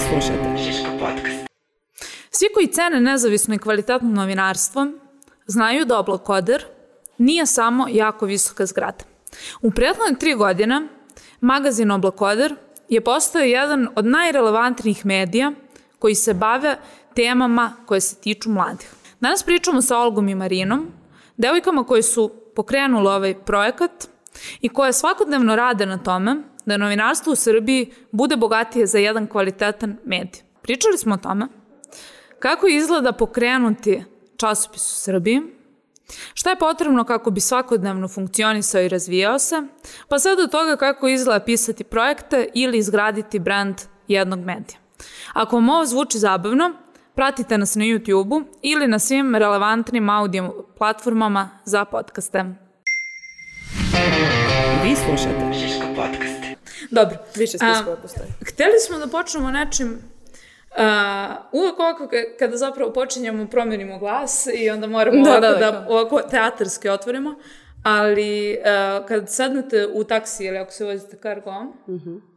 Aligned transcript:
Vi 0.00 0.06
slušate 0.06 0.56
Žiško 0.56 0.90
podcast. 1.00 1.46
Svi 2.30 2.46
koji 2.54 2.66
cene 2.66 3.00
nezavisno 3.00 3.54
i 3.54 3.58
kvalitetno 3.58 4.08
novinarstvo 4.08 4.86
znaju 5.46 5.84
da 5.84 5.98
oblakoder 5.98 6.64
nije 7.18 7.46
samo 7.46 7.86
jako 7.90 8.26
visoka 8.26 8.66
zgrada. 8.66 9.04
U 9.62 9.70
prethodne 9.70 10.18
tri 10.18 10.34
godine 10.34 10.88
magazin 11.40 11.90
Oblakoder 11.90 12.54
je 12.88 13.00
postao 13.00 13.42
jedan 13.42 13.88
od 13.96 14.06
najrelevantnijih 14.06 15.06
medija 15.06 15.52
koji 15.98 16.14
se 16.14 16.34
bave 16.34 16.76
temama 17.14 17.76
koje 17.86 18.00
se 18.00 18.20
tiču 18.20 18.50
mladih. 18.50 18.90
Danas 19.20 19.42
pričamo 19.42 19.82
sa 19.82 19.98
Olgom 19.98 20.28
i 20.28 20.34
Marinom, 20.34 20.92
devojkama 21.36 21.84
koje 21.84 22.02
su 22.02 22.32
pokrenule 22.56 23.14
ovaj 23.14 23.34
projekat 23.44 24.08
i 24.60 24.68
koje 24.68 24.92
svakodnevno 24.92 25.56
rade 25.56 25.86
na 25.86 25.98
tome 25.98 26.36
da 26.70 26.76
novinarstvo 26.76 27.32
u 27.32 27.36
Srbiji 27.36 27.92
bude 28.12 28.36
bogatije 28.36 28.86
za 28.86 28.98
jedan 28.98 29.26
kvalitetan 29.26 29.96
medij. 30.04 30.42
Pričali 30.62 30.98
smo 30.98 31.14
o 31.14 31.18
tome 31.18 31.46
kako 32.38 32.66
izgleda 32.66 33.12
pokrenuti 33.12 34.04
časopis 34.36 34.92
u 34.92 34.94
Srbiji, 34.94 35.40
Šta 36.34 36.50
je 36.50 36.58
potrebno 36.58 37.04
kako 37.04 37.30
bi 37.30 37.40
svakodnevno 37.40 38.08
funkcionisao 38.08 38.82
i 38.82 38.88
razvijao 38.88 39.38
se, 39.38 39.62
pa 40.08 40.18
sve 40.18 40.36
do 40.36 40.46
toga 40.46 40.76
kako 40.76 41.08
izgleda 41.08 41.44
pisati 41.44 41.84
projekte 41.84 42.48
ili 42.54 42.78
izgraditi 42.78 43.38
brand 43.38 43.76
jednog 44.08 44.38
medija. 44.38 44.78
Ako 45.32 45.56
vam 45.56 45.68
ovo 45.68 45.86
zvuči 45.86 46.18
zabavno, 46.18 46.72
pratite 47.14 47.58
nas 47.58 47.74
na 47.74 47.84
YouTube-u 47.84 48.42
ili 48.62 48.88
na 48.88 48.98
svim 48.98 49.34
relevantnim 49.34 50.10
audio 50.10 50.64
platformama 50.78 51.50
za 51.64 51.84
podcaste. 51.84 52.44
Vi 54.84 54.96
slušate 54.96 55.52
Žiško 55.52 55.86
podcast. 55.96 56.49
Dobro. 56.90 57.16
Više 57.36 57.58
spiskova 57.58 57.96
postoji. 58.02 58.28
Hteli 58.48 58.78
smo 58.86 58.98
da 58.98 59.06
počnemo 59.06 59.50
nečim 59.50 59.98
Uh, 60.70 60.76
uvek 61.52 61.78
ovako 61.78 62.04
ka- 62.04 62.38
kada 62.38 62.56
zapravo 62.56 62.92
počinjemo 62.92 63.46
promenimo 63.46 63.98
glas 63.98 64.46
i 64.54 64.70
onda 64.70 64.86
moramo 64.86 65.24
Da, 65.24 65.30
ovako 65.30 65.40
da, 65.40 65.52
da, 65.52 65.70
da, 65.70 65.86
ovako 65.88 66.20
teatarski 66.30 66.88
otvorimo, 66.88 67.34
ali 67.82 68.58
uh, 68.60 69.06
kad 69.06 69.30
sednete 69.30 69.86
u 69.86 70.04
taksi 70.04 70.44
ili 70.44 70.58
ako 70.58 70.72
se 70.72 70.84
vozite 70.84 71.16
kargom, 71.16 71.72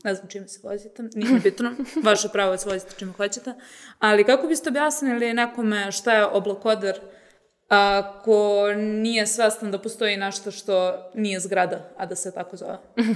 ne 0.04 0.16
znam 0.16 0.28
čime 0.28 0.48
se 0.48 0.60
vozite, 0.64 1.04
nije 1.16 1.40
bitno, 1.40 1.72
vaše 2.06 2.30
pravo 2.30 2.52
je 2.52 2.54
da 2.54 2.58
se 2.58 2.70
vozite 2.70 2.96
čime 3.00 3.14
hoćete, 3.14 3.54
ali 4.00 4.24
kako 4.24 4.48
biste 4.48 4.70
objasnili 4.70 5.34
nekome 5.34 5.92
šta 5.92 6.14
je 6.14 6.26
oblakoder 6.26 7.00
ako 7.68 8.68
nije 8.76 9.28
svestan 9.28 9.72
da 9.72 9.80
postoji 9.82 10.18
nešto 10.18 10.52
što 10.52 10.94
nije 11.14 11.40
zgrada, 11.40 11.90
a 11.98 12.06
da 12.06 12.16
se 12.16 12.34
tako 12.34 12.58
zove? 12.58 12.78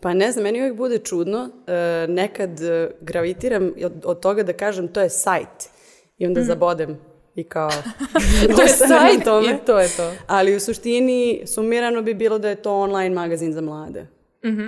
Pa 0.00 0.14
ne 0.14 0.32
znam, 0.32 0.42
meni 0.42 0.60
uvijek 0.60 0.76
bude 0.76 0.98
čudno. 0.98 1.50
E, 1.66 2.06
nekad 2.08 2.60
e, 2.60 2.90
gravitiram 3.00 3.72
od, 3.84 3.92
od 4.04 4.20
toga 4.20 4.42
da 4.42 4.52
kažem 4.52 4.88
to 4.88 5.00
je 5.00 5.10
sajt. 5.10 5.70
I 6.18 6.26
onda 6.26 6.42
zabodem 6.42 6.98
i 7.34 7.44
kao... 7.44 7.70
To 8.56 8.62
je 8.62 8.68
sajt 8.68 9.24
tome. 9.24 9.50
i 9.50 9.66
to 9.66 9.78
je 9.78 9.88
to. 9.96 10.12
Ali 10.26 10.56
u 10.56 10.60
suštini, 10.60 11.42
sumirano 11.46 12.02
bi 12.02 12.14
bilo 12.14 12.38
da 12.38 12.48
je 12.48 12.62
to 12.62 12.80
online 12.80 13.14
magazin 13.14 13.52
za 13.52 13.60
mlade. 13.60 14.06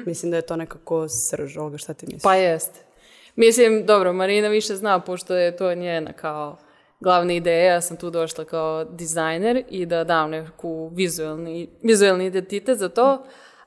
Mislim 0.07 0.31
da 0.31 0.37
je 0.37 0.43
to 0.43 0.57
nekako 0.57 1.09
srž 1.09 1.57
ovoga, 1.57 1.79
šta 1.79 1.95
ti 1.95 2.07
misliš? 2.07 2.23
Pa 2.23 2.35
jeste. 2.35 2.81
Mislim, 3.37 3.87
dobro, 3.87 4.13
Marina 4.13 4.49
više 4.49 4.77
zna, 4.77 5.01
pošto 5.01 5.35
je 5.37 5.57
to 5.57 5.75
njena 5.75 6.13
kao 6.13 6.57
glavna 7.01 7.33
ideja, 7.33 7.75
ja 7.75 7.81
sam 7.81 7.97
tu 7.97 8.11
došla 8.11 8.45
kao 8.45 8.85
dizajner 8.85 9.65
i 9.71 9.87
da 9.87 10.05
dam 10.05 10.31
neku 10.31 10.91
vizualni, 10.95 11.69
vizualni 11.83 12.27
identitet 12.27 12.79
za 12.79 12.89
to, 12.89 13.25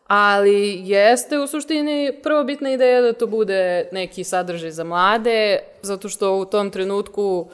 ali 0.07 0.81
jeste 0.81 1.39
u 1.39 1.47
suštini 1.47 2.13
prvobitna 2.23 2.71
ideja 2.71 3.01
da 3.01 3.13
to 3.13 3.27
bude 3.27 3.89
neki 3.91 4.23
sadržaj 4.23 4.71
za 4.71 4.83
mlade, 4.83 5.59
zato 5.81 6.09
što 6.09 6.35
u 6.35 6.45
tom 6.45 6.71
trenutku 6.71 7.49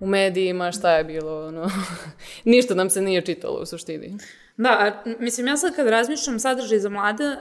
u 0.00 0.06
medijima 0.06 0.72
šta 0.72 0.96
je 0.96 1.04
bilo, 1.04 1.46
ono, 1.46 1.70
ništa 2.44 2.74
nam 2.74 2.90
se 2.90 3.02
nije 3.02 3.22
čitalo 3.22 3.60
u 3.60 3.66
suštini. 3.66 4.18
Da, 4.56 5.02
mislim, 5.18 5.46
ja 5.46 5.56
sad 5.56 5.76
kad 5.76 5.88
razmišljam 5.88 6.38
sadržaj 6.38 6.78
za 6.78 6.88
mlade, 6.88 7.24
uh, 7.24 7.36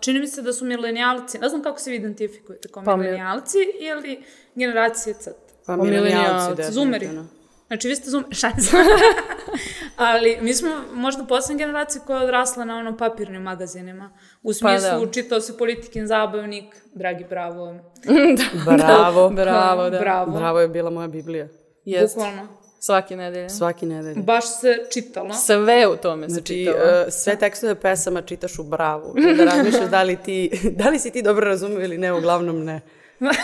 čini 0.00 0.20
mi 0.20 0.26
se 0.26 0.42
da 0.42 0.52
su 0.52 0.64
milenijalci, 0.64 1.38
ne 1.38 1.48
znam 1.48 1.62
kako 1.62 1.78
se 1.78 1.90
vi 1.90 1.96
identifikujete 1.96 2.68
kao 2.68 2.82
Pa 2.84 2.96
mi- 2.96 3.02
milenijalci 3.02 3.58
ili 3.80 4.22
generacije 4.54 5.14
C. 5.14 5.30
Pa 5.66 5.76
Pa 5.76 5.76
milenijalci, 5.76 6.48
definitivno. 6.48 6.70
Zoomeri. 6.72 7.08
Znači, 7.72 7.88
vi 7.88 7.96
ste 7.96 8.10
zoom... 8.10 8.24
Šta? 8.38 8.52
Ali 9.96 10.38
mi 10.40 10.54
smo 10.54 10.70
možda 10.92 11.24
poslednja 11.24 11.66
generacija 11.66 12.02
koja 12.06 12.18
je 12.18 12.24
odrasla 12.24 12.64
na 12.64 12.76
ono 12.76 12.96
papirnim 12.96 13.42
magazinima. 13.42 14.12
U 14.42 14.52
smislu, 14.52 15.06
da. 15.06 15.12
čitao 15.12 15.40
se 15.40 15.58
politikin 15.58 16.06
zabavnik, 16.06 16.64
dragi 16.94 17.24
bravo. 17.24 17.74
Bravo. 18.76 19.30
Bravo, 19.30 19.90
da. 19.90 19.98
Bravo. 19.98 20.32
Bravo 20.32 20.60
je 20.60 20.68
bila 20.68 20.90
moja 20.90 21.08
Biblija. 21.08 21.48
Jeste. 21.84 22.20
Bukvalno. 22.20 22.46
Svake 22.80 23.16
nedelje. 23.16 23.50
Svaki 23.50 23.86
nedelj. 23.86 24.14
Baš 24.16 24.60
se 24.60 24.78
čitalo. 24.92 25.34
Sve 25.34 25.86
u 25.86 25.96
tome 25.96 26.28
se 26.28 26.32
Znači, 26.32 26.64
čitalo. 26.64 26.78
e, 26.78 27.10
sve 27.10 27.36
tekstove 27.36 27.74
pesama 27.74 28.22
čitaš 28.22 28.58
u 28.58 28.62
bravu. 28.62 29.14
Da 29.36 29.44
razmišljaš 29.44 29.90
da 29.90 30.02
li, 30.02 30.16
ti, 30.16 30.50
da 30.78 30.88
li 30.88 30.98
si 30.98 31.10
ti 31.10 31.22
dobro 31.22 31.46
razumio 31.46 31.84
ili 31.84 31.98
ne, 31.98 32.12
uglavnom 32.12 32.64
ne. 32.64 32.80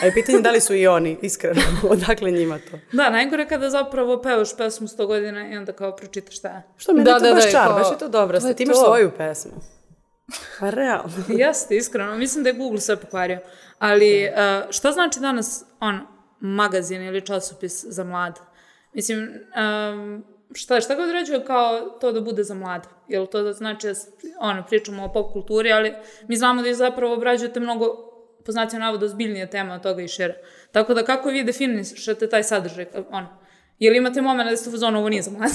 A 0.03 0.07
je 0.07 0.15
pitanje 0.15 0.41
da 0.41 0.51
li 0.51 0.61
su 0.61 0.75
i 0.75 0.87
oni, 0.87 1.19
iskreno, 1.23 1.61
odakle 1.91 2.31
njima 2.31 2.59
to. 2.71 2.79
Da, 2.93 3.11
najgore 3.11 3.49
kada 3.49 3.71
zapravo 3.71 4.23
pevaš 4.23 4.57
pesmu 4.57 4.87
100 4.89 5.07
godina 5.07 5.49
i 5.49 5.57
onda 5.57 5.73
kao 5.73 5.97
pročitaš 5.97 6.37
šta 6.37 6.49
je. 6.49 6.63
Što 6.77 6.93
mi 6.93 7.01
je 7.01 7.05
Da, 7.05 7.13
da, 7.13 7.19
to 7.19 7.25
da, 7.25 7.35
baš 7.35 7.45
da, 7.45 7.51
čar, 7.51 7.67
kao- 7.67 7.79
baš 7.79 7.91
je 7.91 7.99
to 7.99 8.09
dobro. 8.09 8.39
je 8.45 8.55
Ti 8.57 8.63
imaš 8.63 8.77
to. 8.77 8.85
svoju 8.85 9.11
pesmu. 9.17 9.53
Pa 10.61 10.71
realno. 10.71 11.13
Jeste, 11.45 11.77
iskreno. 11.77 12.17
Mislim 12.17 12.45
da 12.45 12.51
je 12.51 12.55
Google 12.55 12.81
sve 12.81 12.97
pokvario. 12.97 13.39
Ali 13.79 14.29
uh, 14.29 14.71
šta 14.71 14.93
znači 14.93 15.21
danas 15.21 15.65
on, 15.81 16.01
magazin 16.41 17.03
ili 17.03 17.27
časopis 17.27 17.85
za 17.85 18.05
mlade? 18.05 18.41
Mislim, 18.93 19.19
um, 19.93 20.25
šta, 20.55 20.81
šta 20.81 20.95
ga 20.95 21.03
određuje 21.03 21.45
kao 21.45 21.81
to 22.01 22.13
da 22.13 22.21
bude 22.21 22.45
za 22.45 22.55
mlade? 22.55 22.89
Jel 23.09 23.27
to 23.27 23.43
da 23.43 23.53
znači, 23.53 23.87
da 23.87 23.93
ono, 24.41 24.65
pričamo 24.69 25.05
o 25.05 25.13
pop 25.13 25.33
kulturi, 25.33 25.73
ali 25.73 25.93
mi 26.29 26.37
znamo 26.37 26.63
da 26.63 26.69
i 26.69 26.75
zapravo 26.75 27.15
obrađujete 27.15 27.61
mnogo 27.61 28.08
po 28.49 28.53
znacima 28.53 28.85
navoda 28.85 29.07
ozbiljnije 29.07 29.51
tema 29.51 29.75
od 29.75 29.83
toga 29.83 30.03
i 30.03 30.09
šire. 30.09 30.35
Tako 30.73 30.95
da 30.95 31.03
kako 31.03 31.29
vi 31.29 31.45
definišete 31.45 32.29
taj 32.29 32.43
sadržaj? 32.43 32.87
Ono, 33.11 33.29
Jel 33.79 33.95
imate 33.95 34.23
moment 34.23 34.51
da 34.51 34.57
ste 34.57 34.69
u 34.69 34.73
fazonu, 34.73 34.99
ovo 34.99 35.09
nije 35.09 35.23
za 35.23 35.31
mlade? 35.31 35.55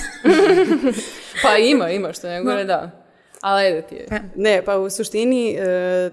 Pa 1.44 1.58
ima, 1.58 1.90
ima 1.90 2.14
što 2.14 2.28
ne 2.28 2.44
gore, 2.44 2.64
da. 2.64 2.92
Ali 3.42 3.62
ajde 3.66 3.82
ti 3.82 3.96
je. 3.96 4.08
Ne, 4.36 4.62
pa 4.66 4.78
u 4.78 4.90
suštini 4.90 5.56
e, 5.60 6.10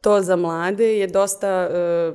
to 0.00 0.20
za 0.20 0.36
mlade 0.36 0.98
je 0.98 1.06
dosta 1.06 1.48
e, 1.48 2.12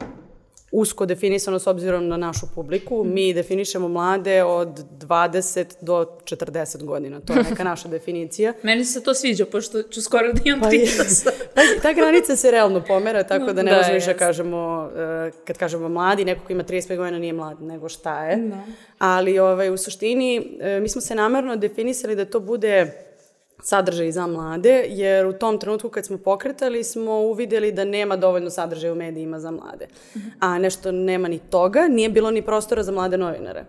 usko 0.71 1.05
definisano 1.05 1.59
s 1.59 1.67
obzirom 1.67 2.07
na 2.07 2.17
našu 2.17 2.45
publiku. 2.55 3.03
Mi 3.03 3.33
definišemo 3.33 3.87
mlade 3.87 4.43
od 4.43 4.67
20 4.99 5.65
do 5.81 6.17
40 6.23 6.83
godina. 6.83 7.19
To 7.19 7.33
je 7.33 7.43
neka 7.49 7.63
naša 7.73 7.87
definicija. 7.87 8.53
Meni 8.63 8.85
se 8.85 9.03
to 9.03 9.13
sviđa, 9.13 9.45
pošto 9.45 9.83
ću 9.83 10.01
skoro 10.01 10.33
da 10.33 10.41
imam 10.45 10.59
Pa 10.59 10.69
30. 10.69 11.29
Pazi, 11.55 11.81
ta 11.81 11.93
granica 11.93 12.35
se 12.35 12.51
realno 12.51 12.83
pomera, 12.87 13.23
tako 13.23 13.53
da 13.53 13.63
ne 13.63 13.71
Da, 13.71 13.77
možemo 13.77 13.93
više 13.93 14.13
da 14.13 14.19
kažemo, 14.19 14.89
e, 14.97 15.31
kad 15.45 15.57
kažemo 15.57 15.89
mladi, 15.89 16.25
neko 16.25 16.45
ko 16.45 16.53
ima 16.53 16.63
35 16.63 16.97
godina 16.97 17.19
nije 17.19 17.33
mlad, 17.33 17.61
nego 17.61 17.89
šta 17.89 18.25
je. 18.25 18.51
Ali 18.97 19.39
ovaj, 19.39 19.69
u 19.69 19.77
suštini, 19.77 20.57
e, 20.59 20.79
mi 20.79 20.89
smo 20.89 21.01
se 21.01 21.15
namerno 21.15 21.55
definisali 21.55 22.15
da 22.15 22.25
to 22.25 22.39
bude 22.39 23.04
sadržaj 23.65 24.11
za 24.11 24.27
mlade, 24.27 24.85
jer 24.87 25.25
u 25.25 25.33
tom 25.33 25.59
trenutku 25.59 25.89
kad 25.89 26.05
smo 26.05 26.17
pokretali 26.17 26.83
smo 26.83 27.11
uvidjeli 27.11 27.71
da 27.71 27.85
nema 27.85 28.15
dovoljno 28.15 28.49
sadržaja 28.49 28.93
u 28.93 28.95
medijima 28.95 29.39
za 29.39 29.51
mlade. 29.51 29.87
A 30.39 30.59
nešto 30.59 30.91
nema 30.91 31.27
ni 31.27 31.39
toga, 31.39 31.87
nije 31.87 32.09
bilo 32.09 32.31
ni 32.31 32.41
prostora 32.41 32.83
za 32.83 32.91
mlade 32.91 33.17
novinare. 33.17 33.65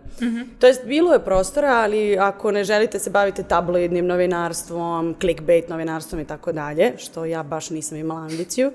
To 0.59 0.67
jest, 0.67 0.85
bilo 0.85 1.13
je 1.13 1.19
prostora, 1.19 1.69
ali 1.69 2.17
ako 2.17 2.51
ne 2.51 2.63
želite 2.63 2.99
se 2.99 3.09
baviti 3.09 3.43
tabloidnim 3.43 4.05
novinarstvom, 4.05 5.15
clickbait 5.21 5.69
novinarstvom 5.69 6.21
i 6.21 6.25
tako 6.25 6.51
dalje, 6.51 6.93
što 6.97 7.25
ja 7.25 7.43
baš 7.43 7.69
nisam 7.69 7.97
imala 7.97 8.21
ambiciju, 8.21 8.71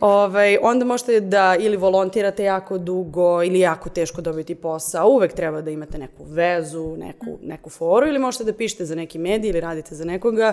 ovaj, 0.00 0.58
onda 0.62 0.84
možete 0.84 1.20
da 1.20 1.56
ili 1.58 1.76
volontirate 1.76 2.44
jako 2.44 2.78
dugo 2.78 3.42
ili 3.42 3.60
jako 3.60 3.88
teško 3.88 4.20
dobiti 4.20 4.54
posao. 4.54 5.08
Uvek 5.08 5.32
treba 5.32 5.60
da 5.60 5.70
imate 5.70 5.98
neku 5.98 6.24
vezu, 6.24 6.96
neku, 6.96 7.38
neku 7.42 7.70
foru 7.70 8.06
ili 8.06 8.18
možete 8.18 8.44
da 8.44 8.52
pišete 8.52 8.84
za 8.84 8.94
neki 8.94 9.18
medij 9.18 9.50
ili 9.50 9.60
radite 9.60 9.94
za 9.94 10.04
nekoga 10.04 10.52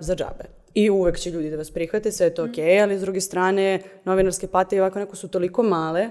za 0.00 0.14
džabe. 0.14 0.44
I 0.74 0.90
uvek 0.90 1.18
će 1.18 1.30
ljudi 1.30 1.50
da 1.50 1.56
vas 1.56 1.70
prihvate, 1.70 2.12
sve 2.12 2.26
je 2.26 2.34
to 2.34 2.44
okej, 2.44 2.82
ali 2.82 2.98
s 2.98 3.00
druge 3.00 3.20
strane, 3.20 3.80
novinarske 4.04 4.46
plate 4.46 4.76
i 4.76 4.80
ovako 4.80 4.98
neko 4.98 5.16
su 5.16 5.28
toliko 5.28 5.62
male, 5.62 6.08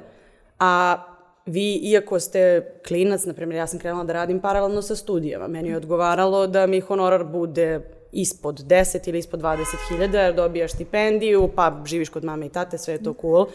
a 0.59 1.03
vi, 1.45 1.75
iako 1.75 2.19
ste 2.19 2.71
klinac, 2.87 3.25
na 3.25 3.33
primjer, 3.33 3.57
ja 3.57 3.67
sam 3.67 3.79
krenula 3.79 4.03
da 4.03 4.13
radim 4.13 4.39
paralelno 4.39 4.81
sa 4.81 4.95
studijama, 4.95 5.47
meni 5.47 5.69
je 5.69 5.77
odgovaralo 5.77 6.47
da 6.47 6.67
mi 6.67 6.79
honorar 6.79 7.23
bude 7.23 7.81
ispod 8.11 8.63
10 8.65 9.09
ili 9.09 9.19
ispod 9.19 9.41
20 9.41 9.57
hiljada, 9.89 10.21
jer 10.21 10.35
dobijaš 10.35 10.71
stipendiju, 10.71 11.49
pa 11.55 11.83
živiš 11.85 12.09
kod 12.09 12.23
mame 12.23 12.45
i 12.45 12.49
tate, 12.49 12.77
sve 12.77 12.93
je 12.93 13.03
to 13.03 13.13
cool. 13.21 13.47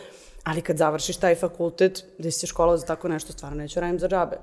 Ali 0.44 0.60
kad 0.60 0.76
završiš 0.76 1.16
taj 1.16 1.34
fakultet, 1.34 2.04
gde 2.18 2.30
si 2.30 2.38
se 2.38 2.46
školovao 2.46 2.76
za 2.76 2.86
tako 2.86 3.08
nešto, 3.08 3.32
stvarno 3.32 3.58
neću 3.58 3.80
radim 3.80 3.98
za 3.98 4.08
džabe. 4.08 4.36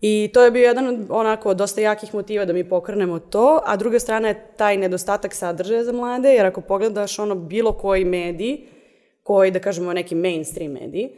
I 0.00 0.30
to 0.34 0.44
je 0.44 0.50
bio 0.50 0.66
jedan 0.66 0.86
od 0.86 1.06
onako 1.08 1.54
dosta 1.54 1.80
jakih 1.80 2.14
motiva 2.14 2.44
da 2.44 2.52
mi 2.52 2.68
pokrenemo 2.68 3.18
to, 3.18 3.60
a 3.64 3.76
druga 3.76 3.98
strana 3.98 4.28
je 4.28 4.46
taj 4.56 4.76
nedostatak 4.76 5.34
sadržaja 5.34 5.84
za 5.84 5.92
mlade, 5.92 6.28
jer 6.28 6.46
ako 6.46 6.60
pogledaš 6.60 7.18
ono 7.18 7.34
bilo 7.34 7.72
koji 7.72 8.04
medij, 8.04 8.58
koji, 9.22 9.50
da 9.50 9.58
kažemo, 9.58 9.92
neki 9.92 10.14
mainstream 10.14 10.72
medij, 10.72 11.08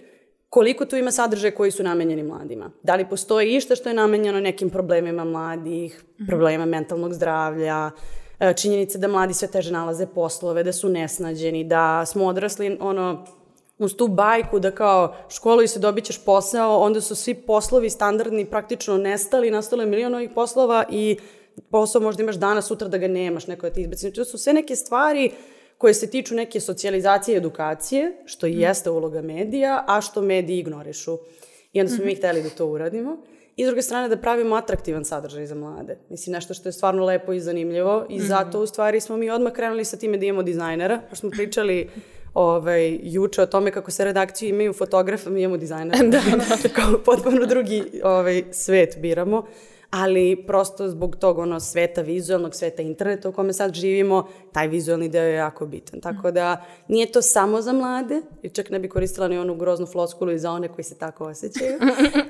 koliko 0.48 0.84
tu 0.84 0.96
ima 0.96 1.10
sadržaja 1.10 1.54
koji 1.54 1.70
su 1.70 1.82
namenjeni 1.82 2.22
mladima. 2.22 2.70
Da 2.82 2.94
li 2.94 3.08
postoji 3.08 3.56
išta 3.56 3.76
što 3.76 3.88
je 3.88 3.94
namenjeno 3.94 4.40
nekim 4.40 4.70
problemima 4.70 5.24
mladih, 5.24 6.04
problemima 6.28 6.64
mentalnog 6.64 7.14
zdravlja, 7.14 7.90
e, 8.40 8.54
činjenice 8.54 8.98
da 8.98 9.08
mladi 9.08 9.34
sve 9.34 9.48
teže 9.48 9.72
nalaze 9.72 10.06
poslove, 10.06 10.62
da 10.62 10.72
su 10.72 10.88
nesnađeni, 10.88 11.64
da 11.64 12.06
smo 12.06 12.26
odrasli 12.26 12.76
ono, 12.80 13.24
uz 13.78 13.96
tu 13.96 14.08
bajku 14.08 14.58
da 14.58 14.70
kao 14.70 15.14
školuj 15.28 15.68
se, 15.68 15.78
dobit 15.78 16.04
ćeš 16.04 16.24
posao, 16.24 16.78
onda 16.78 17.00
su 17.00 17.14
svi 17.14 17.34
poslovi 17.34 17.90
standardni 17.90 18.44
praktično 18.44 18.96
nestali, 18.96 19.50
nastalo 19.50 19.82
je 19.82 19.88
milion 19.88 20.14
ovih 20.14 20.30
poslova 20.34 20.84
i 20.90 21.16
posao 21.70 22.02
možda 22.02 22.22
imaš 22.22 22.36
danas, 22.36 22.66
sutra 22.66 22.88
da 22.88 22.98
ga 22.98 23.08
nemaš, 23.08 23.46
neko 23.46 23.66
da 23.66 23.72
ti 23.72 23.80
izbaci. 23.80 24.00
Znači, 24.00 24.16
to 24.16 24.24
su 24.24 24.38
sve 24.38 24.52
neke 24.52 24.76
stvari 24.76 25.30
koje 25.78 25.94
se 25.94 26.10
tiču 26.10 26.34
neke 26.34 26.60
socijalizacije 26.60 27.34
i 27.34 27.38
edukacije, 27.38 28.12
što 28.26 28.46
i 28.46 28.60
jeste 28.60 28.90
uloga 28.90 29.22
medija, 29.22 29.84
a 29.86 30.00
što 30.00 30.22
mediji 30.22 30.58
ignorišu. 30.58 31.18
I 31.72 31.80
onda 31.80 31.92
smo 31.92 32.04
mi 32.04 32.14
hteli 32.14 32.42
da 32.42 32.50
to 32.50 32.66
uradimo. 32.66 33.16
I 33.56 33.64
s 33.64 33.66
druge 33.66 33.82
strane 33.82 34.08
da 34.08 34.16
pravimo 34.16 34.54
atraktivan 34.54 35.04
sadržaj 35.04 35.46
za 35.46 35.54
mlade. 35.54 35.98
Mislim, 36.10 36.32
nešto 36.32 36.54
što 36.54 36.68
je 36.68 36.72
stvarno 36.72 37.04
lepo 37.04 37.32
i 37.32 37.40
zanimljivo 37.40 38.06
i 38.08 38.20
zato 38.20 38.60
u 38.60 38.66
stvari 38.66 39.00
smo 39.00 39.16
mi 39.16 39.30
odmah 39.30 39.52
krenuli 39.52 39.84
sa 39.84 39.96
time 39.96 40.18
da 40.18 40.26
imamo 40.26 40.42
dizajnera, 40.42 41.00
pa 41.10 41.16
smo 41.16 41.30
pričali 41.30 41.90
ovaj, 42.34 42.98
juče 43.02 43.42
o 43.42 43.46
tome 43.46 43.70
kako 43.70 43.90
se 43.90 44.04
redakciju 44.04 44.48
imaju 44.48 44.72
fotografa, 44.72 45.30
mi 45.30 45.42
imamo 45.42 45.56
dizajnera. 45.56 46.02
da, 46.12 46.20
da. 46.36 46.68
Kao 46.74 46.98
potpuno 47.04 47.46
drugi 47.46 47.84
ovaj, 48.04 48.44
svet 48.52 48.98
biramo 48.98 49.46
ali 49.90 50.44
prosto 50.46 50.88
zbog 50.88 51.16
tog 51.16 51.38
ono 51.38 51.60
sveta 51.60 52.02
vizualnog, 52.02 52.54
sveta 52.54 52.82
interneta 52.82 53.28
u 53.28 53.32
kome 53.32 53.52
sad 53.52 53.74
živimo, 53.74 54.28
taj 54.52 54.68
vizualni 54.68 55.08
deo 55.08 55.22
je 55.22 55.34
jako 55.34 55.66
bitan. 55.66 56.00
Tako 56.00 56.30
da 56.30 56.64
nije 56.88 57.12
to 57.12 57.22
samo 57.22 57.62
za 57.62 57.72
mlade, 57.72 58.22
i 58.42 58.48
čak 58.48 58.70
ne 58.70 58.78
bi 58.78 58.88
koristila 58.88 59.28
ni 59.28 59.38
onu 59.38 59.54
groznu 59.54 59.86
floskulu 59.86 60.32
i 60.32 60.38
za 60.38 60.50
one 60.50 60.68
koji 60.68 60.84
se 60.84 60.98
tako 60.98 61.24
osjećaju, 61.24 61.78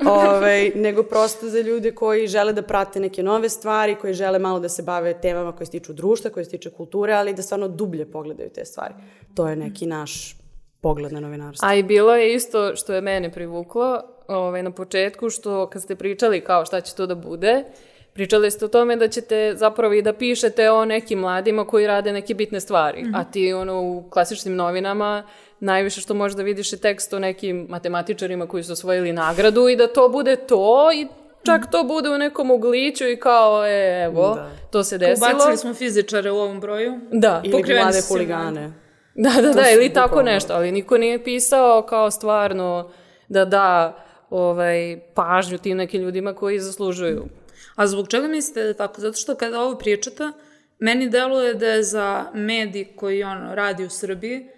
Ove, 0.06 0.28
ovaj, 0.28 0.72
nego 0.74 1.02
prosto 1.02 1.48
za 1.48 1.60
ljude 1.60 1.94
koji 1.94 2.26
žele 2.26 2.52
da 2.52 2.62
prate 2.62 3.00
neke 3.00 3.22
nove 3.22 3.48
stvari, 3.48 3.96
koji 4.00 4.14
žele 4.14 4.38
malo 4.38 4.60
da 4.60 4.68
se 4.68 4.82
bave 4.82 5.20
temama 5.20 5.52
koje 5.52 5.66
se 5.66 5.72
tiču 5.72 5.92
društva, 5.92 6.30
koje 6.30 6.44
se 6.44 6.50
tiče 6.50 6.70
kulture, 6.70 7.12
ali 7.12 7.34
da 7.34 7.42
stvarno 7.42 7.68
dublje 7.68 8.10
pogledaju 8.10 8.50
te 8.50 8.64
stvari. 8.64 8.94
To 9.34 9.48
je 9.48 9.56
neki 9.56 9.86
naš 9.86 10.36
pogled 10.80 11.12
na 11.12 11.20
novinarstvo. 11.20 11.68
A 11.68 11.74
i 11.74 11.82
bilo 11.82 12.16
je 12.16 12.34
isto 12.34 12.76
što 12.76 12.94
je 12.94 13.00
mene 13.00 13.32
privuklo 13.32 14.02
ovaj, 14.28 14.62
na 14.62 14.70
početku, 14.70 15.30
što 15.30 15.66
kad 15.66 15.82
ste 15.82 15.96
pričali 15.96 16.40
kao 16.40 16.64
šta 16.64 16.80
će 16.80 16.94
to 16.94 17.06
da 17.06 17.14
bude, 17.14 17.64
pričali 18.12 18.50
ste 18.50 18.64
o 18.64 18.68
tome 18.68 18.96
da 18.96 19.08
ćete 19.08 19.54
zapravo 19.56 19.94
i 19.94 20.02
da 20.02 20.12
pišete 20.12 20.70
o 20.70 20.84
nekim 20.84 21.18
mladima 21.18 21.64
koji 21.64 21.86
rade 21.86 22.12
neke 22.12 22.34
bitne 22.34 22.60
stvari. 22.60 23.02
Mm 23.02 23.06
-hmm. 23.06 23.20
A 23.20 23.24
ti 23.24 23.52
ono 23.52 23.82
u 23.82 24.10
klasičnim 24.10 24.56
novinama 24.56 25.26
najviše 25.60 26.00
što 26.00 26.14
možeš 26.14 26.36
da 26.36 26.42
vidiš 26.42 26.72
je 26.72 26.78
tekst 26.78 27.12
o 27.12 27.18
nekim 27.18 27.66
matematičarima 27.68 28.46
koji 28.46 28.62
su 28.62 28.72
osvojili 28.72 29.12
nagradu 29.12 29.68
i 29.68 29.76
da 29.76 29.86
to 29.92 30.08
bude 30.08 30.36
to 30.36 30.90
i 30.92 31.06
čak 31.42 31.70
to 31.70 31.84
bude 31.84 32.08
u 32.08 32.18
nekom 32.18 32.50
ugliću 32.50 33.08
i 33.08 33.16
kao, 33.16 33.66
e, 33.66 34.04
evo, 34.04 34.34
da. 34.34 34.50
to 34.70 34.84
se 34.84 34.98
desilo. 34.98 35.30
Ubacili 35.30 35.56
smo 35.56 35.74
fizičare 35.74 36.30
u 36.30 36.36
ovom 36.36 36.60
broju. 36.60 37.00
Da. 37.12 37.42
Ili 37.44 37.74
mlade 37.74 38.02
huligane. 38.08 38.72
Da, 39.14 39.30
da, 39.42 39.52
da, 39.52 39.70
ili 39.70 39.92
tako 39.92 40.22
nešto, 40.22 40.52
ali 40.52 40.72
niko 40.72 40.98
nije 40.98 41.24
pisao 41.24 41.82
kao 41.82 42.10
stvarno 42.10 42.90
da 43.28 43.44
da 43.44 43.96
ovaj, 44.30 45.00
pažnju 45.14 45.58
tim 45.58 45.76
nekim 45.76 46.02
ljudima 46.02 46.34
koji 46.34 46.60
zaslužuju. 46.60 47.28
A 47.76 47.86
zbog 47.86 48.08
čega 48.08 48.28
mislite 48.28 48.64
da 48.64 48.74
tako? 48.74 49.00
Zato 49.00 49.16
što 49.16 49.34
kada 49.34 49.60
ovo 49.60 49.78
pričate, 49.78 50.30
meni 50.78 51.10
deluje 51.10 51.54
da 51.54 51.66
je 51.66 51.82
za 51.82 52.30
medij 52.34 52.84
koji 52.96 53.22
ono, 53.22 53.54
radi 53.54 53.84
u 53.84 53.90
Srbiji 53.90 54.48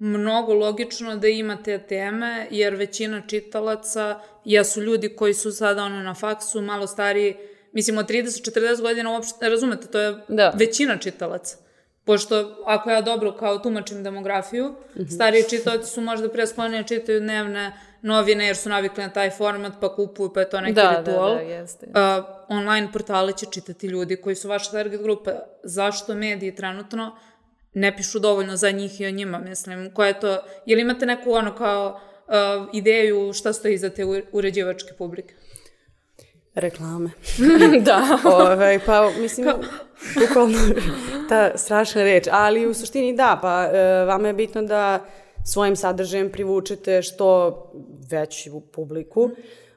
mnogo 0.00 0.54
logično 0.54 1.16
da 1.16 1.28
ima 1.28 1.62
te 1.62 1.78
teme, 1.78 2.46
jer 2.50 2.74
većina 2.74 3.22
čitalaca 3.26 4.20
jesu 4.44 4.82
ljudi 4.82 5.08
koji 5.08 5.34
su 5.34 5.52
sada 5.52 5.82
ono 5.82 6.02
na 6.02 6.14
faksu, 6.14 6.62
malo 6.62 6.86
stariji, 6.86 7.36
mislim 7.72 7.98
od 7.98 8.08
30-40 8.08 8.80
godina 8.82 9.12
uopšte, 9.12 9.48
razumete, 9.48 9.86
to 9.86 9.98
je 10.00 10.20
da. 10.28 10.52
većina 10.56 10.96
čitalaca. 10.96 11.56
Pošto 12.04 12.62
ako 12.66 12.90
ja 12.90 13.00
dobro 13.00 13.32
kao 13.32 13.58
tumačim 13.58 14.02
demografiju, 14.02 14.68
mm 14.68 15.00
-hmm. 15.00 15.14
stariji 15.14 15.44
čitaoci 15.50 15.90
su 15.90 16.00
možda 16.00 16.28
pre 16.28 16.46
sklonije 16.46 16.84
čitaju 16.86 17.20
dnevne 17.20 17.72
novine 18.02 18.46
jer 18.46 18.56
su 18.56 18.68
navikli 18.68 19.02
na 19.02 19.10
taj 19.10 19.30
format 19.30 19.72
pa 19.80 19.94
kupuju 19.96 20.32
pa 20.32 20.40
je 20.40 20.50
to 20.50 20.60
neki 20.60 20.74
da, 20.74 20.96
ritual. 20.98 21.30
Da, 21.30 21.34
da, 21.34 21.40
jeste. 21.40 21.86
Uh, 21.86 22.24
online 22.48 22.92
portale 22.92 23.32
će 23.32 23.46
čitati 23.50 23.86
ljudi 23.86 24.16
koji 24.16 24.36
su 24.36 24.48
vaša 24.48 24.70
target 24.70 25.02
grupa. 25.02 25.30
Zašto 25.62 26.14
mediji 26.14 26.54
trenutno 26.54 27.16
ne 27.74 27.96
pišu 27.96 28.18
dovoljno 28.18 28.56
za 28.56 28.70
njih 28.70 29.00
i 29.00 29.06
o 29.06 29.10
njima, 29.10 29.38
mislim, 29.38 29.94
koja 29.94 30.08
je 30.08 30.20
to, 30.20 30.38
je 30.66 30.76
li 30.76 30.82
imate 30.82 31.06
neku 31.06 31.32
ono 31.32 31.54
kao 31.54 32.00
uh, 32.26 32.68
ideju 32.72 33.32
šta 33.32 33.52
stoji 33.52 33.78
za 33.78 33.90
te 33.90 34.04
uređivačke 34.32 34.92
publike? 34.98 35.34
Reklame. 36.54 37.10
da. 37.86 38.18
Ove, 38.24 38.52
ovaj, 38.54 38.78
pa, 38.86 39.10
mislim, 39.18 39.48
bukvalno 40.20 40.58
ta 41.28 41.58
strašna 41.58 42.02
reč. 42.02 42.24
Ali 42.30 42.66
u 42.66 42.74
suštini 42.74 43.16
da, 43.16 43.38
pa 43.42 43.64
e, 43.64 44.04
vama 44.04 44.28
je 44.28 44.34
bitno 44.34 44.62
da 44.62 45.04
svojim 45.50 45.76
sadržajem 45.76 46.32
privučete 46.32 47.02
što 47.02 47.56
veću 48.10 48.60
publiku. 48.60 49.28
Mm. 49.28 49.32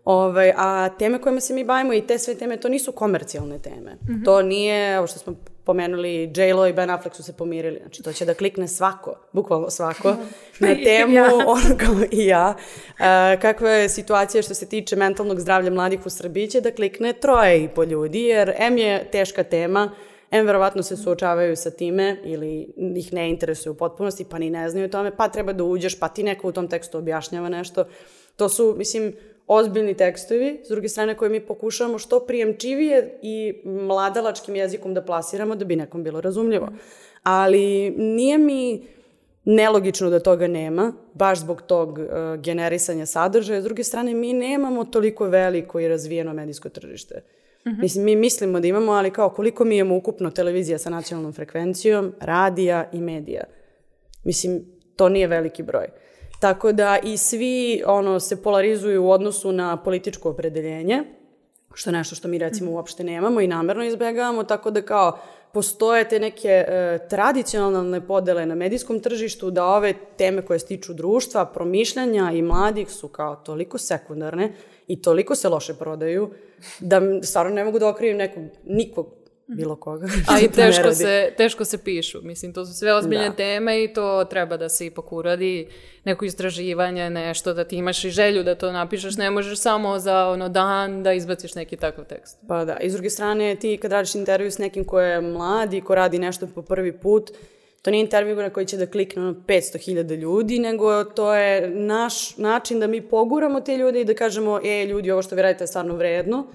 Ovaj, 0.05 0.53
a 0.57 0.89
teme 0.99 1.21
kojima 1.21 1.39
se 1.39 1.53
mi 1.53 1.63
bavimo 1.63 1.93
i 1.93 2.01
te 2.01 2.19
sve 2.19 2.35
teme, 2.35 2.57
to 2.57 2.69
nisu 2.69 2.91
komercijalne 2.91 3.59
teme. 3.59 3.93
Mm 3.93 4.07
-hmm. 4.07 4.25
To 4.25 4.41
nije, 4.41 4.97
ovo 4.97 5.07
što 5.07 5.19
smo 5.19 5.35
pomenuli, 5.63 6.31
J-Lo 6.35 6.67
i 6.67 6.73
Ben 6.73 6.89
Affleck 6.89 7.15
su 7.15 7.23
se 7.23 7.33
pomirili. 7.33 7.79
Znači, 7.79 8.03
to 8.03 8.13
će 8.13 8.25
da 8.25 8.33
klikne 8.33 8.67
svako, 8.67 9.15
bukvalno 9.31 9.69
svako, 9.69 10.15
na 10.59 10.75
temu, 10.83 11.13
ja. 11.13 11.29
ono 11.55 11.77
kao 11.77 11.95
i 12.11 12.25
ja. 12.25 12.55
Uh, 12.57 13.41
kakva 13.41 13.69
je 13.69 13.89
situacija 13.89 14.41
što 14.41 14.53
se 14.53 14.65
tiče 14.65 14.95
mentalnog 14.95 15.39
zdravlja 15.39 15.71
mladih 15.71 16.05
u 16.05 16.09
Srbiji, 16.09 16.47
će 16.47 16.61
da 16.61 16.71
klikne 16.71 17.13
troje 17.13 17.63
i 17.63 17.67
po 17.67 17.83
ljudi, 17.83 18.21
jer 18.21 18.53
M 18.57 18.77
je 18.77 19.07
teška 19.11 19.43
tema, 19.43 19.91
em 20.33 20.45
verovatno 20.45 20.83
se 20.83 20.97
suočavaju 20.97 21.55
sa 21.55 21.71
time 21.71 22.17
ili 22.23 22.73
ih 22.95 23.13
ne 23.13 23.29
interesuju 23.29 23.73
u 23.73 23.77
potpunosti, 23.77 24.25
pa 24.29 24.39
ni 24.39 24.49
ne 24.49 24.69
znaju 24.69 24.85
o 24.85 24.89
tome, 24.89 25.11
pa 25.17 25.29
treba 25.29 25.53
da 25.53 25.63
uđeš, 25.63 25.99
pa 25.99 26.07
ti 26.07 26.23
neko 26.23 26.47
u 26.47 26.51
tom 26.51 26.67
tekstu 26.67 26.97
objašnjava 26.97 27.49
nešto. 27.49 27.85
To 28.35 28.49
su, 28.49 28.75
mislim, 28.77 29.13
ozbiljni 29.47 29.93
tekstovi, 29.93 30.61
s 30.65 30.69
druge 30.69 30.89
strane 30.89 31.17
koje 31.17 31.29
mi 31.29 31.39
pokušavamo 31.39 31.99
što 31.99 32.19
prijemčivije 32.19 33.19
i 33.21 33.61
mladalačkim 33.65 34.55
jezikom 34.55 34.93
da 34.93 35.01
plasiramo 35.01 35.55
da 35.55 35.65
bi 35.65 35.75
nekom 35.75 36.03
bilo 36.03 36.21
razumljivo. 36.21 36.69
Ali 37.23 37.91
nije 37.97 38.37
mi 38.37 38.87
nelogično 39.45 40.09
da 40.09 40.19
toga 40.19 40.47
nema, 40.47 40.93
baš 41.13 41.39
zbog 41.39 41.61
tog 41.61 41.99
uh, 41.99 42.05
generisanja 42.41 43.05
sadržaja. 43.05 43.61
S 43.61 43.63
druge 43.63 43.83
strane, 43.83 44.13
mi 44.13 44.33
nemamo 44.33 44.85
toliko 44.85 45.25
veliko 45.25 45.79
i 45.79 45.87
razvijeno 45.87 46.33
medijsko 46.33 46.69
tržište. 46.69 47.23
Mm 47.65 47.69
-hmm. 47.69 47.81
Mislim, 47.81 48.05
mi 48.05 48.15
mislimo 48.15 48.59
da 48.59 48.67
imamo, 48.67 48.91
ali 48.91 49.11
kao 49.11 49.29
koliko 49.29 49.65
mi 49.65 49.77
imamo 49.77 49.97
ukupno 49.97 50.31
televizija 50.31 50.77
sa 50.77 50.89
nacionalnom 50.89 51.33
frekvencijom, 51.33 52.13
radija 52.19 52.89
i 52.93 53.01
medija. 53.01 53.43
Mislim, 54.23 54.65
to 54.95 55.09
nije 55.09 55.27
veliki 55.27 55.63
broj. 55.63 55.87
Tako 56.39 56.71
da 56.71 56.99
i 57.03 57.17
svi 57.17 57.83
ono, 57.85 58.19
se 58.19 58.43
polarizuju 58.43 59.03
u 59.03 59.11
odnosu 59.11 59.51
na 59.51 59.77
političko 59.83 60.29
opredeljenje, 60.29 61.03
što 61.73 61.89
je 61.89 61.93
nešto 61.93 62.15
što 62.15 62.27
mi 62.27 62.37
recimo 62.37 62.69
mhm. 62.69 62.75
uopšte 62.75 63.03
nemamo 63.03 63.41
i 63.41 63.47
namerno 63.47 63.83
izbegavamo, 63.83 64.43
tako 64.43 64.71
da 64.71 64.81
kao 64.81 65.19
postoje 65.53 66.09
te 66.09 66.19
neke 66.19 66.47
e, 66.47 66.99
tradicionalne 67.09 68.07
podele 68.07 68.45
na 68.45 68.55
medijskom 68.55 68.99
tržištu 68.99 69.51
da 69.51 69.65
ove 69.65 69.93
teme 70.17 70.41
koje 70.41 70.59
se 70.59 70.65
tiču 70.65 70.93
društva, 70.93 71.45
promišljanja 71.45 72.31
i 72.31 72.41
mladih 72.41 72.91
su 72.91 73.07
kao 73.07 73.35
toliko 73.35 73.77
sekundarne 73.77 74.53
i 74.87 75.01
toliko 75.01 75.35
se 75.35 75.49
loše 75.49 75.73
prodaju 75.73 76.29
da 76.79 77.01
stvarno 77.23 77.55
ne 77.55 77.63
mogu 77.63 77.79
da 77.79 77.87
okrivim 77.87 78.17
nekog, 78.17 78.43
nikog 78.65 79.23
bilo 79.47 79.75
koga. 79.75 80.07
A 80.31 80.39
i 80.39 80.51
teško 80.55 80.91
se, 80.91 81.33
teško 81.37 81.65
se 81.65 81.77
pišu. 81.77 82.21
Mislim, 82.23 82.53
to 82.53 82.65
su 82.65 82.73
sve 82.73 82.93
ozbiljne 82.93 83.29
da. 83.29 83.35
teme 83.35 83.83
i 83.83 83.93
to 83.93 84.25
treba 84.29 84.57
da 84.57 84.69
se 84.69 84.85
ipak 84.85 85.11
uradi. 85.11 85.67
Neko 86.03 86.25
istraživanje, 86.25 87.09
nešto, 87.09 87.53
da 87.53 87.63
ti 87.63 87.75
imaš 87.75 88.03
i 88.03 88.09
želju 88.09 88.43
da 88.43 88.55
to 88.55 88.71
napišeš. 88.71 89.17
Ne 89.17 89.31
možeš 89.31 89.59
samo 89.59 89.99
za 89.99 90.27
ono 90.27 90.49
dan 90.49 91.03
da 91.03 91.13
izbaciš 91.13 91.55
neki 91.55 91.77
takav 91.77 92.05
tekst. 92.05 92.37
Pa 92.47 92.65
da. 92.65 92.77
I 92.77 92.89
s 92.89 92.93
druge 92.93 93.09
strane, 93.09 93.55
ti 93.55 93.77
kad 93.81 93.91
radiš 93.91 94.15
intervju 94.15 94.51
s 94.51 94.57
nekim 94.57 94.83
ko 94.83 94.99
je 94.99 95.21
mlad 95.21 95.73
i 95.73 95.81
ko 95.81 95.95
radi 95.95 96.19
nešto 96.19 96.47
po 96.55 96.61
prvi 96.61 96.99
put, 96.99 97.31
to 97.83 97.91
nije 97.91 98.01
intervju 98.01 98.35
na 98.35 98.49
koji 98.49 98.65
će 98.65 98.77
da 98.77 98.85
klikne 98.85 99.21
500.000 99.21 100.15
ljudi, 100.15 100.59
nego 100.59 101.03
to 101.03 101.33
je 101.35 101.69
naš 101.69 102.37
način 102.37 102.79
da 102.79 102.87
mi 102.87 103.01
poguramo 103.01 103.61
te 103.61 103.77
ljude 103.77 104.01
i 104.01 104.05
da 104.05 104.13
kažemo, 104.13 104.59
e, 104.63 104.85
ljudi, 104.85 105.11
ovo 105.11 105.21
što 105.21 105.35
vi 105.35 105.41
radite 105.41 105.63
je 105.63 105.67
stvarno 105.67 105.95
vredno, 105.95 106.47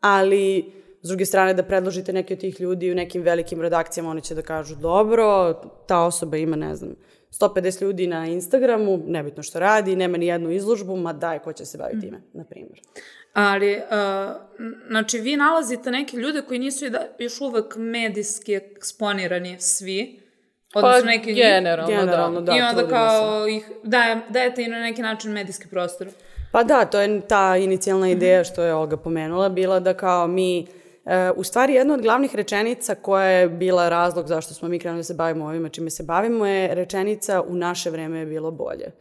ali 0.00 0.72
s 1.02 1.08
druge 1.08 1.24
strane 1.24 1.54
da 1.54 1.62
predložite 1.62 2.12
neke 2.12 2.34
od 2.34 2.40
tih 2.40 2.60
ljudi 2.60 2.92
u 2.92 2.94
nekim 2.94 3.22
velikim 3.22 3.60
redakcijama, 3.60 4.10
oni 4.10 4.22
će 4.22 4.34
da 4.34 4.42
kažu 4.42 4.76
dobro, 4.76 5.54
ta 5.86 6.00
osoba 6.00 6.36
ima, 6.36 6.56
ne 6.56 6.74
znam, 6.76 6.96
150 7.30 7.82
ljudi 7.82 8.06
na 8.06 8.26
Instagramu, 8.26 9.02
nebitno 9.06 9.42
što 9.42 9.58
radi, 9.58 9.96
nema 9.96 10.18
ni 10.18 10.26
jednu 10.26 10.50
izložbu, 10.50 10.96
ma 10.96 11.12
daj, 11.12 11.38
ko 11.38 11.52
će 11.52 11.64
se 11.64 11.78
baviti 11.78 12.00
time, 12.00 12.20
na 12.32 12.44
primjer. 12.44 12.80
Ali, 13.32 13.76
uh, 13.76 13.82
znači, 14.88 15.18
vi 15.18 15.36
nalazite 15.36 15.90
neke 15.90 16.16
ljude 16.16 16.42
koji 16.42 16.58
nisu 16.58 16.90
da, 16.90 17.08
još 17.18 17.40
uvek 17.40 17.76
medijski 17.76 18.54
eksponirani 18.54 19.56
svi, 19.58 20.20
Odnosno 20.74 21.00
Pa 21.00 21.06
neki 21.06 21.34
generalno, 21.34 21.96
Generalno, 21.96 22.40
da. 22.40 22.52
da. 22.52 22.58
I 22.58 22.60
onda 22.60 22.88
kao 22.88 23.48
ih 23.48 23.70
daje, 23.82 24.20
dajete 24.28 24.62
i 24.62 24.68
na 24.68 24.78
neki 24.80 25.02
način 25.02 25.32
medijski 25.32 25.68
prostor. 25.68 26.08
Pa 26.52 26.62
da, 26.62 26.84
to 26.84 27.00
je 27.00 27.20
ta 27.20 27.56
inicijalna 27.56 28.08
ideja 28.10 28.44
što 28.44 28.62
je 28.62 28.74
Olga 28.74 28.96
pomenula, 28.96 29.48
bila 29.48 29.80
da 29.80 29.94
kao 29.94 30.26
mi, 30.26 30.66
e, 31.10 31.30
u 31.36 31.44
stvari 31.44 31.74
jedna 31.74 31.94
od 31.94 32.02
glavnih 32.02 32.34
rečenica 32.34 32.94
koja 32.94 33.24
je 33.24 33.48
bila 33.48 33.88
razlog 33.88 34.26
zašto 34.26 34.54
smo 34.54 34.68
mi 34.68 34.78
krenuli 34.78 35.00
da 35.00 35.04
se 35.04 35.14
bavimo 35.14 35.44
ovima 35.44 35.68
čime 35.68 35.90
se 35.90 36.02
bavimo 36.02 36.46
je 36.46 36.74
rečenica 36.74 37.42
u 37.42 37.54
naše 37.54 37.90
vreme 37.90 38.18
je 38.18 38.26
bilo 38.26 38.50
bolje. 38.50 38.92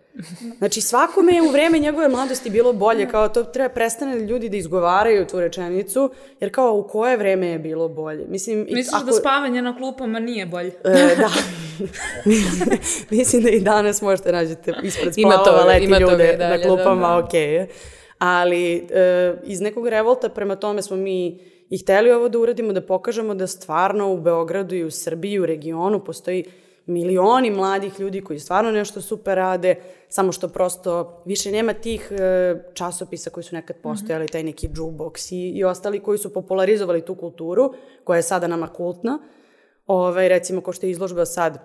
Znači 0.57 0.81
svakome 0.81 1.33
je 1.33 1.41
u 1.41 1.51
vreme 1.51 1.79
njegove 1.79 2.09
mladosti 2.09 2.49
bilo 2.49 2.73
bolje, 2.73 3.09
kao 3.09 3.29
to 3.29 3.43
treba 3.43 3.69
prestane 3.69 4.19
ljudi 4.19 4.49
da 4.49 4.57
izgovaraju 4.57 5.25
tu 5.25 5.39
rečenicu, 5.39 6.09
jer 6.39 6.51
kao 6.51 6.73
u 6.73 6.87
koje 6.87 7.17
vreme 7.17 7.47
je 7.47 7.59
bilo 7.59 7.87
bolje. 7.89 8.25
Mislim, 8.29 8.67
Misliš 8.71 9.03
da 9.05 9.11
spavanje 9.11 9.61
na 9.61 9.77
klupama 9.77 10.19
nije 10.19 10.45
bolje? 10.45 10.71
E, 10.83 11.15
da. 11.15 11.29
Mislim 13.17 13.43
da 13.43 13.49
i 13.49 13.59
danas 13.59 14.01
možete 14.01 14.31
nađete 14.31 14.73
ispred 14.83 15.17
Ima 15.17 15.31
spalova 15.31 15.57
toga, 15.57 15.67
leti 15.67 15.85
ima 15.85 15.99
toga 15.99 16.11
ljude 16.11 16.35
dalje, 16.37 16.57
na 16.57 16.63
klupama, 16.63 17.07
da, 17.07 17.13
da. 17.13 17.17
ok. 17.17 17.69
Ali 18.17 18.75
e, 18.75 19.33
iz 19.43 19.61
nekog 19.61 19.87
revolta 19.87 20.29
prema 20.29 20.55
tome 20.55 20.81
smo 20.81 20.97
mi 20.97 21.39
i 21.69 21.77
hteli 21.77 22.11
ovo 22.11 22.29
da 22.29 22.39
uradimo, 22.39 22.73
da 22.73 22.81
pokažemo 22.81 23.33
da 23.33 23.47
stvarno 23.47 24.13
u 24.13 24.17
Beogradu 24.21 24.75
i 24.75 24.83
u 24.83 24.91
Srbiji 24.91 25.39
u 25.39 25.45
regionu 25.45 26.03
postoji 26.03 26.45
milioni 26.85 27.51
mladih 27.51 27.99
ljudi 27.99 28.21
koji 28.21 28.39
stvarno 28.39 28.71
nešto 28.71 29.01
super 29.01 29.35
rade, 29.35 29.75
samo 30.09 30.31
što 30.31 30.47
prosto 30.47 31.21
više 31.25 31.51
nema 31.51 31.73
tih 31.73 32.11
e, 32.11 32.55
časopisa 32.73 33.29
koji 33.29 33.43
su 33.43 33.55
nekad 33.55 33.75
postojali, 33.83 34.27
taj 34.27 34.43
neki 34.43 34.67
jukebox 34.67 35.33
i, 35.33 35.49
i 35.49 35.63
ostali 35.63 35.99
koji 35.99 36.17
su 36.17 36.33
popularizovali 36.33 37.05
tu 37.05 37.15
kulturu, 37.15 37.73
koja 38.03 38.17
je 38.17 38.23
sada 38.23 38.47
nama 38.47 38.67
kultna. 38.67 39.19
Ovaj, 39.87 40.29
recimo, 40.29 40.61
ko 40.61 40.73
što 40.73 40.85
je 40.85 40.91
izložba 40.91 41.25
sad 41.25 41.59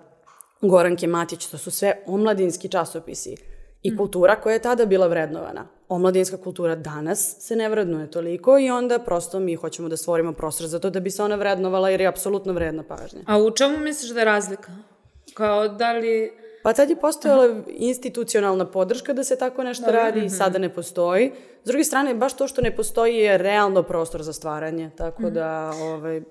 Goranke 0.61 1.07
Matić, 1.07 1.45
to 1.45 1.57
su 1.57 1.71
sve 1.71 2.03
omladinski 2.05 2.69
časopisi 2.69 3.54
i 3.85 3.97
kultura 3.97 4.35
koja 4.35 4.53
je 4.53 4.59
tada 4.59 4.85
bila 4.85 5.07
vrednovana. 5.07 5.67
Omladinska 5.89 6.37
kultura 6.37 6.75
danas 6.75 7.35
se 7.39 7.55
ne 7.55 7.69
vrednuje 7.69 8.11
toliko 8.11 8.59
i 8.59 8.69
onda 8.69 8.99
prosto 8.99 9.39
mi 9.39 9.55
hoćemo 9.55 9.89
da 9.89 9.97
stvorimo 9.97 10.33
prostor 10.33 10.67
za 10.67 10.79
to 10.79 10.89
da 10.89 10.99
bi 10.99 11.11
se 11.11 11.23
ona 11.23 11.35
vrednovala 11.35 11.89
jer 11.89 12.01
je 12.01 12.07
apsolutno 12.07 12.53
vredna 12.53 12.83
pažnja. 12.83 13.21
A 13.25 13.37
u 13.37 13.51
čemu 13.51 13.77
misliš 13.77 14.11
da 14.11 14.19
je 14.19 14.25
razlika? 14.25 14.71
Kao 15.33 15.67
da 15.67 15.91
li... 15.91 16.31
Pa 16.63 16.73
tad 16.73 16.89
je 16.89 16.95
postojala 16.95 17.61
institucionalna 17.67 18.65
podrška 18.65 19.13
da 19.13 19.23
se 19.23 19.37
tako 19.37 19.63
nešto 19.63 19.91
radi 19.91 20.25
i 20.25 20.29
sada 20.29 20.59
ne 20.59 20.69
postoji. 20.69 21.31
S 21.63 21.67
druge 21.67 21.83
strane, 21.83 22.15
baš 22.15 22.37
to 22.37 22.47
što 22.47 22.61
ne 22.61 22.75
postoji 22.75 23.15
je 23.15 23.37
realno 23.37 23.83
prostor 23.83 24.23
za 24.23 24.33
stvaranje, 24.33 24.91
tako 24.97 25.29
da 25.29 25.71
ovaj, 25.81 26.21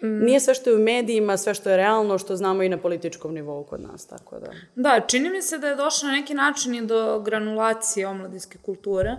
nije 0.00 0.40
sve 0.40 0.54
što 0.54 0.70
je 0.70 0.76
u 0.76 0.78
medijima, 0.78 1.36
sve 1.36 1.54
što 1.54 1.70
je 1.70 1.76
realno, 1.76 2.18
što 2.18 2.36
znamo 2.36 2.62
i 2.62 2.68
na 2.68 2.78
političkom 2.78 3.34
nivou 3.34 3.64
kod 3.64 3.80
nas, 3.80 4.06
tako 4.06 4.38
da... 4.38 4.46
Da, 4.74 5.00
čini 5.06 5.30
mi 5.30 5.42
se 5.42 5.58
da 5.58 5.68
je 5.68 5.76
došlo 5.76 6.08
na 6.08 6.14
neki 6.14 6.34
način 6.34 6.74
i 6.74 6.86
do 6.86 7.20
granulacije 7.20 8.06
omladinske 8.06 8.58
kulture. 8.58 9.16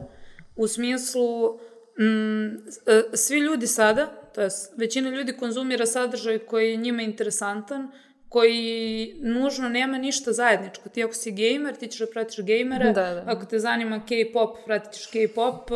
U 0.56 0.68
smislu, 0.68 1.60
mm, 2.00 2.56
e, 2.86 3.04
svi 3.14 3.40
ljudi 3.40 3.68
sada, 3.68 4.06
to 4.36 4.42
je 4.42 4.50
većina 4.76 5.10
ljudi 5.10 5.38
konzumira 5.38 5.86
sadržaj 5.86 6.40
koji 6.40 6.72
je 6.72 6.78
njima 6.78 7.02
interesantan, 7.02 7.92
koji 8.30 8.74
nužno 9.20 9.70
nema 9.70 9.98
ništa 9.98 10.32
zajedničko. 10.32 10.90
Ti 10.90 11.04
ako 11.04 11.14
si 11.14 11.32
gamer, 11.34 11.76
ti 11.76 11.88
ćeš 11.88 12.00
da 12.00 12.08
pratiš 12.08 12.40
gejmere, 12.40 12.86
Da, 12.86 12.92
da. 13.06 13.24
ako 13.28 13.46
te 13.46 13.60
zanima 13.60 14.00
K-pop, 14.00 14.58
pratit 14.66 14.94
ćeš 14.94 15.06
K-pop, 15.08 15.70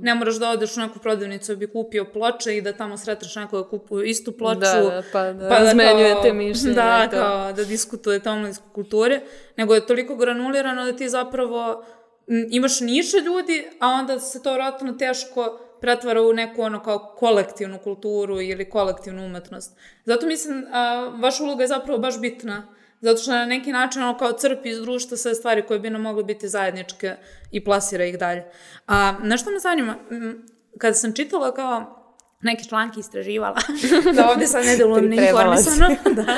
ne 0.00 0.14
moraš 0.14 0.34
da 0.34 0.50
odeš 0.50 0.76
u 0.76 0.80
neku 0.80 0.98
prodavnicu 0.98 1.52
da 1.52 1.56
bi 1.56 1.66
kupio 1.68 2.04
ploče 2.06 2.56
i 2.56 2.62
da 2.62 2.72
tamo 2.72 2.96
sretneš 2.96 3.36
nekoga 3.36 3.62
da 3.62 3.68
kupuje 3.68 4.08
istu 4.08 4.32
ploču. 4.32 4.60
Da, 4.60 4.72
da, 4.74 5.02
pa 5.12 5.22
da 5.24 5.48
razmenjujete 5.50 6.20
kao- 6.22 6.34
mišljenje 6.34 6.74
Da, 6.74 7.06
to. 7.06 7.16
kao 7.16 7.52
da 7.52 7.64
diskutujete 7.64 8.28
o 8.28 8.32
omladinskoj 8.32 8.72
kulturi, 8.74 9.20
nego 9.56 9.74
je 9.74 9.86
toliko 9.86 10.16
granulirano 10.16 10.84
da 10.84 10.92
ti 10.92 11.08
zapravo 11.08 11.84
imaš 12.50 12.80
niše 12.80 13.16
ljudi, 13.18 13.64
a 13.80 13.88
onda 13.88 14.18
se 14.20 14.42
to 14.42 14.54
vratno 14.54 14.92
teško 14.92 15.60
pretvara 15.80 16.22
u 16.22 16.32
neku 16.32 16.62
ono 16.62 16.82
kao 16.82 17.14
kolektivnu 17.18 17.78
kulturu 17.78 18.40
ili 18.40 18.70
kolektivnu 18.70 19.26
umetnost. 19.26 19.76
Zato 20.04 20.26
mislim, 20.26 20.66
a, 20.72 21.12
vaša 21.22 21.44
uloga 21.44 21.62
je 21.62 21.68
zapravo 21.68 21.98
baš 21.98 22.20
bitna, 22.20 22.66
zato 23.00 23.20
što 23.20 23.30
na 23.30 23.46
neki 23.46 23.72
način 23.72 24.02
ono 24.02 24.18
kao 24.18 24.32
crpi 24.32 24.68
iz 24.68 24.80
društva 24.80 25.16
sve 25.16 25.34
stvari 25.34 25.66
koje 25.66 25.80
bi 25.80 25.90
nam 25.90 26.02
mogle 26.02 26.24
biti 26.24 26.48
zajedničke 26.48 27.16
i 27.50 27.64
plasira 27.64 28.04
ih 28.04 28.18
dalje. 28.18 28.44
A 28.86 29.14
nešto 29.22 29.50
me 29.50 29.58
zanima, 29.58 29.96
kada 30.78 30.94
sam 30.94 31.12
čitala 31.12 31.54
kao 31.54 32.00
neke 32.40 32.64
članke 32.64 33.00
istraživala, 33.00 33.56
da 34.16 34.30
ovde 34.30 34.46
sad 34.46 34.64
ne 34.64 34.76
delujem 34.76 35.08
neinformisano, 35.08 35.88
da. 36.16 36.36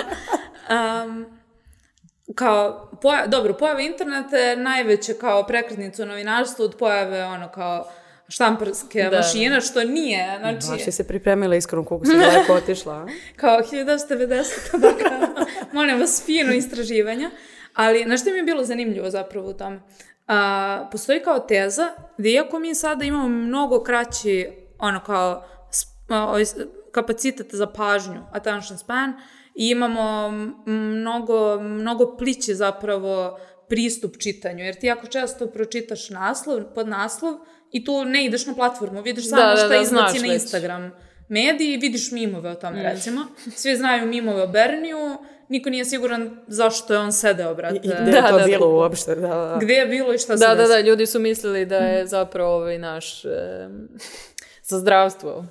Um, 1.04 1.26
kao, 2.34 2.90
poja, 3.02 3.26
dobro, 3.26 3.54
pojava 3.54 3.80
interneta 3.80 4.36
je 4.36 4.56
najveće 4.56 5.14
kao 5.14 5.46
prekretnica 5.46 6.02
u 6.02 6.06
novinarstvu 6.06 6.64
od 6.64 6.76
pojave 6.78 7.24
ono 7.24 7.48
kao 7.48 7.88
štamparske 8.28 9.02
Da, 9.02 9.10
da. 9.10 9.16
mašine, 9.16 9.60
što 9.60 9.84
nije, 9.84 10.36
znači, 10.38 10.66
Baš 10.70 10.86
je 10.86 10.92
se 10.92 11.08
pripremila 11.08 11.56
iskreno 11.56 11.84
koliko 11.84 12.06
si 12.06 12.12
daleko 12.12 12.52
otišla. 12.52 13.06
kao 13.36 13.58
1990. 13.58 14.78
da 14.78 14.88
kao, 14.88 15.44
molim 15.72 16.00
vas, 16.00 16.22
fino 16.26 16.52
istraživanja. 16.52 17.30
Ali, 17.74 18.04
na 18.04 18.16
što 18.16 18.30
mi 18.30 18.36
je 18.36 18.42
bilo 18.42 18.64
zanimljivo 18.64 19.10
zapravo 19.10 19.48
u 19.48 19.52
tome? 19.52 19.80
A, 20.26 20.88
postoji 20.92 21.22
kao 21.22 21.38
teza 21.38 21.88
da 22.18 22.28
iako 22.28 22.58
mi 22.58 22.74
sada 22.74 23.04
imamo 23.04 23.28
mnogo 23.28 23.82
kraći 23.82 24.48
ono 24.78 25.00
kao 25.04 25.44
a, 26.08 26.24
ovaj, 26.24 26.44
kapacitet 26.92 27.54
za 27.54 27.66
pažnju, 27.66 28.22
attention 28.32 28.78
span, 28.78 29.12
i 29.54 29.68
imamo 29.70 30.30
mnogo, 30.66 31.60
mnogo 31.60 32.16
pliće 32.16 32.54
zapravo 32.54 33.38
pristup 33.68 34.16
čitanju, 34.18 34.64
jer 34.64 34.74
ti 34.74 34.90
ako 34.90 35.06
često 35.06 35.46
pročitaš 35.46 36.10
naslov, 36.10 36.60
pod 36.74 36.88
naslov, 36.88 37.34
i 37.76 37.84
tu 37.84 38.04
ne 38.04 38.24
ideš 38.24 38.46
na 38.46 38.54
platformu, 38.54 39.02
vidiš 39.02 39.28
samo 39.28 39.42
Da, 39.42 39.48
da, 39.48 39.56
šta 39.56 39.68
da, 39.68 39.76
izbaci 39.76 39.88
znaš 39.88 40.22
na 40.22 40.28
već. 40.28 40.42
Instagram 40.42 40.92
mediji 41.28 41.72
i 41.72 41.76
vidiš 41.76 42.10
mimove 42.10 42.50
o 42.50 42.54
tome, 42.54 42.82
recimo. 42.82 43.20
Svi 43.56 43.76
znaju 43.76 44.06
mimove 44.06 44.42
o 44.42 44.46
Berniju, 44.46 45.16
niko 45.48 45.70
nije 45.70 45.84
siguran 45.84 46.40
zašto 46.46 46.92
je 46.92 46.98
on 46.98 47.12
sedeo, 47.12 47.54
brate. 47.54 47.76
I 47.76 47.78
gde 47.80 47.94
Da, 48.10 48.16
je 48.16 48.22
to 48.22 48.32
da, 48.32 48.38
da. 48.38 48.44
bilo 48.44 48.68
uopšte? 48.68 49.14
Da, 49.14 49.28
da. 49.28 49.58
Gde 49.62 49.74
je 49.74 49.86
bilo 49.86 50.14
i 50.14 50.18
šta 50.18 50.36
se 50.38 50.44
Da, 50.44 50.48
da, 50.48 50.54
desilo? 50.54 50.74
da, 50.74 50.80
ljudi 50.80 51.06
su 51.06 51.18
mislili 51.20 51.66
da 51.66 51.76
je 51.76 52.06
zapravo 52.06 52.54
ovaj 52.54 52.78
naš 52.78 53.24
em, 53.24 53.88
za 54.70 54.78
zdravstvo. 54.78 55.44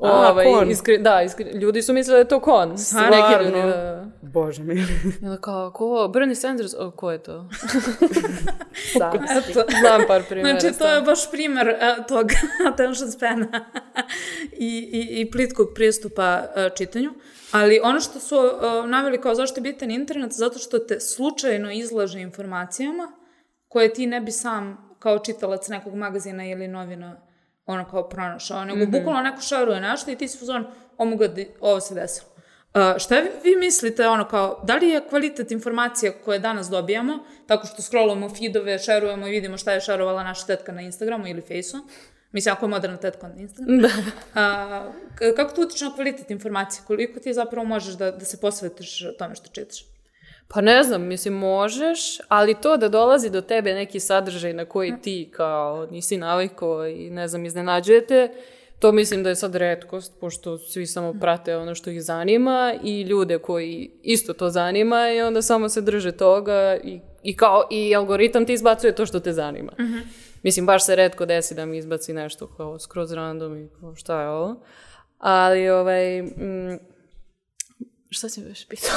A, 0.00 0.30
Ovaj, 0.30 0.44
kon. 0.44 0.70
iskri, 0.70 0.98
da, 0.98 1.22
iskri, 1.22 1.44
ljudi 1.44 1.82
su 1.82 1.92
mislili 1.92 2.14
da 2.14 2.18
je 2.18 2.28
to 2.28 2.40
kon. 2.40 2.78
Stvarno? 2.78 3.16
Neki 3.16 3.44
ljudi, 3.44 3.66
da. 3.66 4.06
Bože 4.22 4.62
mi. 4.62 4.74
I 5.22 5.24
onda 5.24 5.40
kao, 5.40 5.70
ko? 5.70 6.10
Bernie 6.12 6.34
Sanders? 6.34 6.74
O, 6.78 6.90
ko 6.90 7.10
je 7.10 7.22
to? 7.22 7.48
Eto. 8.94 9.64
Znam 9.80 10.00
par 10.06 10.22
primjera. 10.28 10.60
Znači, 10.60 10.78
to 10.78 10.86
je 10.86 11.02
baš 11.02 11.30
primer 11.30 11.68
uh, 11.68 12.06
tog 12.06 12.26
attention 12.72 13.10
spana 13.10 13.46
i, 14.52 14.90
i, 14.92 15.20
i 15.20 15.30
plitkog 15.30 15.68
pristupa 15.74 16.42
uh, 16.42 16.76
čitanju. 16.76 17.10
Ali 17.52 17.80
ono 17.82 18.00
što 18.00 18.20
su 18.20 18.36
uh, 18.36 18.88
naveli 18.88 19.20
kao 19.20 19.34
zašto 19.34 19.58
je 19.58 19.62
bitan 19.62 19.90
internet, 19.90 20.32
zato 20.32 20.58
što 20.58 20.78
te 20.78 21.00
slučajno 21.00 21.72
izlaže 21.72 22.20
informacijama 22.20 23.12
koje 23.68 23.92
ti 23.94 24.06
ne 24.06 24.20
bi 24.20 24.30
sam 24.30 24.88
kao 24.98 25.18
čitalac 25.18 25.68
nekog 25.68 25.94
magazina 25.94 26.46
ili 26.46 26.68
novina 26.68 27.27
ono 27.68 27.84
kao 27.90 28.08
pronašao, 28.08 28.64
nego 28.64 28.78
Mhm. 28.82 28.90
bukvalno 28.90 29.22
neko 29.22 29.40
šaruje 29.40 29.80
nešto 29.80 30.10
i 30.10 30.16
ti 30.16 30.28
si 30.28 30.38
uzon, 30.42 30.66
omoga, 30.98 31.28
ovo 31.60 31.80
se 31.80 31.94
desilo. 31.94 32.28
Uh, 32.74 32.98
šta 32.98 33.20
vi, 33.20 33.28
vi 33.44 33.56
mislite, 33.56 34.08
ono 34.08 34.28
kao, 34.28 34.60
da 34.64 34.76
li 34.76 34.88
je 34.88 35.08
kvalitet 35.08 35.50
informacija 35.50 36.12
koje 36.24 36.38
danas 36.38 36.68
dobijamo, 36.68 37.18
tako 37.46 37.66
što 37.66 37.82
scrollujemo 37.82 38.28
feedove, 38.28 38.78
šerujemo 38.78 39.26
i 39.26 39.30
vidimo 39.30 39.56
šta 39.58 39.72
je 39.72 39.80
šerovala 39.80 40.22
naša 40.22 40.46
tetka 40.46 40.72
na 40.72 40.80
Instagramu 40.82 41.26
ili 41.26 41.40
Faceu, 41.40 41.80
mislim, 42.32 42.52
ako 42.52 42.64
je 42.66 42.70
moderna 42.70 42.96
tetka 42.96 43.28
na 43.28 43.34
Instagramu, 43.36 43.80
da. 43.82 43.88
uh, 45.28 45.36
kako 45.36 45.54
to 45.54 45.62
utiče 45.62 45.84
na 45.84 45.94
kvalitet 45.94 46.30
informacije, 46.30 46.82
koliko 46.86 47.20
ti 47.20 47.34
zapravo 47.34 47.66
možeš 47.66 47.94
da, 47.94 48.10
da 48.10 48.24
se 48.24 48.40
posvetiš 48.40 49.02
tome 49.18 49.34
što 49.34 49.48
čitaš? 49.48 49.97
Pa 50.48 50.60
ne 50.60 50.82
znam, 50.82 51.02
mislim, 51.02 51.34
možeš, 51.34 52.18
ali 52.28 52.60
to 52.60 52.76
da 52.76 52.88
dolazi 52.88 53.30
do 53.30 53.40
tebe 53.40 53.74
neki 53.74 54.00
sadržaj 54.00 54.52
na 54.52 54.64
koji 54.64 54.92
ti 55.02 55.28
kao 55.32 55.86
nisi 55.90 56.16
navikao 56.16 56.86
i 56.86 57.10
ne 57.10 57.28
znam, 57.28 57.44
iznenađujete, 57.44 58.30
to 58.78 58.92
mislim 58.92 59.22
da 59.22 59.28
je 59.28 59.36
sad 59.36 59.54
redkost, 59.54 60.20
pošto 60.20 60.58
svi 60.58 60.86
samo 60.86 61.14
prate 61.20 61.56
ono 61.56 61.74
što 61.74 61.90
ih 61.90 62.02
zanima 62.02 62.74
i 62.84 63.02
ljude 63.02 63.38
koji 63.38 63.90
isto 64.02 64.32
to 64.32 64.50
zanima 64.50 65.10
i 65.10 65.20
onda 65.20 65.42
samo 65.42 65.68
se 65.68 65.80
drže 65.80 66.12
toga 66.12 66.76
i, 66.84 67.00
i 67.22 67.36
kao 67.36 67.68
i 67.70 67.94
algoritam 67.94 68.46
ti 68.46 68.52
izbacuje 68.52 68.94
to 68.94 69.06
što 69.06 69.20
te 69.20 69.32
zanima. 69.32 69.72
Mislim, 70.42 70.66
baš 70.66 70.86
se 70.86 70.96
redko 70.96 71.26
desi 71.26 71.54
da 71.54 71.66
mi 71.66 71.78
izbaci 71.78 72.12
nešto 72.12 72.46
kao 72.56 72.78
skroz 72.78 73.12
random 73.12 73.58
i 73.64 73.68
kao 73.80 73.94
šta 73.94 74.22
je 74.22 74.28
ovo. 74.28 74.60
Ali, 75.18 75.68
ovaj, 75.68 76.22
mm, 76.22 76.78
šta 78.10 78.28
si 78.28 78.40
mi 78.40 78.48
još 78.48 78.66
pitao? 78.66 78.90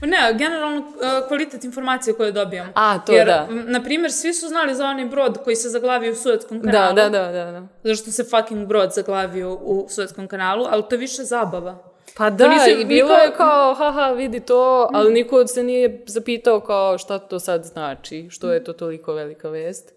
Pa 0.00 0.06
ne, 0.06 0.34
generalno 0.34 0.80
uh, 0.80 0.92
kvalitet 1.28 1.64
informacije 1.64 2.14
koje 2.14 2.32
dobijamo. 2.32 2.72
A, 2.74 2.98
to 2.98 3.12
Jer, 3.12 3.26
da. 3.26 3.46
na 3.50 3.82
primjer, 3.82 4.12
svi 4.12 4.34
su 4.34 4.48
znali 4.48 4.74
za 4.74 4.86
onaj 4.86 5.04
brod 5.04 5.38
koji 5.38 5.56
se 5.56 5.68
zaglavio 5.68 6.12
u 6.12 6.16
Suetskom 6.16 6.60
Da, 6.60 6.70
kanalu. 6.70 6.94
da, 6.94 7.08
da, 7.08 7.22
da, 7.24 7.50
da. 7.50 7.66
Zašto 7.84 8.10
se 8.10 8.24
fucking 8.24 8.66
brod 8.66 8.92
zaglavio 8.92 9.54
u 9.54 9.86
Suetskom 9.88 10.28
kanalu, 10.28 10.66
ali 10.68 10.82
to 10.82 10.94
je 10.94 10.98
više 10.98 11.22
zabava. 11.22 11.92
Pa 12.16 12.30
da, 12.30 12.48
nisi- 12.48 12.70
i 12.72 12.84
bilo 12.84 13.08
niko- 13.08 13.20
je 13.20 13.32
kao, 13.32 13.74
haha, 13.74 14.06
vidi 14.08 14.40
to, 14.40 14.88
ali 14.92 15.12
niko 15.12 15.46
se 15.46 15.62
nije 15.62 16.04
zapitao 16.06 16.60
kao 16.60 16.98
šta 16.98 17.18
to 17.18 17.40
sad 17.40 17.64
znači, 17.64 18.26
što 18.30 18.52
je 18.52 18.64
to 18.64 18.72
toliko 18.72 19.12
velika 19.12 19.48
vest. 19.48 19.92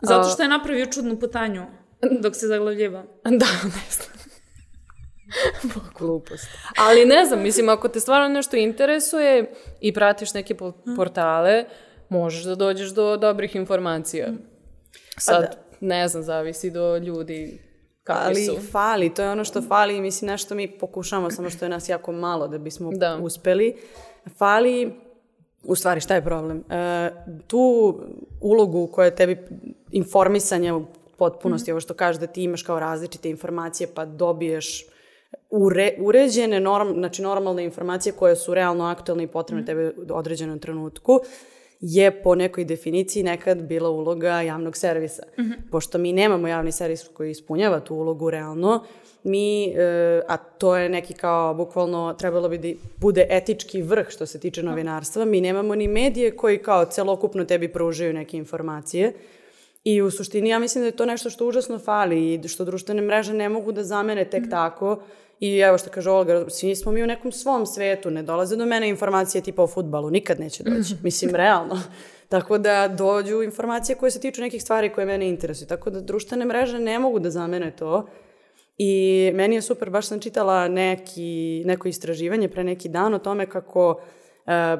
Zato 0.00 0.28
što 0.28 0.42
je 0.42 0.48
napravio 0.48 0.86
čudnu 0.86 1.16
putanju 1.16 1.66
dok 2.22 2.36
se 2.36 2.46
zaglavljiva. 2.46 3.02
Da, 3.24 3.30
ne 3.64 3.90
znam. 3.90 4.23
Glupost. 5.94 6.46
Ali 6.78 7.04
ne 7.06 7.24
znam, 7.24 7.42
mislim, 7.42 7.68
ako 7.68 7.88
te 7.88 8.00
stvarno 8.00 8.28
nešto 8.28 8.56
interesuje 8.56 9.50
i 9.80 9.92
pratiš 9.92 10.34
neke 10.34 10.54
po- 10.54 10.72
portale, 10.96 11.64
možeš 12.08 12.42
da 12.42 12.54
dođeš 12.54 12.88
do 12.88 13.16
dobrih 13.16 13.56
informacija. 13.56 14.28
Sad, 15.18 15.56
ne 15.80 16.08
znam, 16.08 16.22
zavisi 16.22 16.70
do 16.70 16.96
ljudi 16.96 17.58
kakvi 18.02 18.22
Ali 18.26 18.44
su. 18.44 18.56
fali, 18.62 19.14
to 19.14 19.22
je 19.22 19.30
ono 19.30 19.44
što 19.44 19.62
fali 19.62 19.96
i 19.96 20.00
mislim 20.00 20.30
nešto 20.30 20.54
mi 20.54 20.68
pokušamo, 20.70 21.30
samo 21.30 21.50
što 21.50 21.64
je 21.64 21.68
nas 21.68 21.88
jako 21.88 22.12
malo 22.12 22.48
da 22.48 22.58
bismo 22.58 22.90
Da. 22.92 23.16
uspeli. 23.16 23.76
Fali, 24.30 24.94
u 25.62 25.74
stvari 25.74 26.00
šta 26.00 26.14
je 26.14 26.24
problem? 26.24 26.64
E, 26.70 27.10
tu 27.46 27.94
ulogu 28.40 28.86
koja 28.86 29.04
je 29.04 29.16
tebi 29.16 29.38
informisanje 29.90 30.72
u 30.72 30.84
potpunosti, 31.18 31.72
ovo 31.72 31.80
što 31.80 31.94
kaže 31.94 32.18
da 32.18 32.26
ti 32.26 32.42
imaš 32.42 32.62
kao 32.62 32.80
različite 32.80 33.30
informacije 33.30 33.88
pa 33.94 34.04
dobiješ 34.04 34.84
ure, 35.50 35.94
uređene, 35.98 36.60
norm, 36.60 36.92
znači 36.92 37.22
normalne 37.22 37.64
informacije 37.64 38.12
koje 38.12 38.36
su 38.36 38.54
realno 38.54 38.84
aktualne 38.84 39.24
i 39.24 39.26
potrebne 39.26 39.64
tebe 39.64 39.88
u 39.88 40.16
određenom 40.16 40.58
trenutku, 40.58 41.20
je 41.80 42.22
po 42.22 42.34
nekoj 42.34 42.64
definiciji 42.64 43.22
nekad 43.22 43.62
bila 43.62 43.90
uloga 43.90 44.40
javnog 44.40 44.76
servisa. 44.76 45.22
Pošto 45.70 45.98
mi 45.98 46.12
nemamo 46.12 46.48
javni 46.48 46.72
servis 46.72 47.08
koji 47.14 47.30
ispunjava 47.30 47.80
tu 47.80 47.94
ulogu 47.94 48.30
realno, 48.30 48.84
mi, 49.22 49.66
e, 49.66 50.22
a 50.28 50.36
to 50.36 50.76
je 50.76 50.88
neki 50.88 51.14
kao, 51.14 51.54
bukvalno, 51.54 52.14
trebalo 52.18 52.48
bi 52.48 52.58
da 52.58 52.68
bude 52.96 53.26
etički 53.30 53.82
vrh 53.82 54.08
što 54.08 54.26
se 54.26 54.40
tiče 54.40 54.62
novinarstva, 54.62 55.24
mi 55.24 55.40
nemamo 55.40 55.74
ni 55.74 55.88
medije 55.88 56.36
koji 56.36 56.58
kao 56.58 56.84
celokupno 56.84 57.44
tebi 57.44 57.72
pružaju 57.72 58.12
neke 58.12 58.36
informacije. 58.36 59.12
I 59.84 60.02
u 60.02 60.10
suštini 60.10 60.48
ja 60.48 60.58
mislim 60.58 60.82
da 60.82 60.86
je 60.86 60.96
to 60.96 61.06
nešto 61.06 61.30
što 61.30 61.46
užasno 61.46 61.78
fali 61.78 62.34
i 62.34 62.48
što 62.48 62.64
društvene 62.64 63.02
mreže 63.02 63.34
ne 63.34 63.48
mogu 63.48 63.72
da 63.72 63.84
zamene 63.84 64.24
tek 64.24 64.50
tako. 64.50 65.02
I 65.40 65.58
evo 65.58 65.78
što 65.78 65.90
kaže 65.90 66.10
Olga, 66.10 66.44
svi 66.48 66.76
smo 66.76 66.92
mi 66.92 67.02
u 67.02 67.06
nekom 67.06 67.32
svom 67.32 67.66
svetu, 67.66 68.10
ne 68.10 68.22
dolaze 68.22 68.56
do 68.56 68.66
mene 68.66 68.88
informacije 68.88 69.42
tipa 69.42 69.62
o 69.62 69.66
futbalu, 69.66 70.10
nikad 70.10 70.40
neće 70.40 70.62
doći. 70.62 70.94
Mislim, 71.02 71.34
realno. 71.34 71.80
Tako 72.28 72.58
da 72.58 72.88
dođu 72.88 73.42
informacije 73.42 73.96
koje 73.96 74.10
se 74.10 74.20
tiču 74.20 74.40
nekih 74.40 74.62
stvari 74.62 74.92
koje 74.92 75.06
mene 75.06 75.28
interesuju. 75.28 75.68
Tako 75.68 75.90
da 75.90 76.00
društvene 76.00 76.44
mreže 76.44 76.78
ne 76.78 76.98
mogu 76.98 77.18
da 77.18 77.30
zamene 77.30 77.76
to. 77.76 78.06
I 78.78 79.30
meni 79.34 79.54
je 79.54 79.62
super, 79.62 79.90
baš 79.90 80.06
sam 80.06 80.20
čitala 80.20 80.68
neki, 80.68 81.62
neko 81.66 81.88
istraživanje 81.88 82.48
pre 82.48 82.64
neki 82.64 82.88
dan 82.88 83.14
o 83.14 83.18
tome 83.18 83.46
kako 83.46 83.90
uh, 83.90 83.96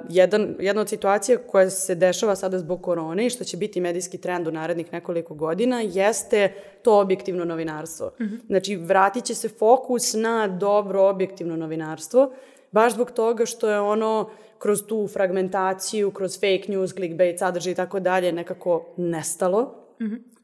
jedan, 0.08 0.54
jedna 0.58 0.80
od 0.82 0.88
situacija 0.88 1.38
koja 1.38 1.70
se 1.70 1.94
dešava 1.94 2.36
sada 2.36 2.58
zbog 2.58 2.82
korone 2.82 3.26
i 3.26 3.30
što 3.30 3.44
će 3.44 3.56
biti 3.56 3.80
medijski 3.80 4.18
trend 4.18 4.48
u 4.48 4.50
narednih 4.50 4.92
nekoliko 4.92 5.34
godina 5.34 5.80
jeste 5.80 6.52
to 6.82 7.00
objektivno 7.00 7.44
novinarstvo. 7.44 8.10
Znači, 8.46 8.76
vratit 8.76 9.24
će 9.24 9.34
se 9.34 9.48
fokus 9.48 10.14
na 10.14 10.48
dobro 10.48 11.08
objektivno 11.08 11.56
novinarstvo, 11.56 12.32
baš 12.72 12.92
zbog 12.92 13.10
toga 13.10 13.46
što 13.46 13.70
je 13.70 13.80
ono 13.80 14.30
kroz 14.58 14.82
tu 14.86 15.08
fragmentaciju, 15.08 16.10
kroz 16.10 16.34
fake 16.34 16.64
news, 16.68 16.92
clickbait, 16.94 17.38
sadržaj 17.38 17.72
i 17.72 17.76
tako 17.76 18.00
dalje 18.00 18.32
nekako 18.32 18.86
nestalo. 18.96 19.74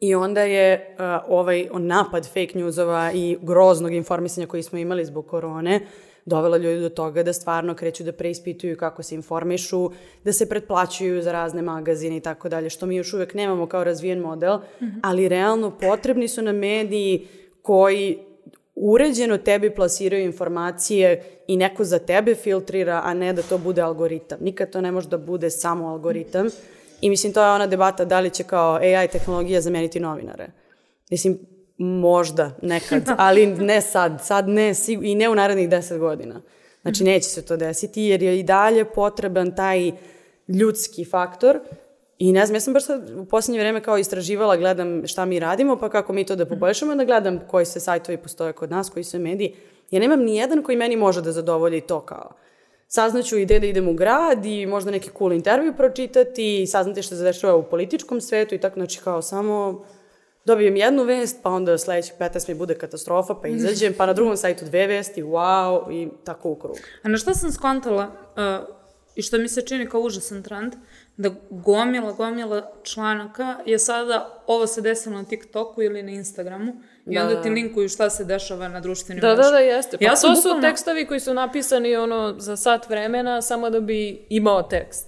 I 0.01 0.15
onda 0.15 0.41
je 0.41 0.97
uh, 0.99 1.05
ovaj 1.29 1.69
napad 1.79 2.27
fake 2.27 2.53
newsova 2.55 3.11
i 3.15 3.39
groznog 3.43 3.95
informisanja 3.95 4.47
koji 4.47 4.63
smo 4.63 4.79
imali 4.79 5.05
zbog 5.05 5.27
korone 5.27 5.81
dovela 6.25 6.57
ljudi 6.57 6.81
do 6.81 6.89
toga 6.89 7.23
da 7.23 7.33
stvarno 7.33 7.75
kreću 7.75 8.05
da 8.05 8.13
preispituju 8.13 8.77
kako 8.77 9.03
se 9.03 9.15
informišu, 9.15 9.91
da 10.25 10.33
se 10.33 10.49
pretplaćuju 10.49 11.23
za 11.23 11.33
razne 11.33 11.63
magazine 11.63 12.17
i 12.17 12.21
tako 12.21 12.49
dalje, 12.49 12.71
što 12.71 12.87
mi 12.87 12.97
još 12.97 13.15
uvek 13.15 13.35
nemamo 13.35 13.67
kao 13.67 13.85
razvijen 13.85 14.19
model, 14.19 14.59
ali 15.03 15.29
realno 15.29 15.71
potrebni 15.71 16.29
su 16.29 16.43
nam 16.43 16.57
mediji 16.57 17.27
koji 17.63 18.19
uređeno 18.75 19.39
tebi 19.39 19.75
plasiraju 19.75 20.25
informacije 20.25 21.25
i 21.47 21.57
neko 21.57 21.85
za 21.85 21.99
tebe 21.99 22.35
filtrira, 22.35 23.01
a 23.05 23.15
ne 23.15 23.33
da 23.33 23.43
to 23.43 23.59
bude 23.59 23.83
algoritam. 23.83 24.39
Nikad 24.41 24.71
to 24.71 24.81
ne 24.81 24.93
može 24.93 25.09
da 25.09 25.19
bude 25.19 25.51
samo 25.51 25.89
algoritam. 25.89 26.47
I 27.01 27.11
mislim, 27.11 27.33
to 27.33 27.45
je 27.45 27.51
ona 27.51 27.67
debata 27.67 28.05
da 28.05 28.21
li 28.21 28.31
će 28.31 28.45
kao 28.45 28.75
AI 28.75 29.09
tehnologija 29.09 29.61
zameniti 29.61 30.01
novinare. 30.01 30.47
Mislim, 31.11 31.39
možda, 31.81 32.51
nekad, 32.63 33.03
ali 33.27 33.47
ne 33.47 33.81
sad. 33.81 34.21
Sad 34.25 34.49
ne, 34.49 34.75
sig- 34.75 35.05
i 35.05 35.15
ne 35.15 35.29
u 35.29 35.35
narednih 35.35 35.69
deset 35.69 35.99
godina. 35.99 36.41
Znači, 36.83 37.05
neće 37.05 37.29
se 37.29 37.43
to 37.43 37.57
desiti, 37.57 38.03
jer 38.03 38.23
je 38.23 38.39
i 38.39 38.43
dalje 38.43 38.85
potreban 38.85 39.57
taj 39.57 39.93
ljudski 40.49 41.05
faktor 41.05 41.61
I 42.19 42.33
ne 42.33 42.47
znam, 42.47 42.57
ja 42.57 42.61
sam 42.61 42.75
baš 42.75 42.85
sad 42.85 43.11
u 43.11 43.25
posljednje 43.25 43.61
vreme 43.61 43.83
kao 43.83 43.99
istraživala, 43.99 44.57
gledam 44.57 45.07
šta 45.07 45.25
mi 45.25 45.39
radimo, 45.39 45.77
pa 45.77 45.89
kako 45.89 46.13
mi 46.13 46.25
to 46.27 46.37
da 46.37 46.47
poboljšamo, 46.47 46.95
da 46.95 47.05
gledam 47.05 47.39
koji 47.49 47.67
se 47.67 47.81
sajtovi 47.81 48.19
postoje 48.19 48.53
kod 48.53 48.71
nas, 48.71 48.91
koji 48.91 49.05
su 49.05 49.19
mediji. 49.19 49.55
Ja 49.91 50.01
nemam 50.01 50.21
ni 50.21 50.37
jedan 50.37 50.63
koji 50.63 50.77
meni 50.77 50.97
može 50.97 51.23
da 51.23 51.33
zadovolji 51.33 51.81
to 51.81 52.01
kao 52.01 52.33
saznaću 52.93 53.39
ide 53.39 53.59
da 53.61 53.67
idem 53.67 53.89
u 53.89 53.95
grad 53.95 54.47
i 54.47 54.67
možda 54.67 54.91
neki 54.91 55.11
cool 55.19 55.33
intervju 55.33 55.75
pročitati 55.77 56.63
i 56.63 56.67
saznati 56.67 57.03
što 57.03 57.17
se 57.17 57.23
dešava 57.23 57.57
u 57.57 57.63
političkom 57.63 58.21
svetu 58.21 58.55
i 58.55 58.59
tako, 58.59 58.75
znači 58.75 59.01
kao 59.05 59.23
samo 59.23 59.85
dobijem 60.45 60.77
jednu 60.77 61.05
vest, 61.05 61.37
pa 61.43 61.51
onda 61.51 61.79
sledećih 61.79 62.15
15 62.15 62.49
mi 62.49 62.55
bude 62.55 62.75
katastrofa, 62.75 63.35
pa 63.35 63.49
izađem, 63.49 63.95
pa 63.95 64.07
na 64.07 64.13
drugom 64.13 64.37
sajtu 64.37 64.65
dve 64.65 64.87
vesti, 64.87 65.23
wow, 65.23 65.93
i 65.93 66.09
tako 66.25 66.49
u 66.51 66.55
krug. 66.55 66.77
A 67.03 67.09
na 67.09 67.17
šta 67.17 67.35
sam 67.35 67.53
skontala 67.53 68.05
uh, 68.05 68.69
i 69.15 69.23
što 69.23 69.39
mi 69.39 69.49
se 69.49 69.63
čini 69.63 69.87
kao 69.87 70.01
užasan 70.01 70.43
trend, 70.43 70.73
da 71.17 71.31
gomila, 71.51 72.13
gomila 72.13 72.73
članaka 72.85 73.57
je 73.67 73.79
sada 73.79 74.43
ovo 74.47 74.67
se 74.67 74.81
desilo 74.81 75.17
na 75.17 75.25
TikToku 75.25 75.83
ili 75.83 76.03
na 76.03 76.11
Instagramu 76.11 76.73
i 77.07 77.15
Da, 77.15 77.23
onda 77.23 77.35
da. 77.35 77.43
ti 77.43 77.51
linkuju 77.51 77.89
šta 77.89 78.11
se 78.11 78.25
dešava 78.25 78.69
na 78.69 78.81
društvenim 78.81 79.21
Da, 79.21 79.27
da, 79.27 79.35
mrežama. 79.35 79.51
da, 79.51 79.59
jeste. 79.59 79.99
Pa 79.99 80.05
Ja 80.05 80.11
to 80.13 80.17
su 80.17 80.27
bukvalno- 80.29 80.61
tekstovi 80.63 81.07
koji 81.07 81.21
su 81.21 81.35
napisani 81.35 81.97
ono 81.97 82.35
za 82.39 82.57
sat 82.57 82.89
vremena 82.89 83.43
samo 83.43 83.71
da 83.71 83.81
bi 83.81 84.27
imao 84.31 84.63
tekst. 84.63 85.07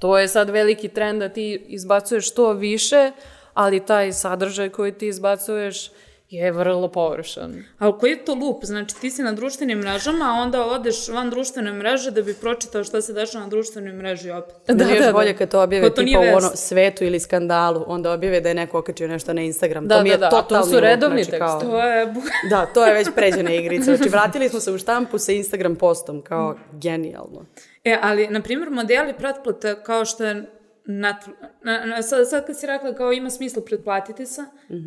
To 0.00 0.18
je 0.18 0.28
sad 0.28 0.50
veliki 0.50 0.88
trend 0.88 1.20
da 1.20 1.28
ti 1.28 1.64
izbacuješ 1.66 2.30
što 2.30 2.52
više, 2.52 3.12
ali 3.56 3.86
taj 3.86 4.12
sadržaj 4.12 4.68
koji 4.68 4.92
ti 4.92 5.06
izbacuješ 5.08 5.90
je 6.30 6.52
vrlo 6.52 6.88
površan. 6.88 7.64
Ali 7.78 7.94
koji 8.00 8.10
je 8.10 8.24
to 8.24 8.34
lup? 8.34 8.64
Znači 8.64 8.94
ti 9.00 9.10
si 9.10 9.22
na 9.22 9.32
društvenim 9.32 9.78
mrežama, 9.78 10.24
a 10.24 10.42
onda 10.42 10.64
odeš 10.66 11.08
van 11.08 11.30
društvene 11.30 11.72
mreže 11.72 12.10
da 12.10 12.22
bi 12.22 12.34
pročitao 12.34 12.84
šta 12.84 13.00
se 13.02 13.12
dešava 13.12 13.44
na 13.44 13.50
društvenoj 13.50 13.92
mreži 13.92 14.30
opet. 14.30 14.54
Da, 14.66 14.74
Da, 14.74 14.84
još 14.84 14.98
da, 14.98 15.06
da. 15.06 15.12
bolje 15.12 15.36
kad 15.36 15.50
to 15.50 15.62
objave 15.62 15.94
to 15.94 16.02
tipa 16.02 16.20
u 16.20 16.36
ono 16.36 16.50
svetu 16.54 17.04
ili 17.04 17.20
skandalu, 17.20 17.84
onda 17.86 18.12
objave 18.12 18.40
da 18.40 18.48
je 18.48 18.54
neko 18.54 18.78
okačio 18.78 19.08
nešto 19.08 19.32
na 19.32 19.42
Instagram. 19.42 19.86
Da, 19.88 19.96
to 19.96 20.02
mi 20.02 20.08
da, 20.08 20.14
je 20.14 20.18
da, 20.18 20.26
a 20.26 20.42
to 20.42 20.62
su 20.62 20.72
lup, 20.72 20.80
redovni 20.80 21.24
znači, 21.24 21.38
kao- 21.38 21.60
tekstovi. 21.60 21.82
To 21.82 21.86
je... 21.88 22.14
Da, 22.50 22.66
to 22.66 22.86
je 22.86 22.94
već 22.94 23.08
pređena 23.14 23.50
igrica. 23.50 23.96
Znači, 23.96 24.08
vratili 24.08 24.48
smo 24.48 24.60
se 24.60 24.72
u 24.72 24.78
štampu 24.78 25.18
sa 25.18 25.32
Instagram 25.32 25.76
postom, 25.76 26.22
kao 26.22 26.56
genijalno. 26.72 27.44
E, 27.84 27.98
ali, 28.02 28.28
na 28.28 28.42
primjer, 28.42 28.70
modeli 28.70 29.14
pretplate 29.18 29.76
kao 29.82 30.04
što 30.04 30.24
je 30.24 30.44
Netflix, 30.86 31.34
na, 31.62 31.84
na, 31.84 32.02
sad, 32.02 32.28
sad 32.28 32.46
kad 32.46 32.58
si 32.58 32.66
rekla 32.66 32.94
kao 32.94 33.12
ima 33.12 33.30
smisla 33.30 33.62
pretplatiti 33.66 34.26
se 34.26 34.44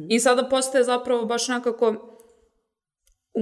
i 0.10 0.20
sada 0.20 0.50
postaje 0.50 0.84
zapravo 0.84 1.26
baš 1.26 1.48
nekako 1.48 2.16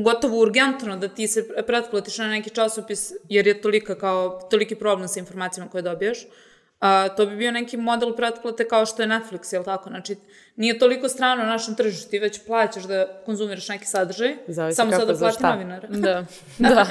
gotovo 0.04 0.40
urgentno 0.40 0.98
da 0.98 1.08
ti 1.08 1.28
se 1.28 1.48
pretplatiš 1.68 2.18
na 2.18 2.28
neki 2.28 2.50
časopis 2.50 3.12
jer 3.30 3.48
je 3.48 3.62
tolika 3.62 3.96
kao, 3.96 4.40
toliki 4.52 4.76
problem 4.76 5.08
sa 5.08 5.20
informacijama 5.20 5.72
koje 5.72 5.82
dobijaš. 5.82 6.18
A, 6.80 7.10
to 7.10 7.26
bi 7.26 7.36
bio 7.36 7.52
neki 7.52 7.78
model 7.78 8.16
pretplate 8.16 8.68
kao 8.68 8.86
što 8.86 9.02
je 9.02 9.08
Netflix, 9.08 9.54
jel 9.54 9.64
tako? 9.64 9.90
Znači, 9.90 10.16
nije 10.56 10.80
toliko 10.80 11.10
strano 11.10 11.44
na 11.44 11.50
našem 11.50 11.76
tržištu, 11.76 12.10
ti 12.10 12.20
već 12.20 12.46
plaćaš 12.46 12.84
da 12.84 13.22
konzumiraš 13.26 13.70
neki 13.70 13.86
sadržaj, 13.86 14.36
Zavisi 14.48 14.76
samo 14.76 14.92
kako 14.92 15.06
da 15.06 15.18
plati 15.18 15.44
novinara. 15.44 15.88
Da, 15.88 16.26
da. 16.58 16.86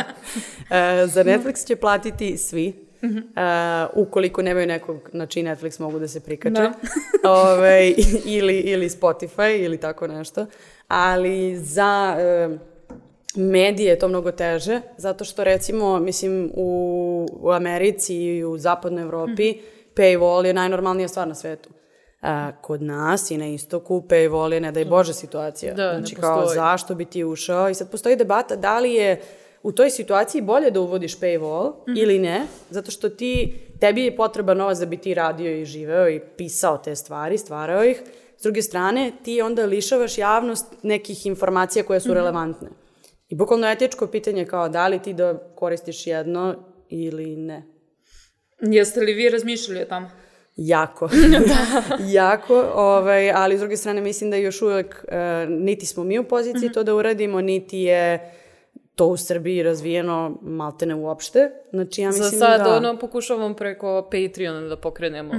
E, 0.76 1.06
za 1.06 1.24
Netflix 1.24 1.66
će 1.66 1.76
platiti 1.76 2.38
svi. 2.38 2.85
E, 3.02 3.86
ukoliko 3.94 4.42
nemaju 4.42 4.66
nekog 4.66 5.10
na 5.12 5.26
čiji 5.26 5.44
Netflix 5.44 5.80
mogu 5.80 5.98
da 5.98 6.08
se 6.08 6.20
prikače. 6.20 6.50
Da. 6.50 6.72
Ove, 7.30 7.92
ili, 8.24 8.58
ili 8.58 8.88
Spotify 8.88 9.64
ili 9.64 9.78
tako 9.78 10.06
nešto. 10.06 10.46
Ali 10.88 11.56
za 11.56 12.16
e, 12.18 12.48
medije 13.36 13.90
je 13.90 13.98
to 13.98 14.08
mnogo 14.08 14.32
teže, 14.32 14.80
zato 14.96 15.24
što 15.24 15.44
recimo, 15.44 15.98
mislim, 15.98 16.50
u, 16.54 17.26
u 17.40 17.50
Americi 17.50 18.16
i 18.16 18.44
u 18.44 18.58
zapadnoj 18.58 19.02
Evropi 19.02 19.54
paywall 19.96 20.44
je 20.44 20.54
najnormalnija 20.54 21.08
stvar 21.08 21.28
na 21.28 21.34
svetu. 21.34 21.70
A, 22.22 22.52
kod 22.62 22.82
nas 22.82 23.30
i 23.30 23.38
na 23.38 23.46
istoku 23.46 24.02
paywall 24.08 24.52
je, 24.52 24.60
ne 24.60 24.72
daj 24.72 24.84
Bože, 24.84 25.14
situacija. 25.14 25.74
Da, 25.74 25.92
ne 25.92 25.98
znači, 25.98 26.14
kao, 26.14 26.46
zašto 26.46 26.94
bi 26.94 27.04
ti 27.04 27.24
ušao? 27.24 27.70
I 27.70 27.74
sad 27.74 27.90
postoji 27.90 28.16
debata 28.16 28.56
da 28.56 28.78
li 28.78 28.92
je 28.94 29.20
u 29.66 29.72
toj 29.72 29.90
situaciji 29.90 30.42
bolje 30.42 30.70
da 30.70 30.80
uvodiš 30.80 31.18
paywall 31.18 31.72
ili 31.96 32.18
ne, 32.18 32.46
zato 32.70 32.90
što 32.90 33.08
ti, 33.08 33.54
tebi 33.80 34.04
je 34.04 34.16
potreban 34.16 34.56
novac 34.56 34.78
da 34.78 34.86
bi 34.86 34.96
ti 34.96 35.14
radio 35.14 35.56
i 35.56 35.64
živeo 35.64 36.08
i 36.08 36.20
pisao 36.36 36.78
te 36.78 36.94
stvari, 36.96 37.38
stvarao 37.38 37.84
ih. 37.84 38.02
S 38.38 38.42
druge 38.42 38.62
strane, 38.62 39.12
ti 39.22 39.42
onda 39.42 39.64
lišavaš 39.64 40.18
javnost 40.18 40.66
nekih 40.82 41.26
informacija 41.26 41.84
koje 41.84 42.00
su 42.00 42.14
relevantne. 42.14 42.68
I 43.28 43.34
bukvalno 43.34 43.70
etičko 43.70 44.06
pitanje 44.06 44.44
kao 44.44 44.68
da 44.68 44.88
li 44.88 45.02
ti 45.02 45.12
da 45.12 45.38
koristiš 45.54 46.06
jedno 46.06 46.54
ili 46.88 47.36
ne. 47.36 47.62
Jeste 48.60 49.00
li 49.00 49.14
vi 49.14 49.28
razmišljali 49.28 49.82
o 49.82 49.84
tome? 49.84 50.10
Jako. 50.56 51.08
jako, 52.22 52.64
ovaj, 52.74 53.30
ali 53.30 53.56
s 53.56 53.60
druge 53.60 53.76
strane 53.76 54.00
mislim 54.00 54.30
da 54.30 54.36
još 54.36 54.62
uvek 54.62 55.04
uh, 55.08 55.50
niti 55.50 55.86
smo 55.86 56.04
mi 56.04 56.18
u 56.18 56.24
poziciji 56.24 56.72
to 56.72 56.82
da 56.82 56.94
uradimo, 56.94 57.40
niti 57.40 57.78
je 57.78 58.32
to 58.96 59.06
u 59.06 59.16
Srbiji 59.16 59.62
razvijeno 59.62 60.38
maltene 60.42 60.94
uopšte. 60.94 61.50
Znači 61.72 62.00
ja 62.00 62.08
mislim 62.08 62.24
Za 62.24 62.38
sad, 62.38 62.60
da... 62.60 62.76
ono, 62.76 62.98
pokušavam 62.98 63.54
preko 63.54 64.08
Patreona 64.10 64.60
da 64.60 64.76
pokrenemo 64.76 65.32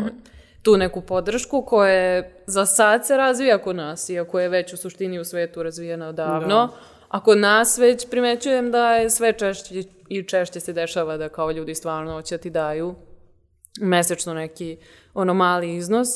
tu 0.62 0.78
neku 0.78 1.02
podršku 1.02 1.62
koja 1.62 1.92
je 1.92 2.44
za 2.48 2.66
sad 2.66 3.06
se 3.06 3.18
razvija 3.18 3.58
kod 3.58 3.76
nas, 3.76 4.10
iako 4.10 4.40
je 4.40 4.50
već 4.50 4.74
u 4.74 4.78
suštini 4.78 5.20
u 5.20 5.26
svetu 5.26 5.64
razvijena 5.64 6.08
odavno. 6.08 6.70
A 7.10 7.24
kod 7.24 7.38
nas 7.38 7.78
već 7.78 8.10
primećujem 8.10 8.72
da 8.72 8.96
je 8.96 9.10
sve 9.10 9.34
češće 9.34 9.84
i 10.10 10.24
češće 10.24 10.60
se 10.60 10.74
dešava 10.74 11.18
da 11.18 11.30
kao 11.30 11.52
ljudi 11.52 11.76
stvarno 11.76 12.14
hoće 12.14 12.38
da 12.38 12.42
ti 12.42 12.50
daju 12.50 12.96
mesečno 13.82 14.34
neki 14.34 14.78
ono 15.14 15.34
mali 15.34 15.76
iznos. 15.76 16.08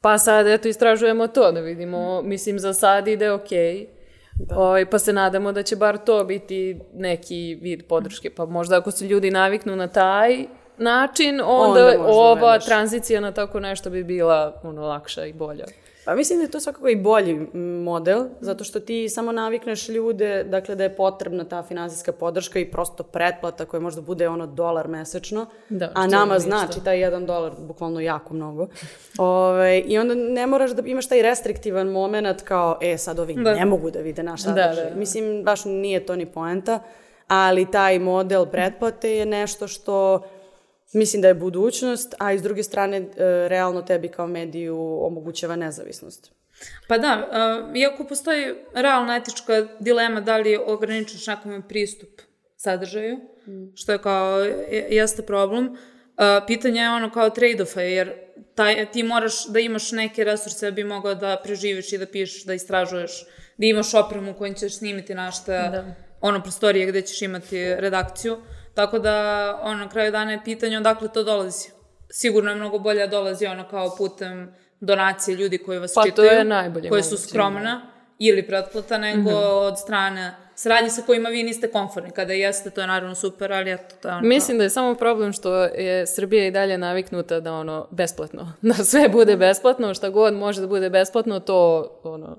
Pa 0.00 0.18
sad 0.18 0.46
eto 0.46 0.68
istražujemo 0.68 1.26
to 1.26 1.52
da 1.52 1.60
vidimo, 1.60 2.22
mislim 2.22 2.58
za 2.58 2.74
sad 2.74 3.08
ide 3.08 3.32
okej. 3.32 4.01
Ovaj, 4.50 4.86
pa 4.86 4.98
se 4.98 5.12
nadamo 5.12 5.52
da 5.52 5.62
će 5.62 5.76
bar 5.76 5.98
to 5.98 6.24
biti 6.24 6.80
neki 6.94 7.58
vid 7.62 7.82
podrške. 7.88 8.30
Pa 8.30 8.46
možda 8.46 8.76
ako 8.76 8.90
se 8.90 9.06
ljudi 9.06 9.30
naviknu 9.30 9.76
na 9.76 9.86
taj 9.86 10.44
način, 10.78 11.40
onda, 11.40 11.86
Onda 11.86 12.02
ova 12.02 12.42
uvedeš. 12.48 12.64
tranzicija 12.66 13.20
na 13.20 13.32
tako 13.32 13.60
nešto 13.60 13.90
bi 13.90 14.04
bila 14.04 14.60
ono, 14.62 14.86
lakša 14.86 15.26
i 15.26 15.32
bolja. 15.32 15.64
Pa 16.04 16.14
mislim 16.14 16.38
da 16.38 16.44
je 16.44 16.50
to 16.50 16.60
svakako 16.60 16.88
i 16.88 16.96
bolji 16.96 17.34
model, 17.82 18.24
zato 18.40 18.64
što 18.64 18.80
ti 18.80 19.08
samo 19.08 19.32
navikneš 19.32 19.88
ljude, 19.88 20.44
dakle 20.44 20.74
da 20.74 20.82
je 20.82 20.96
potrebna 20.96 21.44
ta 21.44 21.62
finansijska 21.62 22.12
podrška 22.12 22.58
i 22.58 22.70
prosto 22.70 23.02
pretplata 23.02 23.64
koja 23.64 23.80
možda 23.80 24.00
bude 24.00 24.28
ono 24.28 24.46
dolar 24.46 24.88
mesečno, 24.88 25.46
Da, 25.68 25.92
a 25.94 26.06
nama 26.06 26.34
ništa. 26.34 26.48
znači 26.48 26.80
taj 26.80 27.00
jedan 27.00 27.26
dolar 27.26 27.52
bukvalno 27.58 28.00
jako 28.00 28.34
mnogo. 28.34 28.66
Ove, 29.18 29.78
I 29.78 29.98
onda 29.98 30.14
ne 30.14 30.46
moraš 30.46 30.70
da 30.70 30.82
imaš 30.84 31.08
taj 31.08 31.22
restriktivan 31.22 31.86
moment 31.88 32.42
kao, 32.42 32.78
e 32.82 32.98
sad 32.98 33.18
ovi 33.18 33.34
Da. 33.34 33.54
ne 33.54 33.64
mogu 33.64 33.90
da 33.90 33.98
vide 33.98 34.22
naš 34.22 34.40
Da, 34.40 34.48
sadržaj. 34.48 34.84
da, 34.84 34.90
da. 34.90 34.96
Mislim, 34.96 35.42
baš 35.44 35.64
nije 35.64 36.06
to 36.06 36.16
ni 36.16 36.26
poenta, 36.26 36.80
ali 37.28 37.70
taj 37.70 37.98
model 37.98 38.46
pretplate 38.46 39.10
je 39.10 39.26
nešto 39.26 39.68
što 39.68 40.22
mislim 40.92 41.22
da 41.22 41.28
je 41.28 41.34
budućnost, 41.34 42.14
a 42.18 42.32
i 42.32 42.38
s 42.38 42.42
druge 42.42 42.62
strane 42.62 42.96
e, 42.96 43.04
realno 43.48 43.82
tebi 43.82 44.08
kao 44.08 44.26
mediju 44.26 44.76
omogućava 45.00 45.56
nezavisnost. 45.56 46.32
Pa 46.88 46.98
da, 46.98 47.28
uh, 47.68 47.76
iako 47.76 48.04
postoji 48.04 48.44
realna 48.74 49.16
etička 49.16 49.66
dilema 49.80 50.20
da 50.20 50.36
li 50.36 50.58
ograničiš 50.58 51.26
nekome 51.26 51.68
pristup 51.68 52.08
sadržaju, 52.56 53.18
što 53.74 53.92
je 53.92 53.98
kao, 53.98 54.40
je- 54.40 54.86
jeste 54.90 55.22
problem, 55.22 55.66
uh, 55.66 55.76
pitanje 56.46 56.80
je 56.80 56.90
ono 56.90 57.10
kao 57.10 57.30
trade-offa, 57.30 57.80
jer 57.80 58.12
taj, 58.54 58.90
ti 58.90 59.02
moraš 59.02 59.46
da 59.46 59.60
imaš 59.60 59.92
neke 59.92 60.24
resurse 60.24 60.66
da 60.66 60.70
bi 60.70 60.84
mogao 60.84 61.14
da 61.14 61.40
preživiš 61.44 61.92
i 61.92 61.98
da 61.98 62.06
pišeš, 62.06 62.44
da 62.44 62.54
istražuješ, 62.54 63.24
da 63.56 63.66
imaš 63.66 63.94
opremu 63.94 64.34
kojom 64.34 64.54
ćeš 64.54 64.78
snimiti 64.78 65.14
našta, 65.14 65.52
Da. 65.68 65.94
ono, 66.20 66.42
prostorije 66.42 66.86
gde 66.86 67.02
ćeš 67.02 67.22
imati 67.22 67.74
redakciju. 67.74 68.36
Tako 68.74 68.98
da, 68.98 69.58
ono, 69.62 69.76
na 69.84 69.88
kraju 69.88 70.12
dana 70.12 70.32
je 70.32 70.44
pitanje 70.44 70.76
odakle 70.78 71.08
to 71.08 71.22
dolazi. 71.22 71.68
Sigurno 72.10 72.50
je 72.50 72.56
mnogo 72.56 72.78
bolje 72.78 73.00
da 73.00 73.06
dolazi 73.06 73.46
ono 73.46 73.68
kao 73.68 73.96
putem 73.98 74.54
donacije 74.80 75.36
ljudi 75.36 75.58
koji 75.58 75.78
vas 75.78 75.94
Pa, 75.94 76.00
to 76.02 76.08
čitaju, 76.08 76.28
je 76.28 76.44
najbolje 76.44 76.88
koje 76.88 77.02
su 77.02 77.16
skromna 77.16 77.82
ili 78.18 78.46
pretplata, 78.46 78.98
nego 78.98 79.30
Mhm. 79.30 79.38
od 79.42 79.78
strane 79.78 80.34
sradnje 80.54 80.90
sa 80.90 81.02
kojima 81.02 81.28
vi 81.28 81.42
niste 81.42 81.70
komfortni. 81.70 82.10
Kada 82.10 82.32
jeste, 82.32 82.70
to 82.70 82.80
je 82.80 82.86
naravno 82.86 83.14
super, 83.14 83.52
ali 83.52 83.72
eto, 83.72 83.94
to 84.02 84.08
je 84.08 84.14
ono 84.14 84.28
Mislim 84.28 84.58
da 84.58 84.64
je 84.64 84.70
samo 84.70 84.94
problem 84.94 85.32
što 85.32 85.54
je 85.64 86.06
Srbija 86.06 86.46
i 86.46 86.50
dalje 86.50 86.78
naviknuta 86.78 87.40
da 87.40 87.52
ono 87.52 87.88
besplatno, 87.90 88.52
da 88.62 88.74
sve 88.74 89.08
bude 89.08 89.36
besplatno, 89.36 89.94
šta 89.94 90.10
god 90.10 90.34
može 90.34 90.60
da 90.60 90.66
bude 90.66 90.90
besplatno, 90.90 91.40
to 91.40 91.90
ono 92.04 92.38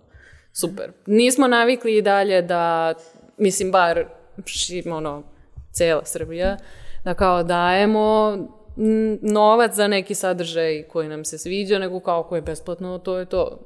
super. 0.53 0.91
Nismo 1.05 1.47
navikli 1.47 1.97
i 1.97 2.01
dalje 2.01 2.41
da, 2.41 2.93
mislim 3.37 3.71
bar 3.71 4.05
ši, 4.45 4.83
ono, 4.91 5.23
cela 5.73 6.05
Srbija, 6.05 6.57
da 7.03 7.13
kao 7.13 7.43
dajemo 7.43 8.37
novac 9.21 9.75
za 9.75 9.87
neki 9.87 10.15
sadržaj 10.15 10.83
koji 10.83 11.07
nam 11.07 11.25
se 11.25 11.37
sviđa, 11.37 11.79
nego 11.79 11.99
kao 11.99 12.23
ko 12.23 12.35
je 12.35 12.41
besplatno, 12.41 12.97
to 12.97 13.17
je 13.17 13.25
to. 13.25 13.59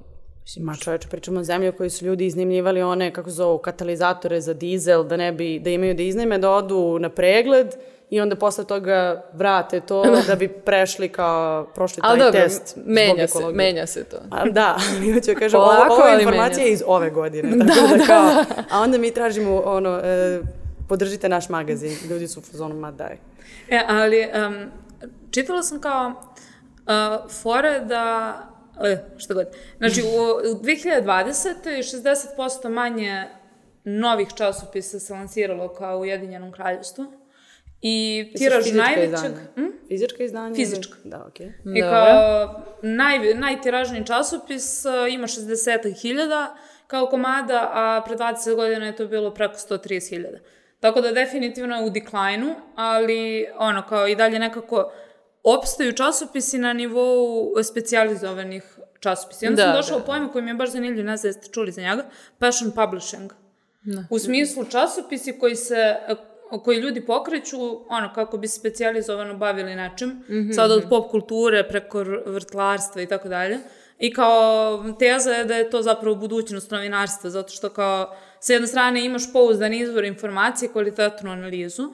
Ma 0.60 0.76
čoveče, 0.76 1.08
pričamo 1.08 1.40
o 1.40 1.44
zemlji 1.44 1.70
u 1.70 1.74
kojoj 1.74 1.90
su 1.90 2.06
ljudi 2.06 2.26
iznajmljivali 2.26 2.82
one, 2.82 3.14
kako 3.14 3.30
zovu, 3.30 3.58
katalizatore 3.58 4.42
za 4.42 4.54
dizel, 4.54 5.04
da 5.04 5.18
ne 5.18 5.32
bi, 5.32 5.60
da 5.60 5.70
imaju 5.70 5.94
da 5.94 6.04
iznajme, 6.04 6.38
da 6.38 6.52
odu 6.52 7.00
na 7.00 7.10
pregled 7.10 7.68
i 8.10 8.22
onda 8.22 8.36
posle 8.36 8.66
toga 8.66 9.24
vrate 9.34 9.80
to 9.80 10.04
da 10.28 10.36
bi 10.36 10.48
prešli 10.48 11.10
kao, 11.10 11.68
prošli 11.76 12.02
taj 12.02 12.18
dobro, 12.18 12.32
test. 12.32 12.78
menja 12.86 13.28
se, 13.28 13.40
menja 13.54 13.88
se 13.88 14.04
to. 14.04 14.18
A, 14.32 14.50
da, 14.50 14.78
ali 14.96 15.14
hoću 15.14 15.34
da 15.34 15.40
kažem, 15.40 15.60
Polako, 15.60 15.94
ovo, 15.94 16.08
je 16.08 16.22
informacija 16.22 16.66
se. 16.66 16.72
iz 16.72 16.84
ove 16.86 17.10
godine. 17.10 17.66
Tako 17.68 17.98
da, 17.98 18.06
kao, 18.06 18.30
a 18.72 18.82
onda 18.82 18.98
mi 18.98 19.14
tražimo 19.14 19.62
ono, 19.66 20.00
e, 20.04 20.42
podržite 20.88 21.30
naš 21.30 21.50
magazin. 21.50 21.98
Ljudi 22.10 22.28
su 22.28 22.40
u 22.40 22.44
fazonu, 22.44 22.76
ma 22.76 22.92
daj. 22.92 23.18
E, 23.70 23.82
ali 23.88 24.28
um, 24.48 24.72
čitala 25.32 25.64
sam 25.64 25.82
kao 25.82 26.08
uh, 26.10 27.32
fore 27.32 27.80
da 27.80 28.34
e, 28.84 28.98
šta 29.18 29.34
god. 29.34 29.48
Znači, 29.78 30.02
u, 30.02 30.06
u 30.52 30.64
2020. 30.64 31.68
je 31.68 31.84
60% 31.84 32.70
manje 32.70 33.28
novih 33.84 34.28
časopisa 34.36 35.00
se 35.00 35.14
lansiralo 35.14 35.74
kao 35.74 35.98
u 35.98 36.02
Ujedinjenom 36.02 36.52
kraljevstvu. 36.52 37.06
I 37.82 38.28
tiraž 38.38 38.64
Fizička 38.64 38.84
najvećeg... 38.84 39.14
izdanja? 39.14 39.48
Hm? 39.56 39.88
Fizička 39.88 40.24
izdanja? 40.24 40.56
Fizička. 40.56 40.96
Da, 41.04 41.26
okej. 41.28 41.48
I 41.48 41.82
Dobro. 41.82 41.90
kao 41.90 42.64
naj, 42.82 43.34
najtiražniji 43.34 44.06
časopis 44.06 44.86
uh, 44.86 45.14
ima 45.14 45.28
60.000 45.28 46.48
kao 46.88 47.08
komada, 47.08 47.72
a 47.74 48.02
pre 48.06 48.16
20 48.16 48.56
godina 48.56 48.86
je 48.86 48.96
to 48.96 49.08
bilo 49.08 49.34
preko 49.34 49.54
130.000. 49.54 50.38
Tako 50.80 51.02
da 51.02 51.12
definitivno 51.12 51.76
je 51.76 51.86
u 51.86 51.90
deklajnu, 51.90 52.56
ali 52.76 53.46
ono 53.58 53.84
kao 53.90 54.08
i 54.08 54.16
dalje 54.16 54.40
nekako 54.40 54.92
opstaju 55.44 55.94
časopisi 55.94 56.58
na 56.58 56.74
nivou 56.74 57.54
specijalizovanih 57.64 58.64
časopisa. 59.00 59.46
I 59.46 59.50
onda 59.50 59.62
Da, 59.62 59.68
sam 59.68 59.76
došla 59.76 59.98
da. 59.98 60.04
u 60.04 60.06
pojma 60.06 60.32
koji 60.32 60.44
mi 60.44 60.50
je 60.52 60.56
baš 60.56 60.70
zanimljiv, 60.72 61.06
ne 61.06 61.18
znam 61.18 61.30
jeste 61.30 61.52
čuli 61.52 61.72
za 61.72 61.82
njega, 61.82 62.06
passion 62.40 62.72
publishing. 62.72 63.32
U 64.10 64.20
smislu 64.20 64.66
časopisi 64.66 65.40
koji 65.40 65.56
se 65.56 65.96
koji 66.64 66.78
ljudi 66.78 67.06
pokreću, 67.06 67.58
ono, 67.90 68.14
kako 68.16 68.38
bi 68.38 68.48
se 68.48 68.60
specijalizovano 68.60 69.34
bavili 69.34 69.76
nečim, 69.76 70.10
Mhm, 70.10 70.52
sad 70.52 70.72
od 70.72 70.84
pop 70.90 71.12
kulture 71.12 71.68
preko 71.68 72.04
vrtlarstva 72.26 73.02
i 73.02 73.06
tako 73.08 73.28
dalje. 73.30 73.58
I 74.00 74.14
kao 74.14 74.84
teza 75.00 75.32
je 75.32 75.46
da 75.46 75.56
je 75.56 75.70
to 75.70 75.82
zapravo 75.82 76.16
budućnost 76.16 76.72
novinarstva, 76.72 77.30
zato 77.30 77.50
što 77.50 77.70
kao 77.70 78.16
sa 78.48 78.54
jedne 78.54 78.68
strane 78.68 79.06
imaš 79.06 79.34
pouzdan 79.34 79.74
izvor 79.74 80.06
informacije, 80.06 80.72
kvalitetnu 80.72 81.32
analizu, 81.32 81.94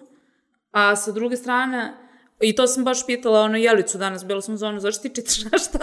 a 0.71 0.95
sa 0.95 1.11
druge 1.11 1.37
strane, 1.37 1.93
i 2.41 2.55
to 2.55 2.67
sam 2.67 2.83
baš 2.83 3.05
pitala 3.05 3.39
ono 3.41 3.57
Jelicu 3.57 3.97
danas, 3.97 4.25
bila 4.25 4.41
sam 4.41 4.53
u 4.53 4.57
zonu, 4.57 4.79
zašto 4.79 5.01
ti 5.01 5.15
čitaš 5.15 5.43
nešto? 5.51 5.79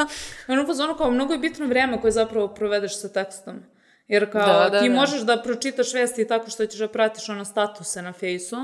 Ono 0.48 0.66
po 0.66 0.74
zonu 0.74 0.94
kao 0.96 1.11
mnogo 1.11 1.33
je 1.33 1.38
bitno 1.38 1.66
vreme 1.66 2.00
koje 2.00 2.12
zapravo 2.12 2.48
provedeš 2.48 3.00
sa 3.00 3.09
tekstom. 3.09 3.62
Jer 4.09 4.33
kao 4.33 4.46
Da, 4.46 4.68
da, 4.68 4.80
ti 4.80 4.88
da. 4.88 4.94
možeš 4.94 5.20
da 5.20 5.42
pročitaš 5.42 5.94
vesti 5.94 6.28
tako 6.28 6.50
što 6.50 6.66
ćeš 6.66 6.78
da 6.78 6.88
pratiš 6.88 7.28
ono 7.28 7.44
statuse 7.44 8.02
na 8.02 8.12
fejsu 8.12 8.56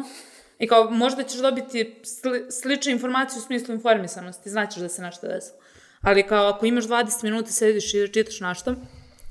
i 0.59 0.67
kao 0.67 0.91
možda 0.91 1.23
ćeš 1.23 1.41
dobiti 1.41 2.03
sli, 2.05 2.47
slične 2.51 2.93
informacije 2.93 3.39
u 3.39 3.43
smislu 3.43 3.75
informisanosti, 3.75 4.51
znaćeš 4.51 4.83
da 4.83 4.89
se 4.89 5.03
nešto 5.03 5.27
desilo. 5.27 5.59
Ali 6.01 6.27
kao 6.27 6.47
ako 6.49 6.67
imaš 6.67 6.85
20 6.85 7.25
minuta 7.25 7.51
sediš 7.51 7.95
i 7.95 8.13
čitaš 8.13 8.41
nešto, 8.41 8.75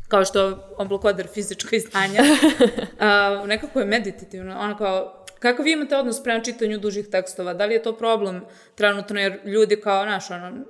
kao 0.07 0.25
što 0.25 0.47
je 0.47 0.55
oblokoder 0.77 1.27
fizičko 1.33 1.75
izdanja, 1.75 2.21
a, 2.99 3.43
nekako 3.47 3.79
je 3.79 3.85
meditativno, 3.85 4.59
ono 4.59 4.77
kao, 4.77 5.25
kako 5.39 5.63
vi 5.63 5.71
imate 5.71 5.95
odnos 5.95 6.23
prema 6.23 6.43
čitanju 6.43 6.77
dužih 6.77 7.07
tekstova? 7.11 7.53
Da 7.53 7.65
li 7.65 7.73
je 7.73 7.83
to 7.83 7.97
problem 7.97 8.45
trenutno, 8.75 9.19
jer 9.19 9.39
ljudi 9.45 9.81
kao, 9.81 10.03
znaš, 10.03 10.31
ono, 10.31 10.65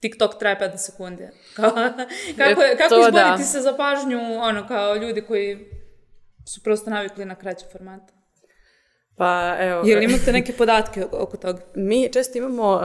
TikTok 0.00 0.38
traje 0.38 0.58
15 0.60 0.76
sekundi. 0.76 1.28
Kao, 1.56 1.70
kako, 2.36 2.62
je, 2.62 2.76
kako 2.76 2.88
to 2.88 3.00
izboriti 3.00 3.38
da. 3.38 3.44
se 3.44 3.60
za 3.60 3.72
pažnju, 3.72 4.18
ono, 4.40 4.68
kao 4.68 4.96
ljudi 4.96 5.22
koji 5.22 5.70
su 6.46 6.62
prosto 6.62 6.90
navikli 6.90 7.24
na 7.24 7.34
kraće 7.34 7.66
formate? 7.72 8.17
Pa 9.18 9.56
evo, 9.60 9.82
Jel 9.84 10.02
imate 10.02 10.32
neke 10.32 10.52
podatke 10.52 11.04
oko 11.12 11.36
toga? 11.36 11.60
mi 11.74 12.08
često 12.12 12.38
imamo 12.38 12.74
uh, 12.74 12.82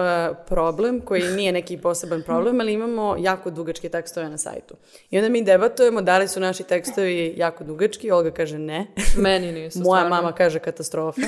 problem 0.48 1.02
koji 1.02 1.24
nije 1.24 1.52
neki 1.52 1.78
poseban 1.78 2.22
problem, 2.22 2.60
ali 2.60 2.74
imamo 2.74 3.16
jako 3.20 3.50
dugačke 3.50 3.90
tekstove 3.90 4.30
na 4.30 4.38
sajtu. 4.38 4.76
I 5.10 5.18
onda 5.18 5.30
mi 5.30 5.44
debatujemo 5.44 6.02
da 6.02 6.18
li 6.18 6.28
su 6.28 6.40
naši 6.40 6.64
tekstovi 6.64 7.34
jako 7.38 7.64
dugački, 7.64 8.12
Olga 8.12 8.32
kaže 8.32 8.58
ne. 8.58 8.88
Meni 9.18 9.52
nisu 9.52 9.80
Moja 9.80 10.00
stvarno. 10.00 10.16
mama 10.16 10.32
kaže 10.32 10.60
katastrofa. 10.60 11.22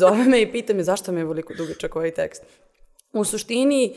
Zove 0.00 0.24
me 0.24 0.42
i 0.42 0.52
pita 0.52 0.74
me 0.74 0.82
zašto 0.82 1.12
mi 1.12 1.20
je 1.20 1.24
veliko 1.24 1.54
dugačak 1.54 1.96
ovaj 1.96 2.10
tekst. 2.10 2.42
U 3.12 3.24
suštini, 3.24 3.94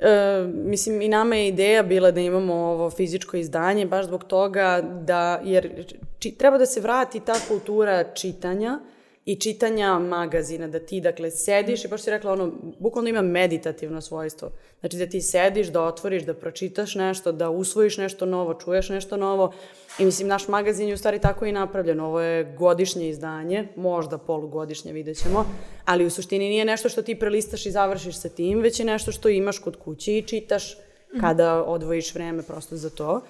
E, 0.00 0.42
mislim, 0.54 1.02
i 1.02 1.08
nama 1.08 1.36
je 1.36 1.48
ideja 1.48 1.82
bila 1.82 2.10
da 2.10 2.20
imamo 2.20 2.54
ovo 2.54 2.90
fizičko 2.90 3.36
izdanje, 3.36 3.86
baš 3.86 4.06
zbog 4.06 4.24
toga 4.24 4.80
da, 5.00 5.40
jer 5.44 5.84
či, 6.18 6.30
treba 6.30 6.58
da 6.58 6.66
se 6.66 6.80
vrati 6.80 7.20
ta 7.20 7.34
kultura 7.48 8.04
čitanja 8.14 8.78
i 9.28 9.36
čitanja 9.36 9.98
magazina, 9.98 10.68
da 10.68 10.78
ti, 10.78 11.00
dakle, 11.00 11.30
sediš 11.30 11.84
i 11.84 11.88
baš 11.88 12.02
si 12.02 12.10
rekla, 12.10 12.32
ono, 12.32 12.52
bukvalno 12.78 13.10
ima 13.10 13.22
meditativno 13.22 14.00
svojstvo. 14.00 14.50
Znači 14.80 14.96
da 14.96 15.06
ti 15.06 15.20
sediš, 15.20 15.66
da 15.66 15.82
otvoriš, 15.82 16.22
da 16.22 16.34
pročitaš 16.34 16.94
nešto, 16.94 17.32
da 17.32 17.50
usvojiš 17.50 17.98
nešto 17.98 18.26
novo, 18.26 18.54
čuješ 18.54 18.88
nešto 18.88 19.16
novo. 19.16 19.52
I 19.98 20.04
mislim, 20.04 20.28
naš 20.28 20.48
magazin 20.48 20.88
je 20.88 20.94
u 20.94 20.96
stvari 20.96 21.18
tako 21.18 21.46
i 21.46 21.52
napravljen. 21.52 22.00
Ovo 22.00 22.20
je 22.20 22.54
godišnje 22.58 23.08
izdanje, 23.08 23.68
možda 23.76 24.18
polugodišnje, 24.18 24.92
vidjet 24.92 25.22
ćemo, 25.22 25.44
ali 25.84 26.06
u 26.06 26.10
suštini 26.10 26.48
nije 26.48 26.64
nešto 26.64 26.88
što 26.88 27.02
ti 27.02 27.14
prelistaš 27.14 27.66
i 27.66 27.70
završiš 27.70 28.16
sa 28.16 28.28
tim, 28.28 28.60
već 28.60 28.80
je 28.80 28.86
nešto 28.86 29.12
što 29.12 29.28
imaš 29.28 29.58
kod 29.58 29.76
kući 29.76 30.18
i 30.18 30.22
čitaš 30.22 30.76
kada 31.20 31.64
odvojiš 31.64 32.14
vreme 32.14 32.42
prosto 32.42 32.76
za 32.76 32.90
to. 32.90 33.20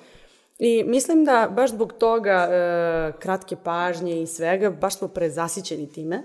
I 0.58 0.84
mislim 0.86 1.24
da 1.24 1.52
baš 1.56 1.70
zbog 1.70 1.92
toga 1.92 2.48
e, 2.50 3.12
kratke 3.18 3.56
pažnje 3.64 4.22
i 4.22 4.26
svega, 4.26 4.70
baš 4.70 4.98
smo 4.98 5.08
prezasićeni 5.08 5.92
time. 5.92 6.22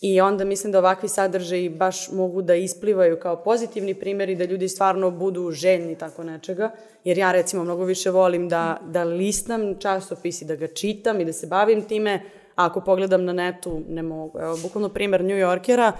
I 0.00 0.20
onda 0.20 0.44
mislim 0.44 0.72
da 0.72 0.78
ovakvi 0.78 1.08
sadržaji 1.08 1.68
baš 1.68 2.10
mogu 2.12 2.42
da 2.42 2.54
isplivaju 2.54 3.18
kao 3.20 3.42
pozitivni 3.42 3.94
primjeri, 3.94 4.36
da 4.36 4.44
ljudi 4.44 4.68
stvarno 4.68 5.10
budu 5.10 5.50
željni 5.50 5.98
tako 5.98 6.24
nečega. 6.24 6.70
Jer 7.04 7.18
ja 7.18 7.32
recimo 7.32 7.64
mnogo 7.64 7.84
više 7.84 8.10
volim 8.10 8.48
da, 8.48 8.80
da 8.88 9.04
listam 9.04 9.78
časopis 9.78 10.42
i 10.42 10.44
da 10.44 10.56
ga 10.56 10.66
čitam 10.66 11.20
i 11.20 11.24
da 11.24 11.32
se 11.32 11.46
bavim 11.46 11.82
time. 11.82 12.20
A 12.56 12.66
ako 12.66 12.80
pogledam 12.80 13.24
na 13.24 13.32
netu, 13.32 13.82
ne 13.88 14.02
mogu. 14.02 14.38
Evo, 14.38 14.56
bukvalno 14.62 14.88
primer 14.88 15.24
New 15.24 15.36
Yorkera, 15.36 15.92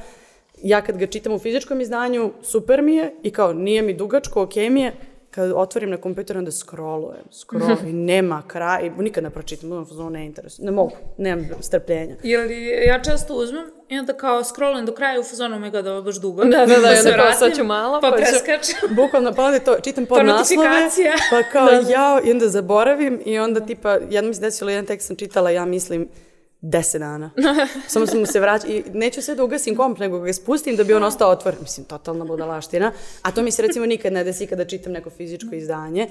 ja 0.62 0.83
kad 0.83 0.96
ga 0.96 1.07
čitam 1.07 1.33
u 1.33 1.38
fizičkom 1.38 1.81
izdanju, 1.81 2.33
super 2.42 2.83
mi 2.83 2.94
je 2.94 3.14
i 3.22 3.31
kao 3.31 3.52
nije 3.52 3.83
mi 3.83 3.94
dugačko, 3.94 4.42
ok 4.42 4.57
mi 4.57 4.81
je, 4.81 4.92
kad 5.37 5.53
otvorim 5.55 5.90
na 5.90 5.96
kompjuteru, 5.96 6.38
onda 6.38 6.51
scrollujem, 6.51 7.25
scrollujem 7.31 7.87
i 7.88 7.92
nema 7.92 8.42
kraj, 8.49 8.87
i 8.87 8.90
nikad 8.90 9.25
ne 9.25 9.31
pročitam, 9.31 9.68
budem 9.68 9.87
fazonu 9.87 10.11
ne 10.11 10.27
interesuje, 10.27 10.66
ne 10.66 10.72
mogu, 10.72 10.92
nemam 11.18 11.49
strpljenja. 11.61 12.16
Ili 12.22 12.66
ja 12.87 13.03
često 13.03 13.35
uzmem 13.35 13.64
i 13.88 13.99
onda 13.99 14.12
kao 14.12 14.44
scrollujem 14.44 14.87
do 14.87 14.92
kraja 14.92 15.20
u 15.20 15.22
fazonu 15.22 15.59
me 15.59 15.70
da 15.70 15.92
ovo 15.92 16.03
baš 16.03 16.16
dugo. 16.20 16.44
Da, 16.57 16.66
da, 16.66 16.66
da, 16.66 16.88
Pa 16.88 16.96
se 17.03 17.09
onda 17.09 17.22
kao 17.22 17.33
sad 17.33 17.57
ću 17.57 17.64
malo, 17.64 18.01
Pa 18.01 18.11
pa 18.11 18.16
preskačem. 18.16 18.96
Bukvalno, 18.96 19.33
pa 19.35 19.44
onda 19.44 19.59
to, 19.59 19.77
čitam 19.85 20.07
pod 20.07 20.27
naslove, 20.27 20.68
pa 21.31 21.42
kao 21.42 21.66
da. 21.66 21.90
ja, 21.90 22.20
i 22.25 22.31
onda 22.31 22.49
zaboravim 22.49 23.22
i 23.25 23.38
onda 23.38 23.61
tipa, 23.61 23.90
jednom 23.92 24.29
mi 24.29 24.35
se 24.35 24.40
desilo, 24.40 24.70
jedan 24.70 24.87
tekst 24.87 25.07
sam 25.07 25.16
čitala, 25.16 25.51
ja 25.51 25.64
mislim, 25.64 26.09
deset 26.60 27.00
dana. 27.00 27.30
Samo 27.88 28.06
sam 28.06 28.20
mu 28.20 28.26
se 28.26 28.40
vraća 28.40 28.66
i 28.66 28.82
neću 28.92 29.22
sve 29.22 29.34
da 29.34 29.44
ugasim 29.44 29.76
komp, 29.76 29.98
nego 29.98 30.20
ga 30.20 30.32
spustim 30.32 30.76
da 30.76 30.84
bi 30.84 30.94
on 30.94 31.04
ostao 31.04 31.30
otvoren. 31.30 31.58
Mislim, 31.62 31.86
totalna 31.86 32.24
budalaština. 32.24 32.92
A 33.22 33.30
to 33.30 33.42
mi 33.42 33.50
se 33.50 33.62
recimo 33.62 33.86
nikad 33.86 34.12
ne 34.12 34.24
desi 34.24 34.46
kada 34.46 34.64
čitam 34.64 34.92
neko 34.92 35.10
fizičko 35.10 35.54
izdanje. 35.54 36.08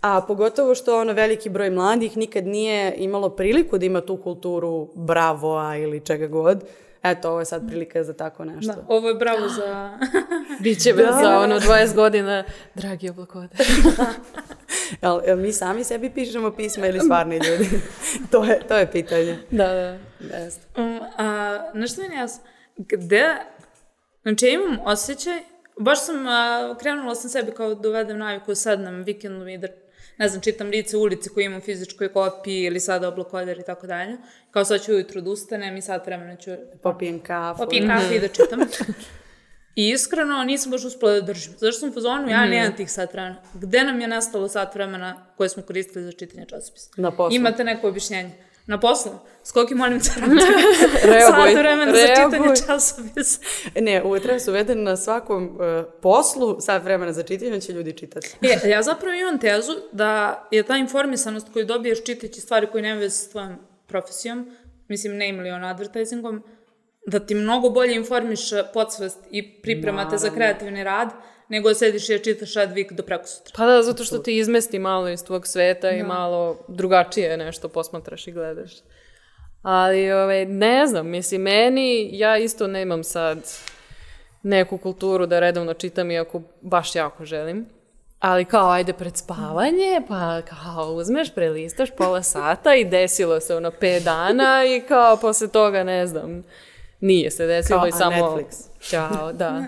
A 0.00 0.20
pogotovo 0.28 0.74
što 0.74 1.00
ono 1.00 1.12
veliki 1.12 1.48
broj 1.48 1.70
mladih 1.70 2.16
nikad 2.16 2.46
nije 2.46 2.94
imalo 2.96 3.28
priliku 3.28 3.78
da 3.78 3.86
ima 3.86 4.00
tu 4.00 4.16
kulturu 4.16 4.88
bravoa 4.94 5.76
ili 5.76 6.00
čega 6.00 6.26
god. 6.26 6.64
Eto, 7.02 7.30
ovo 7.30 7.38
je 7.38 7.44
sad 7.44 7.66
prilika 7.66 8.04
za 8.04 8.12
tako 8.12 8.44
nešto. 8.44 8.72
Da, 8.72 8.84
ovo 8.88 9.08
je 9.08 9.14
bravo 9.14 9.48
za... 9.48 9.98
Biće 10.62 10.92
da. 10.92 11.18
za 11.22 11.38
ono 11.38 11.60
20 11.60 11.94
godina, 11.94 12.44
dragi 12.74 13.10
oblakode. 13.10 13.56
Jel, 15.02 15.20
jel 15.26 15.36
mi 15.36 15.52
sami 15.52 15.84
sebi 15.84 16.10
pišemo 16.10 16.50
pisma 16.50 16.86
ili 16.86 17.00
stvarni 17.00 17.36
ljudi? 17.36 17.68
to, 18.32 18.44
je, 18.44 18.60
to 18.68 18.76
je 18.76 18.90
pitanje. 18.90 19.38
da, 19.50 19.66
da. 19.66 19.98
Jeste. 20.36 20.66
Um, 20.76 21.00
a, 21.18 21.58
nešto 21.74 22.02
mi 22.08 22.16
jasno, 22.16 22.44
gde, 22.76 23.34
znači 24.22 24.46
ja 24.46 24.52
imam 24.52 24.78
osjećaj, 24.84 25.38
baš 25.80 26.04
sam, 26.04 26.26
a, 26.26 26.74
krenula 26.80 27.14
sam 27.14 27.30
sebi 27.30 27.52
kao 27.52 27.76
uvedem 27.88 28.18
naviku, 28.18 28.54
sednem 28.54 29.02
vikendom 29.02 29.48
i 29.48 29.58
da, 29.58 29.68
ne 30.18 30.28
znam, 30.28 30.42
čitam 30.42 30.68
lice 30.68 30.96
u 30.96 31.00
ulici 31.02 31.28
koji 31.30 31.44
imam 31.44 31.58
u 31.58 31.62
fizičkoj 31.62 32.12
kopiji 32.12 32.62
ili 32.64 32.80
sada 32.80 33.08
oblakoder 33.08 33.58
i 33.58 33.62
tako 33.62 33.86
dalje. 33.86 34.16
Kao 34.50 34.64
sad 34.64 34.82
ću 34.84 34.92
ujutru 34.92 35.20
da 35.20 35.30
ustanem 35.30 35.76
i 35.76 35.82
sat 35.82 36.06
vremena 36.06 36.36
ću 36.36 36.50
Popijem 36.82 37.20
kafu. 37.20 37.58
popijem 37.64 37.88
kafe 37.88 38.16
i 38.16 38.20
da 38.20 38.28
čitam. 38.28 38.60
I 39.74 39.88
iskreno 39.90 40.44
nisam 40.44 40.70
baš 40.70 40.84
uspela 40.84 41.12
da 41.12 41.20
držim. 41.20 41.52
Zašto 41.58 41.80
sam 41.80 41.88
u 41.88 41.92
fazonu, 41.92 42.28
ja 42.30 42.46
nemam 42.46 42.76
tih 42.76 42.90
sat 42.90 43.12
vremena. 43.12 43.42
Gde 43.54 43.84
nam 43.84 44.00
je 44.00 44.08
nestalo 44.08 44.48
sat 44.48 44.74
vremena 44.74 45.26
koje 45.36 45.48
smo 45.48 45.62
koristili 45.62 46.04
za 46.04 46.12
čitanje 46.12 46.46
časopisa? 46.46 46.90
Na 46.96 47.10
poslu. 47.10 47.36
Imate 47.36 47.64
neko 47.64 47.88
objašnjenje? 47.88 48.30
Na 48.68 48.80
poslu? 48.80 49.12
Skoki 49.44 49.74
molim 49.74 50.00
te, 50.00 50.10
Reaguj, 51.04 51.20
sat 51.20 51.54
vremena 51.54 51.92
za 51.92 52.06
reaguj. 52.06 52.38
čitanje 52.38 52.56
časopisa. 52.66 53.40
Ne, 53.80 54.02
ovo 54.02 54.18
treba 54.18 54.38
se 54.38 54.50
uveden 54.50 54.82
na 54.82 54.96
svakom 54.96 55.44
uh, 55.44 55.92
poslu, 56.02 56.60
sad 56.60 56.84
vremena 56.84 57.12
za 57.12 57.22
čitanje 57.22 57.60
će 57.60 57.72
ljudi 57.72 57.92
čitati. 57.92 58.36
E, 58.42 58.68
ja 58.68 58.82
zapravo 58.82 59.14
imam 59.14 59.38
tezu 59.38 59.72
da 59.92 60.42
je 60.50 60.62
ta 60.62 60.76
informisanost 60.76 61.48
koju 61.52 61.64
dobiješ 61.64 62.04
čitajući 62.04 62.40
stvari 62.40 62.66
koje 62.66 62.82
nema 62.82 63.00
veze 63.00 63.16
s 63.16 63.30
tvojom 63.30 63.56
profesijom, 63.86 64.50
mislim 64.88 65.12
name 65.12 65.38
ili 65.38 65.50
on 65.50 65.64
advertisingom, 65.64 66.42
da 67.06 67.18
ti 67.18 67.34
mnogo 67.34 67.70
bolje 67.70 67.94
informiše 67.94 68.62
podsvest 68.74 69.18
i 69.30 69.60
pripremate 69.62 70.16
za 70.18 70.30
kreativni 70.30 70.84
rad, 70.84 71.08
nego 71.48 71.68
da 71.68 71.74
sediš 71.74 72.08
i 72.08 72.12
da 72.12 72.24
čitaš 72.24 72.56
Advik 72.56 72.92
do 72.92 73.02
preko 73.02 73.26
sutra. 73.26 73.52
Pa 73.56 73.66
da, 73.66 73.82
zato 73.82 74.04
što 74.04 74.18
ti 74.18 74.38
izmesti 74.38 74.78
malo 74.78 75.08
iz 75.08 75.24
tvog 75.24 75.46
sveta 75.46 75.90
i 75.90 76.02
malo 76.02 76.58
drugačije 76.68 77.36
nešto 77.36 77.68
posmatraš 77.68 78.26
i 78.26 78.32
gledaš. 78.32 78.72
Ali, 79.62 80.12
ovaj, 80.12 80.46
ne 80.46 80.86
znam, 80.86 81.08
mislim, 81.08 81.42
meni, 81.42 82.18
ja 82.18 82.38
isto 82.38 82.66
nemam 82.66 83.04
sad 83.04 83.38
neku 84.42 84.78
kulturu 84.78 85.26
da 85.26 85.40
redovno 85.40 85.74
čitam, 85.74 86.10
iako 86.10 86.42
baš 86.60 86.94
jako 86.94 87.24
želim. 87.24 87.66
Ali 88.18 88.44
kao, 88.44 88.70
ajde 88.70 88.92
pred 88.92 89.16
spavanje, 89.16 90.02
pa 90.08 90.42
kao 90.42 90.92
uzmeš, 90.92 91.34
prelistaš 91.34 91.88
pola 91.96 92.22
sata 92.22 92.74
i 92.74 92.84
desilo 92.84 93.40
se 93.40 93.54
ono 93.54 93.70
pet 93.70 94.02
dana 94.02 94.64
i 94.64 94.80
kao 94.88 95.16
posle 95.16 95.48
toga, 95.48 95.84
ne 95.84 96.06
znam, 96.06 96.44
nije 97.00 97.30
se 97.30 97.46
desilo 97.46 97.78
Kao, 97.78 97.86
i 97.86 97.90
a 97.90 97.92
samo... 97.92 98.16
Netflix. 98.16 98.67
Ćao, 98.80 99.32
da. 99.32 99.64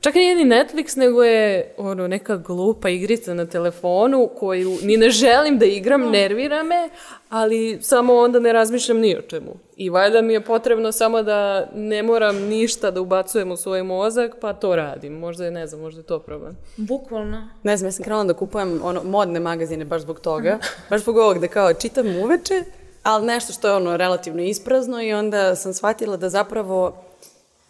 Čak 0.00 0.14
nije 0.14 0.34
ni 0.34 0.44
Netflix, 0.44 0.98
nego 0.98 1.22
je 1.22 1.74
ono, 1.76 2.08
neka 2.08 2.36
glupa 2.36 2.88
igrica 2.88 3.34
na 3.34 3.46
telefonu 3.46 4.30
koju 4.38 4.78
ni 4.82 4.96
ne 4.96 5.10
želim 5.10 5.58
da 5.58 5.66
igram, 5.66 6.10
nervira 6.10 6.62
me, 6.62 6.88
ali 7.28 7.78
samo 7.82 8.14
onda 8.14 8.40
ne 8.40 8.52
razmišljam 8.52 8.98
ni 8.98 9.16
o 9.16 9.22
čemu. 9.22 9.54
I 9.76 9.90
valjda 9.90 10.22
mi 10.22 10.32
je 10.32 10.44
potrebno 10.44 10.92
samo 10.92 11.22
da 11.22 11.68
ne 11.74 12.02
moram 12.02 12.36
ništa 12.36 12.90
da 12.90 13.00
ubacujem 13.00 13.50
u 13.50 13.56
svoj 13.56 13.82
mozak, 13.82 14.36
pa 14.40 14.52
to 14.52 14.76
radim. 14.76 15.12
Možda 15.12 15.44
je, 15.44 15.50
ne 15.50 15.66
znam, 15.66 15.80
možda 15.80 16.00
je 16.00 16.06
to 16.06 16.18
problem. 16.18 16.56
Bukvalno. 16.76 17.48
Ne 17.62 17.76
znam, 17.76 17.88
ja 17.88 17.92
sam 17.92 18.04
krenula 18.04 18.24
da 18.24 18.34
kupujem 18.34 18.80
ono, 18.84 19.02
modne 19.04 19.40
magazine 19.40 19.84
baš 19.84 20.02
zbog 20.02 20.20
toga. 20.20 20.58
Baš 20.90 21.00
zbog 21.00 21.16
ovog 21.16 21.38
da 21.38 21.48
kao 21.48 21.74
čitam 21.74 22.06
uveče, 22.06 22.62
ali 23.02 23.26
nešto 23.26 23.52
što 23.52 23.68
je 23.68 23.74
ono 23.74 23.96
relativno 23.96 24.42
isprazno 24.42 25.02
i 25.02 25.12
onda 25.12 25.54
sam 25.54 25.74
shvatila 25.74 26.16
da 26.16 26.28
zapravo 26.28 27.04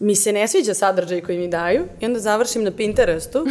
mi 0.03 0.17
se 0.17 0.33
ne 0.33 0.49
sviđa 0.49 0.75
sadržaj 0.75 1.21
koji 1.21 1.38
mi 1.38 1.49
daju 1.49 1.85
i 2.01 2.07
onda 2.07 2.19
završim 2.19 2.65
na 2.65 2.71
Pinterestu 2.71 3.47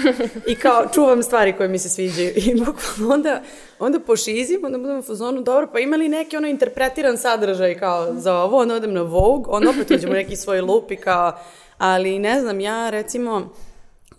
i 0.48 0.56
kao 0.56 0.86
čuvam 0.94 1.24
stvari 1.24 1.54
koje 1.54 1.70
mi 1.70 1.80
se 1.80 1.90
sviđaju. 1.90 2.32
I 2.36 2.56
bukvalno 2.56 3.14
onda, 3.14 3.42
onda 3.80 4.00
pošizim, 4.00 4.66
onda 4.66 4.78
budem 4.78 5.00
u 5.00 5.04
fazonu, 5.04 5.42
dobro, 5.42 5.68
pa 5.74 5.80
ima 5.80 5.96
li 5.96 6.10
neki 6.10 6.38
ono 6.38 6.48
interpretiran 6.48 7.18
sadržaj 7.18 7.78
kao 7.78 8.14
za 8.14 8.36
ovo, 8.36 8.58
onda 8.58 8.76
odem 8.76 8.94
na 8.94 9.02
Vogue, 9.02 9.54
onda 9.54 9.70
opet 9.70 9.92
uđem 9.92 10.10
u 10.10 10.14
neki 10.14 10.36
svoj 10.36 10.62
lup 10.62 10.92
i 10.92 10.96
kao, 10.96 11.40
ali 11.78 12.20
ne 12.20 12.42
znam, 12.42 12.60
ja 12.60 12.90
recimo, 12.90 13.54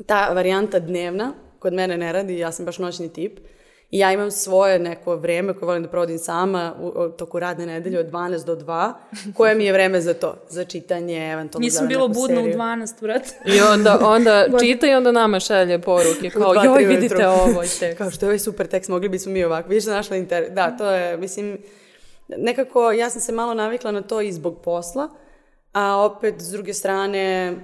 ta 0.07 0.29
varijanta 0.29 0.79
dnevna, 0.79 1.33
kod 1.59 1.73
mene 1.73 1.99
ne 1.99 2.13
radi, 2.13 2.39
ja 2.39 2.53
sam 2.53 2.67
baš 2.67 2.79
noćni 2.79 3.13
tip, 3.13 3.39
i 3.93 3.99
ja 3.99 4.13
imam 4.13 4.31
svoje 4.31 4.79
neko 4.79 5.17
vreme 5.17 5.55
koje 5.55 5.67
volim 5.67 5.83
da 5.83 5.89
provodim 5.89 6.19
sama 6.19 6.75
u, 6.81 6.87
u 6.87 7.09
toku 7.09 7.39
radne 7.39 7.67
nedelje 7.67 7.99
od 7.99 8.07
12 8.07 8.45
do 8.45 8.57
2, 8.57 8.93
koje 9.37 9.55
mi 9.55 9.65
je 9.65 9.73
vreme 9.73 10.01
za 10.01 10.15
to, 10.15 10.37
za 10.49 10.65
čitanje, 10.65 11.33
eventualno 11.33 11.65
Nisam 11.65 11.87
neku 11.87 12.09
budna 12.09 12.41
u 12.41 12.45
seriju. 12.45 12.59
12, 12.59 13.01
brate. 13.01 13.29
I 13.47 13.61
onda, 13.61 13.99
onda 14.03 14.47
čita 14.61 14.87
i 14.87 14.95
onda 14.95 15.13
nama 15.13 15.41
šalje 15.41 15.79
poruke 15.79 16.31
kao, 16.31 16.53
dva, 16.53 16.65
joj, 16.65 16.85
vidite 16.85 17.15
ujutru. 17.15 17.51
ovo 17.51 17.63
tekst. 17.81 17.99
Kao 17.99 18.11
što 18.11 18.27
je 18.27 18.29
ovaj 18.29 18.39
super 18.39 18.67
tekst, 18.67 18.91
mogli 18.91 19.09
bismo 19.09 19.33
mi 19.33 19.45
ovako. 19.45 19.69
Vidiš 19.69 19.85
da 19.85 19.93
našla 19.93 20.17
inter... 20.17 20.51
Da, 20.51 20.77
to 20.77 20.91
je, 20.91 21.17
mislim, 21.17 21.59
nekako 22.29 22.93
ja 22.93 23.11
sam 23.11 23.21
se 23.21 23.33
malo 23.33 23.55
navikla 23.55 23.91
na 23.91 24.03
to 24.03 24.21
i 24.21 24.33
zbog 24.33 24.63
posla, 24.65 25.09
a 25.73 25.97
opet 25.97 26.35
s 26.39 26.51
druge 26.51 26.75
strane, 26.75 27.55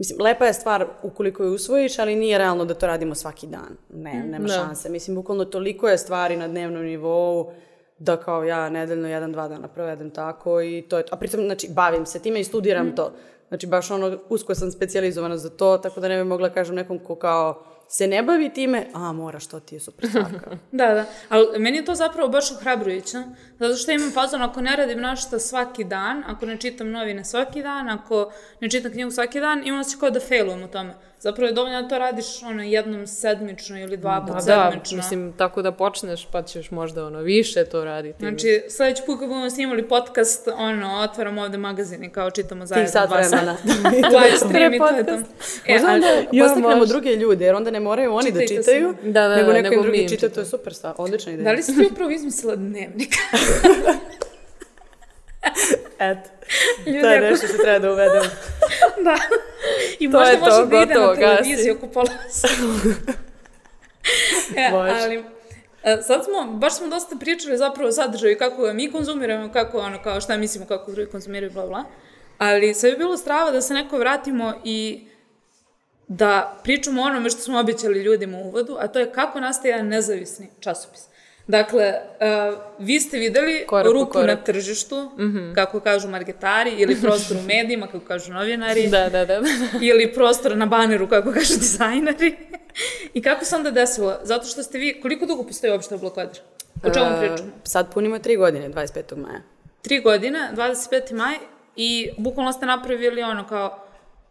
mislim, 0.00 0.20
lepa 0.20 0.46
je 0.46 0.52
stvar 0.52 0.86
ukoliko 1.02 1.42
je 1.42 1.50
usvojiš, 1.50 1.98
ali 1.98 2.16
nije 2.16 2.38
realno 2.38 2.64
da 2.64 2.74
to 2.74 2.86
radimo 2.86 3.14
svaki 3.14 3.46
dan. 3.46 3.76
Ne, 3.94 4.24
nema 4.24 4.46
Da. 4.46 4.54
šanse. 4.54 4.88
Mislim, 4.88 5.14
bukvalno 5.14 5.44
toliko 5.44 5.88
je 5.88 5.98
stvari 5.98 6.36
na 6.36 6.48
dnevnom 6.48 6.82
nivou 6.82 7.52
da 7.98 8.16
kao 8.16 8.44
ja 8.44 8.70
nedeljno 8.70 9.08
jedan, 9.08 9.32
dva 9.32 9.48
dana 9.48 9.68
provedem 9.68 10.10
tako 10.10 10.60
i 10.60 10.84
to 10.88 10.98
je 10.98 11.06
to. 11.06 11.14
A 11.14 11.18
pritom, 11.18 11.40
znači, 11.40 11.68
bavim 11.70 12.06
se 12.06 12.18
time 12.18 12.40
i 12.40 12.44
studiram 12.44 12.96
to. 12.96 13.12
Znači, 13.48 13.66
baš 13.66 13.90
ono, 13.90 14.18
usko 14.28 14.54
sam 14.54 14.70
specializovana 14.70 15.36
za 15.36 15.50
to, 15.50 15.78
tako 15.78 16.00
da 16.00 16.08
ne 16.08 16.16
bi 16.16 16.24
mogla 16.24 16.50
kažem 16.50 16.74
nekom 16.74 16.98
ko 16.98 17.14
kao 17.14 17.62
se 17.92 18.06
ne 18.06 18.22
bavi 18.22 18.50
time, 18.50 18.86
a 18.94 19.12
moraš, 19.12 19.46
to 19.46 19.60
ti 19.60 19.74
je 19.74 19.80
super 19.80 20.08
stvar. 20.08 20.24
kao. 20.44 20.52
Da, 20.72 20.94
da. 20.94 21.04
Ali 21.28 21.58
meni 21.58 21.76
je 21.78 21.84
to 21.84 21.94
zapravo 21.94 22.28
baš 22.28 22.50
ohrabrujuće. 22.52 23.18
Zato 23.58 23.76
što 23.76 23.92
imam 23.92 24.10
fazon, 24.12 24.42
ako 24.42 24.60
ne 24.60 24.76
radim 24.76 25.00
našta 25.00 25.38
svaki 25.38 25.84
dan, 25.84 26.24
ako 26.26 26.46
ne 26.46 26.56
čitam 26.56 26.90
novine 26.90 27.24
svaki 27.24 27.62
dan, 27.62 27.88
ako 27.88 28.32
ne 28.60 28.70
čitam 28.70 28.92
knjigu 28.92 29.10
svaki 29.10 29.40
dan, 29.40 29.66
imam 29.66 29.84
se 29.84 29.96
kao 30.00 30.10
da 30.10 30.20
failujem 30.20 30.62
u 30.62 30.68
tome. 30.68 30.94
Zapravo 31.20 31.46
je 31.46 31.52
dovoljno 31.52 31.82
da 31.82 31.88
to 31.88 31.98
radiš 31.98 32.42
ono 32.42 32.62
jednom 32.62 33.06
sedmično 33.06 33.80
ili 33.80 33.96
dva 33.96 34.20
put 34.20 34.36
Da, 34.36 34.42
da, 34.46 34.70
sedmično. 34.70 34.96
mislim, 34.96 35.32
tako 35.32 35.62
da 35.62 35.72
počneš, 35.72 36.26
pa 36.26 36.42
ćeš 36.42 36.70
možda 36.70 37.06
ono 37.06 37.18
više 37.18 37.64
to 37.64 37.84
raditi. 37.84 38.18
Znači, 38.18 38.62
sledeći 38.68 39.02
put 39.06 39.18
kad 39.18 39.28
budemo 39.28 39.50
snimali 39.50 39.88
podcast, 39.88 40.48
ono, 40.48 41.00
otvaramo 41.00 41.42
ovde 41.42 41.58
magazin 41.58 42.04
i 42.04 42.10
kao 42.10 42.30
čitamo 42.30 42.66
zajedno. 42.66 42.90
Dva 42.92 43.00
sata. 43.00 43.14
vremena. 43.30 43.56
Live 43.92 44.36
stream 44.38 44.74
i 44.74 44.78
to 44.78 44.88
je 44.88 45.06
to. 45.06 45.12
E, 45.66 45.72
Možda 45.72 45.88
onda 45.88 46.06
Ja, 46.32 46.44
postaknemo 46.44 46.76
može. 46.76 46.88
druge 46.88 47.10
ljude, 47.10 47.44
jer 47.44 47.54
onda 47.54 47.70
ne 47.70 47.80
moraju 47.80 48.14
oni 48.14 48.32
da 48.32 48.40
Čitajte 48.40 48.62
čitaju, 48.62 48.94
se. 49.02 49.10
Da, 49.10 49.28
da, 49.28 49.36
nego 49.36 49.46
da, 49.46 49.52
neko 49.52 49.70
nego 49.70 49.82
drugi 49.82 50.08
čita, 50.08 50.28
to 50.28 50.40
je 50.40 50.46
super 50.46 50.74
stvar, 50.74 50.94
odlična 50.98 51.32
ideja. 51.32 51.44
Da 51.44 51.52
li 51.52 51.62
si 51.62 51.76
ti 51.76 51.88
upravo 51.92 52.10
izmislila 52.10 52.56
dnevnik? 52.56 53.14
Eto, 56.00 56.30
Ljudi, 56.86 57.00
to 57.00 57.08
je 57.08 57.20
nešto 57.20 57.46
što 57.46 57.56
treba 57.56 57.78
da 57.78 57.92
uvedem. 57.92 58.22
Da. 59.04 59.16
I 59.98 60.10
To 60.10 60.18
možda 60.18 60.32
je 60.32 60.38
može 60.38 60.56
to, 60.56 60.66
da 60.66 60.82
ide 60.82 60.94
na 60.94 61.14
televiziju 61.14 61.74
oko 61.74 61.86
pola 61.86 62.08
e, 64.56 64.70
ali, 64.72 65.24
e, 65.82 66.02
sad 66.02 66.24
smo, 66.24 66.44
baš 66.52 66.76
smo 66.76 66.88
dosta 66.88 67.16
pričali 67.16 67.58
zapravo 67.58 67.88
o 67.88 67.92
sadržaju, 67.92 68.38
kako 68.38 68.62
ga 68.62 68.72
mi 68.72 68.92
konzumiramo, 68.92 69.52
kako 69.52 69.78
ono, 69.78 70.02
kao 70.02 70.20
šta 70.20 70.36
mislimo, 70.36 70.66
kako 70.66 70.92
drugi 70.92 71.10
konzumiraju, 71.10 71.52
bla, 71.52 71.66
bla. 71.66 71.84
Ali 72.38 72.74
sve 72.74 72.90
bi 72.90 72.96
bilo 72.96 73.16
strava 73.16 73.50
da 73.50 73.60
se 73.60 73.74
neko 73.74 73.98
vratimo 73.98 74.54
i 74.64 75.06
da 76.08 76.60
pričamo 76.62 77.02
o 77.02 77.04
onome 77.04 77.30
što 77.30 77.40
smo 77.40 77.60
obećali 77.60 78.02
ljudima 78.02 78.38
u 78.38 78.48
uvodu, 78.48 78.76
a 78.80 78.88
to 78.88 78.98
je 78.98 79.12
kako 79.12 79.40
nastaje 79.40 79.72
jedan 79.72 79.88
nezavisni 79.88 80.50
časopis. 80.60 81.09
Dakle, 81.50 81.94
uh, 82.50 82.54
vi 82.78 83.00
ste 83.00 83.18
videli 83.18 83.64
Korak 83.66 83.86
po 83.86 83.92
rupu 83.92 84.12
korak. 84.12 84.26
na 84.28 84.36
tržištu, 84.36 85.10
kako 85.54 85.80
kažu 85.80 86.08
marketari, 86.08 86.70
ili 86.72 86.96
prostor 86.96 87.36
u 87.36 87.42
medijima, 87.42 87.86
kako 87.86 88.00
kažu 88.00 88.32
novinari, 88.32 88.88
Da, 88.88 89.08
da, 89.08 89.24
da. 89.24 89.40
ili 89.82 90.12
prostor 90.14 90.56
na 90.56 90.66
baneru, 90.68 91.08
kako 91.08 91.32
kažu 91.32 91.54
dizajneri. 91.56 92.36
I 93.14 93.22
kako 93.22 93.44
se 93.44 93.56
onda 93.56 93.70
desilo? 93.72 94.18
Zato 94.22 94.46
što 94.46 94.62
ste 94.62 94.78
vi, 94.78 95.00
koliko 95.02 95.26
dugo 95.26 95.42
postoji 95.44 95.72
uopšte 95.72 95.94
Oblakodir? 95.94 96.40
O 96.84 96.90
čemu 96.90 97.06
E, 97.06 97.18
pričamo? 97.20 97.50
Sad 97.64 97.94
punimo 97.94 98.18
tri 98.18 98.36
godine, 98.36 98.68
25. 98.68 99.16
maja. 99.16 99.40
Tri 99.82 100.00
godine, 100.00 100.38
25. 100.52 101.12
maj, 101.12 101.34
i 101.76 102.10
bukvalno 102.18 102.52
ste 102.52 102.66
napravili 102.66 103.22
ono 103.22 103.46
kao 103.46 103.84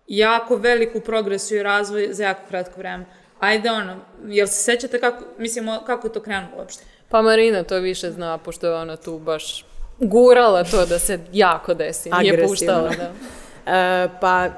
jako 0.08 0.56
veliku 0.56 1.00
progresiju 1.02 1.60
i 1.60 1.64
razvoj 1.64 2.08
za 2.12 2.24
jako 2.24 2.42
kratko 2.50 2.74
vreme. 2.78 3.06
Ajde 3.40 3.72
ono, 3.72 3.98
jel 4.26 4.48
se 4.48 4.54
sećate 4.56 5.00
kako, 5.00 5.24
mislim, 5.38 5.70
o- 5.70 5.82
kako 5.82 6.08
je 6.08 6.14
to 6.14 6.22
krenulo 6.22 6.58
uopšte? 6.58 6.84
Pa 7.10 7.22
Marina 7.22 7.64
to 7.64 7.80
više 7.80 8.12
zna, 8.12 8.38
pošto 8.38 8.68
je 8.68 8.76
ona 8.76 8.98
tu 8.98 9.20
baš 9.20 9.66
gurala 10.00 10.64
to 10.64 10.86
da 10.86 11.00
se 11.00 11.20
jako 11.34 11.74
desi. 11.74 12.10
Nije 12.10 12.34
Agresivno. 12.34 12.50
puštala, 12.50 12.90
da. 12.90 13.12
E, 13.66 14.10
pa 14.22 14.50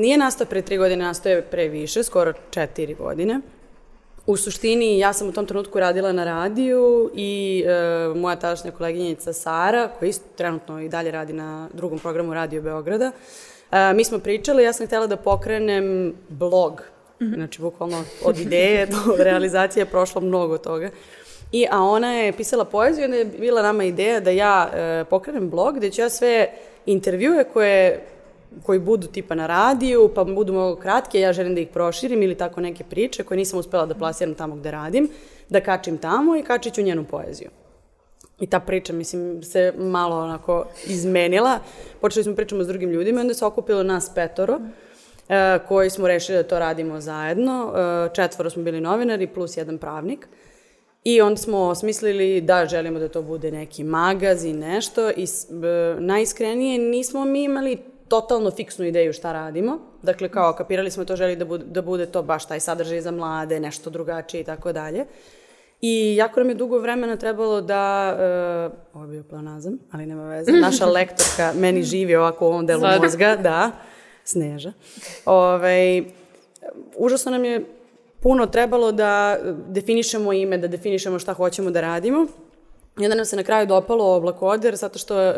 nije 0.00 0.18
nastao 0.18 0.46
pre 0.46 0.62
tri 0.62 0.76
godine, 0.78 1.04
nastao 1.04 1.30
je 1.30 1.42
pre 1.42 1.68
više, 1.68 2.02
skoro 2.02 2.32
četiri 2.50 2.94
godine. 2.94 3.40
U 4.26 4.36
suštini, 4.36 4.98
ja 4.98 5.12
sam 5.12 5.28
u 5.28 5.32
tom 5.32 5.46
trenutku 5.46 5.80
radila 5.80 6.12
na 6.12 6.24
radiju 6.24 7.10
i 7.14 7.64
e, 7.66 8.18
moja 8.18 8.36
tadašnja 8.36 8.70
koleginjica 8.70 9.32
Sara, 9.32 9.88
koja 9.98 10.08
isto 10.08 10.24
trenutno 10.36 10.80
i 10.80 10.88
dalje 10.88 11.10
radi 11.10 11.32
na 11.32 11.68
drugom 11.72 11.98
programu 11.98 12.34
Radio 12.34 12.62
Beograda, 12.62 13.12
e, 13.72 13.94
mi 13.94 14.04
smo 14.04 14.18
pričali, 14.18 14.62
ja 14.62 14.72
sam 14.72 14.86
htjela 14.86 15.06
da 15.06 15.16
pokrenem 15.16 16.14
blog. 16.28 16.82
Znači, 17.34 17.62
bukvalno 17.62 18.04
od 18.24 18.38
ideje 18.38 18.86
do 18.86 19.24
realizacije 19.24 19.80
je 19.80 19.86
prošlo 19.86 20.20
mnogo 20.20 20.58
toga. 20.58 20.90
I, 21.52 21.66
a 21.70 21.82
ona 21.82 22.12
je 22.12 22.32
pisala 22.32 22.64
poeziju 22.64 23.02
i 23.02 23.04
onda 23.04 23.16
je 23.16 23.24
bila 23.24 23.62
nama 23.62 23.84
ideja 23.84 24.20
da 24.20 24.30
ja 24.30 24.70
e, 24.74 25.04
pokrenem 25.04 25.50
blog 25.50 25.76
gde 25.76 25.90
ću 25.90 26.00
ja 26.00 26.08
sve 26.08 26.48
intervjue 26.86 27.44
koje 27.44 28.06
koji 28.62 28.78
budu 28.78 29.06
tipa 29.06 29.34
na 29.34 29.46
radiju, 29.46 30.10
pa 30.14 30.24
budu 30.24 30.52
mnogo 30.52 30.80
kratke, 30.80 31.20
ja 31.20 31.32
želim 31.32 31.54
da 31.54 31.60
ih 31.60 31.68
proširim 31.68 32.22
ili 32.22 32.34
tako 32.34 32.60
neke 32.60 32.84
priče 32.84 33.24
koje 33.24 33.38
nisam 33.38 33.58
uspela 33.58 33.86
da 33.86 33.94
plasiram 33.94 34.34
tamo 34.34 34.56
gde 34.56 34.70
radim, 34.70 35.08
da 35.48 35.60
kačim 35.60 35.98
tamo 35.98 36.36
i 36.36 36.42
kačit 36.42 36.74
ću 36.74 36.82
njenu 36.82 37.04
poeziju. 37.04 37.50
I 38.40 38.46
ta 38.46 38.60
priča, 38.60 38.92
mislim, 38.92 39.42
se 39.42 39.72
malo 39.78 40.16
onako 40.16 40.64
izmenila. 40.86 41.58
Počeli 42.00 42.24
smo 42.24 42.34
pričamo 42.34 42.64
s 42.64 42.66
drugim 42.66 42.90
ljudima 42.90 43.20
i 43.20 43.22
onda 43.22 43.34
se 43.34 43.44
okupilo 43.44 43.82
nas 43.82 44.14
petoro, 44.14 44.60
e, 45.28 45.58
koji 45.68 45.90
smo 45.90 46.08
rešili 46.08 46.38
da 46.38 46.48
to 46.48 46.58
radimo 46.58 47.00
zajedno. 47.00 47.72
E, 47.74 48.14
četvoro 48.14 48.50
smo 48.50 48.62
bili 48.62 48.80
novinari 48.80 49.26
plus 49.26 49.56
jedan 49.56 49.78
pravnik. 49.78 50.28
I 51.04 51.20
onda 51.20 51.36
smo 51.36 51.58
osmislili 51.58 52.40
da 52.40 52.66
želimo 52.66 52.98
da 52.98 53.08
to 53.08 53.22
bude 53.22 53.50
neki 53.50 53.84
magazin, 53.84 54.58
nešto 54.58 55.10
i 55.10 55.26
b, 55.50 55.96
najiskrenije 55.98 56.78
nismo 56.78 57.24
mi 57.24 57.44
imali 57.44 57.78
totalno 58.08 58.50
fiksnu 58.50 58.84
ideju 58.84 59.12
šta 59.12 59.32
radimo. 59.32 59.78
Dakle, 60.02 60.28
kao 60.28 60.52
kapirali 60.52 60.90
smo 60.90 61.04
to 61.04 61.16
želi 61.16 61.36
da 61.36 61.44
bude, 61.44 61.64
da 61.64 61.82
bude 61.82 62.06
to 62.06 62.22
baš 62.22 62.46
taj 62.46 62.60
sadržaj 62.60 63.00
za 63.00 63.10
mlade, 63.10 63.60
nešto 63.60 63.90
drugačije 63.90 64.40
i 64.40 64.44
tako 64.44 64.72
dalje. 64.72 65.06
I 65.80 66.16
jako 66.16 66.40
nam 66.40 66.48
je 66.48 66.54
dugo 66.54 66.78
vremena 66.78 67.16
trebalo 67.16 67.60
da, 67.60 68.16
uh, 68.92 68.96
ovo 68.96 69.04
je 69.04 69.10
bio 69.10 69.22
planazam, 69.22 69.78
ali 69.92 70.06
nema 70.06 70.28
veze, 70.28 70.52
naša 70.52 70.86
lektorka 70.96 71.52
meni 71.56 71.82
živi 71.82 72.16
ovako 72.16 72.44
u 72.44 72.48
ovom 72.48 72.66
delu 72.66 72.80
Sad. 72.80 73.02
mozga, 73.02 73.36
da, 73.36 73.70
Sneža. 74.24 74.72
Ove, 75.24 76.02
užasno 76.96 77.30
nam 77.30 77.44
je 77.44 77.64
puno 78.20 78.46
trebalo 78.46 78.92
da 78.92 79.38
definišemo 79.68 80.32
ime, 80.32 80.58
da 80.58 80.68
definišemo 80.68 81.18
šta 81.18 81.32
hoćemo 81.32 81.70
da 81.70 81.80
radimo. 81.80 82.26
I 83.00 83.04
onda 83.04 83.14
nam 83.14 83.24
se 83.24 83.36
na 83.36 83.42
kraju 83.42 83.66
dopalo 83.66 84.16
Oblakoder 84.16 84.76
zato 84.76 84.98
što 84.98 85.20
e, 85.20 85.34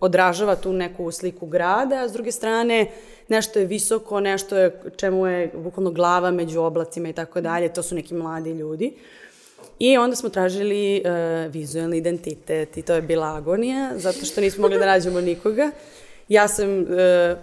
odražava 0.00 0.56
tu 0.56 0.72
neku 0.72 1.10
sliku 1.10 1.46
grada, 1.46 2.02
a 2.02 2.08
s 2.08 2.12
druge 2.12 2.32
strane 2.32 2.90
nešto 3.28 3.58
je 3.58 3.66
visoko, 3.66 4.20
nešto 4.20 4.56
je 4.56 4.82
čemu 4.96 5.26
je 5.26 5.50
bukvalno 5.54 5.90
glava 5.90 6.30
među 6.30 6.60
oblacima 6.60 7.08
i 7.08 7.12
tako 7.12 7.40
dalje, 7.40 7.72
to 7.72 7.82
su 7.82 7.94
neki 7.94 8.14
mladi 8.14 8.50
ljudi. 8.50 8.94
I 9.78 9.96
onda 9.96 10.16
smo 10.16 10.28
tražili 10.28 10.96
e, 10.96 11.48
vizualni 11.48 11.96
identitet 11.96 12.76
i 12.76 12.82
to 12.82 12.94
je 12.94 13.02
bila 13.02 13.36
agonija, 13.36 13.92
zato 13.96 14.24
što 14.24 14.40
nismo 14.40 14.62
mogli 14.62 14.78
da 14.78 14.86
nađemo 14.86 15.20
nikoga. 15.20 15.70
Ja 16.28 16.48
sam 16.48 16.68
e, 16.82 16.84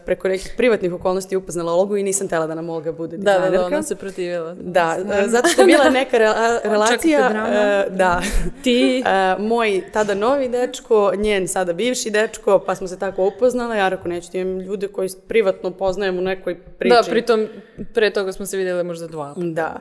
preko 0.06 0.28
nekih 0.28 0.54
privatnih 0.58 0.94
okolnosti 0.94 1.36
upoznala 1.36 1.74
Olgu 1.74 1.98
i 1.98 2.04
nisam 2.04 2.28
tela 2.28 2.48
da 2.48 2.56
nam 2.56 2.70
Olga 2.70 2.92
bude 2.92 3.18
Da, 3.18 3.24
da, 3.24 3.32
dizajnerka. 3.32 3.58
da, 3.60 3.68
ona 3.68 3.84
se 3.84 3.96
protivila. 3.96 4.54
Da, 4.56 4.98
e, 5.16 5.28
zato 5.28 5.48
što 5.48 5.62
je 5.62 5.66
bila 5.66 5.90
neka 5.90 6.18
rela- 6.18 6.60
relacija, 6.64 7.20
e, 7.30 7.90
da, 7.90 8.22
Ti, 8.64 9.04
E, 9.06 9.36
moj 9.40 9.84
tada 9.94 10.14
novi 10.16 10.50
dečko, 10.50 10.86
njen 11.16 11.48
sada 11.48 11.74
bivši 11.74 12.10
dečko, 12.12 12.60
pa 12.60 12.76
smo 12.76 12.88
se 12.88 13.00
tako 13.00 13.26
upoznala, 13.28 13.76
ja 13.76 13.90
rekao 13.90 14.08
neću 14.08 14.32
ti 14.32 14.40
imam 14.40 14.60
ljude 14.60 14.88
koji 14.88 15.10
privatno 15.28 15.72
poznajem 15.72 16.18
u 16.18 16.24
nekoj 16.24 16.56
priči. 16.60 16.96
da, 16.96 17.04
pritom, 17.04 17.48
pre 17.94 18.10
toga 18.10 18.32
smo 18.32 18.46
se 18.46 18.58
vidjeli 18.58 18.84
možda 18.84 19.08
dva. 19.08 19.34
Da. 19.38 19.80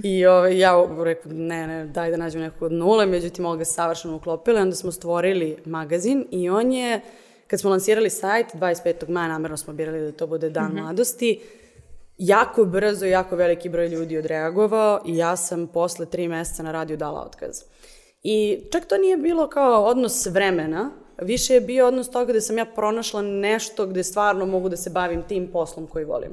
I 0.00 0.26
ovaj, 0.26 0.58
ja 0.58 0.72
rekao, 0.98 1.32
ne, 1.32 1.66
ne, 1.66 1.86
daj 1.86 2.10
da 2.10 2.16
nađem 2.16 2.40
nekog 2.40 2.62
od 2.62 2.72
nule, 2.72 3.06
međutim, 3.06 3.46
Olga 3.46 3.64
se 3.64 3.72
savršeno 3.72 4.16
uklopila 4.16 4.58
i 4.58 4.62
onda 4.62 4.76
smo 4.76 4.92
stvorili 4.92 5.56
magazin 5.64 6.26
i 6.30 6.50
on 6.50 6.72
je, 6.72 7.00
kad 7.46 7.60
smo 7.60 7.70
lansirali 7.70 8.10
sajt, 8.10 8.46
25. 8.54 9.08
maja 9.08 9.28
namerno 9.28 9.56
smo 9.56 9.72
birali 9.72 10.00
da 10.00 10.12
to 10.12 10.26
bude 10.26 10.50
Dan 10.50 10.72
mladosti, 10.74 11.40
jako 12.18 12.64
brzo, 12.64 13.06
jako 13.06 13.36
veliki 13.36 13.68
broj 13.68 13.88
ljudi 13.88 14.18
odreagovao 14.18 15.00
i 15.06 15.16
ja 15.16 15.36
sam 15.36 15.66
posle 15.66 16.06
tri 16.06 16.28
meseca 16.28 16.62
na 16.62 16.72
radiju 16.72 16.96
dala 16.96 17.20
otkaz. 17.20 17.62
I 18.22 18.60
čak 18.72 18.86
to 18.86 18.98
nije 18.98 19.16
bilo 19.16 19.48
kao 19.48 19.84
odnos 19.84 20.26
vremena, 20.26 20.90
više 21.22 21.54
je 21.54 21.60
bio 21.60 21.86
odnos 21.86 22.10
toga 22.10 22.32
da 22.32 22.40
sam 22.40 22.58
ja 22.58 22.64
pronašla 22.64 23.22
nešto 23.22 23.86
gde 23.86 24.02
stvarno 24.04 24.46
mogu 24.46 24.68
da 24.68 24.76
se 24.76 24.90
bavim 24.90 25.22
tim 25.22 25.52
poslom 25.52 25.86
koji 25.86 26.04
volim. 26.04 26.30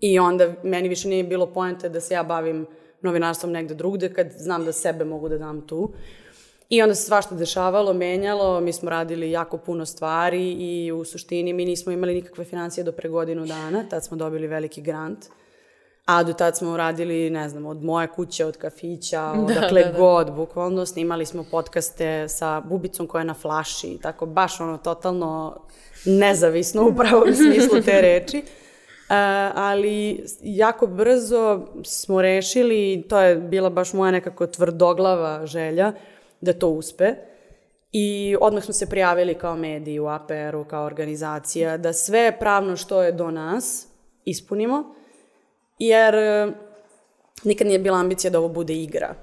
I 0.00 0.18
onda 0.18 0.54
meni 0.62 0.88
više 0.88 1.08
nije 1.08 1.24
bilo 1.24 1.46
poente 1.46 1.88
da 1.88 2.00
se 2.00 2.14
ja 2.14 2.22
bavim 2.22 2.66
novinarstvom 3.02 3.52
negde 3.52 3.74
drugde 3.74 4.14
kad 4.14 4.26
znam 4.38 4.64
da 4.64 4.72
sebe 4.72 5.04
mogu 5.04 5.28
da 5.28 5.38
dam 5.38 5.66
tu. 5.66 5.92
I 6.68 6.82
onda 6.82 6.94
se 6.94 7.02
svašta 7.02 7.34
dešavalo, 7.34 7.92
menjalo, 7.92 8.60
mi 8.60 8.72
smo 8.72 8.90
radili 8.90 9.30
jako 9.30 9.56
puno 9.58 9.86
stvari 9.86 10.52
i 10.52 10.92
u 10.92 11.04
suštini 11.04 11.52
mi 11.52 11.64
nismo 11.64 11.92
imali 11.92 12.14
nikakve 12.14 12.44
financije 12.44 12.84
do 12.84 12.92
pre 12.92 13.08
godinu 13.08 13.46
dana, 13.46 13.84
tad 13.90 14.04
smo 14.04 14.16
dobili 14.16 14.46
veliki 14.46 14.82
grant. 14.82 15.18
A 16.04 16.22
do 16.22 16.32
tad 16.32 16.56
smo 16.56 16.76
radili, 16.76 17.30
ne 17.30 17.48
znam, 17.48 17.66
od 17.66 17.84
moje 17.84 18.06
kuće, 18.06 18.44
od 18.44 18.56
kafića, 18.56 19.22
odakle 19.22 19.82
da, 19.84 19.92
da. 19.92 19.98
god, 19.98 20.32
bukvalno. 20.32 20.86
Snimali 20.86 21.26
smo 21.26 21.44
podcaste 21.50 22.28
sa 22.28 22.60
Bubicom 22.60 23.06
koja 23.06 23.20
je 23.20 23.24
na 23.24 23.34
flaši, 23.34 23.86
i 23.86 23.98
tako 23.98 24.26
baš 24.26 24.60
ono 24.60 24.78
totalno 24.78 25.60
nezavisno 26.04 26.82
u 26.88 26.94
pravom 26.94 27.34
smislu 27.34 27.80
te 27.84 28.00
reči. 28.00 28.38
Uh, 28.38 29.14
ali 29.54 30.24
jako 30.42 30.86
brzo 30.86 31.66
smo 31.84 32.22
rešili, 32.22 33.04
to 33.08 33.20
je 33.20 33.36
bila 33.36 33.70
baš 33.70 33.92
moja 33.92 34.10
nekako 34.10 34.46
tvrdoglava 34.46 35.46
želja, 35.46 35.92
da 36.44 36.52
to 36.52 36.68
uspe. 36.68 37.14
I 37.92 38.36
odmah 38.40 38.64
smo 38.64 38.74
se 38.74 38.86
prijavili 38.86 39.34
kao 39.34 39.56
mediji 39.56 39.98
u 40.00 40.06
APR-u, 40.08 40.64
kao 40.64 40.84
organizacija, 40.84 41.76
da 41.76 41.92
sve 41.92 42.36
pravno 42.38 42.76
što 42.76 43.02
je 43.02 43.12
do 43.12 43.30
nas 43.30 43.86
ispunimo, 44.24 44.94
jer 45.78 46.14
e, 46.14 46.52
nikad 47.44 47.66
nije 47.66 47.78
bila 47.78 47.98
ambicija 47.98 48.30
da 48.30 48.38
ovo 48.38 48.48
bude 48.48 48.74
igra. 48.74 49.14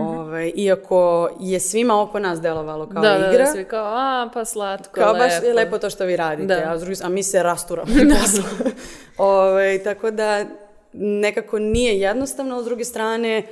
Ovaj, 0.00 0.52
iako 0.56 1.28
je 1.40 1.60
svima 1.60 2.02
oko 2.02 2.18
nas 2.18 2.40
delovalo 2.40 2.86
kao 2.88 3.02
da, 3.02 3.18
da, 3.18 3.28
igra. 3.28 3.44
da, 3.44 3.52
svi 3.52 3.64
kao, 3.64 3.84
a, 3.86 4.28
pa 4.34 4.44
slatko, 4.44 4.92
Kao 4.94 5.12
lepo. 5.12 5.24
baš 5.24 5.32
je 5.42 5.54
lepo 5.54 5.78
to 5.78 5.90
što 5.90 6.04
vi 6.04 6.16
radite, 6.16 6.54
Da. 6.54 6.72
a, 6.72 6.78
s 6.78 6.80
druge, 6.80 6.96
a 7.04 7.08
mi 7.08 7.22
se 7.22 7.42
rasturamo. 7.42 7.92
da. 8.08 8.42
Ove, 9.24 9.82
tako 9.84 10.10
da 10.10 10.44
nekako 10.92 11.58
nije 11.58 12.00
jednostavno, 12.00 12.54
ali 12.54 12.64
s 12.64 12.66
druge 12.66 12.84
strane, 12.84 13.42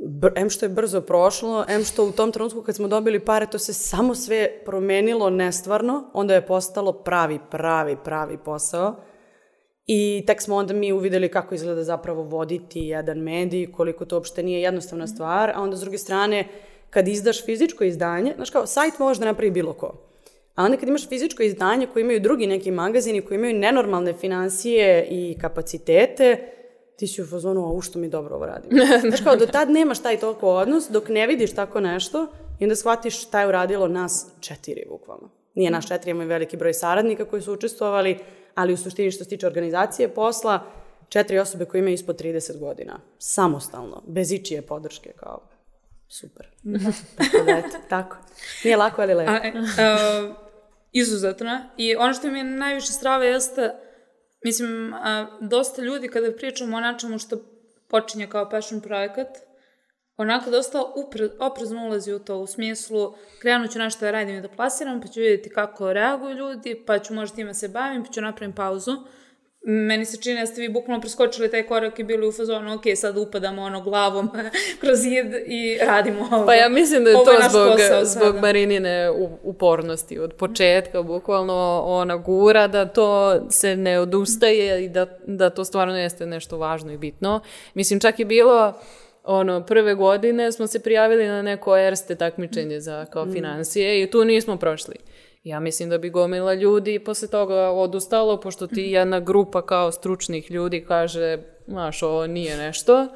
br- 0.00 0.32
em 0.36 0.50
što 0.50 0.64
je 0.64 0.68
brzo 0.68 1.00
prošlo, 1.00 1.64
em 1.68 1.84
što 1.84 2.04
u 2.04 2.12
tom 2.12 2.32
trenutku 2.32 2.62
kad 2.62 2.76
smo 2.76 2.88
dobili 2.88 3.24
pare, 3.24 3.46
to 3.46 3.58
se 3.58 3.72
samo 3.72 4.14
sve 4.14 4.50
promenilo 4.64 5.30
nestvarno, 5.30 6.10
onda 6.12 6.34
je 6.34 6.46
postalo 6.46 6.92
pravi, 6.92 7.38
pravi, 7.50 7.96
pravi 8.04 8.38
posao. 8.44 8.94
I 9.86 10.24
tek 10.26 10.42
smo 10.42 10.56
onda 10.56 10.74
mi 10.74 10.92
uvideli 10.92 11.28
kako 11.28 11.54
izgleda 11.54 11.84
zapravo 11.84 12.22
voditi 12.22 12.80
jedan 12.80 13.18
medij, 13.18 13.72
koliko 13.72 14.04
to 14.04 14.16
uopšte 14.16 14.42
nije 14.42 14.62
jednostavna 14.62 15.06
stvar, 15.06 15.50
a 15.54 15.62
onda 15.62 15.76
s 15.76 15.80
druge 15.80 15.98
strane, 15.98 16.48
kad 16.90 17.08
izdaš 17.08 17.44
fizičko 17.44 17.84
izdanje, 17.84 18.32
znaš 18.36 18.50
kao, 18.50 18.66
sajt 18.66 18.98
može 18.98 19.20
da 19.20 19.26
napravi 19.26 19.50
bilo 19.50 19.72
ko. 19.72 19.92
A 20.54 20.64
onda 20.64 20.76
kad 20.76 20.88
imaš 20.88 21.08
fizičko 21.08 21.42
izdanje 21.42 21.86
koje 21.86 22.00
imaju 22.00 22.20
drugi 22.20 22.46
neki 22.46 22.70
magazini, 22.70 23.22
koji 23.22 23.36
imaju 23.36 23.58
nenormalne 23.58 24.12
financije 24.12 25.06
i 25.10 25.36
kapacitete, 25.40 26.36
ti 27.00 27.06
si 27.06 27.22
u 27.22 27.26
fazonu, 27.26 27.64
a 27.64 27.72
u 27.72 27.80
što 27.80 27.98
mi 27.98 28.08
dobro 28.08 28.36
ovo 28.36 28.46
radim. 28.46 28.70
Znaš 29.08 29.20
kao, 29.20 29.36
do 29.36 29.46
tad 29.46 29.70
nemaš 29.70 29.98
taj 29.98 30.20
toliko 30.20 30.48
odnos, 30.48 30.88
dok 30.90 31.08
ne 31.08 31.26
vidiš 31.26 31.54
tako 31.54 31.80
nešto, 31.80 32.26
i 32.58 32.64
onda 32.64 32.76
shvatiš 32.76 33.22
šta 33.22 33.40
je 33.40 33.46
uradilo 33.46 33.88
nas 33.88 34.26
četiri, 34.40 34.84
bukvalno. 34.88 35.30
Nije 35.54 35.70
naš 35.70 35.88
četiri, 35.88 36.10
imamo 36.10 36.28
veliki 36.28 36.56
broj 36.56 36.74
saradnika 36.74 37.24
koji 37.24 37.42
su 37.42 37.52
učestvovali, 37.52 38.18
ali 38.54 38.72
u 38.72 38.76
suštini 38.76 39.10
što 39.10 39.24
se 39.24 39.30
tiče 39.30 39.46
organizacije 39.46 40.08
posla, 40.08 40.64
četiri 41.08 41.38
osobe 41.38 41.64
koje 41.64 41.78
imaju 41.78 41.94
ispod 41.94 42.20
30 42.20 42.58
godina. 42.58 43.00
Samostalno, 43.18 44.02
bez 44.06 44.32
ičije 44.32 44.62
podrške, 44.62 45.12
kao 45.16 45.40
super. 46.08 46.46
tako 47.18 47.44
da, 47.46 47.52
eto, 47.52 47.76
tako. 47.88 48.16
Nije 48.64 48.76
lako, 48.76 49.02
ali 49.02 49.14
lepo. 49.14 49.32
A, 49.32 49.40
e, 49.44 49.52
a, 49.78 50.34
izuzetno. 50.92 51.60
I 51.76 51.96
ono 51.96 52.14
što 52.14 52.30
mi 52.30 52.38
je 52.38 52.44
najviše 52.44 52.92
strava 52.92 53.24
jeste, 53.24 53.74
mislim, 54.44 54.94
a, 54.94 55.38
dosta 55.40 55.82
ljudi 55.82 56.08
kada 56.08 56.32
pričamo 56.32 56.76
o 56.76 56.80
načemu 56.80 57.18
što 57.18 57.36
počinje 57.88 58.26
kao 58.26 58.50
passion 58.50 58.80
projekat, 58.80 59.28
onako 60.16 60.50
dosta 60.50 60.82
upre, 60.96 61.28
oprezno 61.38 61.86
ulazi 61.86 62.12
u 62.12 62.18
to, 62.18 62.38
u 62.38 62.46
smislu 62.46 63.14
krenut 63.40 63.70
ću 63.70 63.78
nešto 63.78 64.04
da 64.04 64.10
radim 64.10 64.36
i 64.36 64.40
da 64.40 64.48
plasiram, 64.48 65.00
pa 65.00 65.08
ću 65.08 65.20
vidjeti 65.20 65.50
kako 65.50 65.92
reaguju 65.92 66.36
ljudi, 66.36 66.82
pa 66.86 66.98
ću 66.98 67.14
možda 67.14 67.36
time 67.36 67.54
se 67.54 67.68
bavim, 67.68 68.04
pa 68.04 68.12
ću 68.12 68.20
napravim 68.20 68.54
pauzu. 68.54 68.92
Meni 69.62 70.04
se 70.04 70.16
čini 70.16 70.40
da 70.40 70.46
ste 70.46 70.60
vi 70.60 70.68
bukvalno 70.68 71.00
preskočili 71.00 71.50
taj 71.50 71.66
korak 71.66 71.98
i 71.98 72.04
bili 72.04 72.28
u 72.28 72.32
fazonu, 72.32 72.74
ok, 72.74 72.82
sad 72.96 73.16
upadamo 73.16 73.62
ono 73.62 73.80
glavom 73.80 74.30
kroz 74.80 74.98
zid 74.98 75.34
i 75.46 75.78
radimo 75.86 76.28
ovo. 76.32 76.46
Pa 76.46 76.54
ja 76.54 76.68
mislim 76.68 77.04
da 77.04 77.10
je 77.10 77.16
Ovo 77.16 77.24
to 77.24 77.32
naš 77.32 77.50
zbog, 77.50 77.68
posao 77.68 78.04
zbog 78.04 78.26
sada. 78.26 78.40
Marinine 78.40 79.10
upornosti. 79.42 80.18
Od 80.18 80.32
početka 80.32 81.02
bukvalno 81.02 81.82
ona 81.86 82.16
gura 82.16 82.66
da 82.66 82.86
to 82.86 83.40
se 83.50 83.76
ne 83.76 84.00
odustaje 84.00 84.84
i 84.84 84.88
da, 84.88 85.06
da 85.26 85.50
to 85.50 85.64
stvarno 85.64 85.98
jeste 85.98 86.26
nešto 86.26 86.58
važno 86.58 86.92
i 86.92 86.98
bitno. 86.98 87.40
Mislim, 87.74 88.00
čak 88.00 88.20
i 88.20 88.24
bilo 88.24 88.74
ono, 89.24 89.66
prve 89.66 89.94
godine 89.94 90.52
smo 90.52 90.66
se 90.66 90.82
prijavili 90.82 91.26
na 91.26 91.42
neko 91.42 91.76
erste 91.76 92.14
takmičenje 92.14 92.80
za 92.80 93.04
kao 93.04 93.26
financije 93.32 94.02
i 94.02 94.10
tu 94.10 94.24
nismo 94.24 94.56
prošli. 94.56 94.94
Ja 95.44 95.60
mislim 95.60 95.90
da 95.90 95.98
bi 95.98 96.10
gomila 96.10 96.54
ljudi 96.54 96.98
posle 96.98 97.28
toga 97.28 97.70
odustalo, 97.70 98.40
pošto 98.40 98.66
ti 98.66 98.82
jedna 98.82 99.20
grupa 99.20 99.66
kao 99.66 99.92
stručnih 99.92 100.50
ljudi 100.50 100.84
kaže, 100.84 101.38
znaš, 101.66 102.02
ovo 102.02 102.26
nije 102.26 102.56
nešto. 102.56 103.08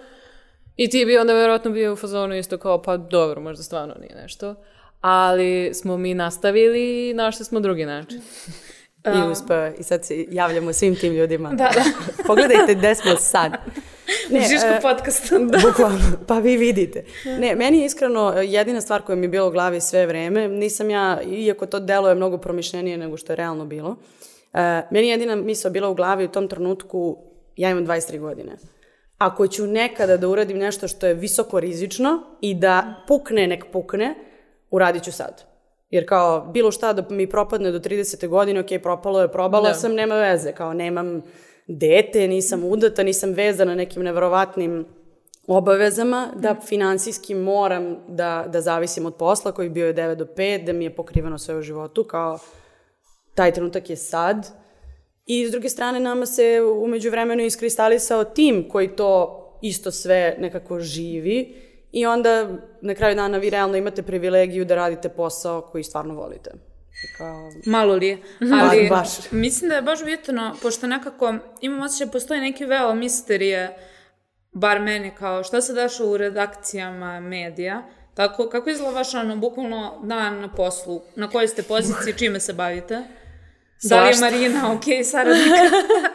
I 0.76 0.90
ti 0.90 1.04
bi 1.04 1.18
onda 1.18 1.34
vjerojatno 1.34 1.70
bio 1.70 1.92
u 1.92 1.96
fazonu 1.96 2.36
isto 2.36 2.58
kao, 2.58 2.82
pa 2.82 2.96
dobro, 2.96 3.40
možda 3.40 3.62
stvarno 3.62 3.94
nije 4.00 4.14
nešto. 4.22 4.54
Ali 5.00 5.74
smo 5.74 5.96
mi 5.96 6.14
nastavili 6.14 7.10
i 7.10 7.14
našli 7.14 7.44
smo 7.44 7.60
drugi 7.60 7.84
način. 7.86 8.20
I 9.04 9.30
uspeo. 9.30 9.72
I 9.78 9.82
sad 9.82 10.04
se 10.04 10.26
javljamo 10.30 10.72
svim 10.72 10.96
tim 10.96 11.12
ljudima. 11.12 11.48
Da, 11.48 11.70
da. 11.74 11.84
Pogledajte 12.26 12.74
gde 12.74 12.94
smo 12.94 13.16
sad. 13.16 13.52
Ne, 14.30 14.40
Žiško 14.40 14.66
e, 14.66 14.80
podcast. 14.82 15.32
Bukvalno, 15.66 15.98
pa 16.26 16.38
vi 16.38 16.56
vidite. 16.56 17.04
Ne, 17.38 17.54
meni 17.54 17.78
je 17.78 17.86
iskreno 17.86 18.34
e, 18.36 18.44
jedina 18.44 18.80
stvar 18.80 19.02
koja 19.02 19.16
mi 19.16 19.24
je 19.24 19.28
bila 19.28 19.46
u 19.48 19.50
glavi 19.50 19.80
sve 19.80 20.06
vreme, 20.06 20.48
nisam 20.48 20.90
ja, 20.90 21.22
iako 21.22 21.66
to 21.66 21.80
delo 21.80 22.08
je 22.08 22.14
mnogo 22.14 22.38
promišljenije 22.38 22.96
nego 22.98 23.16
što 23.16 23.32
je 23.32 23.36
realno 23.36 23.64
bilo, 23.64 23.88
uh, 23.90 24.60
meni 24.90 25.06
je 25.06 25.10
jedina 25.10 25.36
misla 25.36 25.70
bila 25.70 25.88
u 25.88 25.94
glavi 25.94 26.24
u 26.24 26.28
tom 26.28 26.48
trenutku, 26.48 27.18
ja 27.56 27.70
imam 27.70 27.86
23 27.86 28.20
godine. 28.20 28.52
Ako 29.18 29.46
ću 29.46 29.66
nekada 29.66 30.16
da 30.16 30.28
uradim 30.28 30.58
nešto 30.58 30.88
što 30.88 31.06
je 31.06 31.14
visoko 31.14 31.60
rizično 31.60 32.22
i 32.40 32.54
da 32.54 33.04
pukne, 33.08 33.46
nek 33.46 33.64
pukne, 33.72 34.14
uradit 34.70 35.02
ću 35.02 35.12
sad. 35.12 35.53
Jer 35.94 36.08
kao 36.08 36.46
bilo 36.52 36.70
šta 36.72 36.92
da 36.92 37.06
mi 37.10 37.26
propadne 37.30 37.70
do 37.70 37.78
30. 37.78 38.28
godine, 38.28 38.60
ok, 38.60 38.82
propalo 38.82 39.20
je, 39.20 39.32
probala 39.32 39.68
Da. 39.68 39.74
sam, 39.74 39.94
nema 39.94 40.14
veze. 40.14 40.52
Kao 40.52 40.72
nemam 40.74 41.22
dete, 41.66 42.28
nisam 42.28 42.64
udata, 42.64 43.02
nisam 43.02 43.30
vezana 43.30 43.74
nekim 43.74 44.02
nevrovatnim 44.02 44.86
obavezama, 45.46 46.32
da 46.36 46.56
finansijski 46.66 47.34
moram 47.34 47.96
da, 48.08 48.44
da 48.48 48.60
zavisim 48.60 49.06
od 49.06 49.14
posla 49.14 49.52
koji 49.52 49.68
bio 49.68 49.86
je 49.86 49.94
9 49.94 50.14
do 50.14 50.24
5, 50.24 50.64
da 50.64 50.72
mi 50.72 50.84
je 50.84 50.94
pokriveno 50.94 51.38
sve 51.38 51.56
u 51.56 51.62
životu, 51.62 52.04
kao 52.04 52.38
taj 53.34 53.52
trenutak 53.52 53.90
je 53.90 53.96
sad. 53.96 54.46
I 55.26 55.46
s 55.46 55.50
druge 55.50 55.68
strane 55.68 56.00
nama 56.00 56.26
se 56.26 56.60
umeđu 56.82 57.10
vremenu 57.10 57.42
iskristalisao 57.42 58.24
tim 58.24 58.68
koji 58.68 58.88
to 58.88 59.40
isto 59.62 59.90
sve 59.90 60.36
nekako 60.38 60.80
živi 60.80 61.54
i 61.94 62.06
onda 62.06 62.48
na 62.80 62.94
kraju 62.94 63.14
dana 63.14 63.38
vi 63.38 63.50
realno 63.50 63.76
imate 63.76 64.02
privilegiju 64.02 64.64
da 64.64 64.74
radite 64.74 65.08
posao 65.08 65.60
koji 65.72 65.84
stvarno 65.84 66.14
volite. 66.14 66.50
Kao, 67.18 67.50
Malo 67.66 67.94
li 67.94 68.06
je, 68.06 68.18
ali 68.62 68.88
baš. 68.88 69.08
mislim 69.30 69.68
da 69.68 69.76
je 69.76 69.82
baš 69.82 70.04
bitno, 70.04 70.56
pošto 70.62 70.86
nekako 70.86 71.34
imam 71.60 71.82
osjećaj 71.82 72.06
da 72.06 72.12
postoji 72.12 72.40
neki 72.40 72.64
veo 72.64 72.94
misterije, 72.94 73.76
bar 74.52 74.80
meni 74.80 75.12
kao 75.18 75.44
šta 75.44 75.60
se 75.60 75.72
dešava 75.72 76.10
u 76.10 76.16
redakcijama 76.16 77.20
medija, 77.20 77.82
tako 78.14 78.48
kako 78.48 78.70
izgleda 78.70 78.94
vaš 78.94 79.14
ono 79.14 79.36
bukvalno 79.36 80.00
dan 80.04 80.40
na 80.40 80.52
poslu, 80.52 81.02
na 81.16 81.28
kojoj 81.30 81.48
ste 81.48 81.62
poziciji, 81.62 82.14
čime 82.18 82.40
se 82.40 82.52
bavite? 82.52 83.02
Da 83.82 84.04
li 84.04 84.10
je. 84.10 84.20
Marina 84.20 84.72
ok, 84.72 84.84
saradnik? 85.04 85.44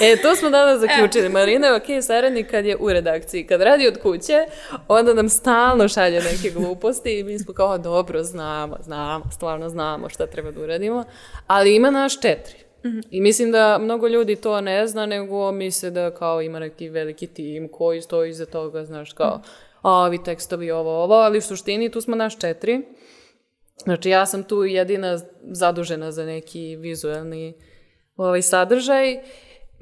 E, 0.00 0.16
to 0.22 0.36
smo 0.36 0.50
danas 0.50 0.80
zaključili. 0.80 1.28
Marina 1.28 1.66
je 1.66 1.76
okej 1.76 2.02
saradnik 2.02 2.50
kad 2.50 2.64
je 2.64 2.76
u 2.80 2.92
redakciji. 2.92 3.46
Kad 3.46 3.60
radi 3.60 3.88
od 3.88 3.98
kuće, 4.02 4.46
onda 4.88 5.14
nam 5.14 5.28
stalno 5.28 5.88
šalje 5.88 6.20
neke 6.20 6.50
gluposti 6.50 7.18
i 7.18 7.24
mi 7.24 7.38
smo 7.38 7.54
kao, 7.54 7.78
dobro, 7.78 8.22
znamo, 8.22 8.76
znamo, 8.80 9.24
stvarno 9.32 9.68
znamo 9.68 10.08
šta 10.08 10.26
treba 10.26 10.50
da 10.50 10.60
uradimo. 10.60 11.04
Ali 11.46 11.76
ima 11.76 11.90
naš 11.90 12.20
četiri. 12.20 12.62
I 13.10 13.20
mislim 13.20 13.52
da 13.52 13.78
mnogo 13.78 14.08
ljudi 14.08 14.36
to 14.36 14.60
ne 14.60 14.86
zna, 14.86 15.06
nego 15.06 15.52
misle 15.52 15.90
da 15.90 16.10
kao 16.10 16.42
ima 16.42 16.58
neki 16.58 16.88
veliki 16.88 17.26
tim 17.26 17.68
koji 17.68 18.02
stoji 18.02 18.30
iza 18.30 18.46
toga, 18.46 18.84
znaš, 18.84 19.12
kao, 19.12 19.40
a 19.82 19.90
ovi 19.92 20.24
tekstovi 20.24 20.70
ovo, 20.70 21.02
ovo, 21.02 21.14
ali 21.14 21.38
u 21.38 21.42
suštini 21.42 21.90
tu 21.90 22.00
smo 22.00 22.16
naš 22.16 22.38
četiri. 22.38 22.82
Znači, 23.76 24.10
ja 24.10 24.26
sam 24.26 24.42
tu 24.42 24.64
jedina 24.64 25.18
zadužena 25.42 26.12
za 26.12 26.24
neki 26.24 26.76
vizuelni 26.76 27.54
ovaj 28.16 28.42
sadržaj. 28.42 29.20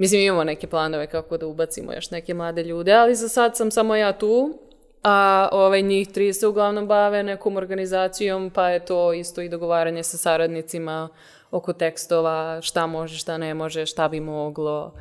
Mislim, 0.00 0.20
imamo 0.20 0.44
neke 0.44 0.66
planove 0.66 1.06
kako 1.06 1.36
da 1.36 1.46
ubacimo 1.46 1.92
još 1.92 2.10
neke 2.10 2.34
mlade 2.34 2.62
ljude, 2.62 2.92
ali 2.92 3.14
za 3.14 3.28
sad 3.28 3.56
sam 3.56 3.70
samo 3.70 3.96
ja 3.96 4.12
tu, 4.12 4.58
a 5.02 5.48
ovaj, 5.52 5.82
njih 5.82 6.08
tri 6.08 6.32
se 6.32 6.46
uglavnom 6.46 6.86
bave 6.86 7.22
nekom 7.22 7.56
organizacijom, 7.56 8.50
pa 8.50 8.68
je 8.68 8.84
to 8.84 9.12
isto 9.12 9.40
i 9.40 9.48
dogovaranje 9.48 10.02
sa 10.02 10.16
saradnicima 10.16 11.08
oko 11.50 11.72
tekstova, 11.72 12.60
šta 12.62 12.86
može, 12.86 13.18
šta 13.18 13.38
ne 13.38 13.54
može, 13.54 13.86
šta 13.86 14.08
bi 14.08 14.20
moglo. 14.20 14.94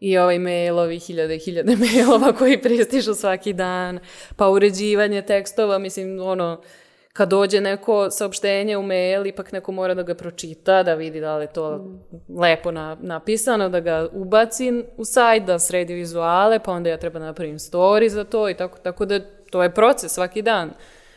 I 0.00 0.18
ovaj 0.18 0.38
mailovi, 0.38 0.98
hiljade 0.98 1.36
i 1.36 1.38
hiljade 1.38 1.76
mailova 1.86 2.32
koji 2.32 2.62
pristižu 2.62 3.14
svaki 3.14 3.52
dan, 3.52 3.98
pa 4.36 4.48
uređivanje 4.48 5.22
tekstova, 5.22 5.78
mislim, 5.78 6.20
ono, 6.20 6.60
kad 7.14 7.28
dođe 7.28 7.60
neko 7.60 8.10
saopštenje 8.10 8.76
u 8.76 8.82
mail, 8.82 9.26
ipak 9.26 9.52
neko 9.52 9.72
mora 9.72 9.94
da 9.94 10.02
ga 10.02 10.14
pročita, 10.14 10.82
da 10.82 10.94
vidi 10.94 11.20
da 11.20 11.36
li 11.36 11.44
je 11.44 11.52
to 11.52 11.84
lepo 12.38 12.70
na, 12.70 12.96
napisano, 13.00 13.68
da 13.68 13.80
ga 13.80 14.08
ubaci 14.12 14.84
u 14.96 15.04
sajt, 15.04 15.44
da 15.44 15.58
sredi 15.58 15.94
vizuale, 15.94 16.58
pa 16.58 16.72
onda 16.72 16.90
ja 16.90 16.96
treba 16.96 17.18
da 17.18 17.24
napravim 17.24 17.58
story 17.58 18.08
za 18.08 18.24
to 18.24 18.48
i 18.50 18.54
tako, 18.54 18.78
tako 18.78 19.04
da 19.04 19.20
to 19.50 19.62
je 19.62 19.74
proces 19.74 20.12
svaki 20.12 20.42
dan. 20.42 20.70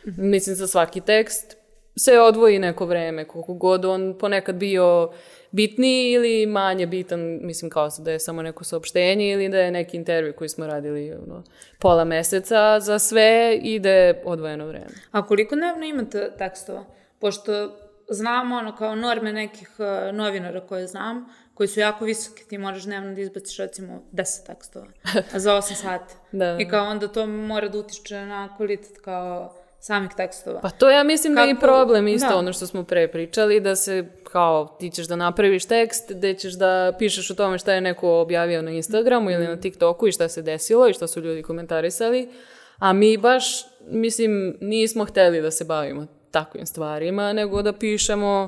Mislim, 0.05 0.55
za 0.55 0.67
svaki 0.67 1.01
tekst 1.01 1.57
se 1.95 2.19
odvoji 2.19 2.59
neko 2.59 2.85
vreme, 2.85 3.25
koliko 3.25 3.53
god 3.53 3.85
on 3.85 4.17
ponekad 4.19 4.55
bio 4.55 5.09
bitniji 5.51 6.11
ili 6.11 6.45
manje 6.45 6.87
bitan, 6.87 7.39
mislim 7.41 7.71
kao 7.71 7.89
da 7.99 8.11
je 8.11 8.19
samo 8.19 8.41
neko 8.41 8.63
saopštenje 8.63 9.31
ili 9.31 9.49
da 9.49 9.57
je 9.57 9.71
neki 9.71 9.97
intervju 9.97 10.33
koji 10.33 10.49
smo 10.49 10.67
radili 10.67 11.13
ono, 11.13 11.43
pola 11.79 12.03
meseca, 12.03 12.79
za 12.79 12.99
sve 12.99 13.59
ide 13.61 14.21
odvojeno 14.25 14.67
vreme. 14.67 14.93
A 15.11 15.25
koliko 15.25 15.55
dnevno 15.55 15.85
imate 15.85 16.31
tekstova? 16.37 16.85
Pošto 17.19 17.77
znamo 18.09 18.55
ono 18.55 18.75
kao 18.75 18.95
norme 18.95 19.33
nekih 19.33 19.69
uh, 19.79 20.15
novinara 20.15 20.67
koje 20.67 20.87
znam, 20.87 21.25
koji 21.53 21.67
su 21.67 21.79
jako 21.79 22.05
visoki, 22.05 22.47
ti 22.47 22.57
moraš 22.57 22.83
dnevno 22.83 23.13
da 23.15 23.21
izbaciš 23.21 23.57
recimo 23.57 24.03
10 24.11 24.45
tekstova 24.45 24.87
za 25.33 25.53
8 25.53 25.73
sati. 25.73 26.13
Da. 26.31 26.57
I 26.59 26.67
kao 26.67 26.85
onda 26.85 27.07
to 27.07 27.25
mora 27.27 27.69
da 27.69 27.77
utiče 27.77 28.25
na 28.25 28.55
kvalitet 28.57 28.97
kao 29.01 29.56
samih 29.79 30.11
tekstova. 30.17 30.59
Pa 30.61 30.69
to 30.69 30.89
ja 30.89 31.03
mislim 31.03 31.35
da 31.35 31.41
je 31.41 31.51
i 31.51 31.53
Kako- 31.53 31.65
problem 31.65 32.07
isto 32.07 32.29
da. 32.29 32.35
ono 32.37 32.53
što 32.53 32.67
smo 32.67 32.83
pre 32.83 33.07
pričali, 33.07 33.59
da 33.59 33.75
se 33.75 34.05
kao 34.23 34.75
ti 34.79 34.89
ćeš 34.89 35.07
da 35.07 35.15
napraviš 35.15 35.65
tekst 35.65 36.11
gde 36.13 36.33
ćeš 36.33 36.53
da 36.53 36.93
pišeš 36.99 37.31
o 37.31 37.33
tome 37.33 37.57
šta 37.57 37.73
je 37.73 37.81
neko 37.81 38.19
objavio 38.19 38.61
na 38.61 38.71
Instagramu 38.71 39.31
ili 39.31 39.47
na 39.47 39.55
TikToku 39.55 40.07
i 40.07 40.11
šta 40.11 40.27
se 40.29 40.41
desilo 40.41 40.87
i 40.87 40.93
šta 40.93 41.07
su 41.07 41.21
ljudi 41.21 41.43
komentarisali, 41.43 42.29
a 42.77 42.93
mi 42.93 43.17
baš, 43.17 43.45
mislim, 43.87 44.57
nismo 44.61 45.05
hteli 45.05 45.41
da 45.41 45.51
se 45.51 45.65
bavimo 45.65 46.07
takvim 46.31 46.65
stvarima, 46.65 47.33
nego 47.33 47.61
da 47.61 47.73
pišemo 47.73 48.47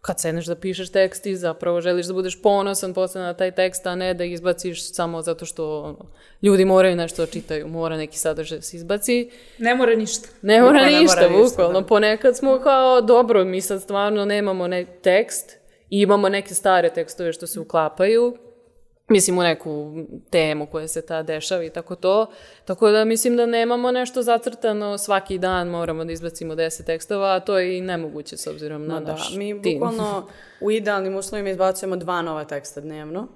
kad 0.00 0.20
sedneš 0.20 0.46
da 0.46 0.54
pišeš 0.54 0.92
tekst 0.92 1.26
i 1.26 1.36
zapravo 1.36 1.80
želiš 1.80 2.06
da 2.06 2.12
budeš 2.12 2.42
ponosan 2.42 2.94
posle 2.94 3.20
na 3.20 3.34
taj 3.34 3.50
tekst, 3.50 3.86
a 3.86 3.94
ne 3.94 4.14
da 4.14 4.24
izbaciš 4.24 4.92
samo 4.92 5.22
zato 5.22 5.44
što 5.44 5.80
ono, 5.82 6.10
ljudi 6.42 6.64
moraju 6.64 6.96
nešto 6.96 7.26
da 7.26 7.32
čitaju, 7.32 7.68
mora 7.68 7.96
neki 7.96 8.18
sadržaj 8.18 8.58
da 8.58 8.62
se 8.62 8.76
izbaci. 8.76 9.30
Ne 9.58 9.74
mora 9.74 9.94
ništa. 9.94 10.28
Ne 10.42 10.60
mora 10.60 10.72
mora 10.72 11.00
ništa, 11.00 11.28
bukvalno. 11.28 11.80
da. 11.80 11.86
Ponekad 11.86 12.36
smo 12.36 12.58
kao, 12.58 13.00
dobro, 13.00 13.44
mi 13.44 13.60
sad 13.60 13.82
stvarno 13.82 14.24
nemamo 14.24 14.66
ne 14.66 14.86
tekst 15.02 15.56
i 15.90 16.00
imamo 16.00 16.28
neke 16.28 16.54
stare 16.54 16.90
tekstove 16.90 17.32
što 17.32 17.46
se 17.46 17.60
uklapaju, 17.60 18.36
mislim 19.10 19.38
u 19.38 19.42
neku 19.42 19.92
temu 20.30 20.66
koja 20.66 20.88
se 20.88 21.02
ta 21.02 21.22
dešava 21.22 21.64
i 21.64 21.70
tako 21.70 21.94
to. 21.94 22.26
Tako 22.64 22.90
da 22.90 23.04
mislim 23.04 23.36
da 23.36 23.46
nemamo 23.46 23.92
nešto 23.92 24.22
zacrtano, 24.22 24.98
svaki 24.98 25.38
dan 25.38 25.68
moramo 25.68 26.04
da 26.04 26.12
izbacimo 26.12 26.54
10 26.54 26.84
tekstova, 26.86 27.34
a 27.34 27.40
to 27.40 27.58
je 27.58 27.78
i 27.78 27.80
nemoguće 27.80 28.36
s 28.36 28.46
obzirom 28.46 28.86
na 28.86 28.94
Ma 28.94 29.00
da, 29.00 29.12
naš 29.12 29.34
mi 29.36 29.62
tim. 29.62 29.78
bukvalno 29.78 30.28
u 30.60 30.70
idealnim 30.70 31.16
uslovima 31.16 31.50
izbacujemo 31.50 31.96
dva 31.96 32.22
nova 32.22 32.44
teksta 32.44 32.80
dnevno. 32.80 33.28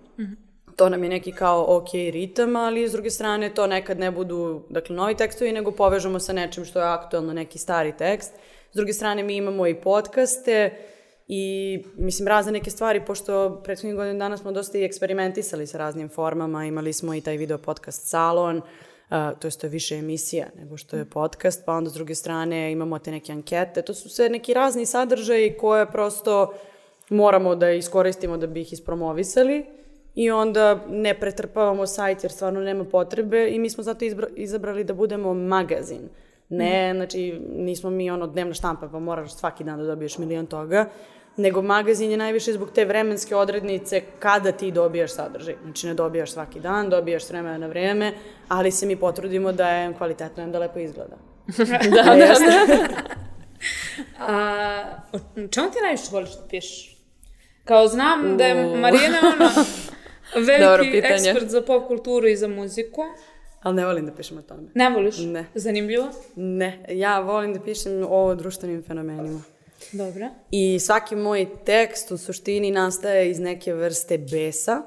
To 0.76 0.88
nam 0.88 1.02
je 1.02 1.08
neki 1.08 1.32
kao 1.32 1.76
ok 1.76 1.92
ritam, 1.92 2.56
ali 2.56 2.88
s 2.88 2.92
druge 2.92 3.10
strane 3.10 3.54
to 3.54 3.66
nekad 3.66 3.98
ne 3.98 4.10
budu 4.10 4.62
dakle, 4.70 4.96
novi 4.96 5.14
tekstovi, 5.14 5.52
nego 5.52 5.70
povežemo 5.70 6.18
sa 6.18 6.32
nečim 6.32 6.64
što 6.64 6.78
je 6.78 6.86
aktualno, 6.86 7.32
neki 7.32 7.58
stari 7.58 7.92
tekst. 7.96 8.32
S 8.72 8.76
druge 8.76 8.92
strane 8.92 9.22
mi 9.22 9.36
imamo 9.36 9.66
i 9.66 9.74
podcaste 9.74 10.70
i 11.26 11.84
mislim 11.96 12.28
razne 12.28 12.52
neke 12.52 12.70
stvari, 12.70 13.04
pošto 13.06 13.60
prethodnih 13.64 13.96
godina 13.96 14.18
dana 14.18 14.36
smo 14.36 14.52
dosta 14.52 14.78
i 14.78 14.84
eksperimentisali 14.84 15.66
sa 15.66 15.78
raznim 15.78 16.08
formama, 16.08 16.64
imali 16.64 16.92
smo 16.92 17.14
i 17.14 17.20
taj 17.20 17.36
video 17.36 17.58
podcast 17.58 18.08
salon, 18.08 18.62
Uh, 19.10 19.38
to 19.38 19.48
je 19.48 19.58
to 19.58 19.68
više 19.68 19.96
emisija 19.96 20.46
nego 20.58 20.76
što 20.76 20.96
je 20.96 21.04
podcast, 21.04 21.62
pa 21.66 21.72
onda 21.72 21.90
s 21.90 21.92
druge 21.92 22.14
strane 22.14 22.72
imamo 22.72 22.98
te 22.98 23.10
neke 23.10 23.32
ankete, 23.32 23.82
to 23.82 23.94
su 23.94 24.08
sve 24.08 24.28
neki 24.28 24.54
razni 24.54 24.86
sadržaji 24.86 25.56
koje 25.60 25.90
prosto 25.90 26.54
moramo 27.08 27.54
da 27.54 27.70
iskoristimo 27.70 28.36
da 28.36 28.46
bi 28.46 28.60
ih 28.60 28.72
ispromovisali 28.72 29.66
i 30.14 30.30
onda 30.30 30.84
ne 30.88 31.20
pretrpavamo 31.20 31.86
sajt 31.86 32.24
jer 32.24 32.32
stvarno 32.32 32.60
nema 32.60 32.84
potrebe 32.84 33.48
i 33.50 33.58
mi 33.58 33.70
smo 33.70 33.82
zato 33.82 34.04
izbra- 34.04 34.32
izabrali 34.36 34.84
da 34.84 34.94
budemo 34.94 35.34
magazin. 35.34 36.08
Ne, 36.56 36.94
znači 36.94 37.40
nismo 37.56 37.90
mi 37.90 38.10
ono 38.10 38.26
dnevna 38.26 38.54
štampa 38.54 38.88
pa 38.88 38.98
moraš 38.98 39.34
svaki 39.34 39.64
dan 39.64 39.78
da 39.78 39.84
dobiješ 39.84 40.18
milion 40.18 40.46
toga, 40.46 40.86
nego 41.36 41.62
magazin 41.62 42.10
je 42.10 42.16
najviše 42.16 42.52
zbog 42.52 42.70
te 42.70 42.84
vremenske 42.84 43.36
odrednice 43.36 44.02
kada 44.18 44.52
ti 44.52 44.70
dobijaš 44.70 45.14
sadržaj. 45.14 45.54
Znači 45.62 45.86
ne 45.86 45.94
dobijaš 45.94 46.32
svaki 46.32 46.60
dan, 46.60 46.90
dobijaš 46.90 47.24
s 47.24 47.30
vremena 47.30 47.58
na 47.58 47.66
vreme, 47.66 48.12
ali 48.48 48.70
se 48.70 48.86
mi 48.86 48.96
potrudimo 48.96 49.52
da 49.52 49.68
je 49.68 49.94
kvalitetno 49.94 50.44
i 50.44 50.50
da 50.50 50.58
lepo 50.58 50.78
izgleda. 50.78 51.16
da, 51.94 52.02
da, 52.02 52.14
da. 52.16 52.34
A, 54.28 54.84
o 55.12 55.48
čemu 55.48 55.70
ti 55.70 55.78
najviše 55.82 56.04
voliš 56.10 56.30
da 56.30 56.48
pišeš? 56.48 56.96
Kao 57.64 57.88
znam 57.88 58.36
da 58.36 58.44
je 58.44 58.76
Marijana 58.76 59.18
ono, 59.22 59.50
veliki 60.46 60.98
ekspert 60.98 61.50
za 61.50 61.62
pop 61.62 61.86
kulturu 61.86 62.26
i 62.28 62.36
za 62.36 62.48
muziku. 62.48 63.02
Ali 63.64 63.76
ne 63.76 63.86
volim 63.86 64.06
da 64.06 64.12
pišem 64.12 64.38
o 64.38 64.42
tome. 64.42 64.62
Ne 64.74 64.90
voliš? 64.90 65.18
Ne. 65.18 65.46
Zanimljivo? 65.54 66.08
Ne, 66.36 66.84
ja 66.88 67.20
volim 67.20 67.54
da 67.54 67.60
pišem 67.60 68.06
o 68.08 68.34
društvenim 68.34 68.82
fenomenima. 68.82 69.42
Dobro. 69.92 70.28
I 70.50 70.78
svaki 70.80 71.16
moj 71.16 71.46
tekst 71.64 72.10
u 72.10 72.18
suštini 72.18 72.70
nastaje 72.70 73.30
iz 73.30 73.38
neke 73.38 73.74
vrste 73.74 74.18
besa. 74.18 74.82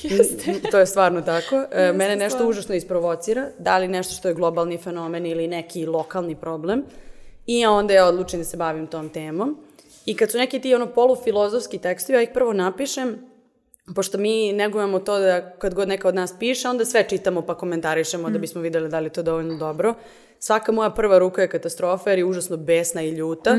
to 0.70 0.78
je 0.78 0.86
stvarno 0.86 1.22
tako. 1.22 1.64
E, 1.72 1.92
Mene 1.92 2.16
nešto 2.16 2.48
užasno 2.48 2.74
isprovocira, 2.74 3.48
da 3.58 3.78
li 3.78 3.88
nešto 3.88 4.14
što 4.14 4.28
je 4.28 4.34
globalni 4.34 4.78
fenomen 4.78 5.26
ili 5.26 5.48
neki 5.48 5.86
lokalni 5.86 6.36
problem. 6.36 6.84
I 7.46 7.66
onda 7.66 7.94
ja 7.94 8.06
odlučim 8.06 8.40
da 8.40 8.44
se 8.44 8.56
bavim 8.56 8.86
tom 8.86 9.08
temom. 9.08 9.56
I 10.06 10.16
kad 10.16 10.30
su 10.30 10.38
neki 10.38 10.60
ti 10.60 10.74
ono 10.74 10.86
polufilozofski 10.86 11.78
tekstovi, 11.78 12.16
ja 12.16 12.22
ih 12.22 12.30
prvo 12.34 12.52
napišem, 12.52 13.31
pošto 13.94 14.18
mi 14.18 14.52
negujemo 14.52 14.98
to 14.98 15.18
da 15.18 15.50
kad 15.50 15.74
god 15.74 15.88
neka 15.88 16.08
od 16.08 16.14
nas 16.14 16.34
piše, 16.38 16.68
onda 16.68 16.84
sve 16.84 17.08
čitamo 17.08 17.42
pa 17.42 17.54
komentarišemo 17.54 18.30
da 18.30 18.38
bismo 18.38 18.60
videli 18.60 18.88
da 18.88 18.98
li 18.98 19.06
je 19.06 19.12
to 19.12 19.22
dovoljno 19.22 19.56
dobro. 19.56 19.94
Svaka 20.38 20.72
moja 20.72 20.90
prva 20.90 21.18
ruka 21.18 21.42
je 21.42 21.48
katastrofa 21.48 22.10
jer 22.10 22.18
je 22.18 22.24
užasno 22.24 22.56
besna 22.56 23.02
i 23.02 23.10
ljuta, 23.10 23.56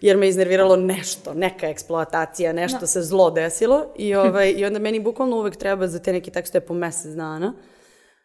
jer 0.00 0.16
me 0.16 0.28
iznerviralo 0.28 0.76
nešto, 0.76 1.34
neka 1.34 1.68
eksploatacija, 1.68 2.52
nešto 2.52 2.86
se 2.86 3.02
zlo 3.02 3.30
desilo 3.30 3.86
i, 3.96 4.14
ovaj, 4.14 4.54
i 4.56 4.64
onda 4.64 4.78
meni 4.78 5.00
bukvalno 5.00 5.36
uvek 5.36 5.56
treba 5.56 5.86
za 5.86 5.98
te 5.98 6.12
neke 6.12 6.30
tekstove 6.30 6.66
po 6.66 6.74
mesec 6.74 7.12
dana. 7.12 7.54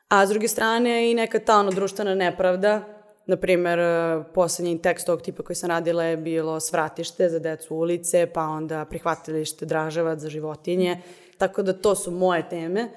A 0.08 0.26
s 0.26 0.30
druge 0.30 0.48
strane 0.48 1.12
i 1.12 1.14
neka 1.14 1.40
ta 1.40 1.60
ono 1.60 1.72
društvena 1.72 2.16
nepravda, 2.16 2.98
na 3.28 3.36
primer, 3.38 3.80
eh, 3.80 4.24
poslednji 4.34 4.82
tekst 4.82 5.10
ovog 5.10 5.22
tipa 5.22 5.44
koji 5.44 5.56
sam 5.56 5.70
radila 5.70 6.04
je 6.04 6.18
bilo 6.18 6.60
svratište 6.60 7.30
za 7.30 7.40
decu 7.40 7.76
ulice, 7.76 8.26
pa 8.34 8.44
onda 8.44 8.86
prihvatilište 8.86 9.66
Draževac 9.66 10.20
za 10.20 10.30
životinje, 10.30 11.02
tako 11.38 11.62
da 11.64 11.74
to 11.74 11.96
su 11.96 12.12
moje 12.12 12.50
teme, 12.50 12.90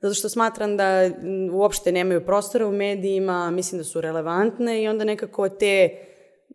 zato 0.00 0.14
što 0.14 0.28
smatram 0.28 0.76
da 0.76 0.84
m, 0.84 1.14
uopšte 1.52 1.92
nemaju 1.92 2.24
prostora 2.24 2.66
u 2.66 2.72
medijima, 2.72 3.50
mislim 3.50 3.78
da 3.78 3.84
su 3.84 4.00
relevantne 4.00 4.82
i 4.82 4.88
onda 4.88 5.04
nekako 5.04 5.48
te 5.48 6.04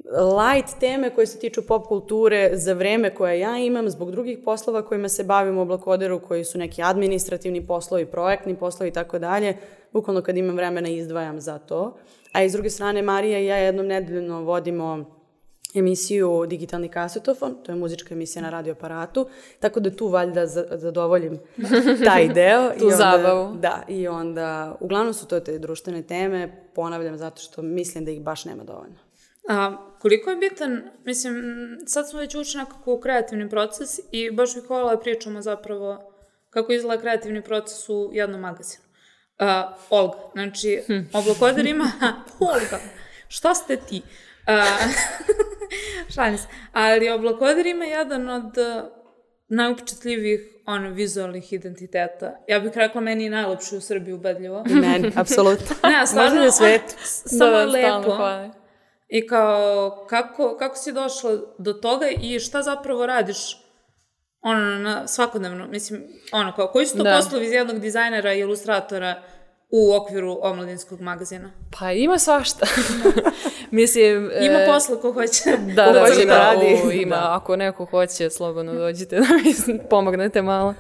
light 0.06 0.80
teme 0.80 1.10
koje 1.10 1.28
se 1.28 1.40
tiču 1.40 1.68
pop 1.68 1.88
kulture 1.88 2.50
za 2.54 2.74
vreme 2.74 3.16
koje 3.16 3.40
ja 3.40 3.58
imam 3.58 3.90
zbog 3.90 4.12
drugih 4.12 4.40
poslova 4.46 4.82
kojima 4.82 5.10
se 5.10 5.24
bavim 5.24 5.58
u 5.58 5.62
Oblakoderu, 5.62 6.20
koji 6.20 6.44
su 6.44 6.58
neki 6.58 6.82
administrativni 6.84 7.68
poslovi, 7.68 8.06
projektni 8.06 8.56
poslovi 8.56 8.90
i 8.90 8.94
tako 8.94 9.20
dalje. 9.20 9.58
Bukvalno 9.92 10.22
kad 10.22 10.38
imam 10.38 10.56
vremena 10.56 10.90
izdvajam 10.90 11.42
za 11.42 11.60
to. 11.60 11.98
A 12.32 12.44
iz 12.44 12.54
druge 12.54 12.70
strane, 12.70 13.02
Marija 13.02 13.40
i 13.40 13.46
ja 13.46 13.58
jednom 13.58 13.88
nedeljno 13.88 14.42
vodimo 14.42 15.13
emisiju 15.76 16.46
Digitalni 16.48 16.90
kasetofon, 16.90 17.64
to 17.64 17.72
je 17.72 17.76
muzička 17.76 18.14
emisija 18.14 18.42
na 18.42 18.50
radioaparatu, 18.50 19.28
tako 19.60 19.80
da 19.80 19.96
tu 19.96 20.08
valjda 20.08 20.48
za- 20.48 20.68
zadovoljim 20.72 21.40
taj 22.06 22.28
deo. 22.28 22.70
Tu 22.70 22.80
I 22.80 22.84
onda, 22.84 22.96
zabavu. 22.96 23.56
Da, 23.56 23.84
i 23.88 24.08
onda, 24.08 24.78
uglavnom 24.80 25.14
su 25.14 25.28
to 25.28 25.40
te 25.40 25.60
društvene 25.60 26.02
teme, 26.04 26.72
ponavljam 26.76 27.18
zato 27.18 27.42
što 27.42 27.62
mislim 27.62 28.06
da 28.06 28.12
ih 28.12 28.22
baš 28.22 28.46
nema 28.46 28.64
dovoljno. 28.64 28.96
A, 29.50 29.78
koliko 30.00 30.30
je 30.30 30.36
bitan, 30.36 30.84
mislim, 31.06 31.36
sad 31.86 32.10
smo 32.10 32.20
već 32.20 32.36
ušli 32.36 32.60
nekako 32.60 32.94
u 32.94 33.00
kreativni 33.00 33.50
proces 33.50 34.00
i 34.12 34.32
baš 34.32 34.56
bih 34.56 34.64
da 34.92 35.00
pričamo 35.00 35.42
zapravo 35.42 36.14
kako 36.50 36.72
izgleda 36.74 37.02
kreativni 37.02 37.44
proces 37.44 37.90
u 37.90 38.10
jednom 38.14 38.42
magazinu. 38.42 38.84
A, 39.40 39.76
Olga, 39.90 40.18
znači, 40.34 40.84
Oblakoder 41.14 41.66
ima... 41.66 41.92
Olga, 42.40 42.80
šta 43.28 43.56
ste 43.56 43.78
ti? 43.78 44.02
A, 44.48 44.66
šalim 46.16 46.38
se. 46.38 46.44
Ali 46.72 47.10
Oblakoder 47.10 47.66
ima 47.66 47.86
jedan 47.86 48.30
od 48.30 48.58
a, 48.58 48.90
najupečatljivijih 49.48 50.40
ono, 50.66 50.90
vizualnih 50.90 51.54
identiteta. 51.54 52.32
Ja 52.48 52.60
bih 52.60 52.72
rekla 52.76 53.02
meni 53.02 53.24
je 53.24 53.30
najlepši 53.30 53.78
u 53.78 53.82
Srbiji 53.82 54.14
ubedljivo. 54.14 54.64
Meni, 54.66 55.12
apsolutno. 55.16 55.76
Ne, 55.84 56.08
stvarno, 56.08 56.30
Možda 56.30 56.46
na 56.46 56.52
svetu. 56.52 56.94
on- 56.94 57.06
samo 57.30 57.52
je 57.52 57.70
stalno 57.82 58.08
lepo. 58.08 58.58
I 59.10 59.28
kao, 59.28 60.06
kako, 60.10 60.56
kako 60.58 60.76
si 60.76 60.92
došla 60.92 61.32
do 61.58 61.74
toga 61.74 62.06
i 62.12 62.40
šta 62.40 62.62
zapravo 62.62 63.06
radiš 63.06 63.38
ono, 64.42 64.60
na 64.80 65.08
svakodnevno, 65.08 65.68
mislim, 65.68 66.04
ono, 66.32 66.54
kao, 66.56 66.68
koji 66.68 66.86
su 66.86 66.98
to 66.98 67.04
Da. 67.04 67.16
poslovi 67.16 67.46
iz 67.46 67.52
jednog 67.52 67.80
dizajnera 67.80 68.34
i 68.34 68.40
ilustratora 68.40 69.22
u 69.76 69.94
okviru 69.94 70.40
omladinskog 70.42 71.02
magazina? 71.02 71.52
Pa 71.80 71.92
ima 71.92 72.20
svašta. 72.20 72.66
Mislim... 73.72 74.32
Ima 74.42 74.60
e, 74.60 74.66
posla 74.66 75.02
ko 75.02 75.12
hoće. 75.12 75.58
Da, 75.76 75.92
da, 75.92 76.00
hoće 76.00 76.26
da 76.26 76.38
radi. 76.38 76.82
o, 76.86 76.92
ima. 76.92 77.16
Da. 77.16 77.36
Ako 77.36 77.56
neko 77.56 77.86
hoće, 77.86 78.30
slobodno 78.30 78.74
dođite 78.74 79.16
da 79.16 79.26
mi 79.44 79.80
pomognete 79.90 80.42
malo. 80.42 80.74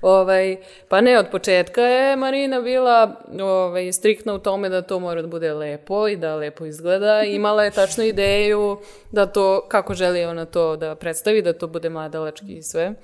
Ovaj, 0.00 0.56
pa 0.88 1.00
ne, 1.00 1.18
od 1.18 1.26
početka 1.30 1.80
je 1.82 2.16
Marina 2.16 2.60
bila 2.60 3.22
ovaj, 3.40 3.92
striktna 3.92 4.34
u 4.34 4.38
tome 4.38 4.68
da 4.68 4.82
to 4.82 4.98
mora 4.98 5.22
da 5.22 5.28
bude 5.28 5.54
lepo 5.54 6.08
i 6.08 6.16
da 6.16 6.36
lepo 6.36 6.64
izgleda. 6.64 7.22
Imala 7.22 7.64
je 7.64 7.70
tačno 7.70 8.04
ideju 8.04 8.78
da 9.12 9.26
to, 9.26 9.68
kako 9.68 9.94
želi 9.94 10.24
ona 10.24 10.44
to 10.44 10.76
da 10.76 10.94
predstavi, 10.94 11.42
da 11.42 11.52
to 11.52 11.66
bude 11.66 11.88
mladalački 11.88 12.52
i 12.52 12.62
sve. 12.62 12.94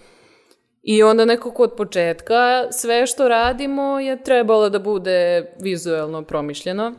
I 0.90 1.02
onda 1.02 1.24
nekako 1.24 1.62
od 1.62 1.72
početka 1.76 2.66
sve 2.70 3.06
što 3.06 3.28
radimo 3.28 4.00
je 4.00 4.22
trebalo 4.22 4.68
da 4.68 4.78
bude 4.78 5.46
vizuelno 5.60 6.22
promišljeno. 6.22 6.94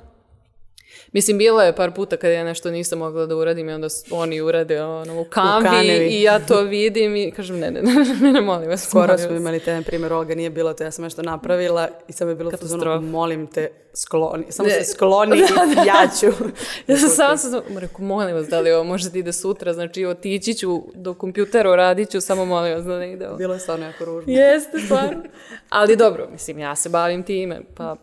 Mislim, 1.11 1.37
bilo 1.37 1.61
je 1.61 1.75
par 1.75 1.91
puta 1.91 2.17
kada 2.17 2.33
ja 2.33 2.43
nešto 2.43 2.71
nisam 2.71 2.99
mogla 2.99 3.25
da 3.25 3.35
uradim 3.35 3.69
i 3.69 3.73
onda 3.73 3.87
oni 4.11 4.41
urade 4.41 4.83
ono, 4.83 5.21
u 5.21 5.25
kanvi 5.25 5.69
Canvi. 5.69 6.07
i 6.09 6.21
ja 6.21 6.39
to 6.39 6.61
vidim 6.61 7.15
i 7.15 7.31
kažem 7.31 7.59
ne, 7.59 7.71
ne, 7.71 7.81
ne, 7.81 7.93
ne, 8.21 8.31
ne 8.31 8.41
molim 8.41 8.69
vas. 8.69 8.87
Skoro 8.87 9.17
smo 9.17 9.35
imali 9.35 9.59
taj 9.59 9.81
primjer, 9.81 10.13
Olga 10.13 10.35
nije 10.35 10.49
bilo 10.49 10.73
to, 10.73 10.83
ja 10.83 10.91
sam 10.91 11.03
nešto 11.03 11.21
napravila 11.21 11.87
i 12.07 12.13
samo 12.13 12.31
je 12.31 12.35
bilo 12.35 12.51
fazonu, 12.51 13.01
molim 13.01 13.47
te, 13.47 13.71
skloni, 13.93 14.45
samo 14.49 14.69
Ne. 14.69 14.83
se 14.83 14.91
skloni 14.91 15.37
i 15.83 15.87
ja 15.87 16.07
ću. 16.19 16.25
Ja 16.87 16.97
sam 16.97 17.09
sam 17.09 17.37
sam, 17.37 17.77
rekao, 17.77 18.05
molim 18.05 18.35
vas, 18.35 18.47
da 18.47 18.59
li 18.59 18.71
ovo 18.71 18.83
može 18.83 19.09
da 19.09 19.19
ide 19.19 19.33
sutra, 19.33 19.73
znači 19.73 20.05
otići 20.05 20.53
ću 20.53 20.83
do 20.93 21.13
kompjutera, 21.13 21.71
uradit 21.71 22.09
ću, 22.09 22.21
samo 22.21 22.45
molim 22.45 22.73
vas 22.73 22.85
da 22.85 22.99
ne 22.99 23.11
ide 23.11 23.27
ovo. 23.27 23.37
Bilo 23.37 23.53
je 23.53 23.59
stvarno 23.59 23.85
jako 23.85 24.05
ružno. 24.05 24.33
Jeste, 24.33 24.79
stvarno. 24.79 25.23
Ali 25.69 25.95
dobro, 25.95 26.27
mislim, 26.31 26.59
ja 26.59 26.75
se 26.75 26.89
bavim 26.89 27.23
time, 27.23 27.61
pa... 27.75 27.95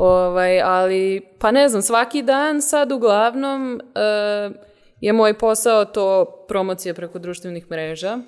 Ovaj, 0.00 0.60
ali, 0.60 1.20
pa 1.38 1.50
ne 1.50 1.68
znam, 1.68 1.82
svaki 1.82 2.22
dan 2.22 2.62
sad 2.62 2.92
uglavnom 2.92 3.80
e, 3.80 3.80
je 5.00 5.12
moj 5.12 5.38
posao 5.38 5.84
to 5.84 6.24
promocija 6.48 6.94
preko 6.94 7.18
društvenih 7.18 7.70
mreža, 7.70 8.18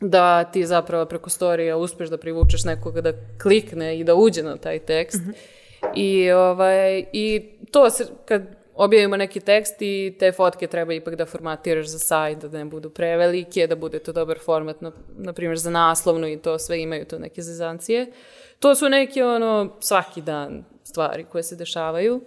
da 0.00 0.44
ti 0.44 0.66
zapravo 0.66 1.06
preko 1.06 1.30
storija 1.30 1.76
uspeš 1.76 2.08
da 2.08 2.16
privučeš 2.18 2.64
nekoga 2.64 3.00
da 3.00 3.12
klikne 3.42 3.98
i 3.98 4.04
da 4.04 4.14
uđe 4.14 4.42
na 4.42 4.56
taj 4.56 4.78
tekst. 4.78 5.20
I, 5.94 6.30
ovaj, 6.30 7.04
I 7.12 7.50
to 7.70 7.90
se, 7.90 8.06
kad 8.24 8.42
objavimo 8.74 9.16
neki 9.16 9.40
tekst 9.40 9.74
i 9.80 10.16
te 10.18 10.32
fotke 10.32 10.66
treba 10.66 10.92
ipak 10.92 11.14
da 11.14 11.26
formatiraš 11.26 11.86
za 11.86 11.98
sajt, 11.98 12.38
da 12.38 12.58
ne 12.58 12.64
budu 12.64 12.90
prevelike, 12.90 13.66
da 13.66 13.76
bude 13.76 13.98
to 13.98 14.12
dobar 14.12 14.38
format, 14.44 14.80
na, 14.80 14.92
na 15.16 15.32
primjer 15.32 15.58
za 15.58 15.70
naslovnu 15.70 16.28
i 16.28 16.38
to 16.38 16.58
sve 16.58 16.80
imaju 16.82 17.04
tu 17.04 17.18
neke 17.18 17.42
zezancije. 17.42 18.06
To 18.58 18.74
su 18.74 18.88
neke 18.88 19.24
ono 19.24 19.76
svaki 19.80 20.22
dan 20.22 20.64
stvari 20.88 21.24
koje 21.24 21.42
se 21.42 21.56
dešavaju. 21.56 22.20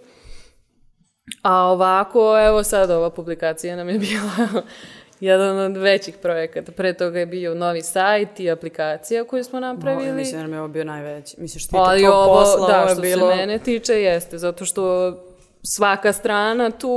A 1.42 1.56
ovako, 1.56 2.38
evo 2.46 2.62
sad 2.62 2.90
ova 2.90 3.10
publikacija 3.10 3.76
nam 3.76 3.88
je 3.88 3.98
bila 3.98 4.62
jedan 5.20 5.58
od 5.58 5.76
većih 5.76 6.16
projekata. 6.22 6.72
Pre 6.72 6.94
toga 6.94 7.18
je 7.18 7.26
bio 7.26 7.54
novi 7.54 7.82
sajt 7.82 8.40
i 8.40 8.50
aplikacija 8.50 9.24
koju 9.24 9.44
smo 9.44 9.60
napravili. 9.60 10.08
Ovo, 10.08 10.16
mislim 10.16 10.36
da 10.36 10.42
nam 10.42 10.52
je 10.52 10.58
ovo 10.58 10.68
bio 10.68 10.84
najveći. 10.84 11.40
Mislim 11.40 11.60
što 11.60 11.76
Ali 11.76 11.98
tiče 11.98 12.06
tvog 12.06 12.18
ovo, 12.18 12.34
posla, 12.34 12.66
da, 12.66 12.80
ovo 12.80 12.88
je 12.88 12.94
što 12.94 13.02
bilo... 13.02 13.30
se 13.30 13.36
mene 13.36 13.58
tiče, 13.58 13.92
jeste, 13.92 14.38
zato 14.38 14.64
što 14.64 15.14
svaka 15.62 16.12
strana 16.12 16.70
tu 16.70 16.88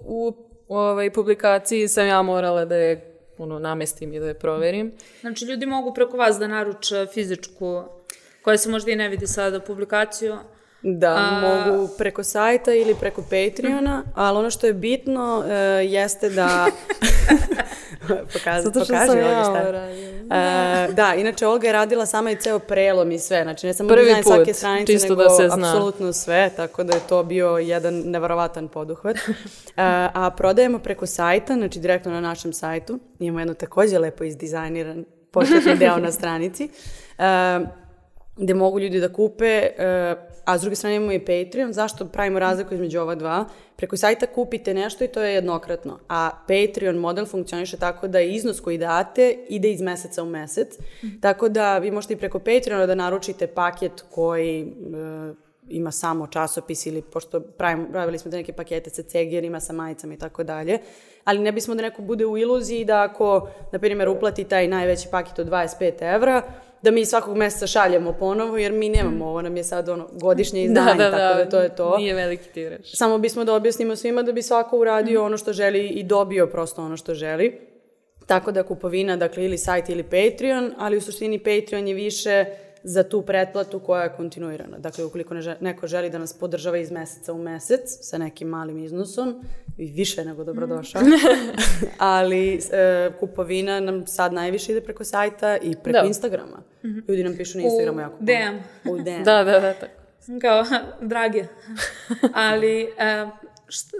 u 0.00 0.34
ovaj, 0.68 1.12
publikaciji 1.12 1.88
sam 1.88 2.06
ja 2.06 2.22
morala 2.22 2.64
da 2.64 2.76
je 2.76 3.10
ono, 3.38 3.58
namestim 3.58 4.12
i 4.12 4.20
da 4.20 4.26
je 4.26 4.38
proverim. 4.38 4.92
Znači, 5.20 5.44
ljudi 5.44 5.66
mogu 5.66 5.94
preko 5.94 6.16
vas 6.16 6.38
da 6.38 6.46
naruče 6.46 7.06
fizičku, 7.12 7.82
koja 8.42 8.58
se 8.58 8.70
možda 8.70 8.90
i 8.90 8.96
ne 8.96 9.08
vidi 9.08 9.26
sada, 9.26 9.60
publikaciju. 9.60 10.36
Da, 10.82 11.14
A- 11.14 11.40
mogu 11.40 11.88
preko 11.98 12.24
sajta 12.24 12.72
ili 12.74 12.94
preko 12.94 13.22
Patreona, 13.22 14.04
ali 14.14 14.38
ono 14.38 14.50
što 14.50 14.66
je 14.66 14.72
bitno 14.72 15.44
e, 15.48 15.52
jeste 15.84 16.28
da... 16.28 16.66
Pokaz, 18.32 18.64
Zato 18.64 18.84
što 18.84 18.92
pokaži 18.92 19.06
sam 19.06 19.18
Olga 19.18 19.30
ja 19.30 19.44
šta 19.44 19.56
je. 19.56 19.62
ovo 19.62 19.72
radila. 19.72 20.10
E, 20.30 20.92
da, 20.92 21.14
inače 21.14 21.46
Olga 21.46 21.66
je 21.66 21.72
radila 21.72 22.06
sama 22.06 22.30
i 22.30 22.36
ceo 22.36 22.58
prelom 22.58 23.12
i 23.12 23.18
sve, 23.18 23.42
znači 23.42 23.66
ne 23.66 23.74
samo 23.74 23.88
Prvi 23.88 24.04
dizajn 24.04 24.22
put, 24.22 24.32
svake 24.34 24.54
stranice, 24.54 24.92
čisto 24.92 25.08
nego 25.08 25.22
da 25.22 25.30
se 25.30 25.48
zna. 25.48 25.68
apsolutno 25.70 26.12
sve, 26.12 26.50
tako 26.56 26.84
da 26.84 26.94
je 26.94 27.00
to 27.08 27.22
bio 27.22 27.48
jedan 27.48 27.94
neverovatan 27.94 28.68
poduhvat. 28.68 29.16
E, 29.70 29.82
a 30.14 30.30
prodajemo 30.36 30.78
preko 30.78 31.06
sajta, 31.06 31.54
znači 31.54 31.78
direktno 31.78 32.12
na 32.12 32.20
našem 32.20 32.52
sajtu, 32.52 32.98
imamo 33.18 33.40
jedno 33.40 33.54
takođe 33.54 33.98
lepo 33.98 34.24
izdizajniran 34.24 35.04
početni 35.30 35.76
deo 35.76 35.96
na 35.96 36.12
stranici, 36.18 36.68
e, 37.18 37.60
gde 38.36 38.54
mogu 38.54 38.80
ljudi 38.80 39.00
da 39.00 39.12
kupe, 39.12 39.46
e, 39.78 40.14
a 40.44 40.58
s 40.58 40.60
druge 40.60 40.76
strane 40.76 40.96
imamo 40.96 41.12
i 41.12 41.18
Patreon. 41.18 41.72
Zašto 41.72 42.04
pravimo 42.04 42.38
razliku 42.38 42.74
između 42.74 43.00
ova 43.00 43.14
dva? 43.14 43.44
Preko 43.76 43.96
sajta 43.96 44.26
kupite 44.26 44.74
nešto 44.74 45.04
i 45.04 45.08
to 45.08 45.22
je 45.22 45.34
jednokratno, 45.34 45.98
a 46.08 46.30
Patreon 46.48 46.96
model 46.96 47.26
funkcioniše 47.26 47.76
tako 47.76 48.08
da 48.08 48.20
iznos 48.20 48.60
koji 48.60 48.78
date 48.78 49.36
ide 49.48 49.70
iz 49.70 49.80
meseca 49.80 50.22
u 50.22 50.26
mesec, 50.26 50.78
tako 51.20 51.48
da 51.48 51.78
vi 51.78 51.90
možete 51.90 52.14
i 52.14 52.16
preko 52.16 52.38
Patreona 52.38 52.86
da 52.86 52.94
naručite 52.94 53.46
paket 53.46 54.04
koji 54.10 54.60
e, 54.60 55.34
ima 55.68 55.90
samo 55.90 56.26
časopis 56.26 56.86
ili 56.86 57.02
pošto 57.02 57.40
pravimo, 57.40 57.88
pravili 57.92 58.18
smo 58.18 58.30
te 58.30 58.36
neke 58.36 58.52
pakete 58.52 58.90
sa 58.90 59.02
cegerima, 59.02 59.60
sa 59.60 59.72
majicama 59.72 60.14
i 60.14 60.18
tako 60.18 60.44
dalje, 60.44 60.78
ali 61.24 61.38
ne 61.38 61.52
bismo 61.52 61.74
da 61.74 61.82
neko 61.82 62.02
bude 62.02 62.26
u 62.26 62.38
iluziji 62.38 62.84
da 62.84 63.02
ako, 63.02 63.48
na 63.72 63.78
primjer, 63.78 64.08
uplati 64.08 64.44
taj 64.44 64.68
najveći 64.68 65.08
paket 65.10 65.38
od 65.38 65.48
25 65.48 66.14
evra, 66.14 66.42
da 66.82 66.90
mi 66.90 67.06
svakog 67.06 67.36
meseca 67.36 67.66
šaljemo 67.66 68.12
ponovo, 68.12 68.56
jer 68.56 68.72
mi 68.72 68.88
nemamo, 68.88 69.26
ovo 69.26 69.42
nam 69.42 69.56
je 69.56 69.64
sad 69.64 69.88
ono 69.88 70.08
godišnje 70.12 70.64
izdanje, 70.64 70.98
tako 71.10 71.38
da 71.38 71.48
to 71.50 71.60
je 71.60 71.76
to. 71.76 71.96
Nije 71.96 72.14
veliki 72.14 72.48
tiraž. 72.48 72.80
Samo 72.94 73.18
bismo 73.18 73.44
da 73.44 73.54
objasnimo 73.54 73.96
svima 73.96 74.22
da 74.22 74.32
bi 74.32 74.42
svako 74.42 74.78
uradio 74.78 75.24
ono 75.24 75.36
što 75.36 75.52
želi 75.52 75.88
i 75.88 76.02
dobio 76.02 76.46
prosto 76.46 76.82
ono 76.82 76.96
što 76.96 77.14
želi. 77.14 77.60
Tako 78.26 78.52
da 78.52 78.62
kupovina, 78.62 79.16
dakle, 79.16 79.44
ili 79.44 79.58
sajt 79.58 79.88
ili 79.88 80.02
Patreon, 80.02 80.72
ali 80.78 80.96
u 80.96 81.00
suštini 81.00 81.38
Patreon 81.38 81.88
je 81.88 81.94
više 81.94 82.44
za 82.82 83.02
tu 83.02 83.22
pretplatu 83.22 83.80
koja 83.80 84.02
je 84.02 84.12
kontinuirana. 84.16 84.78
Dakle, 84.78 85.04
ukoliko 85.04 85.34
ne 85.34 85.42
želi, 85.42 85.56
neko 85.60 85.86
želi 85.86 86.10
da 86.10 86.18
nas 86.18 86.32
podržava 86.32 86.76
iz 86.76 86.90
meseca 86.90 87.32
u 87.32 87.38
mesec 87.38 87.98
sa 88.00 88.18
nekim 88.18 88.48
malim 88.48 88.78
iznosom, 88.78 89.44
i 89.80 89.86
više 89.92 90.24
nego 90.24 90.44
dobrodošao, 90.44 91.02
ali 91.98 92.54
e, 92.72 93.10
kupovina 93.20 93.80
nam 93.80 94.06
sad 94.06 94.32
najviše 94.32 94.72
ide 94.72 94.80
preko 94.80 95.04
sajta 95.04 95.56
i 95.56 95.76
preko 95.82 95.98
Da. 95.98 96.06
Instagrama. 96.06 96.62
Ljudi 97.08 97.24
nam 97.24 97.36
pišu 97.36 97.58
na 97.58 97.64
Instagramu 97.64 98.00
jako 98.00 98.16
puno. 98.16 98.26
DM. 98.26 98.90
U 98.90 98.98
DM. 98.98 99.22
Da, 99.24 99.44
da, 99.44 99.60
da, 99.60 99.74
tako. 99.74 99.92
Kao, 100.40 100.64
drage. 101.00 101.44
Ali, 102.50 102.82
e, 102.82 103.26
šta, 103.68 103.96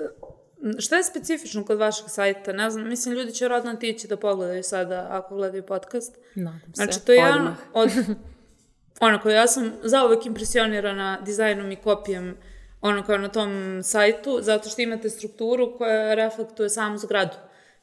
šta 0.79 0.97
je 0.97 1.05
specifično 1.05 1.65
kod 1.65 1.79
vašeg 1.79 2.09
sajta? 2.09 2.53
Ne 2.53 2.71
znam, 2.71 2.89
mislim, 2.89 3.15
ljudi 3.15 3.33
će 3.33 3.49
rodno 3.49 3.75
tići 3.75 4.09
da 4.09 4.17
pogledaju 4.17 4.63
sada 4.63 5.07
ako 5.11 5.35
gledaju 5.35 5.63
podcast. 5.63 6.19
Nadam 6.35 6.61
se. 6.61 6.73
Znači, 6.75 7.07
to 7.07 7.13
je 7.13 7.19
jedan 7.19 7.57
od... 7.73 7.91
Onako, 9.01 9.31
ja 9.31 9.47
sam 9.47 9.73
zauvek 9.83 10.27
impresionirana 10.27 11.19
dizajnom 11.25 11.73
i 11.73 11.77
kopijem 11.77 12.37
ono 12.81 13.03
kao 13.03 13.19
na 13.19 13.29
tom 13.29 13.81
sajtu, 13.83 14.39
zato 14.43 14.69
što 14.69 14.83
imate 14.83 15.11
strukturu 15.11 15.79
koja 15.79 16.15
reflektuje 16.15 16.69
samu 16.69 16.99
zgradu. 16.99 17.37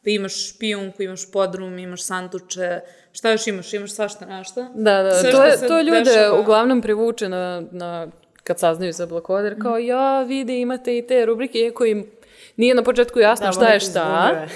Pa 0.03 0.09
imaš 0.09 0.49
špijunku, 0.49 1.03
imaš 1.03 1.31
podrum, 1.31 1.79
imaš 1.79 2.03
sanduče, 2.03 2.79
šta 3.11 3.31
još 3.31 3.47
imaš? 3.47 3.73
Imaš 3.73 3.91
svašta 3.91 4.25
našta. 4.25 4.69
Da, 4.75 5.03
da, 5.03 5.13
Sve 5.13 5.31
to, 5.31 5.43
je, 5.43 5.67
to 5.67 5.81
ljude 5.81 6.03
dešava. 6.03 6.39
uglavnom 6.39 6.81
privuče 6.81 7.29
na, 7.29 7.63
na, 7.71 8.07
kad 8.43 8.59
saznaju 8.59 8.93
za 8.93 9.05
Blakoder, 9.05 9.61
kao 9.61 9.77
ja 9.77 10.23
vidi 10.23 10.61
imate 10.61 10.97
i 10.97 11.07
te 11.07 11.25
rubrike, 11.25 11.59
iako 11.59 11.85
im 11.85 12.11
nije 12.55 12.75
na 12.75 12.83
početku 12.83 13.19
jasno 13.19 13.45
Da, 13.45 13.51
šta 13.51 13.67
je 13.67 13.79
šta, 13.79 14.27
zbunjuje. 14.29 14.49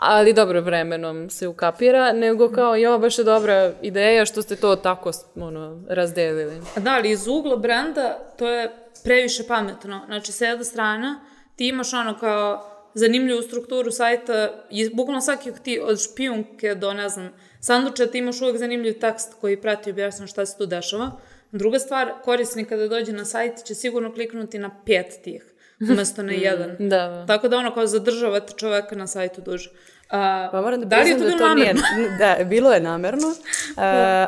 Ali 0.00 0.32
dobro 0.32 0.60
vremenom 0.60 1.30
se 1.30 1.48
ukapira, 1.48 2.12
nego 2.12 2.48
kao 2.52 2.76
ja 2.76 2.98
baš 2.98 3.18
je 3.18 3.24
dobra 3.24 3.72
ideja 3.82 4.24
što 4.24 4.42
ste 4.42 4.56
to 4.56 4.76
tako 4.76 5.10
ono, 5.36 5.82
razdelili. 5.88 6.60
Da, 6.76 6.90
ali 6.90 7.10
iz 7.10 7.28
ugla 7.28 7.56
brenda 7.56 8.18
to 8.38 8.48
je 8.48 8.70
previše 9.04 9.46
pametno. 9.48 10.02
Znači, 10.06 10.32
s 10.32 10.40
jedne 10.40 10.64
strane, 10.64 11.14
ti 11.56 11.68
imaš 11.68 11.92
ono 11.92 12.18
kao 12.18 12.66
zanimljivu 12.94 13.42
strukturu 13.42 13.90
sajta 13.90 14.64
i 14.70 14.94
bukvalno 14.94 15.20
svaki 15.20 15.52
ti, 15.62 15.80
od 15.82 16.02
špijunke 16.02 16.74
do, 16.74 16.92
ne 16.92 17.08
znam, 17.08 17.30
sanduča, 17.60 18.06
ti 18.06 18.18
imaš 18.18 18.40
uvek 18.40 18.56
zanimljiv 18.56 18.98
tekst 19.00 19.34
koji 19.40 19.60
prati 19.60 19.90
i 19.90 19.92
objašnjava 19.92 20.26
šta 20.26 20.46
se 20.46 20.58
tu 20.58 20.66
dešava. 20.66 21.10
Druga 21.52 21.78
stvar, 21.78 22.12
korisnik 22.24 22.68
kada 22.68 22.88
dođe 22.88 23.12
na 23.12 23.24
sajt 23.24 23.64
će 23.64 23.74
sigurno 23.74 24.14
kliknuti 24.14 24.58
na 24.58 24.70
pet 24.86 25.22
tih, 25.24 25.49
umesto 25.90 26.22
na 26.22 26.32
jedan. 26.32 26.76
Da, 26.78 26.86
da. 26.88 27.26
Tako 27.26 27.48
da 27.48 27.56
ono 27.58 27.74
kao 27.74 27.86
zadržavate 27.86 28.52
čoveka 28.56 28.96
na 28.96 29.06
sajtu 29.06 29.40
duže. 29.40 29.70
A, 30.10 30.48
Pa 30.52 30.60
moram 30.60 30.80
da, 30.80 30.86
da 30.86 30.96
li 30.96 31.08
je 31.08 31.18
to 31.18 31.24
priznam 31.24 31.38
bilo 31.38 31.38
da 31.38 31.48
to 31.48 31.54
nije, 31.54 31.74
namerno? 31.74 32.16
da, 32.38 32.44
bilo 32.44 32.72
je 32.72 32.80
namerno, 32.80 33.28
uh, 33.28 33.34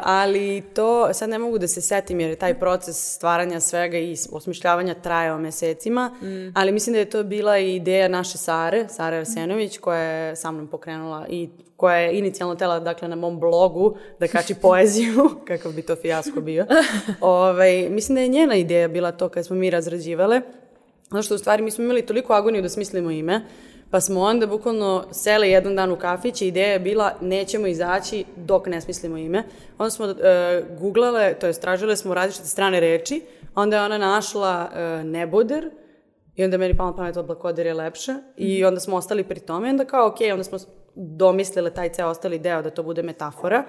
ali 0.02 0.62
to 0.74 1.14
sad 1.14 1.30
ne 1.30 1.38
mogu 1.38 1.58
da 1.58 1.68
se 1.68 1.80
setim 1.80 2.20
jer 2.20 2.30
je 2.30 2.36
taj 2.36 2.54
proces 2.54 3.14
stvaranja 3.14 3.60
svega 3.60 3.98
i 3.98 4.16
osmišljavanja 4.32 4.94
trajao 4.94 5.38
mesecima, 5.38 6.10
Mm. 6.22 6.52
ali 6.54 6.72
mislim 6.72 6.92
da 6.92 6.98
je 6.98 7.10
to 7.10 7.22
bila 7.22 7.58
i 7.58 7.74
ideja 7.74 8.08
naše 8.08 8.38
Sare, 8.38 8.88
Sare 8.88 9.16
Arsenović, 9.16 9.78
koja 9.78 10.00
je 10.00 10.36
sa 10.36 10.50
mnom 10.50 10.66
pokrenula 10.66 11.26
i 11.28 11.48
koja 11.76 11.96
je 11.96 12.18
inicijalno 12.18 12.54
tela, 12.54 12.80
dakle, 12.80 13.08
na 13.08 13.16
mom 13.16 13.40
blogu 13.40 13.96
da 14.20 14.28
kači 14.28 14.54
poeziju, 14.54 15.30
kakav 15.46 15.72
bi 15.72 15.82
to 15.82 15.96
fijasko 15.96 16.40
bio. 16.40 16.66
ovaj, 17.20 17.88
mislim 17.90 18.14
da 18.16 18.22
je 18.22 18.28
njena 18.28 18.54
ideja 18.54 18.88
bila 18.88 19.12
to 19.12 19.28
kad 19.28 19.46
smo 19.46 19.56
mi 19.56 19.70
razrađivale, 19.70 20.40
Zato 21.12 21.22
što 21.22 21.34
u 21.34 21.38
stvari 21.38 21.62
mi 21.62 21.70
smo 21.70 21.84
imali 21.84 22.06
toliko 22.06 22.32
agoniju 22.32 22.62
da 22.62 22.68
smislimo 22.68 23.10
ime, 23.10 23.40
pa 23.90 24.00
smo 24.00 24.20
onda 24.20 24.46
bukvalno 24.46 25.04
sele 25.10 25.50
jedan 25.50 25.76
dan 25.76 25.92
u 25.92 25.96
kafić 25.96 26.42
i 26.42 26.46
ideja 26.46 26.72
je 26.72 26.78
bila 26.78 27.12
nećemo 27.20 27.66
izaći 27.66 28.24
dok 28.36 28.66
ne 28.66 28.80
smislimo 28.80 29.16
ime. 29.16 29.42
Onda 29.78 29.90
smo 29.90 30.06
uh, 30.06 30.14
googlale, 30.80 31.34
to 31.34 31.46
je 31.46 31.52
tražile 31.52 31.96
smo 31.96 32.14
različite 32.14 32.46
strane 32.46 32.80
reči, 32.80 33.22
onda 33.54 33.76
je 33.76 33.82
ona 33.82 33.98
našla 33.98 34.70
uh, 34.70 35.06
neboder 35.06 35.70
i 36.36 36.44
onda 36.44 36.58
meni 36.58 36.76
palo 36.76 36.90
na 36.90 36.96
pamet 36.96 37.16
oblakoder 37.16 37.66
je 37.66 37.74
lepše 37.74 38.14
i 38.36 38.64
onda 38.64 38.80
smo 38.80 38.96
ostali 38.96 39.24
pri 39.24 39.40
tome 39.40 39.68
i 39.68 39.70
onda 39.70 39.84
kao 39.84 40.06
ok, 40.06 40.16
onda 40.32 40.44
smo 40.44 40.58
domislile 40.94 41.70
taj 41.70 41.88
ceo 41.88 42.08
ostali 42.08 42.38
deo 42.38 42.62
da 42.62 42.70
to 42.70 42.82
bude 42.82 43.02
metafora. 43.02 43.64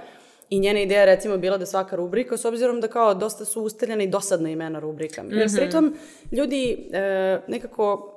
I 0.54 0.60
njena 0.60 0.80
ideja 0.80 1.06
recimo 1.06 1.38
bila 1.38 1.58
da 1.58 1.66
svaka 1.66 1.96
rubrika, 1.96 2.38
s 2.38 2.46
obzirom 2.46 2.82
da 2.82 2.88
kao 2.88 3.14
dosta 3.14 3.46
su 3.46 3.62
ustaljene 3.62 4.04
i 4.04 4.08
dosadna 4.08 4.50
imena 4.50 4.80
rubrikama. 4.80 5.30
Jer 5.32 5.48
pritom 5.58 5.94
ljudi 6.32 6.90
e, 6.94 7.00
nekako 7.48 8.10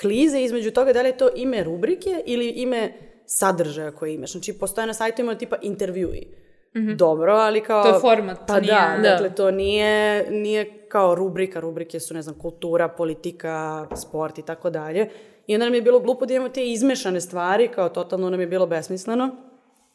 klize 0.00 0.42
između 0.42 0.70
toga 0.70 0.92
da 0.92 1.02
li 1.02 1.08
je 1.08 1.16
to 1.16 1.28
ime 1.36 1.64
rubrike 1.64 2.22
ili 2.26 2.48
ime 2.48 2.92
sadržaja 3.26 3.90
koje 3.90 4.14
imaš. 4.14 4.32
Znači, 4.32 4.52
postoje 4.52 4.86
na 4.86 4.94
sajtu 4.94 5.22
ima 5.22 5.34
tipa 5.34 5.56
intervjui. 5.62 6.26
Dobro, 6.96 7.32
ali 7.34 7.60
kao... 7.60 7.82
To 7.82 7.88
je 7.88 8.00
format, 8.00 8.38
Pa 8.46 8.60
nije- 8.60 8.72
da, 8.72 8.96
Da. 8.98 9.10
dakle, 9.10 9.30
to 9.30 9.50
nije, 9.50 9.94
nije 10.30 10.88
kao 10.88 11.14
rubrika. 11.14 11.60
Rubrike 11.60 12.00
su, 12.00 12.14
ne 12.14 12.22
znam, 12.22 12.34
kultura, 12.34 12.88
politika, 12.88 13.54
sport 13.98 14.38
i 14.38 14.42
tako 14.42 14.70
dalje. 14.70 15.08
I 15.46 15.54
onda 15.54 15.64
nam 15.64 15.74
je 15.74 15.82
bilo 15.82 16.00
glupo 16.00 16.26
da 16.26 16.34
imamo 16.34 16.48
te 16.48 16.66
izmešane 16.66 17.20
stvari, 17.20 17.68
kao 17.68 17.88
totalno 17.88 18.30
nam 18.30 18.40
je 18.40 18.46
bilo 18.46 18.66
besmisleno. 18.66 19.36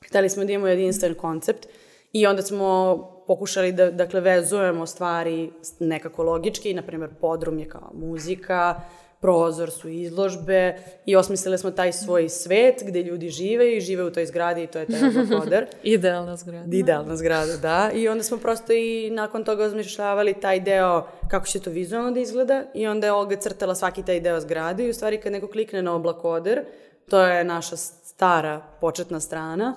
Hteli 0.08 0.30
smo 0.30 0.46
da 0.46 0.52
imamo 0.52 0.68
jedinstven 0.68 1.16
koncept 1.16 1.68
i 2.14 2.28
onda 2.28 2.42
smo 2.42 2.98
pokušali 3.28 3.72
da, 3.72 3.92
dakle, 3.92 4.20
vezujemo 4.22 4.86
stvari 4.86 5.52
nekako 5.80 6.24
logički, 6.24 6.74
na 6.74 6.82
primjer, 6.82 7.10
podrum 7.22 7.60
je 7.60 7.70
kao 7.70 7.92
muzika, 7.94 8.82
prozor 9.22 9.72
su 9.72 9.90
izložbe 9.90 10.78
i 11.06 11.16
osmislili 11.16 11.58
smo 11.58 11.72
taj 11.72 11.94
svoj 11.94 12.30
svet 12.30 12.84
gde 12.86 13.04
ljudi 13.04 13.30
žive 13.30 13.78
i 13.78 13.82
žive 13.82 14.04
u 14.04 14.12
toj 14.12 14.26
zgradi 14.26 14.64
i 14.64 14.68
to 14.68 14.80
je 14.80 14.86
taj 14.86 15.00
oblakoder. 15.10 15.68
Idealna 15.84 16.36
zgrada. 16.36 16.78
Idealna 16.78 17.16
zgrada, 17.16 17.58
da. 17.58 17.92
I 17.94 18.08
onda 18.08 18.24
smo 18.24 18.38
prosto 18.38 18.74
i 18.74 19.10
nakon 19.10 19.44
toga 19.44 19.64
osmišljavali 19.64 20.34
taj 20.34 20.60
deo 20.60 21.08
kako 21.28 21.46
će 21.46 21.60
to 21.60 21.70
vizualno 21.70 22.12
da 22.12 22.20
izgleda 22.20 22.64
i 22.74 22.88
onda 22.88 23.08
je 23.08 23.14
Olga 23.14 23.36
crtala 23.36 23.76
svaki 23.76 24.04
taj 24.04 24.20
deo 24.20 24.40
zgrade 24.40 24.86
i 24.86 24.90
u 24.90 24.94
stvari 24.94 25.18
kad 25.18 25.32
neko 25.32 25.48
klikne 25.48 25.82
na 25.82 25.96
oblakoder, 25.96 26.64
to 27.10 27.22
je 27.22 27.44
naša 27.44 27.78
stara 27.78 28.62
početna 28.82 29.20
strana, 29.20 29.76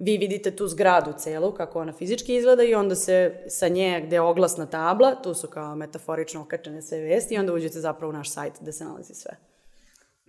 vi 0.00 0.18
vidite 0.18 0.56
tu 0.56 0.68
zgradu 0.68 1.12
celu, 1.18 1.52
kako 1.52 1.80
ona 1.80 1.92
fizički 1.92 2.34
izgleda 2.34 2.62
i 2.62 2.74
onda 2.74 2.94
se 2.94 3.44
sa 3.48 3.68
nje 3.68 4.02
gde 4.06 4.16
je 4.16 4.20
oglasna 4.20 4.66
tabla, 4.66 5.22
tu 5.22 5.34
su 5.34 5.48
kao 5.48 5.76
metaforično 5.76 6.40
okačene 6.40 6.82
sve 6.82 7.00
vesti 7.00 7.34
i 7.34 7.38
onda 7.38 7.52
uđete 7.52 7.80
zapravo 7.80 8.10
u 8.10 8.12
naš 8.12 8.30
sajt 8.30 8.52
gde 8.60 8.72
se 8.72 8.84
nalazi 8.84 9.14
sve. 9.14 9.36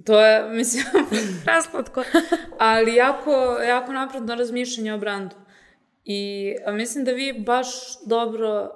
To 0.05 0.21
je, 0.21 0.49
mislim, 0.57 0.83
praslatko, 1.45 2.03
ali 2.57 2.95
jako, 2.95 3.31
jako 3.67 3.91
napredno 3.91 4.35
razmišljanje 4.35 4.93
o 4.93 4.97
brandu. 4.97 5.35
I 6.05 6.53
mislim 6.73 7.05
da 7.05 7.11
vi 7.11 7.33
baš 7.33 7.67
dobro, 8.05 8.71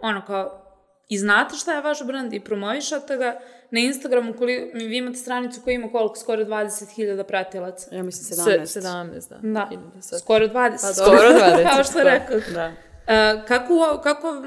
ono 0.00 0.24
kao, 0.26 0.60
i 1.08 1.18
znate 1.18 1.56
šta 1.56 1.72
je 1.72 1.82
vaš 1.82 2.06
brand 2.06 2.32
i 2.32 2.44
promovišate 2.44 3.16
ga 3.16 3.40
na 3.70 3.80
Instagramu, 3.80 4.34
koli, 4.34 4.70
vi 4.74 4.96
imate 4.96 5.16
stranicu 5.18 5.60
koja 5.64 5.74
ima 5.74 5.90
koliko, 5.90 6.16
skoro 6.16 6.44
20.000 6.44 7.22
pratilaca. 7.22 7.94
Ja 7.94 8.02
mislim 8.02 8.24
Se, 8.24 8.50
17. 8.50 8.80
17, 8.80 9.28
da. 9.28 9.38
Da, 9.42 9.70
da 9.94 10.02
sad. 10.02 10.20
skoro 10.20 10.46
20. 10.46 10.52
Pa 10.52 10.76
skoro 10.76 11.28
20, 11.28 11.68
Kao 11.74 11.84
što 11.84 11.98
da. 11.98 12.04
rekao. 12.04 12.40
Da. 12.52 12.72
E, 13.06 13.42
kako, 13.48 14.00
kako 14.02 14.42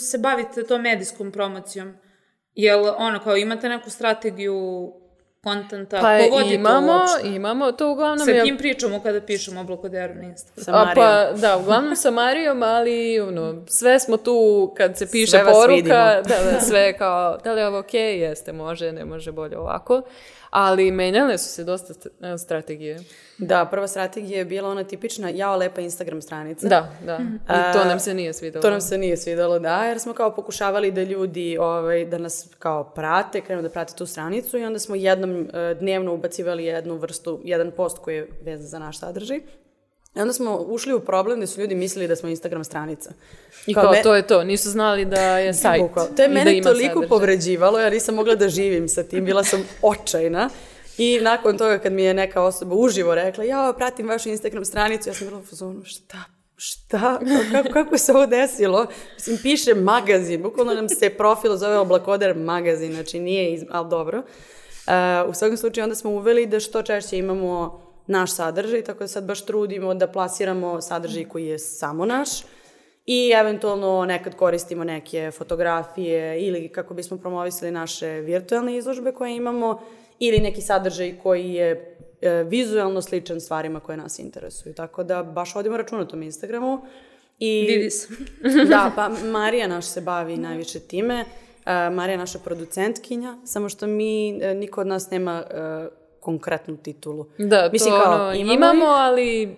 se 0.00 0.18
bavite 0.18 0.64
to 0.64 0.78
medijskom 0.78 1.32
promocijom? 1.32 1.94
Jel, 2.54 2.84
ono, 2.98 3.20
kao 3.20 3.36
imate 3.36 3.68
neku 3.68 3.90
strategiju 3.90 4.92
kontenta? 5.46 5.98
Pa 5.98 6.18
Ko 6.20 6.36
vodi 6.36 6.54
imamo, 6.54 6.86
to 6.88 6.98
uopšte? 6.98 7.28
imamo, 7.30 7.72
to 7.72 7.92
uglavnom 7.92 8.24
Sa 8.24 8.30
je... 8.30 8.42
kim 8.44 8.56
pričamo 8.58 9.00
kada 9.00 9.20
pišemo 9.20 9.64
blokoderu 9.64 10.14
na 10.14 10.22
Instagramu? 10.24 10.64
Sa 10.64 10.72
A, 10.72 10.84
Marijom. 10.84 10.94
pa, 10.96 11.38
da, 11.38 11.56
uglavnom 11.56 11.96
sa 11.96 12.10
Marijom, 12.12 12.62
ali 12.64 13.20
ono, 13.20 13.44
sve 13.68 13.98
smo 13.98 14.16
tu 14.16 14.36
kad 14.76 14.98
se 14.98 15.10
piše 15.10 15.30
Sve 15.30 15.42
vas 15.42 15.54
poruka, 15.54 15.74
vidimo. 15.74 15.96
da, 16.28 16.52
da, 16.52 16.60
sve 16.60 16.92
kao, 16.92 17.38
da 17.38 17.52
li 17.52 17.60
je 17.60 17.66
ovo 17.66 17.78
okej, 17.78 18.20
jeste, 18.20 18.52
može, 18.54 18.92
ne 18.92 19.04
može 19.04 19.32
bolje 19.32 19.58
ovako, 19.58 20.02
ali 20.50 20.90
menjale 20.90 21.38
su 21.38 21.48
se 21.48 21.64
dosta 21.64 21.94
st- 21.94 22.34
e, 22.34 22.38
strategije. 22.38 23.00
Da, 23.38 23.68
prva 23.70 23.88
strategija 23.88 24.38
je 24.38 24.44
bila 24.44 24.68
ona 24.68 24.84
tipična 24.84 25.28
jao 25.28 25.56
lepa 25.56 25.80
Instagram 25.80 26.22
stranica. 26.22 26.68
Da, 26.68 26.92
da, 27.04 27.18
i 27.48 27.72
to 27.72 27.84
nam 27.84 28.00
se 28.00 28.14
nije 28.14 28.32
svidalo. 28.32 28.62
To 28.62 28.70
nam 28.70 28.80
se 28.80 28.98
nije 28.98 29.16
svidalo, 29.16 29.58
da, 29.58 29.84
jer 29.84 30.00
smo 30.00 30.12
kao 30.12 30.34
pokušavali 30.34 30.90
da 30.92 31.02
ljudi, 31.02 31.58
ovaj, 31.60 32.04
da 32.04 32.18
nas 32.18 32.48
kao 32.58 32.84
prate, 32.84 33.40
krenu 33.40 33.62
da 33.62 33.68
prate 33.70 33.94
tu 33.94 34.06
stranicu 34.06 34.58
i 34.58 34.64
onda 34.64 34.78
smo 34.78 34.94
jednom 34.94 35.48
e, 35.52 35.74
dnevno 35.74 36.14
ubacivali 36.14 36.64
jednu 36.64 36.94
vrstu, 36.96 37.40
jedan 37.44 37.70
post 37.70 37.98
koji 37.98 38.16
je 38.16 38.28
vezan 38.42 38.66
za 38.66 38.78
naš 38.78 38.98
sadržaj. 38.98 39.40
I 40.16 40.20
onda 40.20 40.32
smo 40.32 40.56
ušli 40.56 40.94
u 40.94 41.00
problem 41.00 41.40
da 41.40 41.46
su 41.46 41.60
ljudi 41.60 41.74
mislili 41.74 42.08
da 42.08 42.16
smo 42.16 42.28
Instagram 42.28 42.64
stranica. 42.64 43.10
I 43.66 43.74
kao, 43.74 43.92
me- 43.92 44.02
to 44.02 44.14
je 44.14 44.26
to, 44.26 44.44
nisu 44.44 44.70
znali 44.70 45.04
da 45.04 45.38
je 45.38 45.54
sajt. 45.64 45.82
Bukvalno. 45.82 46.10
To 46.16 46.22
je 46.22 46.28
da 46.28 46.34
mene 46.34 46.56
ima 46.56 46.70
toliko 46.70 46.94
sadržaj. 46.94 47.08
povređivalo, 47.08 47.78
ja 47.80 47.90
nisam 47.90 48.14
mogla 48.14 48.34
da 48.34 48.48
živim 48.48 48.88
sa 48.88 49.02
tim, 49.02 49.24
bila 49.24 49.44
sam 49.44 49.68
očajna. 49.82 50.50
I 50.98 51.18
nakon 51.22 51.58
toga 51.58 51.78
kad 51.78 51.92
mi 51.92 52.02
je 52.02 52.14
neka 52.14 52.42
osoba 52.42 52.74
uživo 52.74 53.14
rekla, 53.14 53.44
ja 53.44 53.74
pratim 53.78 54.08
vašu 54.08 54.28
Instagram 54.28 54.64
stranicu, 54.64 55.08
ja 55.08 55.14
sam 55.14 55.28
bila 55.28 55.40
u 55.40 55.44
fazonu, 55.44 55.84
šta? 55.84 56.24
Šta? 56.56 57.18
Kako, 57.18 57.52
kako, 57.52 57.72
kako 57.72 57.98
se 57.98 58.12
ovo 58.12 58.26
desilo? 58.26 58.86
Mislim, 59.14 59.38
piše 59.42 59.74
magazin, 59.74 60.42
bukvalno 60.42 60.74
nam 60.74 60.88
se 60.88 61.10
profil 61.10 61.56
zove 61.56 61.78
Oblakoder 61.78 62.36
magazin, 62.36 62.92
znači 62.92 63.20
nije, 63.20 63.54
iz... 63.54 63.64
ali 63.70 63.88
dobro. 63.88 64.18
Uh, 64.18 65.30
u 65.30 65.34
svakom 65.34 65.56
slučaju 65.56 65.82
onda 65.84 65.94
smo 65.94 66.10
uveli 66.10 66.46
da 66.46 66.60
što 66.60 66.82
češće 66.82 67.18
imamo 67.18 67.85
naš 68.06 68.34
sadržaj, 68.34 68.82
tako 68.82 68.98
da 68.98 69.08
sad 69.08 69.24
baš 69.24 69.44
trudimo 69.44 69.94
da 69.94 70.06
plasiramo 70.06 70.80
sadržaj 70.80 71.24
koji 71.24 71.46
je 71.46 71.58
samo 71.58 72.06
naš 72.06 72.28
i 73.06 73.32
eventualno 73.40 74.04
nekad 74.04 74.36
koristimo 74.36 74.84
neke 74.84 75.30
fotografije 75.30 76.40
ili 76.40 76.68
kako 76.68 76.94
bismo 76.94 77.16
promovisali 77.16 77.70
naše 77.70 78.08
virtualne 78.08 78.76
izložbe 78.76 79.12
koje 79.12 79.36
imamo 79.36 79.80
ili 80.18 80.38
neki 80.38 80.60
sadržaj 80.60 81.18
koji 81.22 81.52
je 81.52 81.96
e, 82.20 82.42
vizualno 82.42 83.02
sličan 83.02 83.40
stvarima 83.40 83.80
koje 83.80 83.96
nas 83.96 84.18
interesuju. 84.18 84.74
Tako 84.74 85.04
da 85.04 85.22
baš 85.22 85.54
vodimo 85.54 85.76
račun 85.76 86.00
o 86.00 86.04
tom 86.04 86.22
Instagramu. 86.22 86.82
I, 87.38 87.66
Vidi 87.68 87.90
se. 87.90 88.08
da, 88.70 88.92
pa 88.96 89.08
Marija 89.38 89.66
naš 89.66 89.84
se 89.84 90.00
bavi 90.00 90.36
najviše 90.36 90.80
time. 90.80 91.24
Uh, 91.66 91.94
Marija 91.94 92.12
je 92.12 92.18
naša 92.18 92.38
producentkinja, 92.38 93.36
samo 93.44 93.68
što 93.68 93.86
mi, 93.86 94.38
e, 94.42 94.54
niko 94.54 94.80
od 94.80 94.86
nas 94.86 95.10
nema 95.10 95.42
e, 95.50 95.88
konkretnu 96.26 96.76
titulu. 96.76 97.26
Da, 97.38 97.68
Mislim, 97.72 97.94
to 97.94 98.00
kao, 98.00 98.14
ono, 98.14 98.34
imamo 98.34 98.54
imamo, 98.54 98.84
ih, 98.84 98.90
ali 98.90 99.56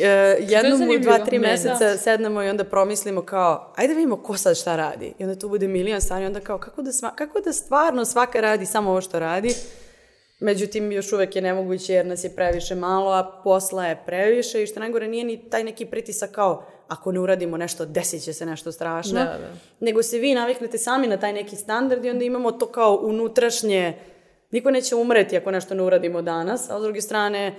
E, 0.00 0.36
jednom 0.54 0.82
u 0.82 0.98
dva, 0.98 1.18
tri 1.18 1.38
Ne, 1.38 1.48
meseca 1.48 1.84
da. 1.84 1.96
sednemo 1.96 2.42
i 2.42 2.48
onda 2.48 2.64
promislimo 2.64 3.22
kao, 3.22 3.72
ajde 3.76 3.94
da 3.94 3.96
vidimo 3.96 4.22
ko 4.22 4.36
sad 4.36 4.56
šta 4.56 4.76
radi. 4.76 5.12
I 5.18 5.24
onda 5.24 5.38
tu 5.38 5.48
bude 5.48 5.68
milion 5.68 6.00
stvari, 6.00 6.26
onda 6.26 6.40
kao, 6.40 6.58
kako 6.58 6.82
da, 6.82 6.92
sva, 6.92 7.10
kako 7.16 7.40
da 7.40 7.52
stvarno 7.52 8.04
svaka 8.04 8.40
radi 8.40 8.66
samo 8.66 8.90
ovo 8.90 9.00
što 9.00 9.18
radi. 9.18 9.54
Međutim, 10.40 10.92
još 10.92 11.12
uvek 11.12 11.36
je 11.36 11.42
nemoguće 11.42 11.92
jer 11.92 12.06
nas 12.06 12.24
je 12.24 12.34
previše 12.34 12.74
malo, 12.74 13.10
a 13.10 13.40
posla 13.44 13.86
je 13.86 14.02
previše 14.06 14.62
i 14.62 14.66
što 14.66 14.80
najgore 14.80 15.08
nije 15.08 15.24
ni 15.24 15.50
taj 15.50 15.64
neki 15.64 15.86
pritisak 15.86 16.30
kao, 16.30 16.64
ako 16.88 17.12
ne 17.12 17.20
uradimo 17.20 17.56
nešto, 17.56 17.86
desit 17.86 18.22
će 18.24 18.32
se 18.32 18.46
nešto 18.46 18.72
strašno. 18.72 19.18
Da, 19.18 19.24
da. 19.24 19.52
Nego 19.80 20.02
se 20.02 20.18
vi 20.18 20.34
naviknete 20.34 20.78
sami 20.78 21.06
na 21.06 21.16
taj 21.16 21.32
neki 21.32 21.56
standard 21.56 22.04
i 22.04 22.10
onda 22.10 22.24
imamo 22.24 22.52
to 22.52 22.66
kao 22.66 23.00
unutrašnje, 23.02 23.98
niko 24.50 24.70
neće 24.70 24.94
umreti 24.94 25.36
ako 25.36 25.50
nešto 25.50 25.74
ne 25.74 25.82
uradimo 25.82 26.22
danas, 26.22 26.70
a 26.70 26.80
s 26.80 26.82
druge 26.82 27.00
strane, 27.00 27.54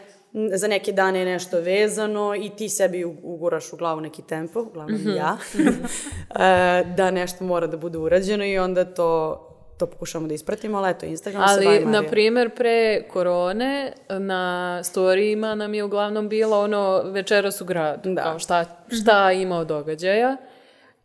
za 0.53 0.67
neke 0.67 0.91
dane 0.91 1.19
je 1.19 1.25
nešto 1.25 1.59
vezano 1.59 2.35
i 2.35 2.49
ti 2.49 2.69
sebi 2.69 3.03
uguraš 3.05 3.73
u 3.73 3.77
glavu 3.77 4.01
neki 4.01 4.21
tempo, 4.21 4.61
uglavnom 4.61 5.01
ja, 5.15 5.37
e, 5.59 6.83
da 6.97 7.11
nešto 7.11 7.43
mora 7.43 7.67
da 7.67 7.77
bude 7.77 7.97
urađeno 7.97 8.45
i 8.45 8.57
onda 8.57 8.85
to, 8.85 9.45
to 9.77 9.85
pokušamo 9.85 10.27
da 10.27 10.33
ispratimo, 10.33 10.77
ali 10.77 10.91
eto, 10.91 11.05
Instagram 11.05 11.47
se 11.47 11.65
bavi 11.65 11.77
Ali, 11.77 11.85
na 11.85 12.03
primjer, 12.03 12.49
pre 12.55 13.07
korone 13.07 13.93
na 14.09 14.83
storijima 14.83 15.55
nam 15.55 15.73
je 15.73 15.83
uglavnom 15.83 16.29
bilo 16.29 16.59
ono 16.59 17.01
večeras 17.03 17.61
u 17.61 17.65
gradu, 17.65 18.13
Da. 18.13 18.23
kao 18.23 18.39
šta, 18.39 18.65
šta 19.01 19.31
ima 19.31 19.57
od 19.57 19.67
događaja. 19.67 20.37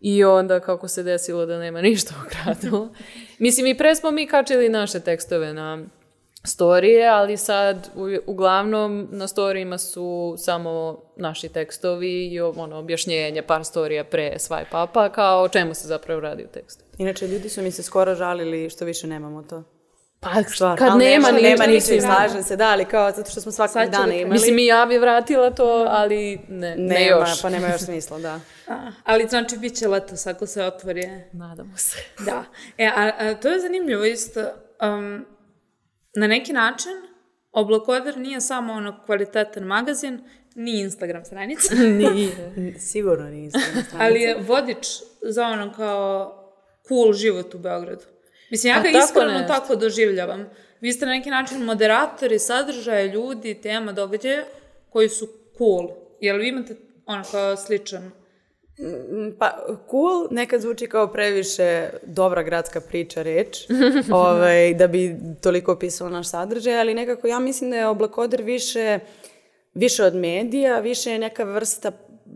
I 0.06 0.24
onda 0.24 0.60
kako 0.60 0.88
se 0.88 1.02
desilo 1.02 1.46
da 1.46 1.58
nema 1.58 1.80
ništa 1.80 2.14
u 2.16 2.28
gradu. 2.30 2.88
Mislim, 3.38 3.66
i 3.66 3.76
pre 3.76 3.94
smo 3.94 4.10
mi 4.10 4.26
kačili 4.26 4.68
naše 4.68 5.00
tekstove 5.00 5.52
na 5.52 5.84
storije, 6.44 7.08
ali 7.08 7.36
sad 7.36 7.90
u- 7.96 8.20
uglavnom 8.26 9.08
na 9.10 9.28
storijima 9.28 9.78
su 9.78 10.34
samo 10.38 10.98
naši 11.16 11.48
tekstovi 11.48 12.26
i 12.26 12.40
ono, 12.40 12.78
objašnjenje 12.78 13.42
par 13.42 13.64
storija 13.64 14.04
pre 14.04 14.34
swipe 14.38 14.84
upa, 14.84 15.08
kao 15.08 15.42
o 15.42 15.48
čemu 15.48 15.74
se 15.74 15.88
zapravo 15.88 16.20
radi 16.20 16.44
u 16.44 16.48
tekstu. 16.48 16.84
Inače, 16.98 17.28
ljudi 17.28 17.48
su 17.48 17.62
mi 17.62 17.70
se 17.70 17.82
skoro 17.82 18.14
žalili 18.14 18.70
što 18.70 18.84
više 18.84 19.06
nemamo 19.06 19.42
to. 19.42 19.62
Pa 20.24 20.42
Stvarno. 20.48 20.76
kad 20.76 20.88
Ali 20.88 21.04
nema, 21.04 21.30
nema, 21.30 21.66
ni- 21.66 21.72
ničeg, 21.74 22.00
slažem 22.00 22.42
se, 22.42 22.56
da, 22.56 22.68
ali 22.68 22.84
kao, 22.84 23.10
zato 23.10 23.30
što 23.30 23.40
smo 23.40 23.52
svakog 23.52 23.72
Sad 23.72 23.90
dana 23.90 24.06
da- 24.06 24.12
imali. 24.12 24.32
Mislim, 24.32 24.58
i 24.58 24.66
ja 24.66 24.86
bi 24.86 24.98
vratila 24.98 25.50
to, 25.50 25.86
ali 25.88 26.40
ne, 26.48 26.76
ne, 26.76 26.76
nema, 26.76 27.20
još. 27.20 27.42
pa 27.42 27.48
nema 27.48 27.68
još 27.68 27.80
smisla, 27.80 28.18
da. 28.18 28.40
A, 28.68 28.90
ali 29.04 29.26
znači 29.28 29.58
bit 29.58 29.74
će 29.74 29.88
letos 29.88 30.26
ako 30.26 30.46
se 30.46 30.64
otvori. 30.64 31.08
Nadamo 31.32 31.76
se. 31.76 31.96
Da. 32.26 32.44
E, 32.78 32.86
a, 32.86 33.10
a 33.18 33.34
to 33.34 33.48
je 33.48 33.60
zanimljivo 33.60 34.04
isto. 34.04 34.40
Um, 34.82 35.26
na 36.16 36.26
neki 36.26 36.52
način, 36.52 36.92
Oblakoder 37.52 38.18
nije 38.18 38.40
samo 38.40 38.72
ono 38.72 39.00
kvalitetan 39.06 39.62
magazin, 39.62 40.20
ni 40.54 40.80
Instagram 40.80 41.24
stranica, 41.24 41.74
Nije. 41.98 42.32
Sigurno 42.78 43.24
nije 43.24 43.44
Instagram 43.44 43.70
stranica. 43.72 43.96
ali 44.00 44.20
je 44.20 44.36
vodič 44.40 44.86
za 45.22 45.46
ono 45.46 45.72
kao 45.72 46.32
cool 46.88 47.12
život 47.12 47.54
u 47.54 47.58
Beogradu. 47.58 48.04
Mislim, 48.50 48.70
ja 48.70 48.76
Pa 48.76 48.82
ga 48.82 48.92
tako 48.92 49.04
iskreno 49.04 49.32
nešto. 49.32 49.52
tako 49.52 49.76
doživljavam. 49.76 50.50
Vi 50.80 50.92
ste 50.92 51.06
na 51.06 51.12
neki 51.12 51.30
način 51.30 51.64
moderatori 51.64 52.38
sadržaja, 52.38 53.12
ljudi, 53.12 53.54
tema, 53.54 53.92
događaja 53.92 54.44
koji 54.90 55.08
su 55.08 55.28
cool. 55.58 55.90
Jel 56.20 56.36
vi 56.36 56.48
imate 56.48 56.76
ono 57.06 57.24
kao 57.30 57.56
sličan 57.56 58.10
Mm, 58.78 59.30
Pa, 59.38 59.66
cool 59.90 60.28
nekad 60.30 60.60
zvuči 60.60 60.86
kao 60.86 61.12
previše 61.12 61.88
dobra 62.02 62.42
gradska 62.42 62.80
priča 62.80 63.22
reč, 63.22 63.58
ovaj, 64.10 64.74
da 64.74 64.86
bi 64.86 65.16
toliko 65.42 65.72
opisala 65.72 66.10
naš 66.10 66.30
sadržaj, 66.30 66.80
ali 66.80 66.94
nekako 66.94 67.26
ja 67.26 67.38
mislim 67.38 67.70
da 67.70 67.76
je 67.76 67.86
oblakoder 67.86 68.42
više, 68.42 68.98
više 69.74 70.04
od 70.04 70.14
medija, 70.14 70.80
više 70.80 71.12
je 71.12 71.18
neka 71.18 71.44
vrsta 71.44 71.92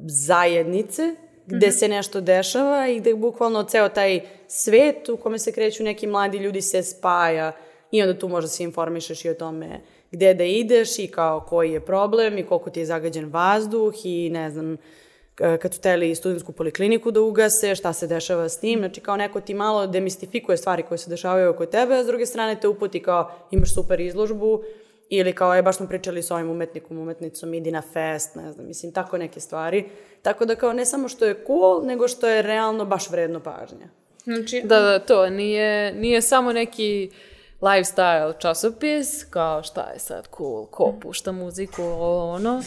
zajednice 0.06 1.14
gde 1.48 1.72
se 1.72 1.88
nešto 1.88 2.20
dešava 2.20 2.88
i 2.88 3.00
gde 3.00 3.14
bukvalno 3.14 3.62
ceo 3.62 3.88
taj 3.88 4.20
svet 4.48 5.08
u 5.08 5.16
kome 5.16 5.38
se 5.38 5.52
kreću 5.52 5.82
neki 5.82 6.06
mladi 6.06 6.38
ljudi 6.38 6.62
se 6.62 6.82
spaja 6.82 7.52
i 7.90 8.02
onda 8.02 8.18
tu 8.18 8.28
možda 8.28 8.48
se 8.48 8.62
informišeš 8.62 9.24
i 9.24 9.30
o 9.30 9.34
tome 9.34 9.80
gde 10.10 10.34
da 10.34 10.44
ideš 10.44 10.98
i 10.98 11.06
kao 11.06 11.40
koji 11.48 11.72
je 11.72 11.80
problem 11.80 12.38
i 12.38 12.46
koliko 12.46 12.70
ti 12.70 12.80
je 12.80 12.86
zagađen 12.86 13.30
vazduh 13.32 13.94
i 14.04 14.30
ne 14.30 14.50
znam, 14.50 14.76
kad 15.34 15.74
su 15.74 15.80
teli 15.80 16.14
studentsku 16.14 16.52
polikliniku 16.52 17.10
da 17.10 17.20
ugase, 17.20 17.74
šta 17.74 17.92
se 17.92 18.06
dešava 18.06 18.48
s 18.48 18.60
tim, 18.60 18.78
znači 18.78 19.00
kao 19.00 19.16
neko 19.16 19.40
ti 19.40 19.54
malo 19.54 19.86
demistifikuje 19.86 20.56
stvari 20.56 20.82
koje 20.82 20.98
se 20.98 21.10
dešavaju 21.10 21.50
oko 21.50 21.66
tebe, 21.66 21.94
a 21.94 22.04
s 22.04 22.06
druge 22.06 22.26
strane 22.26 22.60
te 22.60 22.68
uputi 22.68 23.02
kao 23.02 23.30
imaš 23.50 23.74
super 23.74 24.00
izložbu 24.00 24.62
ili 25.08 25.32
kao 25.32 25.54
je 25.54 25.62
baš 25.62 25.76
smo 25.76 25.86
pričali 25.86 26.22
s 26.22 26.30
ovim 26.30 26.50
umetnikom, 26.50 26.98
umetnicom, 26.98 27.54
idi 27.54 27.70
na 27.70 27.82
fest, 27.92 28.34
ne 28.34 28.52
znam, 28.52 28.66
mislim, 28.66 28.92
tako 28.92 29.18
neke 29.18 29.40
stvari. 29.40 29.84
Tako 30.22 30.44
da 30.44 30.54
kao 30.54 30.72
ne 30.72 30.84
samo 30.84 31.08
što 31.08 31.24
je 31.24 31.44
cool, 31.46 31.86
nego 31.86 32.08
što 32.08 32.28
je 32.28 32.42
realno 32.42 32.84
baš 32.84 33.10
vredno 33.10 33.40
pažnja. 33.40 33.88
Znači, 34.24 34.62
Da, 34.64 34.80
da, 34.80 34.98
to 34.98 35.30
nije, 35.30 35.92
nije 35.92 36.22
samo 36.22 36.52
neki 36.52 37.10
lifestyle 37.60 38.40
časopis, 38.40 39.24
kao 39.24 39.62
šta 39.62 39.90
je 39.92 39.98
sad 39.98 40.28
cool, 40.36 40.66
ko 40.66 40.94
pušta 41.00 41.32
muziku, 41.32 41.82
ovo 41.82 42.32
ono, 42.32 42.62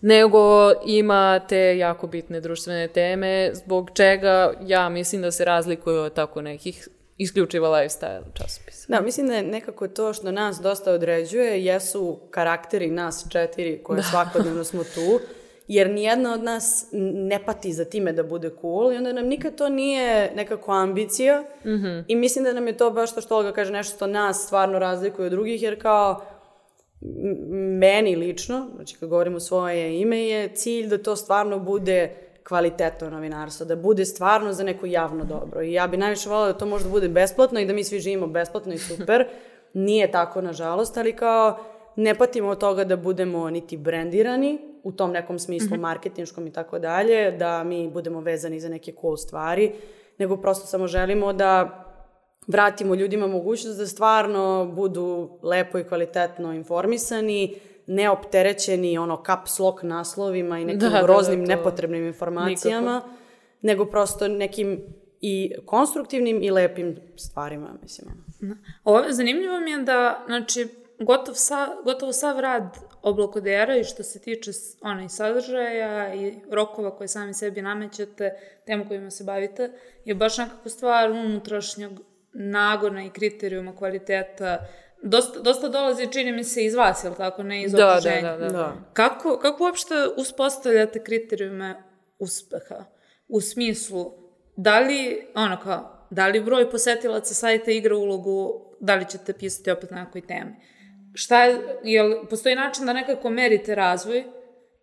nego 0.00 0.72
ima 0.86 1.40
te 1.48 1.78
jako 1.78 2.06
bitne 2.06 2.40
društvene 2.40 2.88
teme, 2.88 3.50
zbog 3.54 3.90
čega 3.94 4.52
ja 4.60 4.88
mislim 4.88 5.22
da 5.22 5.30
se 5.30 5.44
razlikuju 5.44 6.00
od 6.00 6.14
tako 6.14 6.42
nekih 6.42 6.88
isključivo 7.22 7.68
lifestyle 7.68 8.22
časopisa. 8.34 8.86
Da, 8.88 9.00
mislim 9.00 9.26
da 9.26 9.34
je 9.34 9.42
nekako 9.42 9.88
to 9.88 10.12
što 10.12 10.32
nas 10.32 10.60
dosta 10.60 10.92
određuje 10.92 11.64
jesu 11.64 12.18
karakteri 12.30 12.90
nas 12.90 13.26
četiri 13.30 13.80
koje 13.82 14.02
svakodnevno 14.02 14.64
smo 14.64 14.84
tu, 14.84 15.20
jer 15.68 15.90
nijedna 15.90 16.34
od 16.34 16.42
nas 16.42 16.88
ne 17.14 17.44
pati 17.44 17.72
za 17.72 17.84
time 17.84 18.12
da 18.12 18.22
bude 18.22 18.50
cool 18.60 18.92
i 18.92 18.96
onda 18.96 19.12
nam 19.12 19.26
nikad 19.26 19.54
to 19.54 19.68
nije 19.68 20.32
nekako 20.36 20.72
ambicija 20.72 21.44
i 22.08 22.16
mislim 22.16 22.44
da 22.44 22.52
nam 22.52 22.66
je 22.66 22.76
to 22.76 22.90
baš 22.90 23.14
to 23.14 23.20
što 23.20 23.36
Olga 23.36 23.52
kaže 23.52 23.72
nešto 23.72 23.96
što 23.96 24.06
nas 24.06 24.44
stvarno 24.46 24.78
razlikuje 24.78 25.26
od 25.26 25.32
drugih, 25.32 25.62
jer 25.62 25.82
kao 25.82 26.24
meni 27.78 28.16
lično, 28.16 28.70
znači 28.74 28.96
kad 28.96 29.08
govorim 29.08 29.34
u 29.34 29.40
svoje 29.40 30.00
ime, 30.00 30.24
je 30.24 30.48
cilj 30.54 30.86
da 30.88 31.02
to 31.02 31.16
stvarno 31.16 31.58
bude 31.58 32.14
kvalitetno 32.52 33.10
novinarstvo, 33.10 33.66
da 33.66 33.76
bude 33.76 34.04
stvarno 34.04 34.52
za 34.52 34.64
neko 34.64 34.86
javno 34.86 35.24
dobro. 35.24 35.62
I 35.62 35.72
ja 35.72 35.86
bi 35.86 35.96
najviše 35.96 36.28
volila 36.28 36.52
da 36.52 36.58
to 36.58 36.66
možda 36.66 36.90
bude 36.90 37.08
besplatno 37.08 37.60
i 37.60 37.66
da 37.66 37.72
mi 37.72 37.84
svi 37.84 38.00
živimo 38.00 38.26
besplatno 38.26 38.72
i 38.72 38.78
super. 38.78 39.24
Nije 39.86 40.10
tako, 40.10 40.42
nažalost, 40.42 40.96
ali 40.96 41.16
kao 41.16 41.58
ne 41.96 42.14
patimo 42.14 42.48
od 42.48 42.58
toga 42.58 42.84
da 42.84 42.96
budemo 42.96 43.50
niti 43.50 43.76
brendirani 43.76 44.58
u 44.82 44.92
tom 44.92 45.12
nekom 45.12 45.38
smislu 45.38 45.76
marketinškom 45.76 46.46
i 46.46 46.52
tako 46.52 46.78
dalje, 46.78 47.30
da 47.30 47.64
mi 47.64 47.88
budemo 47.88 48.20
vezani 48.20 48.60
za 48.60 48.68
neke 48.68 48.92
cool 49.00 49.16
stvari, 49.16 49.72
nego 50.18 50.36
prosto 50.36 50.66
samo 50.66 50.86
želimo 50.86 51.32
da 51.32 51.84
vratimo 52.46 52.94
ljudima 52.94 53.26
mogućnost 53.26 53.78
da 53.78 53.86
stvarno 53.86 54.72
budu 54.74 55.38
lepo 55.42 55.78
i 55.78 55.84
kvalitetno 55.84 56.52
informisani, 56.52 57.54
neopterećeni 57.86 58.98
ono 58.98 59.22
caps 59.26 59.58
lock 59.58 59.82
naslovima 59.82 60.58
i 60.58 60.64
nekim 60.64 60.80
Da, 60.80 60.88
da, 60.88 60.96
da, 60.96 61.02
groznim 61.02 61.46
to 61.46 61.56
nepotrebnim 61.56 62.06
informacijama, 62.06 63.02
nego 63.62 63.84
prosto 63.84 64.28
nekim 64.28 64.80
i 65.20 65.52
konstruktivnim 65.66 66.42
i 66.42 66.50
lepim 66.50 66.96
stvarima, 67.16 67.78
mislim. 67.82 68.10
ono. 68.40 68.56
Ovo, 68.84 69.04
zanimljivo 69.10 69.60
mi 69.60 69.70
je 69.70 69.78
da, 69.78 70.22
znači, 70.26 70.68
gotov 70.98 71.34
sa, 71.34 71.68
gotovo 71.84 72.12
sav 72.12 72.40
rad 72.40 72.78
oblakodera 73.02 73.76
i 73.76 73.84
što 73.84 74.02
se 74.02 74.20
tiče 74.20 74.50
onaj 74.80 75.08
sadržaja 75.08 76.14
i 76.14 76.34
rokova 76.50 76.96
koje 76.96 77.08
sami 77.08 77.34
sebi 77.34 77.62
namećete, 77.62 78.30
tema 78.66 78.88
kojima 78.88 79.10
se 79.10 79.24
bavite, 79.24 79.72
je 80.04 80.14
baš 80.14 80.38
nekako 80.38 80.68
stvar 80.68 81.10
unutrašnjeg 81.10 81.92
nagona 82.32 83.04
i 83.04 83.10
kriterijuma 83.10 83.76
kvaliteta. 83.76 84.66
Dosta, 85.02 85.40
dosta 85.40 85.68
dolazi, 85.68 86.12
čini 86.12 86.32
mi 86.32 86.44
se, 86.44 86.64
iz 86.64 86.74
vas, 86.74 87.04
jel 87.04 87.14
tako, 87.14 87.42
ne 87.42 87.62
iz 87.62 87.72
Da, 87.72 87.78
da, 87.78 87.88
okruženja. 87.88 88.36
da, 88.36 88.36
da. 88.36 88.48
Da. 88.52 88.72
Kako, 88.92 89.38
kako 89.38 89.64
uopšte 89.64 89.94
uspostavljate 90.16 91.04
kriterijume 91.04 91.82
uspeha? 92.18 92.84
U 93.28 93.40
smislu, 93.40 94.12
da 94.56 94.80
li, 94.80 95.26
ono 95.34 95.60
kao, 95.62 96.06
da 96.10 96.26
li 96.26 96.40
broj 96.40 96.70
posetilaca 96.70 97.34
sajta 97.34 97.70
igra 97.70 97.96
ulogu, 97.96 98.64
da 98.80 98.94
li 98.94 99.08
ćete 99.10 99.32
pisati 99.32 99.70
opet 99.70 99.90
na 99.90 100.04
nekoj 100.04 100.26
temi? 100.26 100.50
Šta 101.14 101.44
je, 101.44 101.78
jel, 101.84 102.26
postoji 102.30 102.54
način 102.54 102.86
da 102.86 102.92
nekako 102.92 103.30
merite 103.30 103.74
razvoj? 103.74 104.24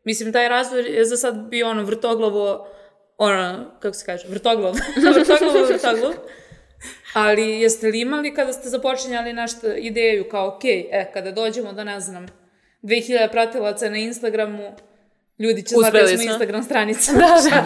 Mislim, 0.04 0.34
taj 0.34 0.50
razvoj 0.50 0.82
je 0.82 1.06
za 1.06 1.18
sad 1.18 1.36
bio 1.36 1.70
ono 1.70 1.84
vrtoglavo, 1.84 2.68
ono, 3.18 3.72
kako 3.80 3.94
se 3.94 4.06
kaže, 4.06 4.28
vrtoglav, 4.28 4.74
vrtoglavo, 5.16 5.66
vrtoglav. 5.66 6.14
Ali 7.14 7.62
jeste 7.62 7.88
li 7.88 8.02
imali 8.02 8.34
kada 8.34 8.54
ste 8.54 8.70
započinjali 8.70 9.34
nešto 9.34 9.68
ideju 9.76 10.30
kao, 10.32 10.48
ok, 10.48 10.66
e, 10.66 11.12
kada 11.14 11.32
dođemo 11.32 11.74
do, 11.74 11.84
ne 11.84 12.00
znam, 12.00 12.28
2000 12.84 13.32
pratilaca 13.32 13.90
na 13.90 13.98
Instagramu, 13.98 14.76
ljudi 15.40 15.64
će 15.64 15.76
znati 15.76 15.98
da 15.98 16.08
smo. 16.08 16.24
Instagram 16.24 16.64
stranica. 16.64 17.12
da, 17.22 17.50
da. 17.50 17.66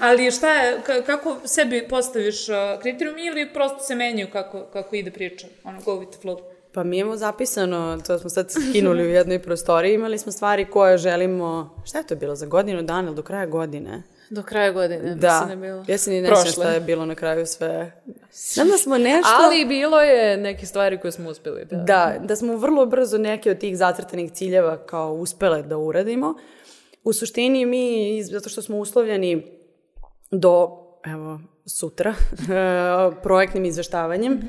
Ali 0.00 0.30
šta 0.30 0.54
je, 0.54 0.78
ka- 0.86 1.02
kako 1.02 1.36
sebi 1.44 1.88
postaviš 1.88 2.46
kriterijum 2.82 3.18
ili 3.18 3.52
prosto 3.52 3.78
se 3.78 3.94
menjaju 3.94 4.28
kako, 4.32 4.64
kako 4.72 4.96
ide 4.96 5.10
priča? 5.10 5.46
Ono, 5.64 5.80
go 5.80 5.92
with 5.92 6.10
the 6.12 6.20
flow. 6.22 6.40
Pa 6.72 6.84
mi 6.84 6.98
imamo 6.98 7.16
zapisano, 7.16 8.00
to 8.06 8.18
smo 8.18 8.30
sad 8.30 8.50
skinuli 8.50 9.02
u 9.02 9.10
jednoj 9.10 9.38
prostoriji, 9.42 9.94
imali 9.94 10.18
smo 10.18 10.32
stvari 10.32 10.64
koje 10.64 10.98
želimo, 10.98 11.76
šta 11.84 11.98
je 11.98 12.06
to 12.06 12.16
bilo, 12.16 12.34
za 12.34 12.46
godinu 12.46 12.82
dana 12.82 13.06
ili 13.06 13.16
do 13.16 13.22
kraja 13.22 13.46
godine? 13.46 14.02
Do 14.30 14.42
kraja 14.42 14.72
godine, 14.72 15.14
Da, 15.14 15.40
mislim 15.40 15.46
da 15.46 15.66
je 15.66 15.72
bilo. 15.72 15.84
ja 15.88 15.98
se 15.98 16.10
ni 16.10 16.20
ne 16.20 16.28
sjećam 16.28 16.52
šta 16.52 16.70
je 16.70 16.80
bilo 16.80 17.06
na 17.06 17.14
kraju 17.14 17.46
sve. 17.46 18.02
Znam 18.32 18.68
da 18.68 18.76
smo 18.76 18.98
nešto... 18.98 19.30
Ali 19.40 19.64
bilo 19.64 20.00
je 20.00 20.36
neke 20.36 20.66
stvari 20.66 21.00
koje 21.00 21.12
smo 21.12 21.30
uspeli 21.30 21.64
da... 21.64 21.76
Da, 21.76 22.14
da 22.24 22.36
smo 22.36 22.56
vrlo 22.56 22.86
brzo 22.86 23.18
neke 23.18 23.50
od 23.50 23.58
tih 23.58 23.76
zacrtanih 23.76 24.32
ciljeva 24.32 24.76
kao 24.86 25.12
uspele 25.12 25.62
da 25.62 25.78
uradimo. 25.78 26.34
U 27.04 27.12
suštini 27.12 27.66
mi, 27.66 28.22
zato 28.22 28.48
što 28.48 28.62
smo 28.62 28.78
uslovljeni 28.78 29.46
do, 30.30 30.70
evo, 31.06 31.40
sutra, 31.66 32.14
projektnim 33.22 33.64
izveštavanjem, 33.64 34.40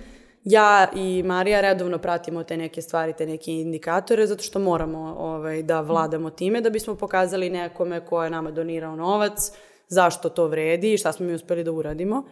ja 0.44 0.88
i 0.96 1.24
Marija 1.24 1.62
redovno 1.62 1.98
pratimo 1.98 2.44
te 2.44 2.58
neke 2.58 2.82
stvari, 2.82 3.14
te 3.14 3.26
neke 3.26 3.52
indikatore, 3.52 4.28
zato 4.28 4.44
što 4.44 4.60
moramo 4.60 5.16
ovaj, 5.20 5.64
da 5.64 5.82
vladamo 5.82 6.30
time, 6.30 6.62
da 6.62 6.70
bismo 6.70 6.96
pokazali 6.96 7.50
nekome 7.50 8.06
ko 8.06 8.24
je 8.24 8.30
nama 8.30 8.52
donirao 8.52 8.96
novac, 8.96 9.52
zašto 9.92 10.30
to 10.30 10.48
vredi 10.48 10.94
i 10.94 10.98
šta 10.98 11.12
smo 11.12 11.26
mi 11.26 11.34
uspeli 11.34 11.64
da 11.64 11.72
uradimo. 11.72 12.24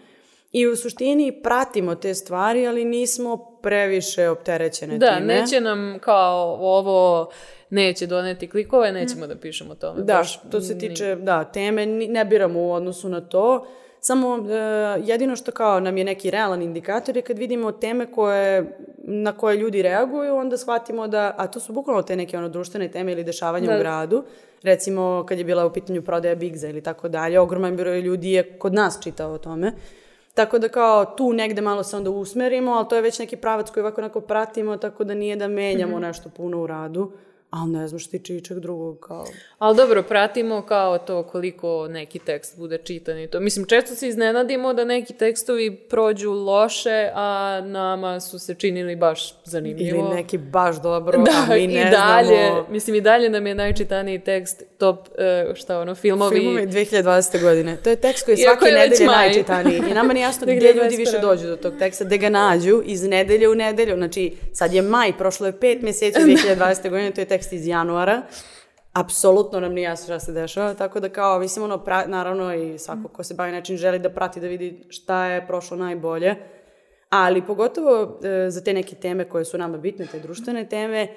I 0.51 0.68
u 0.68 0.76
suštini 0.76 1.41
pratimo 1.43 1.95
te 1.95 2.14
stvari, 2.14 2.68
ali 2.68 2.86
nismo 2.86 3.57
previše 3.62 4.30
opterećene 4.30 4.97
Da, 4.97 5.16
time. 5.16 5.26
neće 5.26 5.62
nam 5.62 5.97
kao 6.01 6.57
ovo 6.60 7.30
neće 7.70 8.07
doneti 8.07 8.49
klikove, 8.49 8.91
nećemo 8.91 9.28
da 9.28 9.36
pišemo 9.36 9.72
o 9.72 9.76
tome. 9.76 10.01
Da, 10.01 10.24
što 10.24 10.62
se 10.62 10.78
tiče, 10.78 11.16
da, 11.16 11.43
teme 11.43 11.86
ne 11.86 12.26
biramo 12.26 12.62
u 12.62 12.72
odnosu 12.72 13.10
na 13.10 13.22
to. 13.22 13.68
Samo 14.02 14.38
e, 14.38 14.54
jedino 15.04 15.36
što 15.36 15.52
kao 15.52 15.80
nam 15.80 15.97
je 15.97 16.04
neki 16.04 16.32
realan 16.32 16.62
indikator 16.62 17.16
je 17.16 17.22
kad 17.22 17.38
vidimo 17.38 17.72
teme 17.72 18.12
koje, 18.12 18.78
na 18.97 19.32
koje 19.32 19.58
ljudi 19.58 19.82
reaguju, 19.82 20.36
onda 20.36 20.58
shvatimo 20.58 21.08
da, 21.08 21.36
a 21.38 21.47
to 21.47 21.60
su 21.60 21.74
bukvalno 21.74 22.02
te 22.02 22.16
neke 22.16 22.38
ono 22.38 22.50
društvene 22.50 22.91
teme 22.91 23.12
ili 23.12 23.24
dešavanja 23.24 23.68
Da. 23.68 23.76
u 23.76 23.80
gradu. 23.80 24.24
Recimo 24.64 25.26
kad 25.28 25.38
je 25.38 25.43
bila 25.43 25.66
u 25.66 25.74
pitanju 25.74 26.02
prodaja 26.02 26.36
Bigza 26.36 26.68
ili 26.70 26.82
tako 26.82 27.10
dalje, 27.10 27.39
ogroman 27.39 27.78
broj 27.78 28.02
ljudi 28.02 28.32
je 28.32 28.58
kod 28.58 28.74
nas 28.74 29.00
čitao 29.04 29.32
o 29.32 29.38
tome. 29.38 29.74
Tako 30.34 30.60
da 30.60 30.70
kao 30.70 31.06
tu 31.06 31.34
negde 31.34 31.62
malo 31.62 31.84
se 31.84 31.97
onda 31.97 32.10
usmerimo, 32.10 32.72
ali 32.72 32.88
to 32.89 32.95
je 32.95 33.02
već 33.02 33.20
neki 33.20 33.36
pravac 33.36 33.70
koji 33.70 33.82
ovako 33.82 34.02
onako 34.02 34.22
pratimo, 34.22 34.78
tako 34.78 35.04
da 35.04 35.14
nije 35.14 35.36
da 35.36 35.47
menjamo 35.47 36.00
nešto 36.00 36.30
puno 36.30 36.62
u 36.62 36.68
radu. 36.68 37.12
Ali 37.50 37.72
ne 37.72 37.88
znam 37.88 38.00
što 38.00 38.12
tiče 38.12 38.36
ičeg 38.36 38.60
drugog 38.60 39.00
kao... 39.00 39.26
Ali 39.58 39.78
dobro, 39.78 40.04
pratimo 40.04 40.62
kao 40.62 40.97
to 40.97 41.24
koliko 41.24 41.88
neki 41.88 42.20
tekst 42.20 42.58
bude 42.58 42.78
čitan 42.78 43.20
i 43.20 43.28
to. 43.28 43.39
Mislim, 43.39 43.66
često 43.66 43.95
se 43.95 44.08
iznenadimo 44.08 44.74
da 44.74 44.86
neki 44.86 45.14
tekstovi 45.14 45.76
prođu 45.76 46.32
loše, 46.32 47.10
a 47.16 47.62
nama 47.66 48.20
su 48.20 48.39
se 48.39 48.56
činili 48.56 48.95
baš 48.95 49.34
zanimljivo. 49.43 50.00
Ili 50.00 50.16
neki 50.16 50.38
baš 50.38 50.82
dobro, 50.82 51.18
Da, 51.18 51.45
a 51.50 51.56
mi 51.56 51.68
ne 51.68 51.82
i 51.82 51.91
dalje, 51.91 52.47
znamo. 52.47 52.66
mislim 52.70 52.95
i 52.95 53.02
dalje 53.02 53.30
nam 53.30 53.47
je 53.47 53.56
najčitaniji 53.56 54.20
tekst 54.20 54.64
top, 54.78 55.08
uh, 55.08 55.56
šta 55.56 55.80
ono, 55.80 55.95
filmovi. 55.95 56.39
Filmovi 56.39 56.68
2020. 56.68 57.41
godine. 57.41 57.78
To 57.84 57.89
je 57.89 57.95
tekst 57.95 58.26
koji 58.26 58.34
je 58.34 58.38
svake 58.38 58.66
je 58.66 58.74
nedelje 58.74 59.06
maj. 59.06 59.16
najčitaniji. 59.16 59.82
I 59.91 59.93
nama 59.93 60.14
nije 60.14 60.24
jasno 60.24 60.47
gdje 60.56 60.74
ljudi 60.74 60.95
2021. 60.95 60.97
više 60.97 61.20
dođu 61.22 61.47
do 61.47 61.56
tog 61.56 61.74
teksta, 61.80 62.04
gde 62.06 62.18
ga 62.18 62.30
nađu 62.30 62.82
iz 62.86 63.04
nedelje 63.04 63.50
u 63.50 63.56
nedelju. 63.56 63.95
Znači, 63.95 64.34
sad 64.54 64.74
je 64.74 64.82
maj, 64.82 65.18
prošlo 65.18 65.45
je 65.45 65.60
pet 65.60 65.82
mjeseci 65.82 66.20
2020. 66.26 66.89
godine, 66.89 67.12
to 67.12 67.22
je 67.22 67.26
tekst 67.26 67.39
iz 67.52 67.68
januara. 67.68 68.22
apsolutno 68.94 69.60
nam 69.60 69.74
nije 69.74 69.84
jasno 69.84 70.06
šta 70.06 70.20
se 70.20 70.32
dešava, 70.32 70.74
tako 70.74 71.00
da 71.00 71.10
kao, 71.10 71.40
mislim, 71.40 71.66
ono, 71.66 71.84
pra, 71.84 72.08
naravno 72.08 72.54
i 72.56 72.78
svako 72.80 73.08
ko 73.08 73.24
se 73.24 73.34
bavi 73.34 73.52
nečim 73.52 73.78
želi 73.78 74.00
da 74.00 74.10
prati, 74.10 74.40
da 74.40 74.48
vidi 74.48 74.86
šta 74.90 75.26
je 75.26 75.48
prošlo 75.48 75.78
najbolje, 75.78 76.36
ali 77.10 77.46
pogotovo 77.46 78.20
e, 78.24 78.50
za 78.50 78.64
te 78.64 78.74
neke 78.74 78.96
teme 78.96 79.30
koje 79.30 79.46
su 79.46 79.58
nama 79.58 79.78
bitne, 79.78 80.06
te 80.06 80.20
društvene 80.20 80.70
teme, 80.70 81.08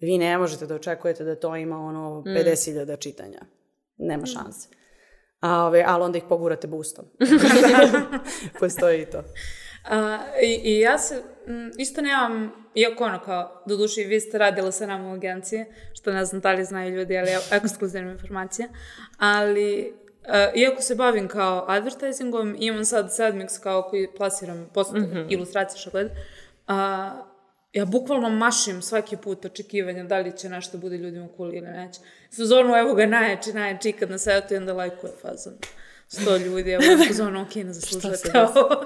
vi 0.00 0.18
ne 0.18 0.38
možete 0.38 0.66
da 0.66 0.74
očekujete 0.74 1.24
da 1.24 1.34
to 1.34 1.56
ima 1.56 1.78
ono 1.78 2.22
50.000 2.26 2.98
čitanja. 2.98 3.40
Nema 3.96 4.26
šanse. 4.26 4.68
A, 5.40 5.64
ove, 5.64 5.84
ali 5.86 6.04
onda 6.04 6.18
ih 6.18 6.24
pogurate 6.28 6.66
boostom. 6.66 7.04
Postoji 8.60 9.02
i 9.02 9.06
to. 9.06 9.22
A, 9.88 10.18
i, 10.42 10.60
I 10.64 10.80
ja 10.80 10.98
se, 10.98 11.22
m, 11.46 11.70
isto 11.78 12.00
nemam, 12.02 12.52
iako 12.74 13.04
ono 13.04 13.20
kao, 13.20 13.62
do 13.66 13.76
duši 13.76 14.04
vi 14.04 14.20
ste 14.20 14.38
radila 14.38 14.72
sa 14.72 14.86
nama 14.86 15.10
u 15.10 15.14
agenciji, 15.14 15.64
što 15.94 16.12
ne 16.12 16.24
znam 16.24 16.40
da 16.40 16.52
li 16.52 16.64
znaju 16.64 16.96
ljudi, 16.96 17.18
ali 17.18 17.30
ekskluzivna 17.50 18.12
informacija, 18.12 18.68
ali 19.18 19.94
Uh, 20.28 20.34
iako 20.54 20.82
se 20.82 20.94
bavim 20.94 21.28
kao 21.28 21.64
advertisingom, 21.68 22.56
imam 22.58 22.84
sad 22.84 23.06
Sedmix 23.06 23.62
kao 23.62 23.82
koji 23.82 24.08
plasiram 24.16 24.70
post, 24.74 24.92
mm 24.92 24.96
-hmm. 24.96 25.26
ilustracije 25.28 25.80
što 25.80 25.90
gleda, 25.90 26.10
uh, 26.10 26.74
ja 27.72 27.84
bukvalno 27.84 28.30
mašim 28.30 28.82
svaki 28.82 29.16
put 29.16 29.44
očekivanja 29.44 30.04
da 30.04 30.18
li 30.18 30.36
će 30.36 30.48
nešto 30.48 30.78
bude 30.78 30.96
ljudima 30.96 31.28
cool 31.36 31.54
ili 31.54 31.68
neće. 31.68 32.00
Sezonu, 32.30 32.74
evo 32.74 32.94
ga 32.94 33.06
najjači, 33.06 33.52
najjači, 33.52 33.92
kad 33.92 34.10
na 34.10 34.18
setu 34.18 34.54
i 34.54 34.56
onda 34.56 34.72
lajkuje 34.72 35.12
fazon. 35.22 35.52
Sto 36.08 36.36
ljudi, 36.36 36.70
evo 36.70 36.82
u 36.94 37.06
sezonu, 37.06 37.42
ok, 37.42 37.54
ne 37.54 37.72
zaslužujete 37.78 38.40
ovo. 38.40 38.84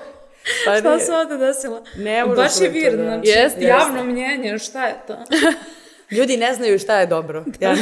Pa 0.64 0.76
šta 0.76 0.98
se 0.98 1.12
ovde 1.12 1.36
desilo? 1.36 1.82
Ne 1.96 2.24
Baš 2.36 2.60
je 2.60 2.68
vir, 2.68 2.96
da- 2.96 3.02
znači, 3.02 3.28
Jeste, 3.28 3.64
javno 3.64 4.04
mnjenje, 4.04 4.58
šta 4.58 4.86
je 4.86 4.94
to? 5.06 5.16
Ljudi 6.16 6.36
ne 6.36 6.54
znaju 6.54 6.78
šta 6.78 7.00
je 7.00 7.06
dobro. 7.06 7.44
Ja 7.60 7.74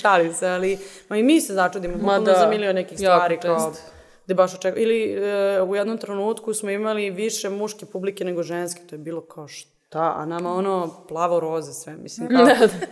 šalim 0.00 0.34
se, 0.34 0.48
ali 0.48 0.78
ma 1.08 1.16
i 1.16 1.22
mi 1.22 1.40
se 1.40 1.54
začudimo 1.54 1.94
bukvalno 1.96 2.24
da, 2.24 2.34
za 2.34 2.46
milion 2.46 2.74
nekih 2.74 3.00
jako 3.00 3.16
stvari. 3.16 3.38
Kao, 3.40 3.70
često. 3.70 3.90
gde 4.24 4.34
baš 4.34 4.54
očekujemo. 4.54 4.82
Ili 4.82 5.12
e, 5.12 5.62
u 5.62 5.76
jednom 5.76 5.98
trenutku 5.98 6.54
smo 6.54 6.70
imali 6.70 7.10
više 7.10 7.50
muške 7.50 7.86
publike 7.86 8.24
nego 8.24 8.42
ženske. 8.42 8.80
To 8.86 8.94
je 8.94 8.98
bilo 8.98 9.20
kao 9.20 9.48
šta, 9.48 10.14
a 10.16 10.26
nama 10.26 10.52
ono 10.52 11.04
plavo 11.08 11.40
roze 11.40 11.72
sve. 11.72 11.96
Mislim 11.96 12.28
kao, 12.28 12.46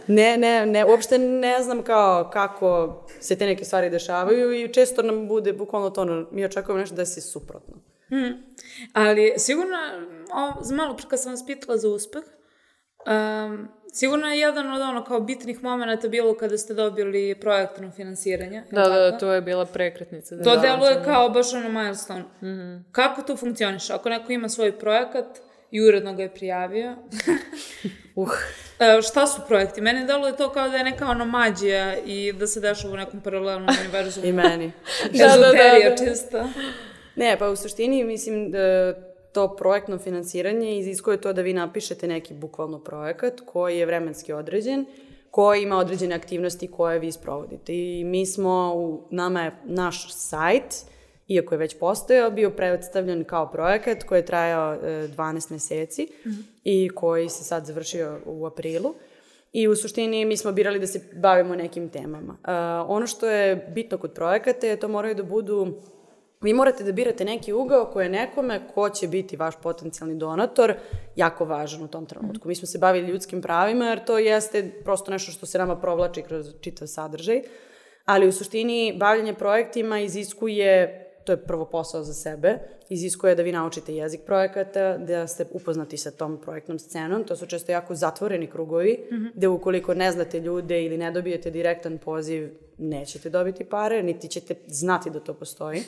ne, 0.06 0.36
ne, 0.36 0.66
ne, 0.66 0.84
uopšte 0.84 1.18
ne 1.18 1.62
znam 1.62 1.82
kao 1.82 2.30
kako 2.32 2.96
se 3.20 3.36
te 3.36 3.46
neke 3.46 3.64
stvari 3.64 3.90
dešavaju 3.90 4.52
i 4.52 4.72
često 4.72 5.02
nam 5.02 5.28
bude 5.28 5.52
bukvalno 5.52 5.90
to, 5.90 6.00
ono, 6.00 6.26
mi 6.30 6.44
očekujemo 6.44 6.80
nešto 6.80 6.96
da 6.96 7.06
se 7.06 7.20
suprotno. 7.20 7.74
Ali 8.92 9.32
sigurno, 9.36 9.76
o, 10.32 10.74
malo 10.74 10.96
pre 10.96 11.06
kad 11.08 11.22
sam 11.22 11.32
vas 11.32 11.46
pitala 11.46 11.78
za 11.78 11.88
uspeh, 11.88 12.22
um, 13.06 13.68
sigurno 13.92 14.28
je 14.28 14.38
jedan 14.38 14.72
od 14.72 14.80
ono 14.80 15.04
kao 15.04 15.20
bitnih 15.20 15.62
momenta 15.62 16.08
bilo 16.08 16.36
kada 16.36 16.58
ste 16.58 16.74
dobili 16.74 17.40
projektno 17.40 17.90
finansiranje. 17.90 18.64
Da, 18.70 18.88
da, 18.88 19.10
tako? 19.10 19.20
to 19.20 19.32
je 19.32 19.40
bila 19.40 19.64
prekretnica. 19.64 20.36
To 20.42 20.56
da, 20.56 20.60
deluje 20.60 21.04
kao 21.04 21.28
baš 21.28 21.54
ono 21.54 21.68
milestone. 21.68 22.20
Mm-hmm. 22.20 22.84
Kako 22.92 23.22
to 23.22 23.36
funkcioniše? 23.36 23.92
Ako 23.92 24.08
neko 24.08 24.32
ima 24.32 24.48
svoj 24.48 24.78
projekat 24.78 25.26
i 25.70 25.88
uredno 25.88 26.14
ga 26.14 26.22
je 26.22 26.34
prijavio, 26.34 26.96
Uh. 28.16 28.28
e, 28.78 29.02
šta 29.02 29.26
su 29.26 29.40
projekti? 29.48 29.80
Meni 29.80 30.06
deluje 30.06 30.36
to 30.36 30.52
kao 30.52 30.68
da 30.68 30.76
je 30.76 30.84
neka 30.84 31.06
ono 31.06 31.24
mađija 31.24 31.98
i 31.98 32.32
da 32.32 32.46
se 32.46 32.60
dešava 32.60 32.94
u 32.94 32.96
nekom 32.96 33.20
paralelnom 33.20 33.76
univerzumu. 33.80 34.26
I 34.28 34.32
meni. 34.32 34.72
Da, 35.12 35.26
da, 35.26 35.36
da, 35.36 35.46
Ezoterija 35.46 35.90
da. 35.90 35.96
čista. 35.96 36.48
Ne, 37.16 37.36
pa 37.38 37.48
u 37.48 37.56
suštini 37.56 38.04
mislim 38.04 38.50
da 38.50 38.94
to 39.32 39.56
projektno 39.56 39.98
finansiranje 39.98 40.78
iziskuje 40.78 41.20
to 41.20 41.32
da 41.32 41.42
vi 41.42 41.52
napišete 41.52 42.08
neki 42.08 42.34
bukvalno 42.34 42.78
projekat 42.78 43.40
koji 43.46 43.78
je 43.78 43.86
vremenski 43.86 44.32
određen, 44.32 44.86
koji 45.30 45.62
ima 45.62 45.76
određene 45.76 46.14
aktivnosti 46.14 46.70
koje 46.70 46.98
vi 46.98 47.12
sprovodite. 47.12 47.72
I 47.74 48.04
mi 48.04 48.26
smo, 48.26 48.72
u, 48.76 49.08
nama 49.10 49.42
je 49.42 49.56
naš 49.64 50.14
sajt, 50.14 50.74
iako 51.28 51.54
je 51.54 51.58
već 51.58 51.78
postojao, 51.78 52.30
bio 52.30 52.50
predstavljen 52.50 53.24
kao 53.24 53.50
projekat 53.50 54.04
koji 54.04 54.18
je 54.18 54.26
trajao 54.26 54.74
e, 54.74 54.78
12 55.16 55.52
meseci 55.52 56.08
i 56.64 56.88
koji 56.94 57.28
se 57.28 57.44
sad 57.44 57.66
završio 57.66 58.20
u 58.26 58.46
aprilu. 58.46 58.94
I 59.52 59.68
u 59.68 59.76
suštini 59.76 60.24
mi 60.24 60.36
smo 60.36 60.52
birali 60.52 60.78
da 60.78 60.86
se 60.86 61.00
bavimo 61.14 61.56
nekim 61.56 61.88
temama. 61.88 62.32
Uh, 62.32 62.90
ono 62.90 63.06
što 63.06 63.28
je 63.28 63.70
bitno 63.74 63.98
kod 63.98 64.12
projekata 64.12 64.66
je 64.66 64.80
to 64.80 64.88
moraju 64.88 65.14
da 65.14 65.22
budu 65.22 65.74
Vi 66.40 66.52
morate 66.52 66.84
da 66.84 66.92
birate 66.92 67.24
neki 67.24 67.52
ugao 67.52 67.90
koji 67.92 68.04
je 68.04 68.10
nekome 68.10 68.60
ko 68.74 68.90
će 68.90 69.08
biti 69.08 69.36
vaš 69.36 69.54
potencijalni 69.62 70.14
donator 70.18 70.74
jako 71.16 71.44
važan 71.44 71.82
u 71.82 71.88
tom 71.88 72.06
trenutku. 72.06 72.48
Mi 72.48 72.54
smo 72.54 72.66
se 72.66 72.78
bavili 72.78 73.08
ljudskim 73.08 73.42
pravima 73.42 73.84
jer 73.84 74.04
to 74.04 74.18
jeste 74.18 74.70
prosto 74.84 75.10
nešto 75.10 75.32
što 75.32 75.46
se 75.46 75.58
nama 75.58 75.76
provlači 75.76 76.22
kroz 76.22 76.46
čitav 76.60 76.88
sadržaj, 76.88 77.42
ali 78.04 78.28
u 78.28 78.32
suštini 78.32 78.96
bavljanje 78.98 79.34
projektima 79.34 80.00
iziskuje 80.00 81.02
to 81.26 81.32
je 81.32 81.36
prvo 81.36 81.64
posao 81.64 82.04
za 82.04 82.14
sebe, 82.14 82.58
iziskuje 82.88 83.34
da 83.34 83.42
vi 83.42 83.52
naučite 83.52 83.94
jezik 83.94 84.20
projekata, 84.26 84.98
da 84.98 85.26
ste 85.26 85.46
upoznati 85.50 85.96
sa 85.96 86.10
tom 86.10 86.40
projektnom 86.40 86.78
scenom, 86.78 87.24
to 87.24 87.36
su 87.36 87.46
često 87.46 87.72
jako 87.72 87.94
zatvoreni 87.94 88.46
krugovi, 88.46 89.06
mm 89.12 89.14
-hmm. 89.14 89.30
gde 89.34 89.48
ukoliko 89.48 89.94
ne 89.94 90.12
znate 90.12 90.40
ljude 90.40 90.84
ili 90.84 90.98
ne 90.98 91.10
dobijete 91.10 91.50
direktan 91.50 91.98
poziv, 91.98 92.50
nećete 92.78 93.30
dobiti 93.30 93.64
pare, 93.64 94.02
niti 94.02 94.28
ćete 94.28 94.54
znati 94.66 95.10
da 95.10 95.20
to 95.20 95.34
postoji. 95.34 95.82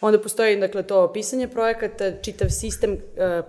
Onda 0.00 0.20
postoji 0.20 0.56
dakle, 0.56 0.82
to 0.82 1.12
pisanje 1.12 1.48
projekata, 1.48 2.12
čitav 2.22 2.48
sistem 2.50 2.92
uh, 2.92 2.98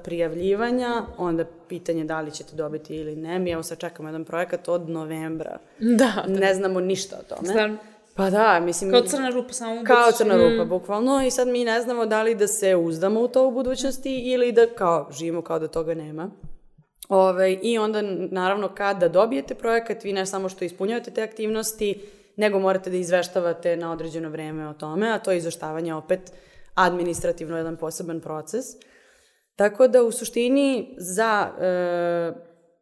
prijavljivanja, 0.03 1.05
onda 1.17 1.45
pitanje 1.67 2.03
da 2.03 2.21
li 2.21 2.31
ćete 2.31 2.55
dobiti 2.55 2.95
ili 2.95 3.15
ne. 3.15 3.39
Mi 3.39 3.51
evo 3.51 3.63
sad 3.63 3.77
čekamo 3.77 4.09
jedan 4.09 4.25
projekat 4.25 4.67
od 4.67 4.89
novembra. 4.89 5.59
Da, 5.79 6.25
Ne 6.27 6.53
znamo 6.53 6.79
ništa 6.79 7.17
o 7.19 7.35
tome. 7.35 7.47
Stvarno. 7.47 7.77
Pa 8.15 8.29
da, 8.29 8.59
mislim... 8.59 8.91
Kao 8.91 9.01
crna 9.01 9.29
rupa, 9.29 9.53
samo 9.53 9.71
ubaciš. 9.71 9.87
Kao 9.87 10.11
crna 10.11 10.35
rupa, 10.35 10.65
bukvalno. 10.65 11.25
I 11.27 11.31
sad 11.31 11.47
mi 11.47 11.65
ne 11.65 11.81
znamo 11.81 12.05
da 12.05 12.23
li 12.23 12.35
da 12.35 12.47
se 12.47 12.75
uzdamo 12.75 13.21
u 13.21 13.27
to 13.27 13.47
u 13.47 13.51
budućnosti 13.51 14.19
ili 14.19 14.51
da 14.51 14.67
kao 14.67 15.09
živimo 15.11 15.41
kao 15.41 15.59
da 15.59 15.67
toga 15.67 15.93
nema. 15.93 16.31
Ove, 17.09 17.53
I 17.53 17.77
onda, 17.77 18.01
naravno, 18.31 18.69
kada 18.75 19.07
dobijete 19.07 19.55
projekat, 19.55 20.03
vi 20.03 20.13
ne 20.13 20.25
samo 20.25 20.49
što 20.49 20.65
ispunjavate 20.65 21.11
te 21.11 21.23
aktivnosti, 21.23 22.01
nego 22.37 22.59
morate 22.59 22.89
da 22.89 22.97
izveštavate 22.97 23.77
na 23.77 23.91
određeno 23.91 24.29
vreme 24.29 24.67
o 24.67 24.73
tome, 24.73 25.09
a 25.09 25.19
to 25.19 25.31
je 25.31 25.37
izveštavanje 25.37 25.93
opet 25.93 26.31
administrativno 26.75 27.57
jedan 27.57 27.77
poseban 27.77 28.21
proces. 28.21 28.65
Tako 29.55 29.87
da 29.87 30.03
u 30.03 30.11
suštini 30.11 30.95
za 30.97 31.49
e, 31.61 32.33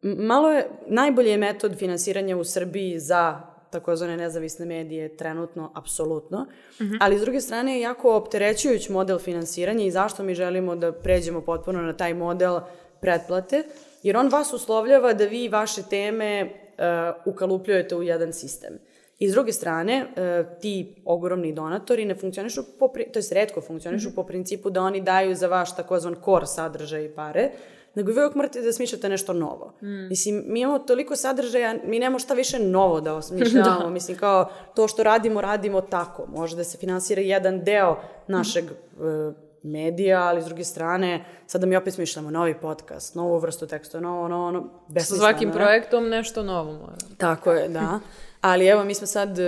malo 0.02 0.52
je 0.52 0.68
najbolji 0.86 1.30
je 1.30 1.36
metod 1.36 1.78
finansiranja 1.78 2.36
u 2.36 2.44
Srbiji 2.44 2.98
za 2.98 3.40
takozvane 3.70 4.16
nezavisne 4.16 4.66
medije 4.66 5.16
trenutno 5.16 5.72
apsolutno, 5.74 6.46
mm 6.80 6.84
-hmm. 6.84 6.98
ali 7.00 7.18
s 7.18 7.20
druge 7.20 7.40
strane 7.40 7.74
je 7.74 7.80
jako 7.80 8.16
opterećujuć 8.16 8.88
model 8.88 9.18
finansiranja 9.18 9.84
i 9.84 9.90
zašto 9.90 10.22
mi 10.22 10.34
želimo 10.34 10.76
da 10.76 10.92
pređemo 10.92 11.40
potpuno 11.40 11.82
na 11.82 11.92
taj 11.92 12.14
model 12.14 12.60
pretplate, 13.00 13.62
jer 14.02 14.16
on 14.16 14.28
vas 14.28 14.52
uslovljava 14.52 15.12
da 15.12 15.24
vi 15.24 15.48
vaše 15.48 15.82
teme 15.90 16.44
uh, 16.44 17.34
ukalupljujete 17.34 17.96
u 17.96 18.02
jedan 18.02 18.32
sistem. 18.32 18.78
I 19.18 19.28
s 19.28 19.32
druge 19.32 19.52
strane, 19.52 20.06
uh, 20.06 20.60
ti 20.60 20.96
ogromni 21.04 21.52
donatori 21.52 22.04
ne 22.04 22.14
funkcionišu, 22.14 22.62
po, 22.78 22.88
to 23.12 23.18
je 23.18 23.24
redko 23.30 23.60
funkcionišu 23.60 24.08
mm 24.08 24.12
-hmm. 24.12 24.14
po 24.14 24.24
principu 24.24 24.70
da 24.70 24.82
oni 24.82 25.00
daju 25.00 25.34
za 25.34 25.46
vaš 25.46 25.76
takozvan 25.76 26.16
core 26.24 26.46
sadržaj 26.46 27.04
i 27.04 27.14
pare, 27.14 27.50
nego 27.96 28.12
vi 28.12 28.18
uvijek 28.18 28.34
morate 28.34 28.62
da 28.62 28.72
smišljate 28.72 29.08
nešto 29.08 29.32
novo. 29.32 29.72
Mm. 29.82 30.08
Mislim, 30.08 30.44
mi 30.46 30.60
imamo 30.60 30.78
toliko 30.78 31.16
sadržaja, 31.16 31.74
mi 31.84 31.98
nemamo 31.98 32.18
šta 32.18 32.34
više 32.34 32.58
novo 32.58 33.00
da 33.00 33.14
osmišljavamo. 33.20 33.80
da. 33.80 33.90
Mislim, 33.90 34.18
kao 34.18 34.50
to 34.74 34.88
što 34.88 35.02
radimo, 35.02 35.40
radimo 35.40 35.80
tako. 35.80 36.26
Može 36.26 36.56
da 36.56 36.64
se 36.64 36.78
finansira 36.78 37.22
jedan 37.22 37.64
deo 37.64 37.98
našeg 38.26 38.64
mm. 38.64 39.34
medija, 39.62 40.22
ali 40.22 40.42
s 40.42 40.44
druge 40.44 40.64
strane, 40.64 41.24
sada 41.46 41.66
mi 41.66 41.76
opet 41.76 41.94
smišljamo 41.94 42.30
novi 42.30 42.54
podcast, 42.54 43.14
novu 43.14 43.38
vrstu 43.38 43.66
teksta, 43.66 44.00
novo, 44.00 44.28
novo, 44.28 44.46
ono, 44.46 44.60
Sa 44.60 44.92
besmisleno, 44.92 45.20
svakim 45.20 45.48
ne? 45.48 45.54
projektom 45.54 46.08
nešto 46.08 46.42
novo 46.42 46.72
mora. 46.72 46.96
Tako 47.18 47.52
je, 47.52 47.68
da. 47.68 48.00
Ali 48.40 48.66
evo, 48.66 48.84
mi 48.84 48.94
smo 48.94 49.06
sad 49.06 49.38
uh, 49.38 49.44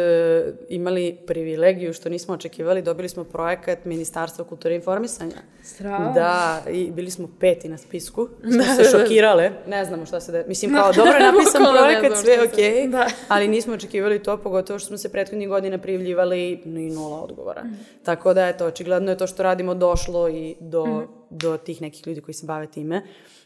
imali 0.69 1.19
privilegiju 1.27 1.93
što 1.93 2.09
nismo 2.09 2.35
očekivali, 2.35 2.83
dobili 2.83 3.09
smo 3.09 3.25
projekat 3.25 3.85
Ministarstva 3.85 4.45
kulture 4.45 4.75
i 4.75 4.77
informisanja. 4.77 5.37
Strava. 5.63 6.13
Da, 6.13 6.63
i 6.71 6.91
bili 6.91 7.11
smo 7.11 7.29
peti 7.41 7.69
na 7.69 7.79
spisku. 7.79 8.29
Smo 8.53 8.63
se 8.63 8.91
šokirale. 8.91 9.53
Ne 9.67 9.85
znamo 9.85 10.07
šta 10.07 10.21
se 10.21 10.33
da... 10.33 10.43
Mislim, 10.49 10.75
kao 10.75 10.93
dobro 10.93 11.13
je 11.13 11.33
napisan 11.33 11.63
projekat, 11.79 12.19
sve 12.19 12.33
je 12.33 12.43
okej, 12.43 12.89
Da. 12.89 13.07
ali 13.29 13.49
nismo 13.49 13.75
očekivali 13.75 14.23
to, 14.23 14.37
pogotovo 14.37 14.79
što 14.79 14.89
smo 14.89 14.99
se 14.99 15.13
prethodnih 15.13 15.49
godina 15.49 15.79
prijavljivali 15.79 16.63
ni 16.65 16.91
nula 16.91 17.23
odgovora. 17.23 17.65
Tako 18.05 18.35
da, 18.35 18.49
eto, 18.49 18.67
očigledno 18.67 19.11
je 19.11 19.19
to 19.19 19.27
što 19.27 19.43
radimo 19.43 19.75
došlo 19.75 20.29
i 20.29 20.57
do, 20.61 21.07
do 21.31 21.57
tih 21.57 21.83
nekih 21.83 22.07
ljudi 22.07 22.21
koji 22.21 22.35
se 22.35 22.47
bave 22.47 22.67
time. 22.67 23.03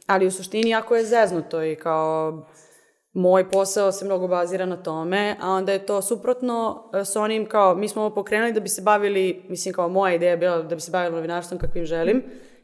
Ali 0.06 0.26
u 0.26 0.30
suštini 0.30 0.70
jako 0.70 0.96
je 0.96 1.04
zeznuto 1.04 1.62
i 1.62 1.76
kao 1.76 2.42
moj 3.12 3.50
posao 3.50 3.92
se 3.92 4.04
mnogo 4.04 4.28
bazira 4.28 4.66
na 4.66 4.76
tome, 4.76 5.36
a 5.40 5.50
onda 5.50 5.72
je 5.72 5.86
to 5.86 6.02
suprotno 6.02 6.90
e, 6.94 7.04
s 7.04 7.16
onim 7.16 7.46
kao, 7.46 7.74
mi 7.74 7.88
smo 7.88 8.02
ovo 8.02 8.14
pokrenuli 8.14 8.52
da 8.52 8.60
bi 8.60 8.68
se 8.68 8.82
bavili, 8.82 9.42
mislim 9.48 9.74
kao 9.74 9.88
moja 9.88 10.14
ideja 10.14 10.30
je 10.30 10.36
bila 10.36 10.62
da 10.62 10.74
bi 10.74 10.80
se 10.80 10.90
bavili 10.90 11.16
novinarstvom 11.16 11.60
kakvim 11.60 11.84
želim, 11.84 12.22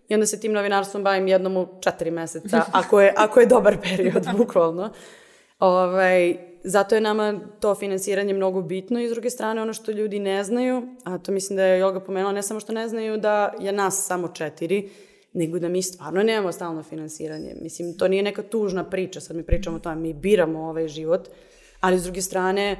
i 0.09 0.15
onda 0.15 0.27
se 0.27 0.41
tim 0.41 0.53
novinarstvom 0.53 1.05
bavim 1.05 1.29
jednom 1.29 1.57
u 1.57 1.69
četiri 1.81 2.11
meseca, 2.11 2.63
ako 2.73 3.01
je, 3.01 3.15
ako 3.17 3.41
je 3.41 3.47
dobar 3.47 3.77
period, 3.83 4.27
bukvalno. 4.39 4.91
Ovaj, 5.59 6.37
zato 6.65 6.95
je 6.95 7.01
nama 7.01 7.41
to 7.61 7.75
finansiranje 7.75 8.35
mnogo 8.35 8.63
bitno 8.63 9.01
i 9.01 9.09
s 9.09 9.11
druge 9.11 9.31
strane 9.31 9.63
ono 9.63 9.73
što 9.73 9.93
ljudi 9.93 10.19
ne 10.19 10.45
znaju, 10.45 10.83
a 11.05 11.19
to 11.19 11.33
mislim 11.33 11.57
da 11.57 11.65
je 11.65 11.79
Joga 11.79 12.01
pomenula, 12.01 12.33
ne 12.33 12.43
samo 12.43 12.61
što 12.61 12.73
ne 12.73 12.89
znaju 12.89 13.17
da 13.17 13.55
je 13.61 13.73
nas 13.73 14.07
samo 14.07 14.29
četiri, 14.29 14.91
nego 15.39 15.59
da 15.59 15.69
mi 15.69 15.83
stvarno 15.83 16.23
nemamo 16.23 16.53
stalno 16.53 16.83
finansiranje. 16.83 17.55
Mislim, 17.63 17.99
to 17.99 18.09
nije 18.09 18.23
neka 18.23 18.43
tužna 18.43 18.85
priča, 18.85 19.21
sad 19.21 19.37
mi 19.37 19.43
pričamo 19.43 19.77
o 19.77 19.81
tome, 19.81 19.97
mi 19.97 20.13
biramo 20.13 20.69
ovaj 20.69 20.89
život, 20.89 21.29
ali 21.81 21.99
s 21.99 22.03
druge 22.03 22.23
strane, 22.23 22.77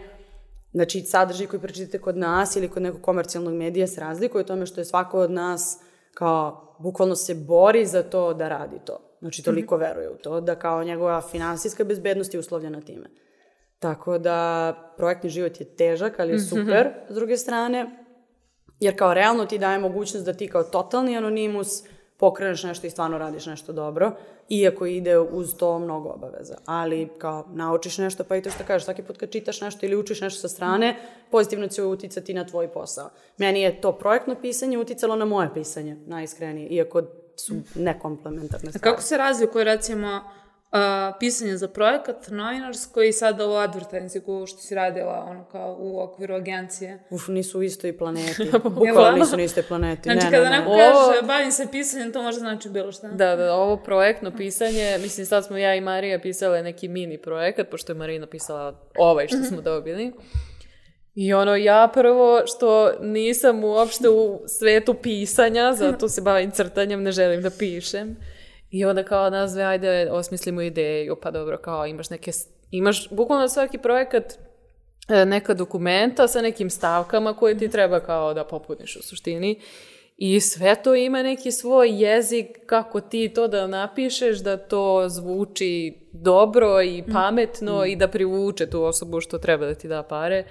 znači 0.73 1.01
sadržaj 1.01 1.47
koji 1.47 1.61
pročitate 1.61 1.99
kod 1.99 2.17
nas 2.17 2.57
ili 2.57 2.69
kod 2.69 2.83
nekog 2.83 3.01
komercijalnog 3.01 3.55
medija 3.55 3.87
se 3.87 4.01
razlikuje 4.01 4.43
u 4.43 4.47
tome 4.47 4.67
što 4.67 4.81
je 4.81 4.85
svako 4.85 5.19
od 5.19 5.31
nas 5.31 5.79
kao 6.15 6.77
bukvalno 6.79 7.17
se 7.17 7.35
bori 7.35 7.87
za 7.87 8.03
to 8.03 8.35
da 8.35 8.49
radi 8.49 8.77
to. 8.85 9.17
Znači, 9.21 9.43
toliko 9.43 9.77
mm 9.77 9.81
-hmm. 9.81 9.89
veruje 9.89 10.11
u 10.11 10.17
to 10.17 10.41
da 10.41 10.55
kao 10.55 10.85
njegova 10.85 11.21
finansijska 11.21 11.85
bezbednost 11.85 12.35
je 12.35 12.41
uslovljena 12.41 12.81
time. 12.81 13.07
Tako 13.79 14.19
da 14.19 14.75
projektni 14.97 15.31
život 15.31 15.61
je 15.61 15.77
težak, 15.77 16.21
ali 16.21 16.33
je 16.33 16.39
super 16.39 16.87
mm 16.87 16.91
-hmm. 16.91 17.13
s 17.13 17.15
druge 17.15 17.37
strane, 17.37 18.05
jer 18.81 18.99
kao 18.99 19.15
realno 19.15 19.47
ti 19.47 19.59
daje 19.59 19.79
mogućnost 19.79 20.27
da 20.27 20.33
ti 20.33 20.49
kao 20.49 20.63
totalni 20.63 21.17
anonimus 21.17 21.69
pokreneš 22.19 22.63
nešto 22.63 22.87
i 22.87 22.91
stvarno 22.91 23.19
radiš 23.19 23.47
nešto 23.47 23.73
dobro, 23.73 24.13
iako 24.49 24.87
ide 24.87 25.19
uz 25.19 25.57
to 25.57 25.79
mnogo 25.79 26.09
obaveza. 26.09 26.57
Ali 26.67 27.09
kao 27.19 27.45
naučiš 27.53 27.99
nešto, 27.99 28.25
pa 28.25 28.37
i 28.37 28.43
to 28.43 28.51
što 28.51 28.65
kažeš, 28.65 28.85
svaki 28.85 29.03
put 29.03 29.17
kad 29.17 29.31
čitaš 29.31 29.61
nešto 29.61 29.87
ili 29.87 29.97
učiš 29.97 30.21
nešto 30.21 30.41
sa 30.41 30.49
strane, 30.49 30.97
pozitivno 31.31 31.69
će 31.69 31.83
uticati 31.83 32.35
na 32.35 32.47
tvoj 32.47 32.69
posao. 32.69 33.11
Meni 33.39 33.61
je 33.61 33.81
to 33.81 33.93
projektno 33.93 34.35
pisanje 34.35 34.79
uticalo 34.79 35.17
na 35.17 35.25
moje 35.25 35.55
pisanje, 35.55 35.97
najiskrenije, 36.07 36.69
iako 36.69 37.03
su 37.37 37.55
nekomplementarne 37.75 38.73
stvari. 38.73 38.79
A 38.79 38.91
kako 38.91 39.03
se 39.03 39.17
razlikuje 39.17 39.65
recimo 39.65 40.21
uh, 40.73 41.17
pisanje 41.21 41.57
za 41.57 41.69
projekat 41.69 42.29
novinarsko 42.29 43.03
i 43.03 43.13
sada 43.13 43.47
u 43.47 43.53
advertisingu 43.53 44.47
što 44.47 44.59
si 44.59 44.75
radila 44.75 45.27
ono 45.31 45.45
kao 45.45 45.77
u 45.79 46.01
okviru 46.01 46.35
agencije? 46.35 47.05
Uf, 47.11 47.29
nisu 47.29 47.59
u 47.59 47.63
istoj 47.63 47.99
planeti. 47.99 48.51
Bukvalno 48.65 49.19
nisu 49.19 49.37
na 49.37 49.43
istoj 49.43 49.63
planeti. 49.63 50.03
Znači 50.03 50.27
ne, 50.27 50.31
kada 50.33 50.45
ne, 50.45 50.51
ne. 50.51 50.59
neko 50.59 50.71
kaže 50.71 51.27
bavim 51.27 51.53
se 51.53 51.67
pisanjem, 51.71 52.13
to 52.13 52.23
može 52.23 52.39
znači 52.39 52.69
bilo 52.69 52.93
šta. 52.93 53.09
Da, 53.09 53.37
da, 53.37 53.55
ovo 53.55 53.77
projektno 53.77 54.31
pisanje, 54.37 54.99
mislim 55.01 55.27
sad 55.27 55.47
smo 55.47 55.57
ja 55.57 55.75
i 55.75 55.81
Marija 55.81 56.21
pisale 56.21 56.63
neki 56.63 56.89
mini 56.89 57.19
projekat, 57.19 57.71
pošto 57.71 57.93
je 57.93 57.97
Marina 57.97 58.27
pisala 58.27 58.89
ovaj 58.99 59.27
što 59.29 59.43
smo 59.43 59.61
dobili. 59.73 60.13
I 61.15 61.35
ono, 61.35 61.57
ja 61.57 61.91
prvo 61.95 62.43
što 62.47 62.93
nisam 63.01 63.65
uopšte 63.65 64.09
u 64.09 64.41
svetu 64.47 64.95
pisanja, 64.95 65.73
zato 65.73 66.09
se 66.09 66.21
bavim 66.21 66.51
crtanjem, 66.51 67.03
ne 67.03 67.13
želim 67.13 67.43
da 67.43 67.51
pišem. 67.51 68.17
I 68.71 68.85
onda 68.85 69.05
kao 69.05 69.31
nazve, 69.31 69.63
ajde, 69.63 70.09
osmislimo 70.11 70.63
ideju, 70.63 71.17
pa 71.23 71.31
dobro, 71.31 71.59
kao 71.59 71.87
imaš 71.87 72.11
neke, 72.11 72.31
imaš 72.71 73.11
bukvalno 73.11 73.49
svaki 73.49 73.79
projekat 73.79 74.33
e, 75.09 75.25
neka 75.25 75.55
dokumenta 75.55 76.29
sa 76.29 76.43
nekim 76.43 76.71
stavkama 76.71 77.37
koje 77.37 77.59
ti 77.59 77.69
treba 77.69 78.01
kao 78.01 78.35
da 78.35 78.45
popuniš 78.45 78.97
u 78.97 79.03
suštini. 79.03 79.61
I 80.17 80.41
sve 80.41 80.75
to 80.83 80.95
ima 80.95 81.23
neki 81.23 81.53
svoj 81.53 82.03
jezik 82.03 82.47
kako 82.67 83.01
ti 83.01 83.33
to 83.35 83.49
da 83.49 83.67
napišeš, 83.67 84.39
da 84.39 84.57
to 84.57 85.09
zvuči 85.09 85.95
dobro 86.13 86.83
i 86.83 87.05
pametno 87.13 87.81
mm. 87.83 87.87
i 87.87 87.97
da 87.97 88.09
privuče 88.09 88.71
tu 88.71 88.83
osobu 88.83 89.21
što 89.21 89.39
treba 89.39 89.67
da 89.67 89.75
ti 89.75 89.89
da 89.89 90.03
pare. 90.03 90.45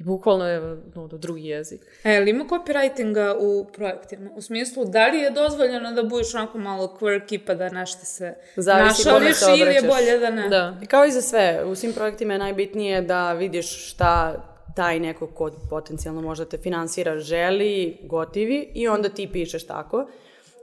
I 0.00 0.02
bukvalno 0.02 0.48
je 0.48 0.60
no, 0.94 1.06
da 1.06 1.16
drugi 1.16 1.44
jezik. 1.44 1.80
E, 2.04 2.16
ali 2.16 2.30
ima 2.30 2.44
copywritinga 2.44 3.36
u 3.40 3.66
projektima? 3.72 4.30
U 4.36 4.42
smislu, 4.42 4.84
da 4.84 5.06
li 5.06 5.18
je 5.18 5.30
dozvoljeno 5.30 5.92
da 5.92 6.02
budeš 6.02 6.34
onako 6.34 6.58
malo 6.58 6.96
quirky 7.00 7.40
pa 7.46 7.54
da 7.54 7.68
nešto 7.68 8.04
se 8.04 8.34
Zavisi 8.56 9.08
našališ 9.08 9.36
se 9.36 9.50
ili 9.56 9.74
je 9.74 9.82
bolje 9.82 10.18
da 10.18 10.30
ne? 10.30 10.48
Da. 10.48 10.76
I 10.82 10.86
Kao 10.86 11.04
i 11.04 11.10
za 11.10 11.22
sve, 11.22 11.64
u 11.64 11.74
svim 11.74 11.92
projektima 11.92 12.32
je 12.32 12.38
najbitnije 12.38 13.02
da 13.02 13.32
vidiš 13.32 13.90
šta 13.90 14.42
taj 14.76 15.00
neko 15.00 15.26
ko 15.26 15.50
potencijalno 15.70 16.22
možda 16.22 16.44
te 16.44 16.58
finansira 16.58 17.18
želi, 17.18 17.98
gotivi 18.02 18.68
i 18.74 18.88
onda 18.88 19.08
ti 19.08 19.28
pišeš 19.32 19.66
tako. 19.66 20.06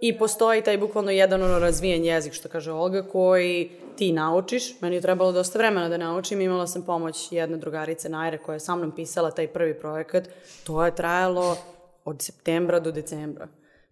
I 0.02 0.18
postoji 0.18 0.62
taj 0.62 0.78
bukvalno 0.78 1.12
jedan 1.12 1.44
ono 1.44 1.60
razvijen 1.60 2.06
jezik, 2.06 2.34
što 2.34 2.50
kaže 2.50 2.72
Olga, 2.72 3.04
koji 3.04 3.70
ti 3.98 4.12
naučiš. 4.12 4.82
Meni 4.82 4.96
je 4.96 5.02
trebalo 5.02 5.32
dosta 5.32 5.60
vremena 5.60 5.90
da 5.90 5.98
naučim. 5.98 6.42
Imala 6.42 6.68
sam 6.68 6.82
pomoć 6.82 7.32
jedne 7.32 7.58
drugarice 7.58 8.10
Najre 8.10 8.38
koja 8.38 8.54
je 8.54 8.60
sa 8.60 8.76
mnom 8.76 8.92
pisala 8.92 9.32
taj 9.32 9.48
prvi 9.48 9.80
projekat. 9.80 10.30
To 10.64 10.86
je 10.86 10.96
trajalo 10.96 11.58
od 12.06 12.22
septembra 12.22 12.80
do 12.80 12.92
decembra. 12.92 13.48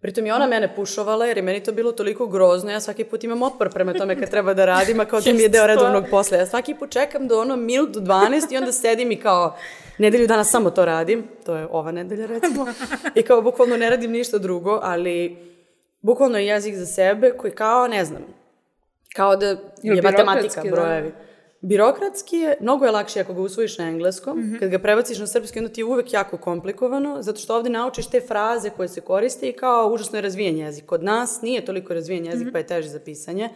Pritom 0.06 0.26
i 0.26 0.32
ona 0.32 0.48
mene 0.48 0.76
pušovala 0.76 1.26
jer 1.26 1.38
je 1.38 1.44
meni 1.44 1.64
to 1.64 1.72
bilo 1.72 1.92
toliko 1.92 2.28
grozno. 2.28 2.72
Ja 2.72 2.80
svaki 2.80 3.04
put 3.04 3.24
imam 3.24 3.42
otpor 3.42 3.70
prema 3.74 3.94
tome 3.94 4.20
kad 4.20 4.30
treba 4.30 4.54
da 4.54 4.66
radim, 4.66 5.00
a 5.00 5.06
kao 5.06 5.22
to 5.22 5.34
mi 5.34 5.42
je 5.42 5.50
deo 5.50 5.68
redovnog 5.68 6.06
posla. 6.12 6.38
Ja 6.38 6.46
svaki 6.46 6.76
put 6.76 6.90
čekam 6.90 7.28
do 7.28 7.40
ono 7.40 7.56
minut 7.56 7.90
do 7.90 8.00
12 8.00 8.54
i 8.54 8.58
onda 8.58 8.72
sedim 8.72 9.12
i 9.12 9.20
kao 9.20 9.58
nedelju 9.98 10.28
dana 10.28 10.44
samo 10.44 10.70
to 10.70 10.86
radim. 10.86 11.28
To 11.46 11.56
je 11.56 11.68
ova 11.72 11.92
nedelja 11.92 12.26
recimo. 12.26 12.66
I 13.16 13.22
kao 13.22 13.42
bukvalno 13.42 13.78
ne 13.78 13.90
radim 13.90 14.12
ništa 14.12 14.38
drugo, 14.38 14.80
ali 14.84 15.38
bukvalno 16.02 16.38
je 16.38 16.48
jezik 16.48 16.76
za 16.76 16.86
sebe 16.86 17.32
koji 17.32 17.54
kao, 17.54 17.88
ne 17.88 18.06
znam, 18.06 18.22
kao 19.16 19.36
da 19.36 19.46
je 19.84 20.02
matematika, 20.02 20.64
da. 20.64 20.72
brojevi. 20.72 21.12
Birokratski 21.62 22.38
je, 22.38 22.58
mnogo 22.62 22.86
je 22.86 22.92
lakše 22.92 23.20
ako 23.20 23.34
ga 23.34 23.42
usvojiš 23.42 23.78
na 23.78 23.88
engleskom, 23.90 24.38
mm 24.40 24.44
-hmm. 24.44 24.60
kad 24.60 24.70
ga 24.70 24.80
prebaciš 24.80 25.20
na 25.20 25.28
srpski, 25.28 25.60
onda 25.60 25.72
ti 25.72 25.82
je 25.82 25.86
uvek 25.86 26.14
jako 26.14 26.38
komplikovano, 26.38 27.22
zato 27.22 27.40
što 27.40 27.56
ovde 27.56 27.70
naučiš 27.70 28.08
te 28.08 28.22
fraze 28.22 28.70
koje 28.70 28.88
se 28.88 29.02
koriste 29.02 29.50
i 29.50 29.54
kao 29.54 29.90
užasno 29.94 30.18
je 30.18 30.22
razvijen 30.22 30.58
jezik. 30.58 30.86
Kod 30.86 31.04
nas 31.04 31.42
nije 31.42 31.66
toliko 31.66 31.94
razvijen 31.94 32.26
jezik, 32.26 32.42
mm 32.42 32.50
-hmm. 32.50 32.52
pa 32.52 32.58
je 32.58 32.68
teži 32.68 32.90
za 32.90 33.00
pisanje, 33.00 33.50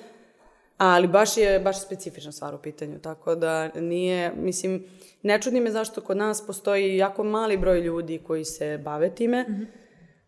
ali 0.78 1.08
baš 1.08 1.38
je, 1.38 1.60
baš 1.60 1.78
je 1.78 1.82
specifična 1.82 2.32
stvar 2.32 2.56
u 2.56 2.58
pitanju, 2.58 3.00
tako 3.00 3.36
da 3.36 3.68
nije, 3.68 4.34
mislim, 4.36 4.86
ne 5.24 5.42
čudi 5.42 5.60
me 5.60 5.72
zašto 5.72 6.02
kod 6.02 6.18
nas 6.18 6.48
postoji 6.48 6.98
jako 6.98 7.24
mali 7.24 7.58
broj 7.58 7.80
ljudi 7.80 8.22
koji 8.28 8.46
se 8.46 8.78
bave 8.78 9.16
time, 9.16 9.46
mm 9.50 9.52
-hmm. 9.52 9.66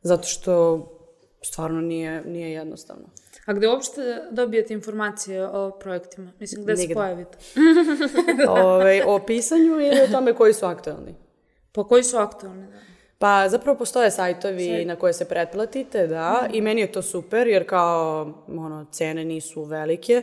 zato 0.01 0.27
što 0.27 0.87
stvarno 1.41 1.81
nije, 1.81 2.23
nije 2.25 2.51
jednostavno. 2.51 3.09
A 3.45 3.53
gde 3.53 3.67
uopšte 3.67 4.01
dobijete 4.31 4.73
informacije 4.73 5.47
o 5.47 5.71
projektima? 5.79 6.31
Mislim, 6.39 6.63
gde 6.63 6.75
se 6.75 6.81
Nigde. 6.81 6.93
pojavite? 6.93 7.37
Ove, 8.49 9.03
o 9.05 9.19
pisanju 9.19 9.79
ili 9.79 10.01
o 10.01 10.07
tome 10.11 10.33
koji 10.33 10.53
su 10.53 10.65
aktualni? 10.65 11.15
Pa 11.71 11.83
koji 11.83 12.03
su 12.03 12.17
aktualni? 12.17 12.67
Da? 12.67 12.79
Pa 13.17 13.49
zapravo 13.49 13.77
postoje 13.77 14.11
sajtovi 14.11 14.85
na 14.85 14.95
koje 14.95 15.13
se 15.13 15.25
pretplatite, 15.25 16.07
da, 16.07 16.47
i 16.53 16.61
meni 16.61 16.81
je 16.81 16.91
to 16.91 17.01
super 17.01 17.47
jer 17.47 17.69
kao 17.69 18.33
ono, 18.47 18.85
cene 18.91 19.25
nisu 19.25 19.63
velike, 19.63 20.21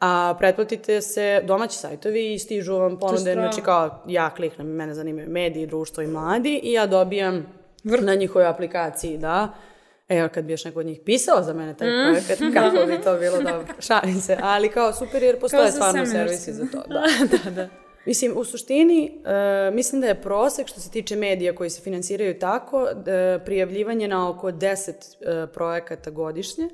a 0.00 0.34
pretplatite 0.38 1.00
se 1.00 1.42
domaći 1.44 1.76
sajtovi 1.76 2.34
i 2.34 2.38
stižu 2.38 2.76
vam 2.76 2.98
ponude, 2.98 3.32
znači 3.32 3.60
kao 3.60 4.02
ja 4.06 4.30
kliknem, 4.30 4.66
mene 4.66 4.94
zanimaju 4.94 5.30
mediji, 5.30 5.66
društvo 5.66 6.02
i 6.02 6.06
mladi 6.06 6.60
i 6.62 6.72
ja 6.72 6.86
dobijam 6.86 7.46
na 7.82 8.14
njihovoj 8.14 8.46
aplikaciji, 8.46 9.18
da, 9.18 9.54
Evo, 10.18 10.28
kad 10.34 10.44
bi 10.44 10.52
još 10.52 10.64
neko 10.64 10.80
od 10.80 10.86
njih 10.86 11.00
pisao 11.04 11.42
za 11.42 11.52
mene 11.52 11.76
taj 11.76 11.88
projekat, 11.88 12.38
kako 12.54 12.86
bi 12.86 13.00
to 13.04 13.18
bilo 13.18 13.36
dobro. 13.36 13.74
Šalim 13.78 14.20
se, 14.20 14.38
ali 14.42 14.68
kao 14.68 14.92
super 14.92 15.22
jer 15.22 15.40
postoje 15.40 15.70
za 15.70 15.72
stvarno 15.72 16.06
servisi 16.06 16.52
za 16.52 16.66
to. 16.72 16.82
Da, 16.88 17.38
da, 17.44 17.50
da. 17.50 17.68
Mislim, 18.06 18.32
u 18.36 18.44
suštini, 18.44 19.22
uh, 19.24 19.74
mislim 19.74 20.00
da 20.00 20.06
je 20.06 20.22
prosek 20.22 20.66
što 20.66 20.80
se 20.80 20.90
tiče 20.90 21.16
medija 21.16 21.54
koji 21.54 21.70
se 21.70 21.82
finansiraju 21.82 22.38
tako, 22.38 22.88
da 22.94 23.38
prijavljivanje 23.44 24.08
na 24.08 24.30
oko 24.30 24.50
10 24.50 24.90
uh, 24.90 25.50
projekata 25.54 26.10
godišnje, 26.10 26.68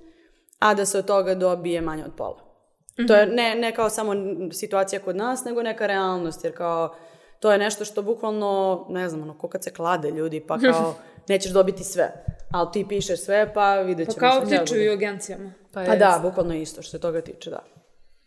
a 0.59 0.75
da 0.75 0.85
se 0.85 0.99
od 0.99 1.07
toga 1.07 1.35
dobije 1.35 1.81
manje 1.81 2.05
od 2.05 2.13
pola. 2.17 2.37
Mm 2.99 3.03
-hmm. 3.03 3.09
To 3.09 3.15
je 3.15 3.27
ne, 3.27 3.55
ne 3.55 3.75
kao 3.75 3.91
samo 3.91 4.13
situacija 4.53 5.01
kod 5.01 5.17
nas, 5.17 5.45
nego 5.45 5.63
neka 5.63 5.87
realnost, 5.87 6.45
jer 6.45 6.57
kao 6.57 6.95
to 7.41 7.53
je 7.53 7.59
nešto 7.59 7.85
što 7.85 8.03
bukvalno, 8.03 8.87
ne 8.89 9.09
znam, 9.09 9.23
ono, 9.23 9.39
ko 9.39 9.49
kad 9.49 9.65
se 9.65 9.73
klade 9.73 10.11
ljudi, 10.11 10.41
pa 10.41 10.59
kao 10.73 10.95
nećeš 11.29 11.53
dobiti 11.53 11.85
sve. 11.85 12.25
Ali 12.51 12.69
ti 12.73 12.87
pišeš 12.89 13.21
sve, 13.21 13.53
pa 13.55 13.81
vidjet 13.81 14.09
Pa 14.09 14.13
ćemo 14.15 14.21
kao 14.21 14.41
šta 14.41 14.51
će 14.51 14.57
da 14.57 14.65
tiču 14.65 14.77
i 14.77 14.89
u 14.89 14.93
agencijama. 14.93 15.53
Pa, 15.73 15.85
Pa 15.85 15.97
da, 15.97 16.21
bukvalno 16.23 16.55
isto 16.55 16.83
što 16.83 16.91
se 16.91 17.01
toga 17.01 17.21
tiče, 17.21 17.51
da. 17.51 17.78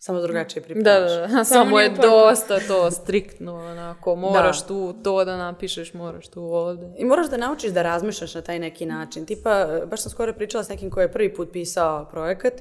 Samo 0.03 0.21
drugačije 0.21 0.61
Da, 0.61 0.65
pripremaš. 0.65 1.11
da, 1.11 1.27
da. 1.27 1.43
Samo 1.43 1.79
je 1.79 1.89
dosta 1.89 2.59
to 2.59 2.91
striktno, 2.91 3.55
onako, 3.55 4.15
moraš 4.15 4.61
Da. 4.61 4.67
tu 4.67 4.93
to 5.03 5.25
da 5.25 5.37
napišeš, 5.37 5.93
moraš 5.93 6.27
tu 6.27 6.43
ovde. 6.43 6.87
I 6.97 7.05
moraš 7.05 7.29
da 7.29 7.37
naučiš 7.37 7.71
da 7.71 7.81
razmišljaš 7.81 8.35
na 8.35 8.41
taj 8.41 8.59
neki 8.59 8.85
način. 8.85 9.25
Tipa, 9.25 9.67
baš 9.85 10.01
sam 10.01 10.11
skoro 10.11 10.33
pričala 10.33 10.63
s 10.63 10.69
nekim 10.69 10.89
ko 10.89 11.01
je 11.01 11.11
prvi 11.11 11.33
put 11.33 11.51
pisao 11.53 12.05
projekat, 12.11 12.53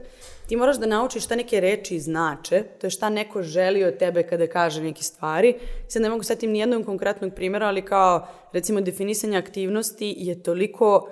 ti 0.49 0.57
moraš 0.57 0.77
da 0.77 0.87
naučiš 0.87 1.25
šta 1.25 1.37
neke 1.37 1.61
reči 1.61 2.01
znače, 2.01 2.63
to 2.81 2.87
je 2.87 2.91
šta 2.91 3.09
neko 3.09 3.43
želi 3.43 3.85
od 3.85 3.97
tebe 3.97 4.23
kada 4.23 4.47
kaže 4.47 4.83
neke 4.83 5.03
stvari. 5.03 5.55
Sad 5.89 6.03
ne 6.03 6.09
mogu 6.11 6.23
setim 6.23 6.51
ni 6.51 6.59
jednog 6.59 6.85
konkretnog 6.85 7.35
primjera, 7.35 7.67
ali 7.67 7.83
kao, 7.85 8.27
recimo, 8.53 8.81
definisanje 8.81 9.39
aktivnosti 9.39 10.15
je 10.19 10.43
toliko 10.43 11.09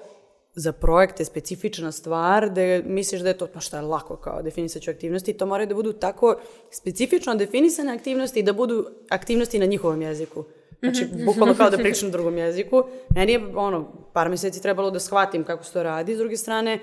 za 0.59 0.73
projekte 0.73 1.25
specifična 1.25 1.93
stvar 1.93 2.51
da 2.51 2.61
misliš 2.85 3.21
da 3.21 3.29
je 3.29 3.39
to, 3.39 3.47
pa 3.47 3.61
šta 3.61 3.77
je 3.77 3.83
lako 3.83 4.17
kao 4.17 4.43
definisat 4.43 4.83
ću 4.83 4.91
aktivnosti, 4.91 5.33
to 5.33 5.47
moraju 5.47 5.67
da 5.67 5.75
budu 5.75 5.93
tako 5.93 6.37
specifično 6.71 7.35
definisane 7.35 7.93
aktivnosti 7.93 8.41
i 8.41 8.43
da 8.43 8.53
budu 8.53 8.87
aktivnosti 9.09 9.59
na 9.59 9.67
njihovom 9.67 10.03
jeziku. 10.03 10.45
Znači, 10.81 11.07
bukvalno 11.25 11.55
kao 11.55 11.71
da 11.71 11.77
pričam 11.85 12.09
na 12.09 12.13
drugom 12.13 12.39
jeziku. 12.39 12.85
Meni 13.15 13.33
je, 13.33 13.57
ono, 13.57 13.93
par 14.13 14.29
meseci 14.29 14.63
trebalo 14.63 14.91
da 14.91 15.01
shvatim 15.01 15.45
kako 15.45 15.65
se 15.65 15.73
to 15.73 15.83
radi. 15.83 16.15
S 16.15 16.19
druge 16.19 16.37
strane, 16.37 16.79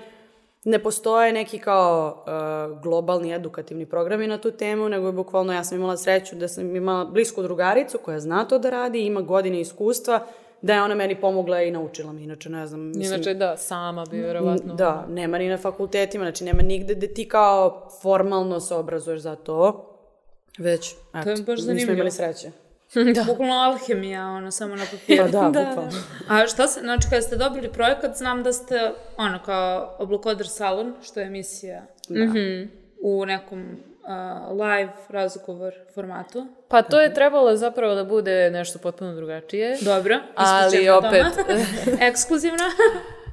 ne 0.64 0.78
postoje 0.78 1.32
neki 1.32 1.58
kao 1.58 2.24
uh, 2.26 2.82
globalni 2.82 3.34
edukativni 3.34 3.86
programi 3.86 4.26
na 4.26 4.38
tu 4.38 4.50
temu, 4.50 4.88
nego 4.88 5.06
je 5.06 5.12
bukvalno 5.12 5.52
ja 5.52 5.64
sam 5.64 5.78
imala 5.78 5.96
sreću 5.96 6.36
da 6.36 6.48
sam 6.48 6.76
imala 6.76 7.04
blisku 7.04 7.42
drugaricu 7.42 7.98
koja 7.98 8.20
zna 8.20 8.44
to 8.44 8.58
da 8.58 8.70
radi, 8.70 9.06
ima 9.06 9.20
godine 9.20 9.60
iskustva, 9.60 10.26
da 10.62 10.74
je 10.74 10.82
ona 10.82 10.94
meni 10.94 11.20
pomogla 11.20 11.62
i 11.62 11.70
naučila 11.70 12.12
me. 12.12 12.22
Inače, 12.22 12.48
ne 12.50 12.66
znam, 12.66 12.80
mislim... 12.80 13.14
Inače, 13.14 13.34
da, 13.34 13.56
sama 13.56 14.04
bi 14.10 14.16
vjerovatno. 14.16 14.74
Da, 14.74 15.06
nema 15.08 15.38
ni 15.38 15.48
na 15.48 15.58
fakultetima, 15.58 16.24
znači 16.24 16.44
nema 16.44 16.62
nigde 16.62 16.94
gde 16.94 17.14
ti 17.14 17.28
kao 17.28 17.88
formalno 18.02 18.60
se 18.60 18.74
obrazuješ 18.74 19.20
za 19.20 19.36
to, 19.36 19.92
već, 20.58 20.92
eto, 21.14 21.22
To 21.24 21.30
je 21.30 21.36
baš 21.36 21.46
nismo 21.46 21.56
zanimljivo. 21.56 21.92
imali 21.92 22.10
sreće. 22.10 22.50
Da. 23.14 23.24
Bukvalno 23.24 23.54
alhemija, 23.54 24.26
ono, 24.26 24.50
samo 24.50 24.76
na 24.76 24.84
papiru. 24.90 25.24
Pa 25.24 25.28
da, 25.30 25.48
bukvalno. 25.68 26.02
A 26.28 26.46
šta 26.46 26.66
se, 26.66 26.80
znači 26.80 27.06
kada 27.10 27.22
ste 27.22 27.36
dobili 27.36 27.72
projekat, 27.72 28.16
znam 28.16 28.42
da 28.42 28.52
ste, 28.52 28.90
ono, 29.16 29.38
kao 29.44 29.96
Oblokoder 29.98 30.48
Salon, 30.48 30.94
što 31.02 31.20
je 31.20 31.26
emisija 31.26 31.86
u 33.02 33.26
nekom 33.26 33.76
live 34.50 34.92
razgovor 35.08 35.74
formatu. 35.94 36.46
Pa 36.68 36.82
to 36.82 37.00
je 37.00 37.14
trebalo 37.14 37.56
zapravo 37.56 37.94
da 37.94 38.04
bude 38.04 38.50
nešto 38.50 38.78
potpuno 38.78 39.14
drugačije. 39.14 39.76
Dobro, 39.80 40.18
Ali 40.34 40.88
opet, 40.88 41.26
Ekskluzivno. 42.08 42.64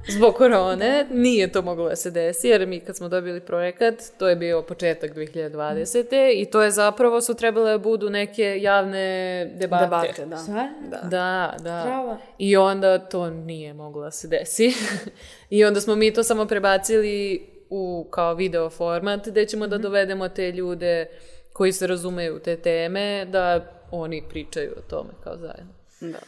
zbog 0.08 0.34
korone 0.34 1.06
nije 1.10 1.52
to 1.52 1.62
moglo 1.62 1.88
da 1.88 1.96
se 1.96 2.10
desi, 2.10 2.48
jer 2.48 2.66
mi 2.66 2.80
kad 2.80 2.96
smo 2.96 3.08
dobili 3.08 3.40
projekat, 3.40 3.94
to 4.18 4.28
je 4.28 4.36
bio 4.36 4.62
početak 4.62 5.14
2020. 5.14 6.32
i 6.34 6.44
to 6.44 6.62
je 6.62 6.70
zapravo 6.70 7.20
su 7.20 7.34
trebale 7.34 7.70
da 7.70 7.78
budu 7.78 8.10
neke 8.10 8.60
javne 8.60 9.44
debate. 9.54 9.84
Debate, 9.84 10.26
da. 10.26 10.36
Stvarno? 10.36 10.70
Da, 11.02 11.54
da. 11.62 11.82
Bravo. 11.86 12.18
I 12.38 12.56
onda 12.56 12.98
to 12.98 13.30
nije 13.30 13.74
moglo 13.74 14.04
da 14.04 14.10
se 14.10 14.28
desi. 14.28 14.72
I 15.50 15.64
onda 15.64 15.80
smo 15.80 15.94
mi 15.96 16.12
to 16.12 16.22
samo 16.22 16.46
prebacili 16.46 17.46
u 17.70 18.08
kao 18.10 18.34
video 18.34 18.70
format 18.70 19.28
gde 19.28 19.46
ćemo 19.46 19.66
da 19.66 19.78
dovedemo 19.78 20.28
te 20.28 20.52
ljude 20.52 21.06
koji 21.52 21.72
se 21.72 21.86
razumeju 21.86 22.38
te 22.38 22.56
teme, 22.56 23.24
da 23.24 23.72
oni 23.90 24.22
pričaju 24.28 24.72
o 24.76 24.80
tome 24.80 25.10
kao 25.24 25.36
zajedno. 25.36 25.72
Da. 26.00 26.18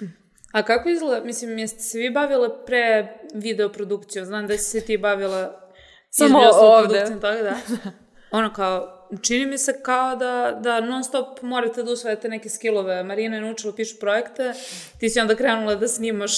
A 0.52 0.62
kako 0.62 0.88
izgleda, 0.88 1.24
mislim, 1.24 1.58
jeste 1.58 1.80
se 1.80 1.98
vi 1.98 2.10
bavila 2.10 2.64
pre 2.66 3.08
videoprodukcijom? 3.34 4.24
Znam 4.26 4.46
da 4.46 4.58
si 4.58 4.64
se 4.64 4.86
ti 4.86 4.98
bavila 4.98 5.70
Samo 6.10 6.38
ovde. 6.52 7.04
toga, 7.04 7.42
da. 7.42 7.56
Ono 8.38 8.52
kao, 8.52 9.08
čini 9.22 9.46
mi 9.46 9.58
se 9.58 9.82
kao 9.82 10.16
da, 10.16 10.58
da 10.62 10.80
non 10.80 11.04
stop 11.04 11.42
morate 11.42 11.82
da 11.82 11.92
usvojate 11.92 12.28
neke 12.28 12.48
skillove. 12.48 13.02
Marina 13.02 13.36
je 13.36 13.42
naučila 13.42 13.74
pišu 13.74 13.96
projekte, 14.00 14.52
ti 15.00 15.10
si 15.10 15.20
onda 15.20 15.34
krenula 15.34 15.74
da 15.74 15.88
snimaš 15.88 16.32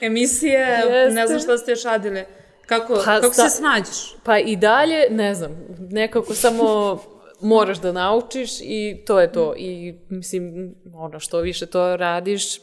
emisije, 0.00 0.60
Jeste. 0.60 1.14
ne 1.14 1.26
znam 1.26 1.40
šta 1.40 1.58
ste 1.58 1.72
još 1.72 1.82
radili. 1.84 2.24
Kako, 2.66 2.94
Pa 2.94 3.02
kako 3.04 3.32
sta- 3.32 3.48
se 3.48 3.56
snađeš? 3.56 4.16
Pa 4.24 4.38
i 4.38 4.56
dalje, 4.56 5.06
ne 5.10 5.34
znam, 5.34 5.66
nekako 5.78 6.34
samo 6.34 6.98
moraš 7.40 7.78
da 7.80 7.92
naučiš 7.92 8.50
i 8.60 9.02
to 9.06 9.20
je 9.20 9.32
to. 9.32 9.54
I 9.56 9.94
mislim, 10.08 10.74
ono, 10.94 11.20
što 11.20 11.40
više 11.40 11.66
to 11.66 11.96
radiš, 11.96 12.60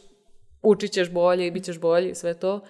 učit 0.61 0.91
ćeš 0.91 1.11
bolje 1.11 1.47
i 1.47 1.51
bit 1.51 1.63
ćeš 1.63 1.79
bolji 1.79 2.09
i 2.09 2.15
sve 2.15 2.33
to. 2.33 2.61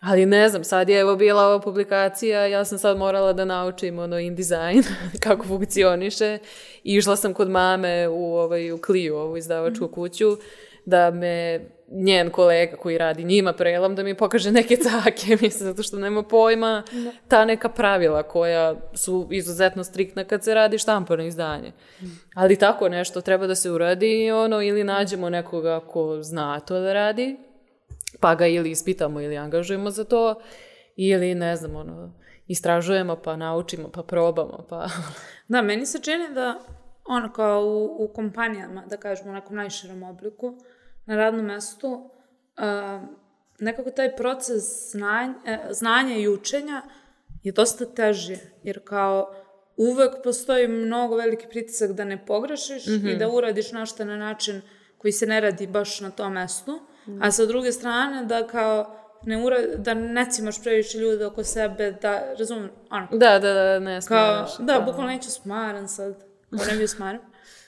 Ali 0.00 0.26
ne 0.26 0.48
znam, 0.48 0.64
sad 0.64 0.88
je 0.88 1.00
evo 1.00 1.16
bila 1.16 1.46
ova 1.46 1.60
publikacija, 1.60 2.46
ja 2.46 2.64
sam 2.64 2.78
sad 2.78 2.98
morala 2.98 3.32
da 3.32 3.44
naučim 3.44 3.98
ono 3.98 4.18
InDesign, 4.18 4.82
kako 5.24 5.46
funkcioniše. 5.46 6.38
I 6.84 6.94
išla 6.94 7.16
sam 7.16 7.34
kod 7.34 7.50
mame 7.50 8.08
u, 8.08 8.34
ovaj, 8.36 8.72
u 8.72 8.78
Clio, 8.86 9.18
ovu 9.18 9.36
izdavačku 9.36 9.88
kuću, 9.88 10.36
da 10.84 11.10
me 11.10 11.60
njen 11.94 12.30
kolega 12.30 12.76
koji 12.76 12.98
radi 12.98 13.24
njima 13.24 13.52
prelam 13.52 13.94
da 13.94 14.02
mi 14.02 14.14
pokaže 14.14 14.52
neke 14.52 14.76
cake, 14.76 15.36
mislim, 15.42 15.68
zato 15.68 15.82
što 15.82 15.96
nema 15.96 16.22
pojma. 16.22 16.82
Ta 17.28 17.44
neka 17.44 17.68
pravila 17.68 18.22
koja 18.22 18.74
su 18.94 19.28
izuzetno 19.30 19.84
striktna 19.84 20.24
kad 20.24 20.44
se 20.44 20.54
radi 20.54 20.78
štampano 20.78 21.22
izdanje. 21.24 21.72
Ali 22.34 22.56
tako 22.56 22.88
nešto 22.88 23.20
treba 23.20 23.46
da 23.46 23.54
se 23.54 23.70
uradi 23.70 24.30
ono, 24.30 24.62
ili 24.62 24.84
nađemo 24.84 25.30
nekoga 25.30 25.80
ko 25.80 26.22
zna 26.22 26.60
to 26.60 26.80
da 26.80 26.92
radi, 26.92 27.36
pa 28.20 28.34
ga 28.34 28.46
ili 28.46 28.70
ispitamo 28.70 29.20
ili 29.20 29.36
angažujemo 29.36 29.90
za 29.90 30.04
to, 30.04 30.40
ili 30.96 31.34
ne 31.34 31.56
znam, 31.56 31.76
ono, 31.76 32.12
istražujemo 32.48 33.16
pa 33.16 33.36
naučimo 33.36 33.88
pa 33.88 34.02
probamo 34.02 34.66
pa... 34.68 34.88
Da, 35.48 35.62
meni 35.62 35.86
se 35.86 35.98
čini 35.98 36.34
da 36.34 36.60
ono 37.04 37.32
kao 37.32 37.64
u, 37.64 38.04
u 38.04 38.08
kompanijama, 38.08 38.82
da 38.86 38.96
kažemo 38.96 39.30
u 39.30 39.34
nekom 39.34 39.56
najširem 39.56 40.02
obliku, 40.02 40.58
na 41.06 41.16
radnom 41.16 41.46
mestu, 41.46 42.10
uh, 42.58 43.08
nekako 43.58 43.90
taj 43.90 44.16
proces 44.16 44.90
znanja, 44.90 45.34
e, 45.46 45.58
znanja 45.70 46.16
i 46.16 46.28
učenja 46.28 46.82
je 47.42 47.52
dosta 47.52 47.84
teži, 47.86 48.36
jer 48.62 48.80
kao 48.84 49.34
uvek 49.76 50.10
postoji 50.24 50.68
mnogo 50.68 51.16
veliki 51.16 51.46
pritisak 51.50 51.92
da 51.92 52.04
ne 52.04 52.26
pogrešiš 52.26 52.86
i 52.86 53.16
da 53.18 53.28
uradiš 53.28 53.72
nešto 53.72 54.04
na 54.04 54.16
način 54.16 54.62
koji 54.98 55.12
se 55.12 55.26
ne 55.26 55.40
radi 55.40 55.66
baš 55.66 56.00
na 56.00 56.10
tom 56.10 56.32
mestu, 56.32 56.80
a 57.20 57.30
sa 57.30 57.46
druge 57.46 57.72
strane 57.72 58.24
da 58.24 58.46
kao 58.46 58.98
ne 59.24 59.44
ura, 59.44 59.56
da 59.76 59.94
ne 59.94 60.30
cimaš 60.30 60.62
previše 60.62 60.98
ljude 60.98 61.26
oko 61.26 61.44
sebe, 61.44 61.92
da, 62.02 62.34
razumem, 62.38 62.70
ono, 62.90 63.06
Da, 63.10 63.38
da, 63.38 63.52
da, 63.52 63.78
ne 63.78 64.00
kao, 64.08 64.46
smiješ. 64.46 64.66
da, 64.66 64.80
bukvalno 64.80 65.10
neću 65.12 65.30
smaran 65.30 65.88
sad, 65.88 66.24
da 66.50 66.64
ne 66.64 66.76
bio 66.76 66.88
smaran. 66.88 67.20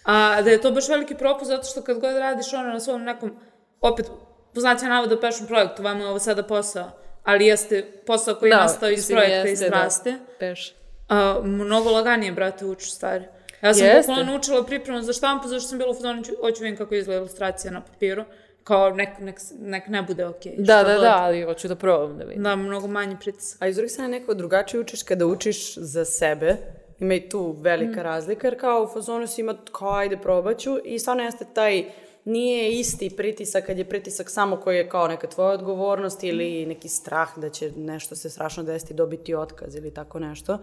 A 0.04 0.42
da 0.42 0.50
je 0.50 0.60
to 0.60 0.70
baš 0.70 0.88
veliki 0.88 1.14
propust 1.14 1.48
zato 1.48 1.64
što 1.64 1.82
kad 1.82 1.98
god 1.98 2.16
radiš 2.16 2.52
ono 2.52 2.68
na 2.68 2.80
svom 2.80 3.02
nekom, 3.02 3.36
opet, 3.80 4.06
poznacija 4.54 4.88
navoda 4.88 5.20
pešnom 5.20 5.48
projektu, 5.48 5.82
vama 5.82 6.00
je 6.00 6.08
ovo 6.08 6.18
sada 6.18 6.42
posao, 6.42 6.90
ali 7.24 7.46
jeste 7.46 7.82
posao 8.06 8.34
koji 8.34 8.50
je 8.50 8.56
nastao 8.56 8.90
iz 8.90 9.08
projekta, 9.08 9.48
iz 9.48 9.60
jeste, 9.60 10.10
da. 10.10 10.16
Peš. 10.38 10.74
A, 11.08 11.40
mnogo 11.44 11.90
laganije, 11.90 12.32
brate, 12.32 12.64
učiš 12.64 12.94
stvari. 12.94 13.24
Ja 13.62 13.74
sam 13.74 13.86
Jeste. 13.86 14.00
bukvalno 14.00 14.32
naučila 14.32 14.64
pripremu 14.64 15.02
za 15.02 15.12
štampu, 15.12 15.48
zašto 15.48 15.68
sam 15.68 15.78
bila 15.78 15.90
u 15.90 15.94
fazonu, 15.94 16.22
"Ću- 16.22 16.36
hoću 16.40 16.62
vidim 16.62 16.76
kako 16.78 16.94
izgleda 16.94 17.18
ilustracija 17.18 17.70
na 17.72 17.80
papiru. 17.80 18.24
Kao, 18.64 18.90
nek, 18.90 19.08
nek, 19.20 19.36
nek 19.52 19.88
ne 19.88 20.02
bude 20.02 20.26
okej. 20.26 20.54
Da, 20.58 20.64
šta 20.64 20.82
da, 20.82 20.94
god. 20.94 21.02
da, 21.02 21.16
ali 21.16 21.42
hoću 21.42 21.68
da 21.68 21.74
probam 21.76 22.18
da 22.18 22.24
vidim. 22.24 22.42
Da, 22.42 22.56
mnogo 22.56 22.86
manji 22.86 23.16
pritisak. 23.20 23.62
A 23.62 23.66
iz 23.68 23.76
druge 23.76 23.88
strane 23.88 24.08
nekako 24.10 24.34
drugačije 24.34 24.80
učiš 24.80 25.02
kada 25.02 25.26
učiš 25.26 25.74
za 25.76 26.04
sebe. 26.04 26.56
Ima 27.00 27.14
i 27.14 27.28
tu 27.28 27.56
velika 27.58 28.02
razlika, 28.02 28.46
jer 28.46 28.60
kao 28.60 28.82
u 28.82 28.86
fazonu 28.86 29.26
si 29.26 29.40
ima 29.40 29.54
kao 29.72 29.92
ajde 29.94 30.16
probaću 30.16 30.78
i 30.84 30.98
stvarno 30.98 31.22
jeste 31.22 31.46
taj 31.54 31.84
nije 32.24 32.72
isti 32.72 33.16
pritisak 33.16 33.66
kad 33.66 33.78
je 33.78 33.88
pritisak 33.88 34.30
samo 34.30 34.56
koji 34.56 34.76
je 34.76 34.88
kao 34.88 35.08
neka 35.08 35.26
tvoja 35.26 35.50
odgovornost 35.50 36.24
ili 36.24 36.66
neki 36.66 36.88
strah 36.88 37.38
da 37.38 37.50
će 37.50 37.72
nešto 37.76 38.16
se 38.16 38.30
strašno 38.30 38.62
desiti, 38.62 38.94
dobiti 38.94 39.34
otkaz 39.34 39.76
ili 39.76 39.94
tako 39.94 40.18
nešto. 40.18 40.58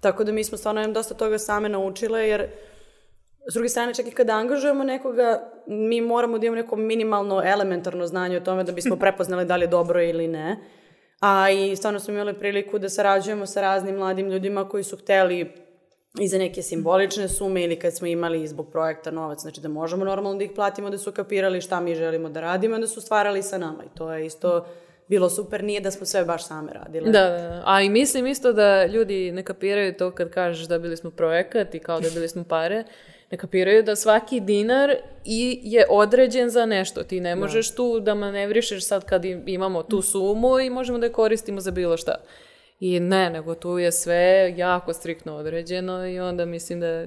Tako 0.00 0.24
da 0.24 0.32
mi 0.32 0.44
smo 0.44 0.58
stvarno 0.58 0.80
nam 0.80 0.92
dosta 0.92 1.14
toga 1.14 1.38
same 1.38 1.68
naučile, 1.68 2.28
jer 2.28 2.48
S 3.48 3.54
druge 3.54 3.68
strane, 3.68 3.94
čak 3.94 4.06
i 4.06 4.10
kada 4.10 4.32
angažujemo 4.32 4.84
nekoga, 4.84 5.50
mi 5.66 6.00
moramo 6.00 6.38
da 6.38 6.46
imamo 6.46 6.62
neko 6.62 6.76
minimalno 6.76 7.42
elementarno 7.44 8.06
znanje 8.06 8.36
o 8.36 8.40
tome 8.40 8.64
da 8.64 8.72
bismo 8.72 8.96
prepoznali 9.04 9.44
da 9.44 9.56
li 9.56 9.62
je 9.62 9.68
dobro 9.68 10.02
ili 10.02 10.28
ne. 10.28 10.56
A 11.20 11.50
i 11.50 11.76
stvarno 11.76 12.00
smo 12.00 12.14
imali 12.14 12.34
priliku 12.34 12.78
da 12.78 12.88
sarađujemo 12.88 13.46
sa 13.46 13.60
raznim 13.60 13.96
mladim 13.96 14.30
ljudima 14.30 14.68
koji 14.68 14.84
su 14.84 14.96
hteli 14.96 15.52
i 16.14 16.28
za 16.28 16.38
neke 16.38 16.62
simbolične 16.62 17.28
sume 17.28 17.62
ili 17.62 17.76
kad 17.76 17.96
smo 17.96 18.06
imali 18.06 18.46
zbog 18.46 18.70
projekta 18.70 19.10
novac, 19.10 19.40
znači 19.40 19.60
da 19.60 19.68
možemo 19.68 20.04
normalno 20.04 20.38
da 20.38 20.44
ih 20.44 20.50
platimo, 20.50 20.90
da 20.90 20.98
su 20.98 21.12
kapirali 21.12 21.60
šta 21.60 21.80
mi 21.80 21.94
želimo 21.94 22.28
da 22.28 22.40
radimo, 22.40 22.78
da 22.78 22.86
su 22.86 23.00
stvarali 23.00 23.42
sa 23.42 23.58
nama 23.58 23.84
i 23.84 23.98
to 23.98 24.12
je 24.12 24.26
isto 24.26 24.66
bilo 25.08 25.30
super, 25.30 25.64
nije 25.64 25.80
da 25.80 25.90
smo 25.90 26.06
sve 26.06 26.24
baš 26.24 26.46
same 26.46 26.72
radile. 26.74 27.04
Da, 27.06 27.20
da, 27.22 27.38
da. 27.38 27.62
A 27.66 27.82
i 27.82 27.90
mislim 27.90 28.26
isto 28.26 28.52
da 28.52 28.86
ljudi 28.86 29.32
ne 29.32 29.42
kapiraju 29.42 29.94
to 29.94 30.10
kad 30.10 30.30
kažeš 30.30 30.66
dobili 30.66 30.96
smo 30.96 31.10
projekat 31.10 31.74
i 31.74 31.78
kao 31.78 32.00
dobili 32.00 32.28
smo 32.28 32.44
pare, 32.44 32.84
ne 33.30 33.38
kapiraju 33.38 33.82
da 33.82 33.96
svaki 33.96 34.40
dinar 34.40 34.94
i 35.24 35.60
je 35.64 35.86
određen 35.90 36.50
za 36.50 36.66
nešto. 36.66 37.02
Ti 37.02 37.20
ne 37.20 37.36
možeš 37.36 37.70
tu 37.70 38.00
da 38.00 38.14
manevrišeš 38.14 38.84
sad 38.84 39.04
kad 39.04 39.24
im- 39.24 39.42
imamo 39.46 39.82
tu 39.82 40.02
sumu 40.02 40.58
i 40.60 40.70
možemo 40.70 40.98
da 40.98 41.06
je 41.06 41.12
koristimo 41.12 41.60
za 41.60 41.70
bilo 41.70 41.96
šta. 41.96 42.14
I 42.80 43.00
ne, 43.00 43.30
nego 43.30 43.54
tu 43.54 43.78
je 43.78 43.92
sve 43.92 44.54
jako 44.56 44.92
striktno 44.92 45.36
određeno 45.36 46.06
i 46.06 46.20
onda 46.20 46.44
mislim 46.44 46.80
da 46.80 47.06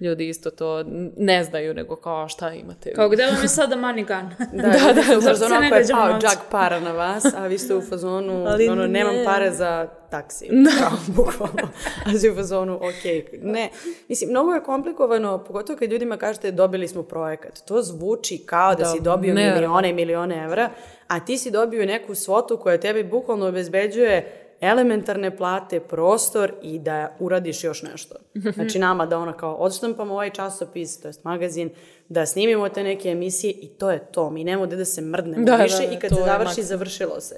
ljudi 0.00 0.28
isto 0.28 0.50
to 0.50 0.84
ne 1.16 1.44
znaju, 1.44 1.74
nego 1.74 1.96
kao 1.96 2.28
šta 2.28 2.52
imate. 2.52 2.92
Kao, 2.92 3.08
gde 3.08 3.26
vam 3.26 3.42
je 3.42 3.48
sada 3.48 3.76
money 3.76 4.06
gun? 4.06 4.30
Da, 4.62 4.68
da, 4.68 4.92
da, 4.92 5.18
u 5.18 5.20
Zašto 5.20 5.20
se 5.20 5.28
fazonu 5.28 5.60
ne 5.60 5.66
ako 5.66 5.76
je 5.76 5.86
pao 5.92 6.18
džak 6.20 6.38
para 6.50 6.80
na 6.80 6.92
vas, 6.92 7.24
a 7.36 7.46
vi 7.46 7.58
ste 7.58 7.74
u 7.74 7.82
fazonu, 7.82 8.44
Ali 8.50 8.68
ono, 8.68 8.86
nemam 8.86 9.14
ne. 9.14 9.24
pare 9.24 9.50
za 9.50 9.88
taksi. 10.10 10.48
Kao, 10.78 10.98
bukvalno. 11.06 11.68
A 12.06 12.18
si 12.18 12.30
u 12.30 12.34
fazonu, 12.34 12.76
ok. 12.76 13.32
Ne, 13.42 13.70
mislim, 14.08 14.30
mnogo 14.30 14.52
je 14.52 14.62
komplikovano, 14.62 15.44
pogotovo 15.44 15.78
kad 15.78 15.90
ljudima 15.90 16.16
kažete 16.16 16.50
dobili 16.50 16.88
smo 16.88 17.02
projekat. 17.02 17.60
To 17.64 17.82
zvuči 17.82 18.38
kao 18.46 18.74
da, 18.74 18.82
Da, 18.82 18.84
si 18.84 19.00
dobio 19.00 19.34
ne, 19.34 19.54
milione 19.54 19.90
i 19.90 19.92
milione 19.92 20.44
evra, 20.44 20.70
a 21.08 21.20
ti 21.20 21.38
si 21.38 21.50
dobio 21.50 21.86
neku 21.86 22.14
svotu 22.14 22.56
koja 22.56 22.80
tebi 22.80 23.04
bukvalno 23.04 23.46
obezbeđuje 23.46 24.39
elementarne 24.60 25.36
plate, 25.36 25.80
prostor 25.80 26.52
i 26.62 26.78
da 26.78 27.16
uradiš 27.18 27.64
još 27.64 27.82
nešto. 27.82 28.14
Znači 28.54 28.78
nama 28.78 29.06
da 29.06 29.18
ona 29.18 29.32
kao 29.32 29.54
odštampamo 29.54 30.14
ovaj 30.14 30.30
časopis, 30.30 31.00
to 31.00 31.08
jest 31.08 31.24
magazin, 31.24 31.70
da 32.08 32.26
snimimo 32.26 32.68
te 32.68 32.82
neke 32.82 33.08
emisije 33.08 33.52
i 33.52 33.68
to 33.68 33.90
je 33.90 33.98
to. 34.12 34.30
Mi 34.30 34.44
nemamo 34.44 34.66
gde 34.66 34.76
da 34.76 34.84
se 34.84 35.00
mrdnemo 35.00 35.44
Da, 35.44 35.56
da, 35.56 35.62
više 35.62 35.86
da, 35.86 35.94
i 35.94 35.98
kad 35.98 36.10
se 36.10 36.22
završi, 36.24 36.62
završilo 36.62 37.20
se. 37.20 37.36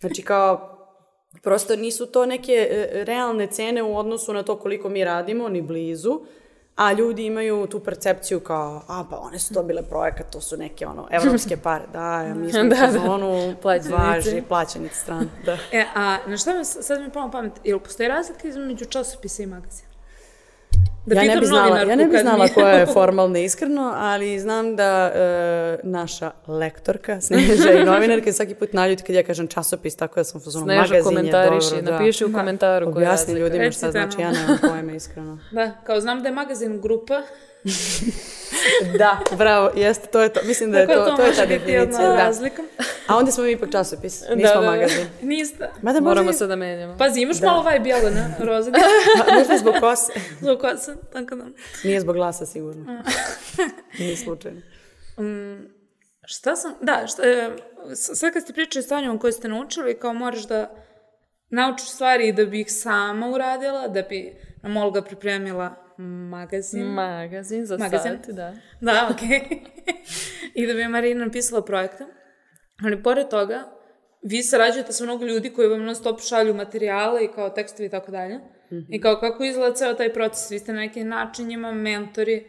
Znači 0.00 0.22
kao, 0.22 0.78
Prosto 1.42 1.76
nisu 1.76 2.06
to 2.06 2.26
neke 2.26 2.52
e, 2.70 3.04
realne 3.04 3.46
cene 3.46 3.82
u 3.82 3.96
odnosu 3.96 4.32
na 4.32 4.42
to 4.42 4.56
koliko 4.58 4.88
mi 4.88 5.04
radimo, 5.04 5.48
ni 5.48 5.62
blizu, 5.62 6.20
a 6.76 6.92
ljudi 6.92 7.26
imaju 7.26 7.66
tu 7.66 7.80
percepciju 7.80 8.40
kao, 8.40 8.82
a 8.88 9.04
pa 9.10 9.16
one 9.18 9.38
su 9.38 9.54
dobile 9.54 9.82
projekat, 9.82 10.30
to 10.30 10.40
su 10.40 10.56
neke 10.56 10.86
ono, 10.86 11.08
evropske 11.10 11.56
pare, 11.56 11.84
da, 11.92 12.22
ja, 12.22 12.34
mi 12.34 12.50
smo 12.52 12.62
Da, 12.62 12.68
da, 12.86 12.98
da. 12.98 13.10
onu 13.12 13.54
Plaćenici. 13.62 13.92
važi, 14.02 14.42
plaćenici 14.48 14.94
stran, 14.98 15.30
da. 15.44 15.58
E, 15.72 15.84
a 15.94 16.18
na 16.26 16.36
šta 16.36 16.54
me, 16.54 16.64
sad 16.64 16.98
mi 17.00 17.04
je 17.04 17.10
na 17.14 17.30
pamet, 17.30 17.52
jel 17.64 17.78
postoji 17.78 18.08
razlika 18.08 18.48
između 18.48 18.84
časopisa 18.84 19.42
i 19.42 19.46
magazina? 19.46 19.88
Da 21.06 21.20
ja 21.20 21.34
ne 21.34 21.40
bi 21.40 21.46
znala, 21.46 21.78
ja 21.78 21.96
ne 21.96 22.06
bi 22.06 22.18
znala 22.18 22.48
koja 22.48 22.68
je 22.68 22.86
formalna 22.94 23.38
iskreno, 23.38 23.92
ali 23.96 24.40
znam 24.40 24.76
da 24.76 25.12
e, 25.14 25.78
naša 25.82 26.30
lektorka, 26.46 27.20
Sneža 27.20 27.72
i 27.72 27.84
novinarka 27.84 28.32
svaki 28.32 28.54
put 28.54 28.72
naljuti 28.72 29.02
kad 29.02 29.16
ja 29.16 29.22
kažem 29.22 29.46
časopis, 29.46 29.96
tako 29.96 30.20
da 30.20 30.24
sam 30.24 30.40
u 30.40 30.44
fazonu 30.44 30.64
Sneža 30.64 30.80
magazin 30.80 30.96
je 30.96 31.02
komentariši, 31.02 31.70
dobro, 31.70 31.82
da. 31.82 31.90
napiši 31.90 32.24
u 32.24 32.32
komentaru 32.32 32.92
koja 32.92 33.02
je 33.02 33.08
Objasni 33.08 33.34
ljudima 33.34 33.70
šta 33.70 33.86
Recite 33.86 33.90
znači, 33.90 34.20
ja 34.20 34.30
nemam 34.30 34.58
pojma 34.60 34.92
iskreno. 34.92 35.38
Da, 35.50 35.72
kao 35.84 36.00
znam 36.00 36.22
da 36.22 36.28
je 36.28 36.34
magazin 36.34 36.80
grupa, 36.80 37.22
Da, 38.98 39.18
bravo, 39.36 39.70
jeste, 39.76 40.06
to 40.06 40.20
je 40.20 40.28
to. 40.28 40.40
Mislim 40.46 40.72
da 40.72 40.78
je 40.78 40.86
tako 40.86 41.04
to, 41.04 41.10
to, 41.10 41.16
to 41.16 41.22
je 41.22 41.34
ta 41.34 41.46
definicija. 41.46 42.08
Da. 42.08 42.16
razlika. 42.16 42.62
A 43.06 43.16
onda 43.16 43.32
smo 43.32 43.44
mi 43.44 43.52
ipak 43.52 43.72
časopis, 43.72 44.22
nismo 44.34 44.60
da. 44.60 44.70
magazin. 44.70 45.06
Niste. 45.22 45.70
Mada 45.82 46.00
Moramo 46.00 46.26
možda, 46.26 46.38
se 46.38 46.46
da 46.46 46.56
menjamo. 46.56 46.98
Pazi, 46.98 47.20
imaš 47.20 47.40
malo 47.40 47.70
vibe 47.70 47.88
Jelena, 47.88 48.34
Rozga, 48.40 48.78
a, 49.28 49.34
možda 49.38 49.58
zbog 49.58 49.74
kose. 49.80 50.12
zbog 50.40 50.58
kosa, 50.94 51.06
tako 51.12 51.34
da. 51.36 51.46
Nije 51.84 52.00
zbog 52.00 52.14
glasa 52.14 52.46
sigurno. 52.46 53.02
Nije 53.98 54.16
slučajno. 54.16 54.60
Šta 56.24 56.56
sam, 56.56 56.74
da, 56.80 57.06
šta, 57.06 57.22
e, 57.22 57.50
s- 57.90 58.10
sad 58.14 58.32
kad 58.32 58.42
ste 58.42 58.52
pričali 58.52 58.80
o 58.80 58.86
stanjama 58.86 59.18
koje 59.18 59.32
ste 59.32 59.48
naučili, 59.48 59.98
kao 59.98 60.12
moraš 60.14 60.46
da 60.46 60.74
naučiš 61.48 61.88
stvari 61.88 62.32
da 62.32 62.44
bi 62.44 62.60
ih 62.60 62.72
sama 62.72 63.28
uradila, 63.28 63.88
da 63.88 64.02
bi 64.02 64.32
nam 64.62 64.76
Olga 64.76 65.02
pripremila 65.02 65.74
magazin. 66.30 66.82
Magazin 66.84 67.66
za 67.66 67.78
Magazin? 67.78 68.12
sat, 68.16 68.28
da. 68.28 68.54
Da, 68.80 69.08
okej. 69.12 69.40
I 70.54 70.66
da 70.66 70.74
bi 70.74 70.80
je 70.80 70.88
Marina 70.88 71.24
napisala 71.24 71.64
projekte. 71.64 72.04
Ali 72.84 73.02
pored 73.02 73.28
toga, 73.28 73.72
vi 74.22 74.42
sarađujete 74.42 74.92
sa 74.92 75.04
mnogo 75.04 75.24
ljudi 75.24 75.50
koji 75.50 75.68
vam 75.68 75.82
non 75.82 75.94
stop 75.94 76.20
šalju 76.20 76.54
materijale 76.54 77.24
i 77.24 77.28
kao 77.28 77.50
tekstovi 77.50 77.86
i 77.86 77.90
tako 77.90 78.10
dalje. 78.10 78.38
I 78.88 79.00
kao 79.00 79.16
kako 79.16 79.44
izgleda 79.44 79.74
ceo 79.74 79.94
taj 79.94 80.12
proces? 80.12 80.50
Vi 80.50 80.58
ste 80.58 80.72
na 80.72 80.80
neki 80.80 81.04
način 81.04 81.46
njima 81.46 81.72
mentori, 81.72 82.46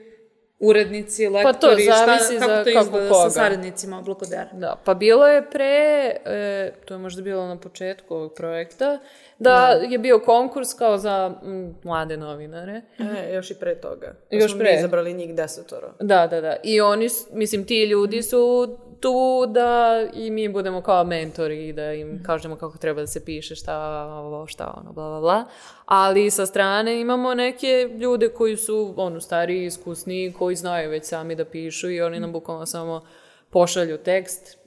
urednici, 0.59 1.27
lektori, 1.27 1.43
Pa 1.43 1.59
to 1.59 1.67
zavisi 1.67 2.35
šta, 2.35 2.39
kako 2.39 2.51
za 2.51 2.63
to 2.63 2.71
kako 2.73 2.85
izgleda 2.85 3.09
koga. 3.09 3.23
sa 3.23 3.29
saradnicima 3.29 3.99
Oblakodera? 3.99 4.49
Da, 4.53 4.81
pa 4.85 4.93
bilo 4.93 5.27
je 5.27 5.49
pre, 5.49 6.15
e, 6.25 6.71
to 6.85 6.93
je 6.93 6.97
možda 6.97 7.21
bilo 7.21 7.47
na 7.47 7.59
početku 7.59 8.15
ovog 8.15 8.33
projekta, 8.35 8.99
da 9.39 9.67
je 9.89 9.97
bio 9.99 10.19
konkurs 10.19 10.73
kao 10.73 10.97
za 10.97 11.29
mm, 11.43 11.75
mlade 11.83 12.17
novinare. 12.17 12.81
E, 12.99 13.33
još 13.33 13.51
i 13.51 13.55
pre 13.55 13.75
toga. 13.75 14.15
Pa 14.29 14.35
Još 14.35 14.51
smo 14.51 14.59
pre. 14.59 14.71
mi 14.71 14.77
izabrali 14.77 15.13
njih 15.13 15.35
desetoro. 15.35 15.93
Da, 15.99 16.27
da, 16.27 16.41
da. 16.41 16.55
I 16.63 16.81
oni, 16.81 17.07
mislim, 17.33 17.65
ti 17.65 17.83
ljudi 17.83 18.21
su 18.21 18.77
tu 19.03 19.45
da 19.47 20.03
i 20.13 20.31
mi 20.31 20.49
budemo 20.49 20.81
kao 20.81 21.03
mentori 21.03 21.67
i 21.67 21.73
da 21.73 21.93
im 21.93 22.23
kažemo 22.25 22.55
kako 22.55 22.77
treba 22.77 23.01
da 23.01 23.07
se 23.07 23.25
piše, 23.25 23.55
šta, 23.55 24.05
ovo, 24.05 24.47
šta, 24.47 24.73
ono, 24.77 24.93
bla, 24.93 25.09
bla, 25.09 25.19
bla. 25.19 25.45
Ali 25.85 26.31
sa 26.31 26.45
strane 26.45 27.01
imamo 27.01 27.34
neke 27.34 27.89
ljude 27.99 28.30
koji 28.30 28.57
su, 28.57 28.93
ono, 28.97 29.21
stariji, 29.21 29.65
iskusniji, 29.65 30.34
koji 30.34 30.55
znaju 30.55 30.89
već 30.89 31.05
sami 31.05 31.35
da 31.35 31.45
pišu 31.45 31.89
i 31.89 32.01
oni 32.01 32.19
nam 32.19 32.31
bukvalno 32.31 32.65
samo 32.65 33.05
pošalju 33.49 33.97
tekst, 33.97 34.57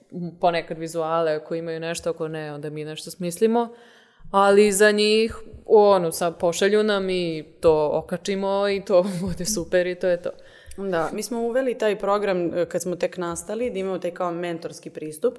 ponekad 0.41 0.79
vizuale 0.79 1.33
ako 1.33 1.55
imaju 1.55 1.81
nešto, 1.81 2.11
ako 2.11 2.29
ne, 2.29 2.53
onda 2.55 2.71
mi 2.71 2.85
nešto 2.85 3.11
smislimo. 3.11 3.69
Ali 4.31 4.73
za 4.73 4.91
njih, 4.91 5.37
ono, 5.67 6.13
sad 6.13 6.39
pošalju 6.39 6.83
nam 6.83 7.11
i 7.11 7.45
to 7.61 7.91
okačimo 7.93 8.69
i 8.69 8.85
to 8.85 9.05
bude 9.23 9.45
super 9.45 9.87
i 9.87 9.95
to 9.95 10.07
je 10.07 10.23
to. 10.23 10.31
Da, 10.77 11.11
mi 11.13 11.23
smo 11.23 11.41
uveli 11.41 11.79
taj 11.79 11.99
program 11.99 12.55
e, 12.55 12.67
kad 12.67 12.83
smo 12.83 12.97
tek 12.97 13.17
nastali, 13.17 13.71
da 13.71 13.79
imamo 13.79 13.99
taj 13.99 14.11
kao 14.11 14.33
mentorski 14.33 14.91
pristup, 14.91 15.39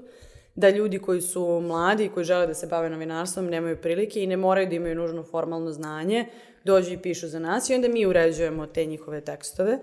da 0.56 0.70
ljudi 0.70 1.00
koji 1.00 1.22
su 1.22 1.62
mladi 1.62 2.06
i 2.06 2.10
koji 2.10 2.24
žele 2.24 2.48
da 2.48 2.54
se 2.54 2.68
bave 2.68 2.90
novinarstvom 2.90 3.46
nemaju 3.46 3.78
prilike 3.78 4.24
i 4.24 4.28
ne 4.28 4.38
moraju 4.38 4.68
da 4.68 4.76
imaju 4.76 4.96
nužno 4.96 5.24
formalno 5.24 5.72
znanje, 5.72 6.26
dođu 6.64 6.94
i 6.94 6.98
pišu 6.98 7.28
za 7.28 7.40
nas 7.40 7.70
i 7.70 7.76
onda 7.76 7.88
mi 7.88 8.06
uređujemo 8.06 8.68
te 8.68 8.86
njihove 8.86 9.22
tekstove. 9.22 9.80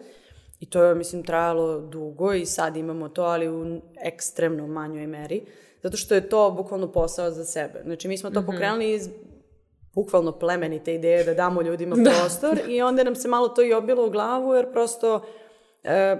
I 0.60 0.66
to 0.66 0.82
je, 0.82 0.94
mislim, 0.94 1.22
trajalo 1.22 1.80
dugo 1.80 2.32
i 2.32 2.46
sad 2.46 2.76
imamo 2.76 3.08
to, 3.08 3.22
ali 3.22 3.48
u 3.48 3.80
ekstremno 4.04 4.66
manjoj 4.66 5.06
meri, 5.06 5.42
zato 5.82 5.96
što 5.96 6.14
je 6.14 6.28
to 6.28 6.50
bukvalno 6.50 6.92
posao 6.92 7.30
za 7.30 7.44
sebe. 7.44 7.82
Znači, 7.84 8.08
mi 8.08 8.18
smo 8.18 8.30
to 8.30 8.42
pokrenuli 8.46 8.92
iz 8.92 9.08
bukvalno 9.94 10.32
plemenite 10.32 10.94
ideje 10.94 11.24
da 11.24 11.34
damo 11.34 11.62
ljudima 11.62 11.96
prostor 12.04 12.60
i 12.68 12.82
onda 12.82 13.04
nam 13.04 13.14
se 13.14 13.28
malo 13.28 13.48
to 13.48 13.62
i 13.62 13.72
obilo 13.72 14.06
u 14.06 14.10
glavu 14.10 14.54
jer 14.54 14.72
prosto 14.72 15.20
e, 15.84 16.16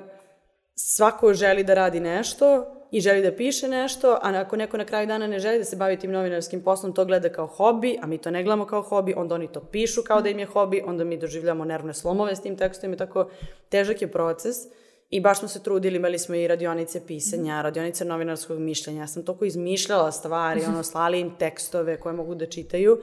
svako 0.74 1.34
želi 1.34 1.64
da 1.64 1.74
radi 1.74 2.00
nešto 2.00 2.66
i 2.90 3.00
želi 3.00 3.22
da 3.22 3.36
piše 3.36 3.68
nešto, 3.68 4.18
a 4.22 4.40
ako 4.40 4.56
neko 4.56 4.76
na 4.76 4.84
kraju 4.84 5.06
dana 5.06 5.26
ne 5.26 5.38
želi 5.38 5.58
da 5.58 5.64
se 5.64 5.76
bavi 5.76 5.98
tim 5.98 6.10
novinarskim 6.10 6.62
poslom, 6.62 6.92
to 6.92 7.04
gleda 7.04 7.28
kao 7.28 7.46
hobi, 7.46 7.98
a 8.02 8.06
mi 8.06 8.18
to 8.18 8.30
ne 8.30 8.42
gledamo 8.42 8.66
kao 8.66 8.82
hobi, 8.82 9.14
onda 9.16 9.34
oni 9.34 9.52
to 9.52 9.60
pišu 9.60 10.02
kao 10.02 10.22
da 10.22 10.28
im 10.28 10.38
je 10.38 10.46
hobi, 10.46 10.82
onda 10.86 11.04
mi 11.04 11.16
doživljamo 11.16 11.64
nervne 11.64 11.94
slomove 11.94 12.36
s 12.36 12.42
tim 12.42 12.56
tekstom 12.56 12.92
i 12.92 12.96
tako 12.96 13.28
težak 13.68 14.02
je 14.02 14.12
proces. 14.12 14.56
I 15.10 15.20
baš 15.20 15.38
smo 15.38 15.48
se 15.48 15.62
trudili, 15.62 15.96
imali 15.96 16.18
smo 16.18 16.34
i 16.34 16.48
radionice 16.48 17.06
pisanja, 17.06 17.62
radionice 17.62 18.04
novinarskog 18.04 18.58
mišljenja. 18.58 19.00
Ja 19.00 19.06
sam 19.06 19.24
toliko 19.24 19.44
izmišljala 19.44 20.12
stvari, 20.12 20.62
ono, 20.68 20.82
slali 20.82 21.20
im 21.20 21.36
tekstove 21.38 22.00
koje 22.00 22.12
mogu 22.12 22.34
da 22.34 22.46
čitaju. 22.46 22.98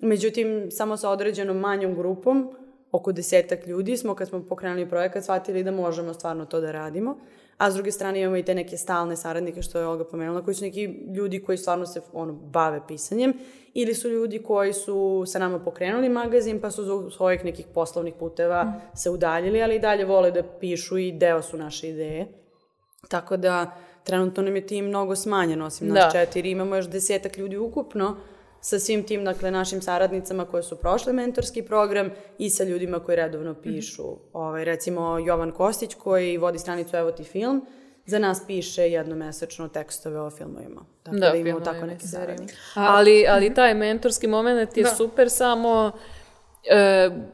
Međutim, 0.00 0.70
samo 0.70 0.96
sa 0.96 1.10
određenom 1.10 1.56
manjom 1.56 1.94
grupom, 1.94 2.56
oko 2.94 3.12
desetak 3.12 3.66
ljudi 3.66 3.96
smo, 3.96 4.14
kad 4.14 4.28
smo 4.28 4.42
pokrenuli 4.48 4.88
projekat, 4.88 5.22
shvatili 5.22 5.64
da 5.64 5.70
možemo 5.70 6.14
stvarno 6.14 6.44
to 6.46 6.60
da 6.60 6.72
radimo. 6.72 7.16
A 7.58 7.70
s 7.70 7.74
druge 7.74 7.92
strane 7.92 8.20
imamo 8.20 8.36
i 8.36 8.42
te 8.42 8.54
neke 8.54 8.76
stalne 8.76 9.16
saradnike, 9.16 9.62
što 9.62 9.78
je 9.78 9.86
Olga 9.86 10.04
pomenula, 10.04 10.44
koji 10.44 10.54
su 10.54 10.64
neki 10.64 10.84
ljudi 11.16 11.42
koji 11.42 11.58
stvarno 11.58 11.86
se 11.86 12.00
ono, 12.12 12.32
bave 12.32 12.80
pisanjem, 12.88 13.32
ili 13.74 13.94
su 13.94 14.08
ljudi 14.08 14.42
koji 14.42 14.72
su 14.72 15.24
sa 15.26 15.38
nama 15.38 15.58
pokrenuli 15.58 16.08
magazin, 16.08 16.60
pa 16.60 16.70
su 16.70 16.84
zbog 16.84 17.12
svojih 17.12 17.44
nekih 17.44 17.66
poslovnih 17.74 18.14
puteva 18.18 18.72
se 18.94 19.10
udaljili, 19.10 19.62
ali 19.62 19.76
i 19.76 19.78
dalje 19.78 20.04
vole 20.04 20.30
da 20.30 20.42
pišu 20.60 20.98
i 20.98 21.12
deo 21.12 21.42
su 21.42 21.56
naše 21.56 21.88
ideje. 21.88 22.26
Tako 23.08 23.36
da, 23.36 23.76
trenutno 24.04 24.42
nam 24.42 24.56
je 24.56 24.66
tim 24.66 24.84
mnogo 24.84 25.16
smanjen, 25.16 25.62
osim 25.62 25.88
nas 25.88 25.94
Da. 25.94 26.10
četiri. 26.12 26.50
Imamo 26.50 26.76
još 26.76 26.88
desetak 26.88 27.38
ljudi 27.38 27.56
ukupno 27.56 28.16
sa 28.64 28.78
svim 28.78 29.02
tim, 29.02 29.24
dakle, 29.24 29.50
našim 29.50 29.82
saradnicama 29.82 30.44
koje 30.44 30.62
su 30.62 30.76
prošle 30.76 31.12
mentorski 31.12 31.62
program 31.62 32.10
i 32.38 32.50
sa 32.50 32.64
ljudima 32.64 33.00
koji 33.00 33.16
redovno 33.16 33.54
pišu. 33.54 34.02
ovaj, 34.32 34.64
recimo, 34.64 35.18
Jovan 35.18 35.52
Kostić 35.52 35.94
koji 35.94 36.38
vodi 36.38 36.58
stranicu 36.58 36.96
Evo 36.96 37.12
ti 37.12 37.24
film, 37.24 37.66
za 38.06 38.18
nas 38.18 38.42
piše 38.46 38.82
jednomesečno 38.82 39.68
tekstove 39.68 40.20
o 40.20 40.30
filmovima. 40.30 40.84
Tako 41.02 41.16
da, 41.16 41.30
Da, 41.30 41.36
imamo 41.36 41.60
tako 41.60 41.86
neke 41.86 42.06
saradnike. 42.06 42.54
Ali, 42.74 43.26
ali 43.28 43.54
taj 43.54 43.74
mentorski 43.74 44.26
moment 44.26 44.76
je 44.76 44.82
Da. 44.82 44.90
super, 44.90 45.30
samo 45.30 45.92
e, 45.94 46.13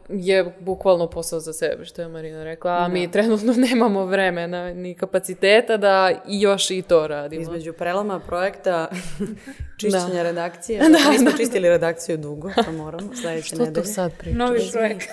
je 0.09 0.55
bukvalno 0.61 1.07
posao 1.07 1.41
za 1.41 1.53
sebe, 1.53 1.85
što 1.85 2.03
je 2.03 2.09
Marina 2.09 2.45
rekla, 2.45 2.73
a 2.73 2.89
mi 2.89 3.11
trenutno 3.11 3.53
nemamo 3.69 4.05
vremena 4.05 4.73
ni 4.73 4.95
kapaciteta 4.95 5.77
da 5.77 6.11
još 6.27 6.71
i 6.71 6.83
to 6.83 7.07
radimo. 7.07 7.43
Između 7.43 7.73
preloma 7.73 8.21
projekta 8.21 8.89
čišćenja 9.81 10.15
Da. 10.15 10.23
redakcije. 10.23 10.81
Da, 10.81 11.11
Nismo 11.11 11.31
čistili 11.33 11.69
redakciju 11.69 12.17
dugo, 12.17 12.51
to 12.65 12.73
moramo, 12.73 13.15
sledeće 13.15 13.47
Što 13.47 13.57
to 13.57 13.65
nedelje. 13.65 13.87
sad 13.87 14.13
priča? 14.19 14.37
Novi 14.39 14.61
projekt. 14.73 15.09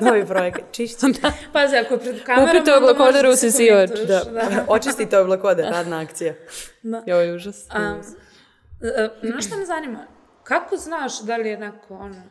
Novi 0.00 0.26
projekat, 0.26 0.64
čišćenje. 0.72 1.12
Pazi, 1.52 1.76
ako 1.76 1.94
je 1.94 2.00
pred 2.00 2.22
kamerama... 2.24 2.52
Kupite 2.52 2.70
možeš 2.98 3.22
da 3.22 3.36
se 3.36 3.46
usisivač. 3.46 3.90
komentuješ, 3.90 4.24
Da, 4.24 4.64
očistite 4.68 5.18
oblakode, 5.18 5.62
radna 5.62 6.00
akcija. 6.00 6.34
Joj, 7.06 7.34
užas. 7.34 7.66
A, 7.70 7.94
e, 8.82 9.08
znaš 9.22 9.46
šta 9.46 9.56
me 9.56 9.66
zanima? 9.66 10.06
Kako 10.42 10.76
znaš 10.76 11.20
da 11.20 11.36
li 11.36 11.48
je 11.48 11.58
neko, 11.58 11.94
ono, 11.94 12.22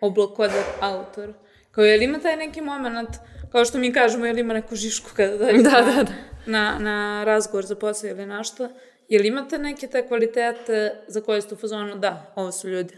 oblakoder 0.00 0.62
autor? 0.80 1.32
Kao, 1.70 1.84
je 1.84 1.98
li 1.98 2.04
ima 2.04 2.18
taj 2.18 2.36
neki 2.36 2.60
moment, 2.60 3.08
kao 3.52 3.64
što 3.64 3.78
mi 3.78 3.92
kažemo, 3.92 4.26
je 4.26 4.32
li 4.32 4.40
ima 4.40 4.54
neku 4.54 4.76
žišku 4.76 5.10
kada 5.16 5.36
dođe 5.38 5.52
Da, 5.54 5.70
na, 5.70 5.92
da, 5.92 6.02
da. 6.02 6.12
na, 6.46 6.78
na 6.78 7.24
razgovor 7.24 7.64
za 7.64 7.74
posao 7.74 8.10
ili 8.10 8.26
nešto? 8.26 8.68
Je 9.08 9.20
li 9.20 9.28
imate 9.28 9.58
neke 9.58 9.86
te 9.86 10.08
kvalitete 10.08 11.04
za 11.08 11.20
koje 11.20 11.42
ste 11.42 11.54
u 11.54 11.58
fazonu, 11.58 11.96
da, 11.96 12.32
ovo 12.36 12.52
su 12.52 12.68
ljudi? 12.68 12.94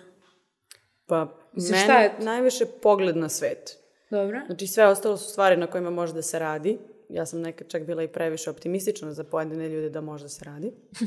Pa, 1.07 1.39
Mislim, 1.53 1.73
meni 1.73 1.85
šta 1.85 1.99
je- 1.99 2.13
najviše 2.19 2.65
pogled 2.83 3.17
na 3.17 3.29
svet. 3.29 3.77
Dobro? 4.11 4.41
Znači, 4.47 4.67
sve 4.67 4.87
ostalo 4.87 5.17
su 5.17 5.31
stvari 5.31 5.57
na 5.57 5.67
kojima 5.67 5.91
može 5.91 6.13
da 6.13 6.23
se 6.23 6.39
radi. 6.39 6.79
Ja 7.09 7.27
sam 7.27 7.41
nekad 7.41 7.69
čak 7.69 7.83
bila 7.83 8.03
i 8.03 8.09
previše 8.09 8.51
optimistična 8.51 9.13
za 9.13 9.25
pojedine 9.25 9.69
ljude 9.69 9.91
da 9.91 10.01
može 10.01 10.25
da 10.25 10.29
se 10.29 10.45
radi. 10.45 10.73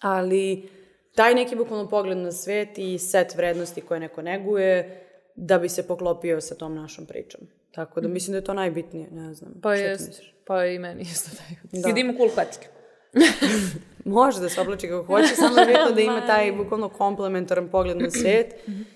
Ali, 0.00 0.68
taj 1.14 1.34
neki 1.34 1.56
bukvalno 1.56 1.88
pogled 1.88 2.18
na 2.18 2.32
svet 2.32 2.68
i 2.76 2.98
set 2.98 3.34
vrednosti 3.34 3.80
koje 3.80 4.00
neko 4.00 4.22
neguje 4.22 5.02
da 5.36 5.58
bi 5.58 5.68
se 5.68 5.86
poklopio 5.86 6.40
sa 6.40 6.54
tom 6.54 6.74
našom 6.74 7.06
pričom. 7.06 7.40
Tako 7.70 8.00
da 8.00 8.08
mislim 8.08 8.32
da 8.32 8.38
je 8.38 8.44
to 8.44 8.54
najbitnije, 8.54 9.08
ne 9.10 9.34
znam. 9.34 9.52
Pa 9.62 9.70
misliš? 9.70 10.34
pa 10.44 10.66
i 10.66 10.78
meni 10.78 11.02
isto 11.02 11.30
taj. 11.36 11.80
Da. 11.82 11.90
I 11.90 11.92
da 11.92 12.00
ima 12.00 12.14
cool 12.16 12.30
patike. 12.34 12.68
može 14.04 14.40
da 14.40 14.48
se 14.48 14.60
oblači 14.60 14.88
kako 14.88 15.06
hoće, 15.06 15.34
samo 15.34 15.60
je 15.60 15.66
bitno 15.66 15.90
da 15.94 16.00
ima 16.00 16.26
taj 16.26 16.52
bukvalno 16.52 16.88
komplementaran 16.88 17.68
pogled 17.68 17.98
na 17.98 18.10
svet. 18.10 18.54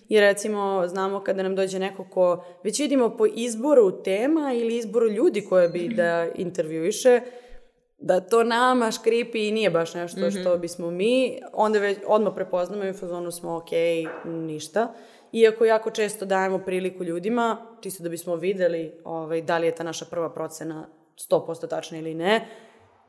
I 0.09 0.21
recimo, 0.21 0.85
znamo 0.89 1.21
kada 1.21 1.43
nam 1.43 1.57
dođe 1.57 1.79
neko 1.79 2.05
ko 2.11 2.45
već 2.65 2.81
vidimo 2.81 3.17
po 3.17 3.27
izboru 3.35 4.03
tema 4.03 4.53
ili 4.53 4.77
izboru 4.77 5.09
ljudi 5.09 5.41
koje 5.41 5.69
bi 5.69 5.89
da 5.89 6.27
intervjuiše, 6.35 7.21
da 7.99 8.21
to 8.21 8.45
nama 8.45 8.91
škripi 8.91 9.49
i 9.49 9.53
nije 9.53 9.71
baš 9.71 9.95
nešto 9.95 10.31
što 10.31 10.59
bismo 10.59 10.91
mi, 10.91 11.41
onda 11.53 11.79
već 11.79 11.99
odmah 12.07 12.33
prepoznamo 12.35 12.85
i 12.85 12.91
u 12.91 12.95
fazonu 12.95 13.31
smo 13.31 13.57
ok, 13.57 13.71
ništa. 14.25 14.95
Iako 15.33 15.65
jako 15.65 15.91
često 15.91 16.27
dajemo 16.27 16.59
priliku 16.59 17.05
ljudima, 17.05 17.67
čisto 17.81 18.03
da 18.03 18.09
bismo 18.09 18.37
videli 18.37 18.93
ovaj, 19.05 19.43
da 19.43 19.59
li 19.59 19.67
je 19.67 19.75
ta 19.75 19.83
naša 19.83 20.05
prva 20.05 20.31
procena 20.31 20.89
100% 21.31 21.69
tačna 21.69 21.99
ili 21.99 22.15
ne, 22.15 22.49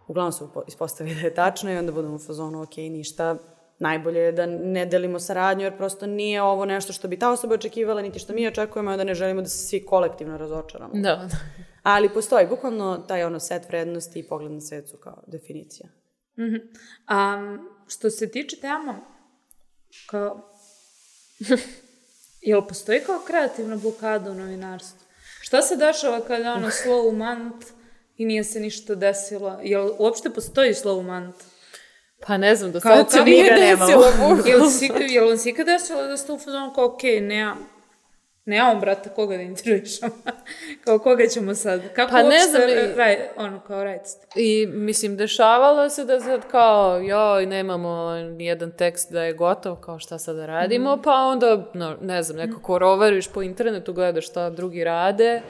uglavnom 0.07 0.31
se 0.31 0.45
ispostavi 0.67 1.15
da 1.15 1.21
je 1.21 1.33
tačno 1.33 1.71
i 1.71 1.77
onda 1.77 1.91
budemo 1.91 2.15
u 2.15 2.19
fazonu 2.19 2.61
ok, 2.61 2.77
ništa, 2.77 3.37
najbolje 3.79 4.19
je 4.19 4.31
da 4.31 4.45
ne 4.45 4.85
delimo 4.85 5.19
saradnju 5.19 5.63
jer 5.63 5.77
prosto 5.77 6.07
nije 6.07 6.41
ovo 6.41 6.65
nešto 6.65 6.93
što 6.93 7.07
bi 7.07 7.19
ta 7.19 7.31
osoba 7.31 7.55
očekivala, 7.55 8.01
niti 8.01 8.19
što 8.19 8.33
mi 8.33 8.47
očekujemo, 8.47 8.97
da 8.97 9.03
ne 9.03 9.13
želimo 9.13 9.41
da 9.41 9.47
se 9.47 9.67
svi 9.67 9.85
kolektivno 9.85 10.37
razočaramo. 10.37 10.93
Da, 10.93 11.15
da. 11.15 11.37
Ali 11.83 12.13
postoji 12.13 12.47
bukvalno 12.47 12.97
taj 13.07 13.23
ono 13.23 13.39
set 13.39 13.67
vrednosti 13.67 14.19
i 14.19 14.27
pogled 14.27 14.51
na 14.51 14.61
svet 14.61 14.89
su 14.89 14.97
kao 14.97 15.23
definicija. 15.27 15.89
A 17.07 17.57
što 17.87 18.09
se 18.09 18.31
tiče 18.31 18.57
tema, 18.61 18.99
kao... 20.09 20.47
Jel 22.41 22.67
postoji 22.67 22.99
kao 22.99 23.19
kreativna 23.27 23.75
blokada 23.75 24.31
u 24.31 24.33
novinarstvu? 24.33 25.05
Šta 25.41 25.61
se 25.61 25.75
dešava 25.75 26.19
kada 26.19 26.43
je 26.43 26.51
ono 26.51 26.67
slow 26.67 27.11
month 27.17 27.67
i 28.17 28.25
nije 28.25 28.43
se 28.43 28.59
ništa 28.59 28.95
desilo? 28.95 29.59
Jel 29.63 29.91
uopšte 29.99 30.29
postoji 30.29 30.73
slow 30.73 31.01
month? 31.01 31.43
Pa 32.27 32.37
ne 32.37 32.55
znam, 32.55 32.71
do 32.71 32.79
Kao, 32.79 32.97
sad 32.97 33.11
se 33.11 33.21
nije 33.21 33.53
desilo. 33.53 34.05
Jel, 34.45 34.69
si, 34.69 34.91
jel 35.09 35.27
vam 35.27 35.37
se 35.37 35.49
ikad 35.49 35.65
desilo 35.65 36.03
da 36.03 36.17
ste 36.17 36.31
u 36.31 36.39
fazonu 36.39 36.73
kao, 36.73 36.85
okej, 36.85 37.19
okay, 37.19 37.55
nemam, 38.45 38.79
brata 38.79 39.09
koga 39.09 39.35
da 39.35 39.41
intervjušam. 39.43 40.09
kao, 40.85 40.99
koga 40.99 41.27
ćemo 41.27 41.55
sad? 41.55 41.93
Kako 41.93 42.11
Pa 42.11 42.23
ne 42.23 42.39
znam, 42.39 42.61
ra- 42.61 42.91
i- 42.91 42.95
raj, 42.95 43.17
ono, 43.37 43.59
kao, 43.59 43.83
radite? 43.83 44.09
I, 44.35 44.67
mislim, 44.67 45.17
dešavalo 45.17 45.89
se 45.89 46.05
da 46.05 46.19
sad 46.19 46.41
kao, 46.47 46.97
joj, 46.97 47.45
nemamo 47.45 48.11
nijedan 48.13 48.71
tekst 48.71 49.11
da 49.11 49.23
je 49.23 49.33
gotov, 49.33 49.75
kao 49.75 49.99
šta 49.99 50.17
sad 50.17 50.35
da 50.35 50.45
radimo, 50.45 50.97
pa 50.97 51.13
onda, 51.13 51.65
no, 51.73 51.97
ne 52.01 52.23
znam, 52.23 52.37
nekako 52.39 52.79
roveriš 52.79 53.27
po 53.27 53.41
internetu, 53.41 53.93
gledaš 53.93 54.27
šta 54.27 54.49
drugi 54.49 54.83
rade 54.83 55.41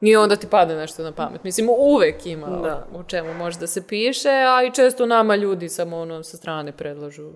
i 0.00 0.16
onda 0.16 0.36
ti 0.36 0.46
padne 0.46 0.76
nešto 0.76 1.02
na 1.02 1.12
pamet. 1.12 1.44
Mislim, 1.44 1.68
uvek 1.70 2.26
ima 2.26 2.46
Da. 2.48 2.86
o 2.94 3.02
čemu 3.02 3.34
može 3.34 3.58
da 3.58 3.66
se 3.66 3.86
piše, 3.86 4.28
a 4.30 4.62
i 4.64 4.72
često 4.72 5.06
nama 5.06 5.36
ljudi 5.36 5.68
samo 5.68 5.96
ono 5.98 6.22
sa 6.22 6.36
strane 6.36 6.72
predlažu. 6.72 7.30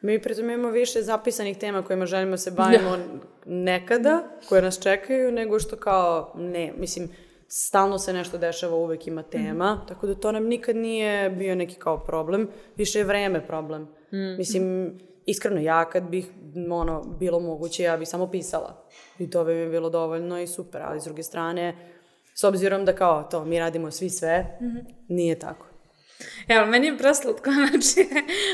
Mi 0.00 0.22
pritom 0.22 0.50
imamo 0.50 0.70
više 0.70 1.02
zapisanih 1.02 1.58
tema 1.58 1.82
kojima 1.82 2.06
želimo 2.06 2.36
se 2.36 2.50
bavimo 2.50 2.98
nekada, 3.46 4.22
koje 4.48 4.62
nas 4.62 4.82
čekaju, 4.82 5.32
nego 5.32 5.58
što 5.58 5.76
kao 5.76 6.32
ne, 6.36 6.72
mislim, 6.78 7.08
stalno 7.48 7.98
se 7.98 8.12
nešto 8.12 8.38
dešava, 8.38 8.76
uvek 8.76 9.06
ima 9.06 9.22
tema, 9.22 9.84
tako 9.88 10.06
da 10.06 10.14
to 10.14 10.32
nam 10.32 10.44
nikad 10.44 10.76
nije 10.76 11.30
bio 11.30 11.54
neki 11.54 11.74
kao 11.74 12.04
problem, 12.04 12.48
više 12.76 12.98
je 12.98 13.04
vreme 13.04 13.46
problem. 13.46 13.88
Mislim, 14.38 14.92
iskreno, 15.26 15.60
ja 15.60 15.84
kad 15.90 16.02
bih 16.02 16.26
ono, 16.70 17.16
bilo 17.20 17.40
moguće, 17.40 17.82
ja 17.82 17.96
bih 17.96 18.08
samo 18.08 18.30
pisala. 18.30 18.86
I 19.18 19.30
to 19.30 19.44
bi 19.44 19.54
mi 19.54 19.70
bilo 19.70 19.90
dovoljno 19.90 20.40
i 20.40 20.46
super, 20.46 20.82
ali 20.82 21.00
s 21.00 21.04
druge 21.04 21.22
strane, 21.22 21.76
s 22.34 22.44
obzirom 22.44 22.84
da 22.84 22.94
kao 22.94 23.22
to, 23.22 23.44
mi 23.44 23.58
radimo 23.58 23.90
svi 23.90 24.10
sve, 24.10 24.58
nije 25.08 25.38
tako. 25.38 25.66
Evo, 26.48 26.66
meni 26.66 26.86
je 26.86 26.98
preslatko, 26.98 27.50
znači, 27.68 28.08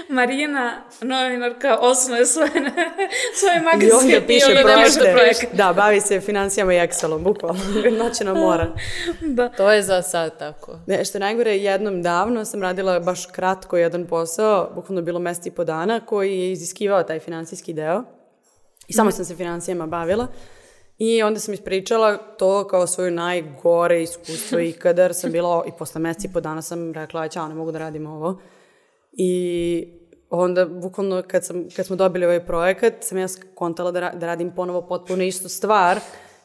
Marina, 0.09 0.82
novinarka, 1.01 1.78
osnuje 1.80 2.26
svoje, 2.26 2.51
svoje 3.40 3.56
I 3.56 3.64
magazine 3.64 4.16
onda 4.16 4.26
piše 4.26 4.47
onda 4.48 4.62
projekte. 4.62 5.12
projekte. 5.14 5.47
Da, 5.52 5.72
bavi 5.72 6.01
se 6.01 6.20
financijama 6.20 6.74
i 6.74 6.76
Excelom, 6.76 7.18
bukvalno. 7.22 7.60
Noće 8.05 8.24
na 8.24 8.34
mora. 8.34 8.72
Da. 9.20 9.48
To 9.48 9.72
je 9.72 9.82
za 9.82 10.02
sad 10.02 10.39
tako. 10.39 10.78
Ne, 10.86 11.05
što 11.05 11.18
je 11.18 11.20
najgore, 11.20 11.56
jednom 11.56 12.02
davno 12.02 12.44
sam 12.44 12.62
radila 12.62 13.01
baš 13.01 13.26
kratko 13.26 13.76
jedan 13.76 14.06
posao, 14.06 14.70
bukvalno 14.74 15.02
bilo 15.02 15.18
mesti 15.18 15.48
i 15.48 15.52
po 15.52 15.64
dana, 15.64 16.01
koji 16.01 16.40
je 16.40 16.52
iziskivao 16.52 17.02
taj 17.02 17.20
financijski 17.20 17.72
deo. 17.72 18.02
I 18.89 18.93
samo 18.93 19.10
sam 19.10 19.24
se 19.24 19.36
financijama 19.36 19.86
bavila. 19.86 20.28
I 21.05 21.23
onda 21.23 21.41
sam 21.41 21.55
ispričala 21.55 22.16
to 22.16 22.66
kao 22.66 22.87
svoju 22.87 23.11
najgore 23.11 24.03
iskustvo 24.03 24.61
ikada, 24.70 25.03
jer 25.03 25.15
sam 25.15 25.33
bila, 25.33 25.65
i 25.69 25.70
posle 25.79 26.01
mjeseci 26.01 26.27
i 26.27 26.33
po 26.33 26.41
dana 26.41 26.62
sam 26.62 26.93
rekla, 26.93 27.20
aj 27.20 27.29
čao, 27.29 27.49
ne 27.49 27.55
mogu 27.55 27.73
da 27.73 27.79
radim 27.79 28.07
ovo. 28.07 28.41
I 29.12 29.89
onda, 30.31 30.66
bukvalno, 30.66 31.23
kad, 31.27 31.45
sam, 31.45 31.69
kad 31.77 31.87
smo 31.87 31.97
dobili 31.97 32.24
ovaj 32.24 32.47
projekat, 32.47 32.95
sam 33.01 33.19
ja 33.19 33.27
kontala 33.55 33.91
da, 33.91 34.01
ra- 34.01 34.15
da 34.15 34.27
radim 34.27 34.55
ponovo 34.55 34.83
potpuno 34.83 35.23
istu 35.23 35.49
stvar 35.49 36.01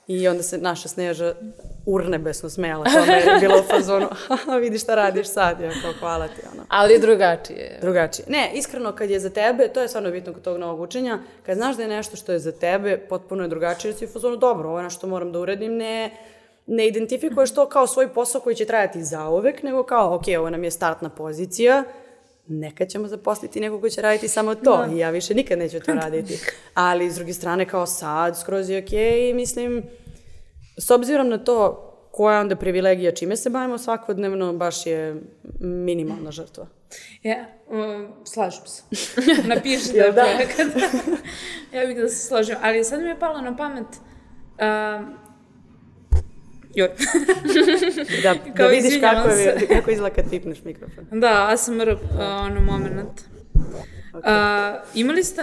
i 0.07 0.27
onda 0.27 0.43
se 0.43 0.57
naša 0.57 0.87
Sneža 0.87 1.33
urnebesno 1.85 2.49
smela. 2.49 2.83
Kao 2.83 3.05
me 3.05 3.13
je 3.13 3.39
bilo 3.39 3.59
u 3.59 3.63
fazonu, 3.63 4.07
vidi 4.61 4.79
šta 4.79 4.95
radiš 4.95 5.27
sad, 5.27 5.59
ja 5.59 5.71
kao 5.81 5.93
hvala 5.99 6.27
ti, 6.27 6.41
ono. 6.53 6.63
Ali 6.69 6.99
drugačije. 6.99 7.77
Drugačije. 7.81 8.25
Ne, 8.29 8.51
iskreno, 8.53 8.91
kad 8.91 9.09
je 9.09 9.19
za 9.19 9.29
tebe, 9.29 9.67
to 9.67 9.81
je 9.81 9.87
stvarno 9.87 10.11
bitno 10.11 10.33
kod 10.33 10.41
tog 10.41 10.57
novog 10.57 10.81
učenja, 10.81 11.19
kad 11.45 11.57
znaš 11.57 11.75
da 11.75 11.83
je 11.83 11.89
nešto 11.89 12.17
što 12.17 12.31
je 12.31 12.39
za 12.39 12.51
tebe, 12.51 12.97
potpuno 12.97 13.43
je 13.43 13.49
drugačije, 13.49 13.89
jer 13.89 13.97
si 13.97 14.05
u 14.05 14.07
fazonu, 14.07 14.37
dobro, 14.37 14.69
ovo 14.69 14.79
je 14.79 14.83
nešto 14.83 15.07
moram 15.07 15.31
da 15.31 15.39
uradim, 15.39 15.77
ne, 15.77 16.11
ne 16.65 16.87
identifikuješ 16.87 17.53
to 17.53 17.69
kao 17.69 17.87
svoj 17.87 18.13
posao 18.13 18.41
koji 18.41 18.55
će 18.55 18.65
trajati 18.65 19.03
zauvek, 19.03 19.63
nego 19.63 19.83
kao, 19.83 20.15
ok, 20.15 20.23
ovo 20.39 20.49
nam 20.49 20.63
je 20.63 20.71
startna 20.71 21.09
pozicija, 21.09 21.83
nekad 22.47 22.89
ćemo 22.89 23.07
zaposliti 23.07 23.59
nekog 23.59 23.81
ko 23.81 23.89
će 23.89 24.01
raditi 24.01 24.27
samo 24.27 24.55
to 24.55 24.85
i 24.93 24.97
ja 24.97 25.09
više 25.09 25.33
nikad 25.33 25.59
neću 25.59 25.79
to 25.79 25.93
raditi. 25.93 26.39
Ali, 26.73 27.11
s 27.11 27.15
druge 27.15 27.33
strane, 27.33 27.65
kao 27.65 27.85
sad, 27.85 28.39
skroz 28.39 28.69
je 28.69 28.79
ok 28.79 28.93
i 28.93 29.33
mislim, 29.33 29.83
s 30.77 30.91
obzirom 30.91 31.29
na 31.29 31.37
to 31.37 31.83
koja 32.11 32.35
je 32.35 32.41
onda 32.41 32.55
privilegija 32.55 33.11
čime 33.11 33.35
se 33.35 33.49
bavimo 33.49 33.77
svakodnevno, 33.77 34.53
baš 34.53 34.85
je 34.85 35.21
minimalna 35.59 36.31
žrtva. 36.31 36.67
Ja, 37.23 37.45
um, 37.67 38.07
slažem 38.23 38.65
se. 38.65 38.83
Napiši 39.53 39.93
da 39.93 40.11
da? 40.11 40.25
ja 41.79 41.85
bih 41.87 41.97
da 41.97 42.09
se 42.09 42.27
složim. 42.27 42.55
Ali 42.61 42.83
sad 42.83 43.01
mi 43.01 43.09
je 43.09 43.19
palo 43.19 43.41
na 43.41 43.57
pamet... 43.57 43.87
Um, 43.87 45.26
joj. 46.75 46.89
Da, 48.23 48.35
da 48.55 48.67
vidiš 48.67 48.99
kako, 49.01 49.29
je, 49.29 49.55
kako 49.75 49.91
izgleda 49.91 50.15
kad 50.15 50.29
tipneš 50.29 50.63
mikrofon. 50.63 51.05
da, 51.11 51.47
ASMR, 51.49 51.89
uh, 51.89 51.99
ono, 52.19 52.61
moment. 52.61 53.21
Uh, 54.13 54.21
imali 54.93 55.23
ste, 55.23 55.41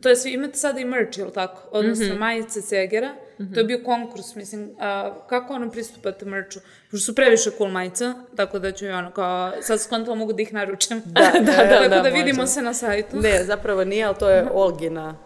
to 0.00 0.08
je, 0.08 0.16
imate 0.26 0.58
sada 0.58 0.80
i 0.80 0.84
merch, 0.84 1.18
jel 1.18 1.30
tako? 1.30 1.68
Odnosno, 1.72 2.14
majice 2.14 2.62
Cegera. 2.62 3.14
To 3.54 3.60
je 3.60 3.64
bio 3.64 3.80
konkurs, 3.84 4.34
mislim, 4.34 4.70
a, 4.78 5.14
kako 5.28 5.54
ono 5.54 5.70
pristupate 5.70 6.24
merchu? 6.24 6.58
Pošto 6.90 7.04
su 7.04 7.14
previše 7.14 7.50
cool 7.58 7.70
majica, 7.70 8.14
tako 8.36 8.58
da 8.58 8.72
ću 8.72 8.86
i 8.86 8.90
ono 8.90 9.10
kao, 9.10 9.52
sad 9.62 9.80
skontala 9.80 10.16
mogu 10.16 10.32
da 10.32 10.42
ih 10.42 10.52
naručem. 10.52 11.02
Da, 11.06 11.20
da, 11.40 11.68
tako 11.68 11.88
da, 11.88 12.00
da, 12.00 12.08
vidimo 12.08 12.42
može. 12.42 12.52
se 12.52 12.62
na 12.62 12.74
sajtu. 12.74 13.16
Ne, 13.16 13.44
zapravo 13.44 13.84
nije, 13.84 14.04
ali 14.04 14.16
to 14.18 14.30
je 14.30 14.46
Olgina. 14.52 15.16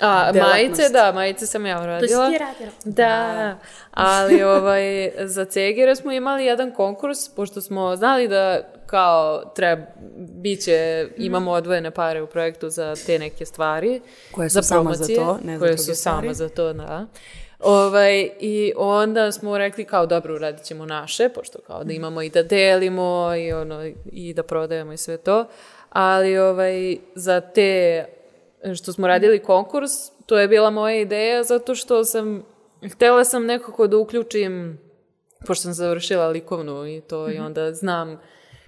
A, 0.00 0.32
Delatnost. 0.32 0.52
majice, 0.52 0.88
da, 0.92 1.12
majice 1.12 1.46
sam 1.46 1.66
ja 1.66 1.82
uradila. 1.82 2.30
ti 2.30 2.38
radila. 2.38 2.70
Da, 2.84 3.58
ali 3.90 4.42
ovaj, 4.42 5.10
za 5.18 5.44
Cegere 5.44 5.96
smo 5.96 6.12
imali 6.12 6.44
jedan 6.44 6.70
konkurs, 6.70 7.28
pošto 7.28 7.60
smo 7.60 7.96
znali 7.96 8.28
da 8.28 8.60
kao 8.86 9.44
treba, 9.54 9.82
bit 10.16 10.60
će, 10.64 11.08
imamo 11.16 11.50
odvojene 11.50 11.90
pare 11.90 12.22
u 12.22 12.26
projektu 12.26 12.68
za 12.68 12.94
te 13.06 13.18
neke 13.18 13.46
stvari. 13.46 14.00
Koje 14.32 14.50
su 14.50 14.54
za 14.54 14.62
samo 14.62 14.94
za 14.94 15.04
promocije, 15.04 15.16
to, 15.16 15.38
ne 15.44 15.58
za 15.58 15.64
Koje 15.64 15.78
su 15.78 15.94
samo 15.94 16.16
stvari. 16.20 16.34
za 16.34 16.48
to, 16.48 16.72
da. 16.72 17.06
Ovaj, 17.60 18.30
I 18.40 18.72
onda 18.76 19.32
smo 19.32 19.58
rekli 19.58 19.84
kao 19.84 20.06
dobro, 20.06 20.34
uradit 20.34 20.64
ćemo 20.64 20.86
naše, 20.86 21.28
pošto 21.28 21.58
kao 21.66 21.84
da 21.84 21.92
imamo 21.92 22.22
i 22.22 22.30
da 22.30 22.42
delimo 22.42 23.34
i, 23.36 23.52
ono, 23.52 23.90
i 24.12 24.34
da 24.34 24.42
prodajemo 24.42 24.92
i 24.92 24.96
sve 24.96 25.16
to. 25.16 25.46
Ali 25.90 26.38
ovaj, 26.38 26.96
za 27.14 27.40
te 27.40 28.04
što 28.74 28.92
smo 28.92 29.06
radili 29.06 29.38
konkurs, 29.38 29.90
to 30.26 30.38
je 30.38 30.48
bila 30.48 30.70
moja 30.70 31.00
ideja 31.00 31.42
zato 31.42 31.74
što 31.74 32.04
sam, 32.04 32.44
htjela 32.92 33.24
sam 33.24 33.46
nekako 33.46 33.86
da 33.86 33.96
uključim, 33.96 34.78
pošto 35.46 35.62
sam 35.62 35.72
završila 35.72 36.28
likovnu 36.28 36.86
i 36.86 37.00
to 37.00 37.30
i 37.30 37.38
onda 37.38 37.74
znam 37.74 38.20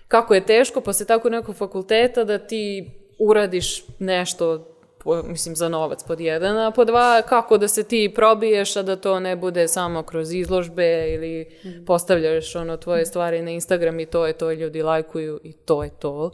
kako 0.08 0.34
je 0.34 0.46
teško 0.46 0.80
posle 0.80 1.06
tako 1.06 1.30
nekog 1.30 1.56
fakulteta 1.56 2.24
da 2.24 2.38
ti 2.38 2.90
uradiš 3.18 3.84
nešto 3.98 4.68
po, 5.04 5.22
mislim 5.22 5.56
za 5.56 5.68
novac 5.68 6.02
pod 6.06 6.20
jedan, 6.20 6.58
a 6.58 6.70
pod 6.70 6.86
dva 6.86 7.22
kako 7.22 7.58
da 7.58 7.68
se 7.68 7.82
ti 7.82 8.12
probiješ, 8.14 8.76
a 8.76 8.82
da 8.82 8.96
to 8.96 9.20
ne 9.20 9.36
bude 9.36 9.68
samo 9.68 10.02
kroz 10.02 10.32
izložbe 10.32 11.14
ili 11.14 11.46
postavljaš 11.86 12.56
ono 12.56 12.76
tvoje 12.76 13.06
stvari 13.06 13.42
na 13.42 13.50
Instagram 13.50 14.00
i 14.00 14.06
to 14.06 14.26
je 14.26 14.32
to, 14.32 14.52
ljudi 14.52 14.82
lajkuju 14.82 15.40
i 15.42 15.52
to 15.52 15.84
je 15.84 15.90
to. 15.90 16.30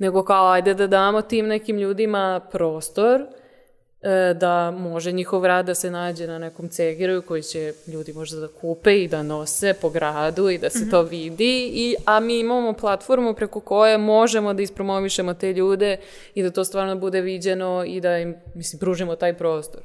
Nego 0.00 0.24
kao 0.24 0.52
ajde 0.52 0.74
da 0.74 0.86
damo 0.86 1.22
tim 1.22 1.46
nekim 1.46 1.78
ljudima 1.78 2.40
prostor 2.52 3.20
e, 3.20 4.34
da 4.34 4.70
može 4.70 5.12
njihov 5.12 5.44
rad 5.44 5.66
da 5.66 5.74
se 5.74 5.90
nađe 5.90 6.26
na 6.26 6.38
nekom 6.38 6.68
cegiru 6.68 7.22
koji 7.22 7.42
će 7.42 7.72
ljudi 7.86 8.12
možda 8.12 8.40
da 8.40 8.48
kupe 8.48 9.02
i 9.02 9.08
da 9.08 9.22
nose 9.22 9.74
po 9.80 9.90
gradu 9.90 10.48
i 10.48 10.58
da 10.58 10.70
se 10.70 10.90
to 10.90 11.02
vidi, 11.02 11.70
I, 11.74 11.96
a 12.04 12.20
mi 12.20 12.38
imamo 12.38 12.72
platformu 12.72 13.34
preko 13.34 13.60
koje 13.60 13.98
možemo 13.98 14.54
da 14.54 14.62
ispromovišemo 14.62 15.34
te 15.34 15.52
ljude 15.52 15.96
i 16.34 16.42
da 16.42 16.50
to 16.50 16.64
stvarno 16.64 16.96
bude 16.96 17.20
viđeno 17.20 17.84
i 17.86 18.00
da 18.00 18.18
im, 18.18 18.36
mislim, 18.54 18.80
pružimo 18.80 19.16
taj 19.16 19.34
prostor. 19.34 19.80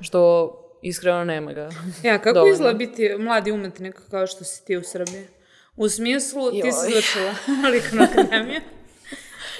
Što 0.00 0.52
iskreno 0.82 1.24
nema 1.24 1.52
ga. 1.52 1.70
Ja, 2.02 2.18
kako 2.22 2.34
dovoljno. 2.34 2.54
izgleda 2.54 2.78
biti 2.78 3.16
mladi 3.18 3.52
umetnik 3.52 4.00
kao 4.10 4.26
što 4.26 4.44
si 4.44 4.64
ti 4.64 4.76
u 4.76 4.82
Srbiji? 4.82 5.26
U 5.76 5.88
smislu, 5.88 6.50
ti 6.50 6.60
si 6.60 6.66
Joj. 6.66 6.90
završila 6.90 7.34
likovnu 7.72 8.02
akademiju. 8.02 8.60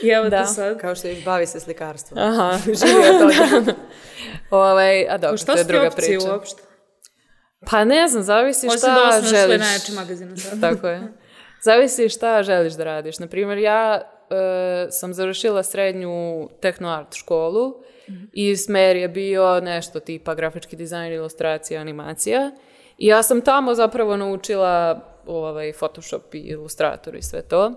I 0.02 0.08
evo 0.08 0.28
Da. 0.28 0.44
sad. 0.44 0.78
Kao 0.78 0.94
što 0.94 1.08
je 1.08 1.22
bavi 1.24 1.46
se 1.46 1.60
slikarstvom. 1.60 2.18
Aha. 2.20 2.58
Živi 2.80 3.08
od 3.08 3.20
toga. 3.20 3.72
ovaj, 4.62 5.08
a 5.08 5.18
dobro, 5.18 5.36
Šta 5.36 5.52
to 5.52 5.58
je 5.58 5.64
druga 5.64 5.86
opcije 5.86 6.18
priča. 6.18 6.32
uopšte? 6.32 6.62
Pa 7.70 7.84
ne 7.84 8.08
znam, 8.08 8.22
zavisi 8.22 8.66
Osim 8.66 8.78
šta 8.78 9.10
da 9.12 9.20
želiš. 9.22 9.60
najjače 9.60 9.92
magazine 9.92 10.36
sad. 10.36 10.60
Tako 10.70 10.88
je. 10.88 11.02
Zavisi 11.62 12.08
šta 12.08 12.42
želiš 12.42 12.72
da 12.72 12.84
radiš. 12.84 13.18
Naprimjer, 13.18 13.58
ja 13.58 14.00
e, 14.30 14.90
sam 14.90 15.14
završila 15.14 15.62
srednju 15.62 16.12
tehnoart 16.60 17.14
školu 17.14 17.74
i 18.32 18.56
smer 18.56 18.96
je 18.96 19.08
bio 19.08 19.60
nešto 19.60 20.00
tipa 20.00 20.34
grafički 20.34 20.76
dizajn, 20.76 21.12
ilustracija, 21.12 21.80
animacija. 21.80 22.50
I 22.98 23.06
ja 23.06 23.22
sam 23.22 23.40
tamo 23.40 23.74
zapravo 23.74 24.16
naučila 24.16 25.00
ovaj, 25.26 25.72
Photoshop 25.72 26.34
i 26.34 26.38
Illustrator 26.38 27.14
i 27.16 27.22
sve 27.22 27.42
to. 27.42 27.72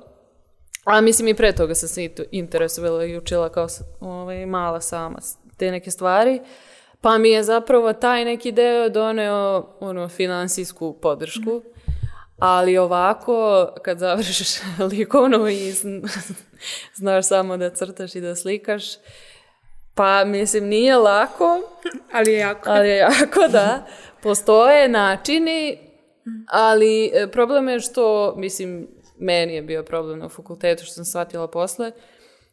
A 0.92 1.02
mislim 1.02 1.28
i 1.28 1.34
pre 1.34 1.52
toga 1.52 1.76
sam 1.76 1.90
se 1.90 2.10
interesovala 2.32 3.06
i 3.06 3.18
učila 3.18 3.50
kao 3.50 3.68
ovaj, 4.00 4.46
mala 4.46 4.82
sama 4.82 5.20
te 5.58 5.72
neke 5.72 5.92
stvari. 5.92 6.42
Pa 7.02 7.18
mi 7.18 7.30
je 7.30 7.44
zapravo 7.44 7.94
taj 7.94 8.26
neki 8.26 8.52
deo 8.52 8.90
doneo 8.90 9.76
ono, 9.80 10.10
finansijsku 10.10 10.94
podršku. 11.02 11.62
Ali 12.40 12.78
ovako, 12.78 13.68
kad 13.84 14.00
završiš 14.00 14.50
likovnu 14.92 15.48
i 15.48 15.72
zn- 15.72 16.10
znaš 17.00 17.28
samo 17.28 17.58
da 17.58 17.70
crtaš 17.70 18.16
i 18.16 18.22
da 18.22 18.36
slikaš, 18.36 18.84
pa 19.96 20.26
mislim 20.26 20.68
nije 20.68 20.98
lako, 20.98 21.62
Ali 22.14 22.32
je 22.32 22.40
jako. 22.40 22.70
ali 22.70 22.90
je 22.90 22.98
jako 22.98 23.48
da. 23.52 23.86
Postoje 24.24 24.88
načini, 24.90 25.80
ali 26.48 27.12
e, 27.14 27.28
problem 27.32 27.70
je 27.70 27.80
što, 27.80 28.34
mislim, 28.38 28.88
meni 29.20 29.54
je 29.54 29.62
bio 29.62 29.84
problem 29.84 30.20
na 30.20 30.30
fakultetu, 30.30 30.84
što 30.84 30.94
sam 30.94 31.06
shvatila 31.06 31.48
posle, 31.48 31.92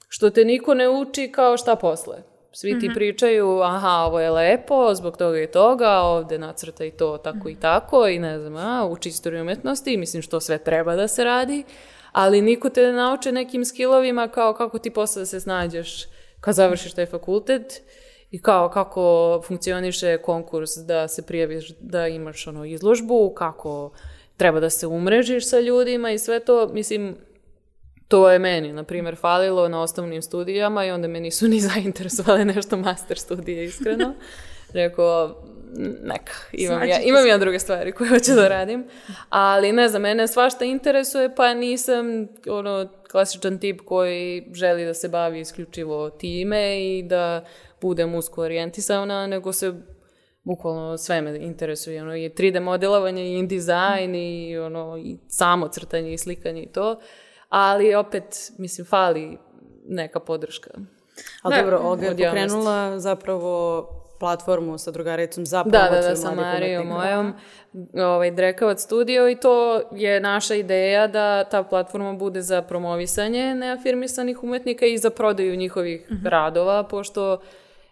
što 0.09 0.31
te 0.31 0.45
niko 0.45 0.75
ne 0.75 0.89
uči 0.89 1.33
kao 1.33 1.57
šta 1.57 1.77
posle. 1.77 2.17
Svi 2.53 2.81
ti 2.81 2.91
pričaju, 2.95 3.61
aha, 3.61 4.05
ovo 4.07 4.21
je 4.21 4.31
lepo, 4.31 4.95
zbog 4.95 5.17
toga 5.17 5.41
i 5.43 5.47
toga, 5.47 5.91
ovde 5.91 6.39
nacrta 6.39 6.85
i 6.85 6.91
to 6.91 7.19
tako 7.19 7.49
i 7.49 7.55
tako, 7.55 8.09
i 8.09 8.19
ne 8.19 8.39
znam, 8.39 8.57
a, 8.57 8.87
uči 8.87 9.09
istoriju 9.09 9.43
umetnosti, 9.43 9.97
mislim 9.97 10.23
što 10.23 10.41
sve 10.41 10.59
treba 10.59 10.97
da 10.97 11.09
se 11.09 11.25
radi, 11.25 11.65
ali 12.13 12.43
niko 12.43 12.71
te 12.71 12.83
ne 12.83 12.93
nauče 12.93 13.33
nekim 13.33 13.65
skillovima 13.65 14.29
kao 14.29 14.55
kako 14.55 14.79
ti 14.79 14.91
posle 14.91 15.23
da 15.23 15.27
se 15.27 15.41
snađeš 15.41 16.05
kad 16.41 16.55
završiš 16.55 16.95
taj 16.95 17.07
fakultet 17.07 17.83
i 18.31 18.43
kao 18.43 18.69
kako 18.69 19.43
funkcioniše 19.47 20.19
konkurs 20.19 20.71
da 20.77 21.09
se 21.09 21.27
prijaviš 21.27 21.69
da 21.81 22.09
imaš 22.09 22.47
ono 22.47 22.65
izložbu, 22.65 23.33
kako 23.37 23.93
treba 24.37 24.61
da 24.61 24.71
se 24.71 24.87
umrežiš 24.87 25.49
sa 25.49 25.61
ljudima 25.61 26.11
i 26.11 26.19
sve 26.19 26.41
to, 26.41 26.69
mislim, 26.73 27.17
to 28.09 28.31
je 28.31 28.39
meni, 28.39 28.73
na 28.73 28.85
primjer, 28.85 29.17
falilo 29.17 29.69
na 29.69 29.83
osnovnim 29.83 30.23
studijama 30.23 30.85
i 30.85 30.91
onda 30.91 31.09
me 31.09 31.21
nisu 31.21 31.49
ni 31.49 31.61
zainteresovale 31.75 32.45
nešto 32.45 32.77
master 32.77 33.19
studije, 33.19 33.65
iskreno. 33.65 34.15
Rekao, 34.73 35.43
"N- 35.79 35.97
neka, 36.03 36.33
imam 36.53 36.89
ja, 36.89 37.01
imam 37.01 37.27
ja 37.27 37.39
druge 37.39 37.59
stvari 37.59 37.93
koje 37.93 38.11
hoću 38.11 38.35
da 38.35 38.49
radim. 38.49 38.85
Ali 39.29 39.73
ne 39.73 39.89
znam, 39.89 40.03
mene 40.03 40.29
svašta 40.29 40.65
interesuje, 40.65 41.35
pa 41.35 41.55
nisam 41.55 42.29
ono, 42.49 42.89
klasičan 43.11 43.59
tip 43.59 43.81
koji 43.85 44.47
želi 44.53 44.85
da 44.85 44.95
se 44.95 45.09
bavi 45.09 45.41
isključivo 45.41 46.11
time 46.11 46.81
i 46.87 47.03
da 47.03 47.45
budem 47.81 48.15
usko 48.15 48.43
orijentisana, 48.43 49.27
nego 49.27 49.53
se 49.53 49.75
bukvalno 50.47 50.98
sve 50.98 51.20
me 51.20 51.39
interesuje, 51.39 52.02
ono, 52.02 52.16
i 52.16 52.28
3D 52.28 52.60
modelovanje, 52.60 53.23
i 53.23 53.39
InDesign, 53.39 54.14
i, 54.14 54.59
ono, 54.59 54.98
i 54.98 55.16
samo 55.28 55.68
crtanje 55.68 56.12
i 56.12 56.18
slikanje 56.18 56.62
i 56.62 56.73
to, 56.73 57.01
ali 57.48 57.94
opet, 57.94 58.52
mislim, 58.59 58.86
fali 58.86 59.39
neka 59.89 60.20
podrška. 60.20 60.70
Ali 61.43 61.55
Da, 61.55 61.62
dobro, 61.62 61.78
Olga 61.78 62.06
je 62.06 62.10
pokrenula 62.10 62.98
zapravo 62.98 63.86
platformu 64.20 64.78
sa 64.78 64.90
drugaricom 64.90 65.47
za 65.47 65.62
Da, 65.62 65.70
promociju 65.70 66.02
da, 66.02 66.09
da, 66.09 66.16
sa 66.16 66.35
mladih 66.35 66.52
Marijom 66.52 66.86
mojom, 66.86 67.32
ovaj, 67.94 68.31
Drekavac 68.31 68.82
studio 68.82 69.28
i 69.28 69.36
to 69.36 69.82
je 69.93 70.20
naša 70.20 70.55
ideja 70.55 71.06
da 71.06 71.44
ta 71.44 71.62
platforma 71.62 72.12
bude 72.12 72.43
za 72.43 72.62
promovisanje 72.62 73.55
neafirmisanih 73.55 74.43
umetnika 74.43 74.86
i 74.86 74.98
za 74.98 75.10
prodaju 75.10 75.56
njihovih 75.56 76.09
radova, 76.24 76.82
pošto 76.82 77.40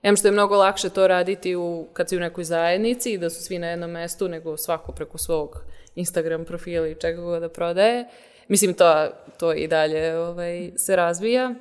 em 0.05 0.17
što 0.17 0.29
je 0.29 0.33
mnogo 0.33 0.57
lakše 0.57 0.91
to 0.91 1.07
raditi 1.09 1.57
u, 1.57 1.87
kad 1.93 2.09
si 2.09 2.17
u 2.17 2.21
nekoj 2.21 2.45
zajednici 2.45 3.13
i 3.13 3.19
da 3.19 3.31
su 3.31 3.43
svi 3.43 3.59
na 3.59 3.69
jednom 3.69 3.91
mestu, 3.91 4.29
nego 4.29 4.57
svako 4.57 4.93
preko 4.93 5.19
svog 5.19 5.65
Instagram 5.95 6.45
profila 6.45 6.89
i 6.89 6.95
čega 6.95 7.23
god 7.23 7.41
da 7.41 7.49
prodaje. 7.49 8.05
Mislim, 8.49 8.75
to, 8.75 9.09
to 9.39 9.53
i 9.53 9.69
dalje 9.69 10.19
ovaj, 10.19 10.71
se 10.77 10.97
razvija. 10.97 11.55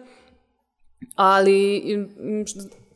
Ali 1.16 1.84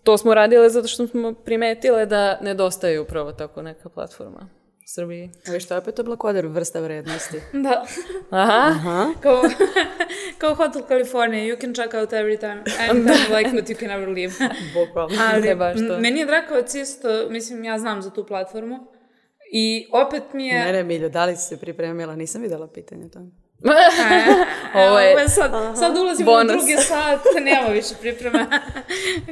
to 0.03 0.17
smo 0.17 0.33
radile 0.33 0.69
zato 0.69 0.87
što 0.87 1.07
smo 1.07 1.33
primetile 1.33 2.05
da 2.05 2.39
nedostaje 2.41 2.99
upravo 2.99 3.31
tako 3.31 3.61
neka 3.61 3.89
platforma 3.89 4.56
u 4.87 4.89
Srbiji. 4.89 5.29
A 5.47 5.51
vi 5.51 5.59
što 5.59 5.73
je 5.73 5.77
opet 5.77 5.99
oblakoder 5.99 6.45
vrsta 6.47 6.79
vrednosti? 6.79 7.37
Da. 7.63 7.85
Aha. 8.31 9.09
kao, 9.21 9.43
kao 10.37 10.55
Hotel 10.55 10.81
California, 10.83 11.39
you 11.41 11.61
can 11.61 11.73
check 11.73 11.93
out 11.93 12.09
every 12.11 12.39
time, 12.39 12.63
anytime 12.81 13.27
like, 13.37 13.51
but 13.51 13.65
you 13.65 13.75
can 13.75 13.87
never 13.89 14.07
leave. 14.09 14.33
Bukvalno. 14.75 15.15
Ali, 15.23 15.41
Ne 15.41 15.55
baš 15.55 15.77
to. 15.77 15.97
meni 15.99 16.19
je 16.19 16.25
Drakovac 16.25 16.75
isto, 16.75 17.07
mislim, 17.29 17.63
ja 17.63 17.79
znam 17.79 18.01
za 18.01 18.09
tu 18.09 18.25
platformu. 18.25 18.87
I 19.53 19.87
opet 19.93 20.23
mi 20.33 20.47
je... 20.47 20.65
Ne, 20.65 20.71
ne, 20.73 20.83
Miljo, 20.83 21.09
da 21.09 21.25
li 21.25 21.35
si 21.35 21.41
se 21.43 21.57
pripremila? 21.57 22.15
Nisam 22.15 22.41
videla 22.41 22.67
pitanje 22.67 23.09
to. 23.09 23.19
Ovo 24.75 24.99
je- 24.99 25.11
Ovo 25.11 25.19
je 25.19 25.29
sad, 25.29 25.51
sad 25.75 25.97
ulazimo 25.97 26.25
Bonus. 26.27 26.53
u 26.53 26.57
drugi 26.57 26.75
sat, 26.77 27.19
nema 27.41 27.67
više 27.67 27.95
pripreme. 28.01 28.45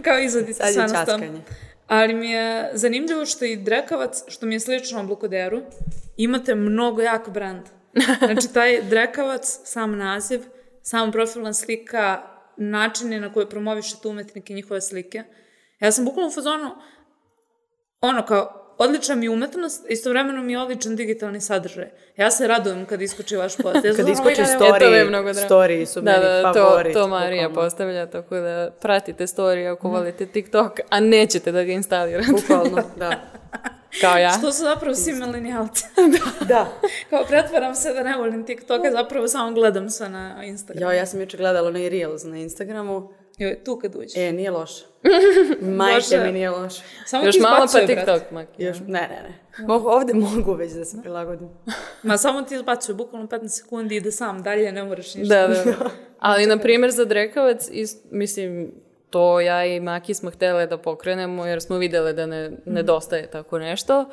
Kao 0.04 0.20
izvadite 0.20 0.54
Sad 0.54 0.68
je 0.68 0.90
časkanje. 0.90 1.42
Ali 1.88 2.14
mi 2.14 2.32
je 2.32 2.70
zanimljivo 2.74 3.26
što 3.26 3.46
i 3.46 3.56
Drekavac, 3.56 4.24
što 4.28 4.46
mi 4.46 4.56
je 4.56 4.60
slično 4.60 5.00
oblakoderu, 5.00 5.62
imate 6.18 6.56
mnogo 6.56 7.02
jak 7.02 7.30
brand. 7.30 7.66
Znači, 8.20 8.54
taj 8.54 8.82
Drekavac, 8.82 9.60
sam 9.64 9.98
naziv, 9.98 10.42
sam 10.82 11.12
profilna 11.12 11.54
slika, 11.54 12.22
načine 12.58 13.20
na 13.20 13.34
koje 13.34 13.50
promovišete 13.50 14.08
umetnike 14.08 14.54
i 14.54 14.56
njihove 14.56 14.82
slike. 14.82 15.24
Ja 15.80 15.92
sam 15.92 16.06
bukvalno 16.06 16.28
u 16.28 16.34
fazonu, 16.34 16.72
ono 18.02 18.26
kao, 18.26 18.65
odlična 18.78 19.16
mi 19.16 19.26
je 19.26 19.30
umetnost, 19.30 19.86
istovremeno 19.90 20.42
mi 20.42 20.54
je 20.54 20.60
odličan 20.60 20.96
digitalni 20.96 21.42
sadržaj. 21.42 21.86
Ja 22.18 22.32
se 22.32 22.48
radujem 22.48 22.86
kad 22.86 23.02
iskoči 23.02 23.36
vaš 23.36 23.58
post. 23.58 23.86
Ja 23.86 23.94
Kad 23.94 24.10
iskoči 24.10 24.42
"Oh 24.42 24.48
my 24.48 24.58
God, 24.60 24.76
E, 24.76 24.80
to 24.80 24.86
mi 24.86 24.92
je 24.92 25.04
story, 25.04 25.08
mnogo 25.10 25.34
drago. 25.34 25.50
story 25.50 25.86
su 25.86 26.02
Da, 26.02 26.12
meni 26.12 26.24
da, 26.24 26.54
favorit. 26.54 26.94
to, 26.94 27.00
to 27.00 27.08
Marija 27.08 27.50
bukvalno. 27.50 27.68
postavlja, 27.68 28.06
tako 28.08 28.36
da 28.36 28.72
pratite 28.82 29.24
story 29.26 29.72
ako 29.72 29.90
volite 29.90 30.26
TikTok, 30.26 30.80
a 30.90 31.00
nećete 31.00 31.52
da 31.52 31.64
ga 31.64 31.72
instalirate. 31.72 32.32
Bukvalno, 32.32 32.84
da. 32.98 33.12
Kao 34.02 34.18
ja. 34.18 34.30
Što 34.32 34.52
su 34.52 34.64
zapravo 34.64 34.96
svi 34.96 35.14
milenijalci. 35.14 35.84
Da. 36.48 36.68
Kao 37.10 37.26
pretvaram 37.26 37.76
se 37.76 37.94
da 37.94 38.04
ne 38.04 38.18
volim 38.18 38.46
TikTok, 38.46 38.86
a 38.86 38.92
zapravo 38.92 39.28
samo 39.28 39.52
gledam 39.52 39.90
sve 39.90 40.10
na 40.10 40.44
Instagramu. 40.44 40.92
Jo, 40.92 40.98
ja 40.98 41.06
sam 41.06 41.20
juče 41.20 41.38
gledala 41.38 41.68
onaj 41.68 41.90
Reels 41.90 42.24
na 42.24 42.38
Instagramu. 42.38 43.10
Joj, 43.38 43.64
tu 43.64 43.80
kad 43.80 43.96
uđeš. 43.96 44.18
E, 44.18 44.32
nije 44.32 44.52
loše. 44.52 44.86
Majke 45.78 46.18
mi 46.18 46.32
nije 46.32 46.50
loše. 46.50 46.84
Samo 47.06 47.26
Još 47.26 47.36
ti 47.36 47.42
malo 47.42 47.66
pa. 47.74 47.86
TikTok, 47.86 48.32
Maki. 48.32 48.64
Još, 48.64 48.78
ne, 48.80 48.86
ne, 48.88 49.22
ne. 49.30 49.40
Mogu, 49.68 49.90
ovde 49.90 50.14
mogu 50.14 50.54
već 50.54 50.72
da 50.72 50.86
se 50.86 50.98
prilagodim. 51.02 51.50
Ma 52.04 52.18
samo 52.18 52.42
ti 52.42 52.56
izbacuje, 52.56 52.96
bukvalno 52.96 53.28
15 53.28 53.48
sekundi 53.48 53.96
ide 53.96 54.12
sam, 54.12 54.44
dalje 54.44 54.72
ne 54.72 54.84
moraš 54.84 55.16
ništa. 55.16 55.36
Da, 55.36 55.48
da. 55.48 55.64
da. 55.64 55.90
Ali, 56.20 56.46
na 56.46 56.58
primjer, 56.58 56.92
za 56.92 57.06
Drekavac, 57.06 57.68
ist, 57.72 58.04
mislim, 58.12 58.72
to 59.10 59.40
ja 59.40 59.66
i 59.66 59.80
Maki 59.80 60.14
smo 60.14 60.32
htjele 60.32 60.68
da 60.68 60.78
pokrenemo 60.78 61.46
jer 61.46 61.62
smo 61.62 61.78
vidjele 61.78 62.14
da 62.14 62.26
ne, 62.26 62.52
nedostaje 62.66 63.32
tako 63.32 63.60
nešto. 63.60 64.06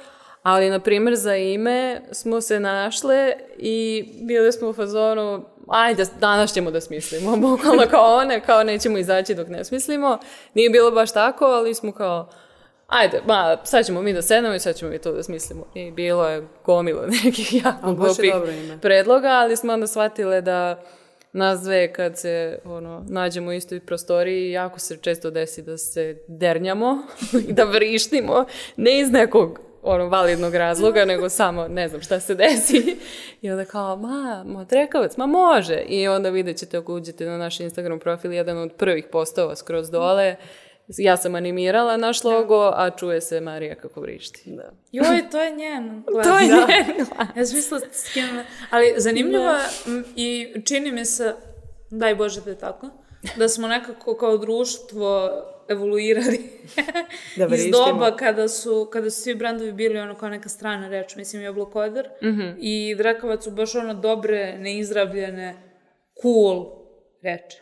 Ali, 0.43 0.70
na 0.70 0.81
primjer, 0.81 1.16
za 1.16 1.36
ime 1.36 2.01
smo 2.12 2.40
se 2.40 2.60
našle 2.60 3.32
i 3.59 4.05
bili 4.23 4.52
smo 4.52 4.69
u 4.69 4.73
fazonu, 4.73 5.44
ajde, 5.69 6.05
danas 6.20 6.52
ćemo 6.52 6.70
da 6.70 6.81
smislimo. 6.81 7.36
Bukvalno 7.48 7.82
kao 7.90 8.16
one, 8.16 8.40
kao 8.40 8.64
nećemo 8.64 8.98
izaći 8.98 9.35
dok 9.35 9.48
ne 9.48 9.64
smislimo. 9.64 10.19
Nije 10.55 10.70
bilo 10.70 10.90
baš 10.90 11.12
tako, 11.12 11.44
ali 11.44 11.74
smo 11.74 11.93
kao, 11.93 12.28
ajde, 12.86 13.20
ma, 13.27 13.56
sad 13.64 13.86
ćemo 13.86 14.02
mi 14.02 14.12
da 14.12 14.23
sednemo 14.23 14.55
i 14.55 14.60
sad 14.60 14.77
ćemo 14.77 14.90
mi 14.90 14.98
to 14.98 15.12
da 15.12 15.23
smislimo. 15.23 15.64
I 15.74 15.90
bilo 15.90 16.28
je 16.28 16.47
gomilo 16.64 17.02
nekih 17.24 17.64
jako 17.64 17.94
glupih 17.94 18.35
predloga, 18.81 19.28
ali 19.28 19.56
smo 19.56 19.73
onda 19.73 19.86
shvatile 19.86 20.40
da 20.40 20.82
nas 21.32 21.60
dve 21.60 21.93
kad 21.93 22.19
se 22.19 22.59
ono, 22.64 23.05
nađemo 23.09 23.51
u 23.51 23.52
istoj 23.52 23.81
prostoriji, 23.81 24.51
jako 24.51 24.78
se 24.78 24.97
često 24.97 25.31
desi 25.31 25.62
da 25.62 25.78
se 25.78 26.16
dernjamo 26.28 26.98
i 27.48 27.52
da 27.59 27.64
vrištimo, 27.64 28.44
ne 28.77 29.01
iz 29.01 29.10
nekog 29.10 29.72
ono, 29.82 30.09
validnog 30.09 30.54
razloga, 30.54 31.04
nego 31.04 31.28
samo 31.28 31.68
ne 31.68 31.88
znam 31.88 32.00
šta 32.00 32.20
se 32.20 32.34
desi. 32.34 32.96
I 33.42 33.50
onda 33.50 33.64
kao, 33.64 33.96
ma, 33.96 34.44
ma 34.46 34.64
trekavac, 34.64 35.16
ma 35.16 35.26
može. 35.26 35.82
I 35.88 36.09
onda 36.09 36.30
vidjet 36.30 36.56
ćete 36.56 36.76
ako 36.76 36.94
uđete 36.94 37.26
na 37.26 37.38
naš 37.38 37.60
Instagram 37.60 37.98
profil, 37.98 38.32
jedan 38.32 38.59
od 38.59 38.72
prvih 38.72 39.04
postova 39.12 39.56
skroz 39.56 39.90
dole, 39.90 40.36
ja 40.88 41.16
sam 41.16 41.34
animirala 41.34 41.96
naš 41.96 42.24
logo, 42.24 42.70
a 42.74 42.90
čuje 42.90 43.20
se 43.20 43.40
Marija 43.40 43.74
kako 43.74 44.00
vrišti. 44.00 44.42
Da. 44.46 44.70
Joj, 44.92 45.30
to 45.30 45.42
je 45.42 45.50
njen 45.50 46.02
glas. 46.12 46.26
To 46.28 46.38
je 46.38 46.48
Da. 46.48 46.66
njen 46.66 47.06
Ja 47.36 47.46
sam 47.46 47.56
mislila 47.56 47.80
s 47.92 48.12
kim... 48.12 48.24
Ali 48.70 48.94
zanimljivo 48.96 49.54
m, 49.86 50.04
i 50.16 50.54
čini 50.64 50.92
mi 50.92 51.04
se, 51.04 51.34
daj 51.90 52.14
Bože 52.14 52.40
da 52.40 52.50
je 52.50 52.59
tako, 52.59 52.88
da 53.36 53.48
smo 53.48 53.68
nekako 53.68 54.16
kao 54.16 54.36
društvo 54.38 55.30
evoluirali. 55.68 56.40
Da 57.36 57.55
iz 57.55 57.70
doba 57.70 58.16
kada 58.16 58.48
su, 58.48 58.89
kada 58.93 59.10
su 59.10 59.22
svi 59.22 59.34
brendovi 59.34 59.72
bili 59.72 59.98
ono 59.98 60.14
kao 60.14 60.28
neka 60.28 60.48
strana 60.48 60.89
reč, 60.89 61.16
mislim 61.16 61.43
i 61.43 61.48
oblakoder 61.48 62.09
i 62.59 62.94
Drekavac 62.98 63.44
su 63.44 63.51
baš 63.51 63.74
ono 63.74 63.94
dobre, 63.94 64.59
neizrabljene, 64.59 65.55
cool 66.22 66.66
reči. 67.22 67.59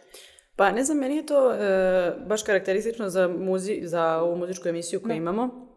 Pa 0.56 0.70
ne 0.70 0.84
znam, 0.84 0.98
meni 0.98 1.16
je 1.16 1.26
to 1.26 1.52
e, 1.52 2.12
baš 2.26 2.42
karakteristično 2.42 3.08
za, 3.08 3.28
muzi, 3.28 3.80
za 3.82 4.16
ovu 4.16 4.36
muzičku 4.36 4.68
emisiju 4.68 5.00
koju 5.00 5.16
imamo, 5.16 5.68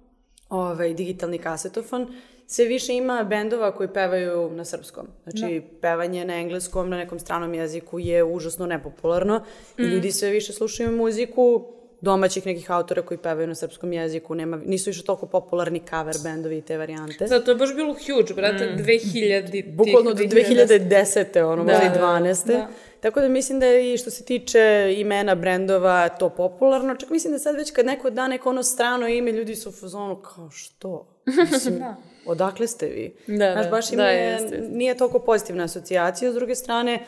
ovaj, 0.50 0.94
digitalni 0.94 1.38
kasetofon. 1.38 2.16
Sve 2.48 2.66
više 2.66 2.94
ima 2.94 3.24
bendova 3.24 3.76
koji 3.76 3.90
pevaju 3.94 4.52
na 4.52 4.66
srpskom. 4.66 5.08
Znači, 5.24 5.62
pevanje 5.82 6.26
na 6.26 6.36
engleskom, 6.36 6.90
na 6.90 6.98
nekom 6.98 7.20
stranom 7.20 7.54
jeziku 7.54 8.00
je 8.00 8.24
užasno 8.24 8.66
nepopularno 8.66 9.44
i 9.78 9.82
ljudi 9.82 10.12
sve 10.12 10.30
više 10.30 10.54
slušaju 10.54 10.92
muziku 10.92 11.66
domaćih 12.04 12.46
nekih 12.46 12.72
autora 12.72 13.02
koji 13.02 13.18
pevaju 13.18 13.48
na 13.48 13.56
srpskom 13.56 13.94
jeziku. 13.94 14.36
Nema, 14.36 14.58
nisu 14.66 14.90
više 14.90 15.04
toliko 15.04 15.26
popularni 15.26 15.82
cover 15.90 16.16
bendovi 16.24 16.58
i 16.58 16.62
te 16.62 16.78
varijante. 16.78 17.28
Sad, 17.28 17.46
to 17.46 17.52
je 17.52 17.56
baš 17.56 17.76
bilo 17.76 17.94
huge, 17.94 18.34
brate, 18.34 18.76
2000 18.78 19.52
tih, 19.52 19.76
Bukvalno 19.76 20.14
do 20.14 20.24
2010. 20.24 20.80
2010. 20.90 21.44
ono, 21.44 21.64
možda 21.64 21.84
i 21.84 22.00
12. 22.00 22.48
Da. 22.48 22.68
Tako 23.00 23.22
da 23.22 23.28
mislim 23.28 23.60
da 23.60 23.66
je 23.66 23.94
i 23.94 23.98
što 23.98 24.10
se 24.10 24.26
tiče 24.26 24.94
imena 24.98 25.36
brendova 25.36 26.10
to 26.10 26.30
popularno. 26.30 26.96
Čak 26.96 27.10
mislim 27.10 27.34
da 27.34 27.40
sad 27.40 27.56
već 27.56 27.72
kad 27.72 27.86
neko 27.86 28.10
da 28.10 28.28
neko 28.28 28.50
ono 28.50 28.64
strano 28.64 29.08
ime, 29.08 29.32
ljudi 29.32 29.56
su 29.56 29.70
u 29.70 29.72
fazonu 29.72 30.16
kao 30.16 30.50
što? 30.52 31.08
Mislim, 31.52 31.84
odakle 32.26 32.68
ste 32.68 32.86
vi? 32.86 33.16
Da, 33.28 33.52
Znaš, 33.52 33.66
da. 33.66 33.72
baš 33.72 33.90
Da, 33.90 33.94
ima, 33.94 34.04
jeste, 34.04 34.56
jeste. 34.56 34.70
nije 34.72 34.98
toliko 34.98 35.20
pozitivna 35.20 35.64
asocijacija. 35.64 36.32
S 36.32 36.36
druge 36.36 36.56
strane, 36.56 37.06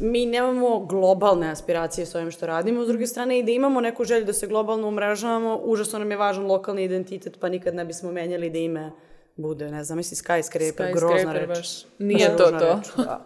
mi 0.00 0.26
nemamo 0.26 0.78
globalne 0.78 1.50
aspiracije 1.50 2.06
s 2.06 2.14
ovim 2.14 2.30
što 2.30 2.46
radimo. 2.46 2.84
S 2.84 2.88
druge 2.88 3.06
strane, 3.06 3.38
i 3.38 3.42
da 3.42 3.50
imamo 3.50 3.80
neku 3.80 4.04
želju 4.04 4.24
da 4.24 4.32
se 4.32 4.46
globalno 4.46 4.88
umrežavamo, 4.88 5.60
užasno 5.64 5.98
nam 5.98 6.10
je 6.10 6.16
važan 6.16 6.46
lokalni 6.46 6.84
identitet, 6.84 7.36
pa 7.40 7.48
nikad 7.48 7.74
ne 7.74 7.84
bismo 7.84 8.12
menjali 8.12 8.50
da 8.50 8.58
ime 8.58 8.90
bude, 9.36 9.70
ne 9.70 9.84
znam, 9.84 9.96
misli 9.96 10.16
skyscraper, 10.16 10.94
grozna 10.94 11.16
Skyscraper 11.16 11.32
reč. 11.32 11.48
baš 11.48 11.84
nije 11.98 12.28
Baš 12.28 12.36
to 12.38 12.44
to. 12.44 12.74
reč, 12.76 12.86
da. 12.96 13.24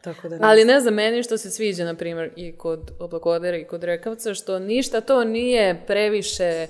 Tako 0.00 0.28
da 0.28 0.38
ne 0.38 0.40
Ali 0.42 0.64
ne 0.64 0.80
znam, 0.80 0.94
meni 0.94 1.22
što 1.22 1.38
se 1.38 1.50
sviđa, 1.50 1.84
na 1.84 1.94
primjer, 1.94 2.30
i 2.36 2.52
kod 2.52 2.90
oblakodera 2.98 3.56
i 3.56 3.64
kod 3.64 3.84
rekavca, 3.84 4.34
što 4.34 4.58
ništa 4.58 5.00
to 5.00 5.24
nije 5.24 5.82
previše 5.86 6.66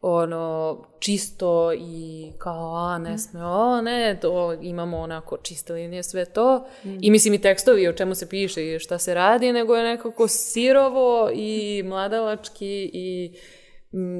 ono, 0.00 0.78
čisto 0.98 1.72
i 1.72 2.32
kao, 2.38 2.74
a, 2.74 2.98
ne 2.98 3.18
sme, 3.18 3.44
o, 3.44 3.82
ne, 3.82 4.18
to 4.20 4.52
imamo 4.62 4.98
onako 4.98 5.36
čiste 5.36 5.72
linije, 5.72 6.02
sve 6.02 6.24
to. 6.24 6.66
I 7.00 7.10
mislim 7.10 7.34
i 7.34 7.40
tekstovi 7.40 7.88
o 7.88 7.92
čemu 7.92 8.14
se 8.14 8.28
piše 8.28 8.66
i 8.66 8.78
šta 8.78 8.98
se 8.98 9.14
radi, 9.14 9.52
nego 9.52 9.76
je 9.76 9.84
nekako 9.84 10.28
sirovo 10.28 11.30
i 11.34 11.82
mladalački 11.86 12.90
i 12.92 13.34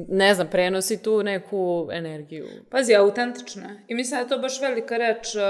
ne 0.07 0.33
znam, 0.35 0.47
prenosi 0.47 1.03
tu 1.03 1.23
neku 1.23 1.89
energiju. 1.91 2.47
Pazi, 2.69 2.95
autentično 2.95 3.63
je. 3.69 3.85
I 3.87 3.95
mislim 3.95 4.17
da 4.17 4.21
je 4.21 4.29
to 4.29 4.37
baš 4.37 4.61
velika 4.61 4.97
reč 4.97 5.35
uh, 5.35 5.41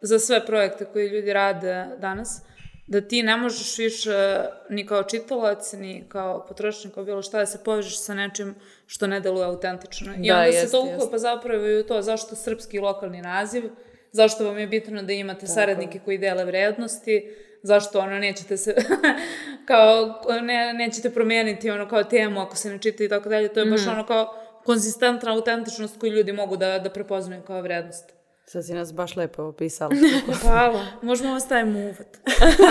za 0.00 0.18
sve 0.18 0.46
projekte 0.46 0.84
koje 0.84 1.08
ljudi 1.08 1.32
rade 1.32 1.86
danas. 1.98 2.42
Da 2.86 3.00
ti 3.00 3.22
ne 3.22 3.36
možeš 3.36 3.78
više 3.78 4.40
ni 4.70 4.86
kao 4.86 5.02
čitalac, 5.02 5.72
ni 5.72 6.04
kao 6.08 6.46
potrošnik, 6.48 6.94
kao 6.94 7.04
bilo 7.04 7.22
šta, 7.22 7.38
da 7.38 7.46
se 7.46 7.64
povežeš 7.64 8.00
sa 8.00 8.14
nečim 8.14 8.54
što 8.86 9.06
ne 9.06 9.20
deluje 9.20 9.44
autentično. 9.44 10.12
I 10.12 10.28
Da, 10.28 10.34
onda 10.34 10.44
jeste, 10.44 10.66
se 10.66 10.72
to 10.72 10.82
uklopa 10.84 11.18
zapravo 11.18 11.66
i 11.66 11.78
u 11.78 11.84
to 11.84 12.02
zašto 12.02 12.36
srpski 12.36 12.78
lokalni 12.78 13.22
naziv, 13.22 13.64
zašto 14.12 14.44
vam 14.44 14.58
je 14.58 14.66
bitno 14.66 15.02
da 15.02 15.12
imate 15.12 15.46
saradnike 15.46 15.98
koji 15.98 16.18
dele 16.18 16.44
vrednosti, 16.44 17.34
zašto 17.62 18.00
ono 18.00 18.18
nećete 18.18 18.56
se 18.56 18.74
kao 19.66 20.20
ne, 20.42 20.72
nećete 20.72 21.10
promijeniti 21.10 21.70
ono 21.70 21.88
kao 21.88 22.04
temu 22.04 22.40
ako 22.40 22.56
se 22.56 22.70
ne 22.70 22.78
čita 22.78 23.04
i 23.04 23.08
tako 23.08 23.28
dalje 23.28 23.48
to 23.48 23.60
je 23.60 23.66
baš 23.66 23.80
Mhm. 23.80 23.90
ono 23.90 24.06
kao 24.06 24.34
konzistentna 24.64 25.32
autentičnost 25.32 26.00
koju 26.00 26.12
ljudi 26.12 26.32
mogu 26.32 26.56
da, 26.56 26.78
da 26.78 26.90
prepoznaju 26.90 27.42
kao 27.42 27.62
vrednost. 27.62 28.12
Sad 28.46 28.66
si 28.66 28.74
nas 28.74 28.94
baš 28.94 29.16
lepo 29.16 29.42
opisala. 29.42 29.90
Hvala. 30.42 30.86
Možemo 31.02 31.30
ovo 31.30 31.40
stavimo 31.40 31.78
u 31.78 31.82
uvod. 31.82 32.06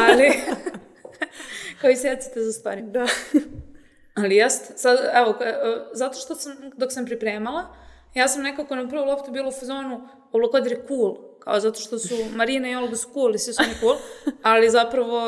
Ali, 0.01 0.31
kao 1.81 1.89
i 1.89 1.95
secite 1.95 2.39
za 2.39 2.51
stvari. 2.51 2.81
da. 2.81 3.05
Ali 4.15 4.35
jest, 4.35 4.71
sad, 4.77 4.97
evo, 5.13 5.35
ka- 5.39 5.45
e, 5.45 5.85
zato 5.93 6.19
što 6.19 6.35
sam, 6.35 6.55
dok 6.77 6.91
sam 6.91 7.05
pripremala, 7.05 7.63
ja 8.13 8.27
sam 8.27 8.43
nekako 8.43 8.75
na 8.75 8.87
prvu 8.89 9.05
loptu 9.05 9.31
bila 9.31 9.47
u 9.47 9.51
fazonu, 9.51 10.07
oblakodir 10.31 10.71
je 10.71 10.85
cool, 10.87 11.15
kao 11.39 11.59
zato 11.59 11.79
što 11.79 11.99
su 11.99 12.15
Marina 12.37 12.69
i 12.69 12.75
Olga 12.75 12.95
su 12.95 13.09
cool 13.13 13.35
i 13.35 13.39
svi 13.39 13.53
su 13.53 13.63
oni 13.63 13.73
cool, 13.79 13.95
ali 14.41 14.69
zapravo 14.69 15.21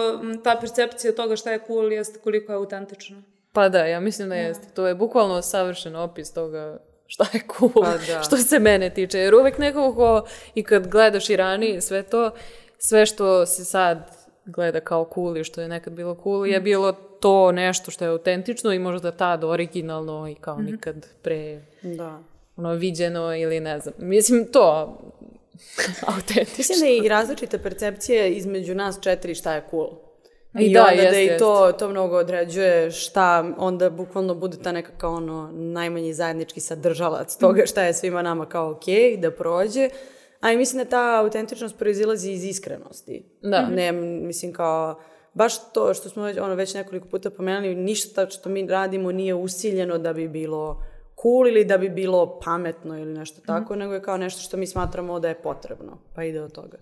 ta 0.43 0.57
percepcija 0.59 1.15
toga 1.15 1.35
šta 1.35 1.51
je 1.51 1.59
cool 1.67 1.91
jeste 1.91 2.19
koliko 2.19 2.51
je 2.51 2.55
autentično. 2.55 3.17
Pa 3.53 3.69
da, 3.69 3.85
ja 3.85 3.99
mislim 3.99 4.29
da 4.29 4.35
jeste. 4.35 4.67
To 4.73 4.87
je 4.87 4.95
bukvalno 4.95 5.41
savršen 5.41 5.95
opis 5.95 6.33
toga 6.33 6.79
šta 7.07 7.25
je 7.33 7.41
cool, 7.59 7.83
Pa 7.83 8.13
da. 8.13 8.23
što 8.27 8.37
se 8.37 8.59
mene 8.59 8.93
tiče. 8.93 9.19
Jer 9.19 9.35
uvek 9.35 9.57
nekako 9.57 9.95
ko, 9.95 10.25
i 10.55 10.63
kad 10.63 10.87
gledaš 10.87 11.29
i 11.29 11.35
ranije 11.35 11.81
sve 11.81 12.03
to, 12.03 12.31
sve 12.77 13.05
što 13.05 13.45
se 13.45 13.65
sad 13.65 14.11
gleda 14.45 14.79
kao 14.79 15.09
cool 15.13 15.37
i 15.37 15.43
što 15.43 15.61
je 15.61 15.67
nekad 15.67 15.93
bilo 15.93 16.17
cool, 16.23 16.47
je 16.47 16.61
bilo 16.61 16.93
to 17.19 17.51
nešto 17.51 17.91
što 17.91 18.05
je 18.05 18.11
autentično 18.11 18.73
i 18.73 18.79
možda 18.79 19.11
tad 19.11 19.43
originalno 19.43 20.27
i 20.27 20.35
kao 20.35 20.57
nikad 20.57 21.07
pre 21.21 21.61
da. 21.81 22.19
ono 22.55 22.73
viđeno 22.73 23.35
ili 23.35 23.59
ne 23.59 23.79
znam. 23.79 23.93
Mislim 23.97 24.45
to 24.51 24.97
autentično. 26.15 26.55
Mislim 26.57 26.79
da 26.79 26.85
je 26.85 26.97
i 26.97 27.09
različita 27.09 27.57
percepcija 27.57 28.25
između 28.25 28.75
nas 28.75 28.99
četiri 29.01 29.35
šta 29.35 29.53
je 29.53 29.63
cool. 29.69 29.89
I 30.59 30.65
I, 30.65 30.73
da, 30.73 30.81
onda 30.81 30.95
da 30.95 31.01
jeste, 31.01 31.35
i 31.35 31.37
to, 31.37 31.71
to 31.71 31.89
mnogo 31.89 32.17
određuje 32.17 32.91
šta 32.91 33.53
onda 33.57 33.89
bukvalno 33.89 34.35
bude 34.35 34.57
ta 34.63 34.71
neka 34.71 34.91
kao 34.97 35.13
ono 35.13 35.51
najmanji 35.53 36.13
zajednički 36.13 36.59
sadržalac 36.59 37.37
toga 37.37 37.65
šta 37.65 37.83
je 37.83 37.93
svima 37.93 38.21
nama 38.21 38.45
kao 38.45 38.71
okej, 38.71 39.17
da 39.17 39.31
prođe. 39.31 39.89
A 40.39 40.51
i 40.51 40.57
mislim 40.57 40.83
da 40.83 40.89
ta 40.89 41.19
autentičnost 41.19 41.77
proizilazi 41.77 42.31
iz 42.31 42.43
iskrenosti. 42.43 43.25
Da. 43.41 43.69
Ne, 43.69 43.91
mislim 43.91 44.53
kao, 44.53 44.99
baš 45.37 45.71
to 45.71 45.93
što 45.93 46.09
smo 46.09 46.23
već, 46.23 46.37
ono, 46.37 46.55
već 46.55 46.73
nekoliko 46.73 47.07
puta 47.07 47.29
pomenuli, 47.29 47.75
ništa 47.75 48.29
što 48.29 48.49
mi 48.49 48.67
radimo 48.67 49.11
nije 49.11 49.35
usiljeno 49.35 49.97
da 49.97 50.13
bi 50.13 50.27
bilo 50.27 50.83
cool 51.21 51.47
ili 51.47 51.65
da 51.65 51.77
bi 51.77 51.89
bilo 51.89 52.39
pametno 52.39 52.97
ili 52.97 53.13
nešto 53.13 53.41
tako, 53.45 53.75
nego 53.75 53.93
je 53.93 54.01
kao 54.01 54.17
nešto 54.17 54.41
što 54.41 54.57
mi 54.57 54.67
smatramo 54.67 55.19
da 55.19 55.27
je 55.27 55.41
potrebno. 55.41 55.97
Pa 56.15 56.23
ide 56.23 56.41
od 56.41 56.51
toga. 56.51 56.77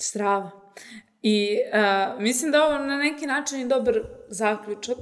Strava. 0.00 0.50
I 1.22 1.58
uh, 1.72 2.22
mislim 2.22 2.50
da 2.50 2.58
je 2.58 2.64
ovo 2.64 2.78
na 2.78 2.96
neki 2.96 3.26
način 3.26 3.60
i 3.60 3.68
dobar 3.68 4.00
zaključak. 4.28 4.96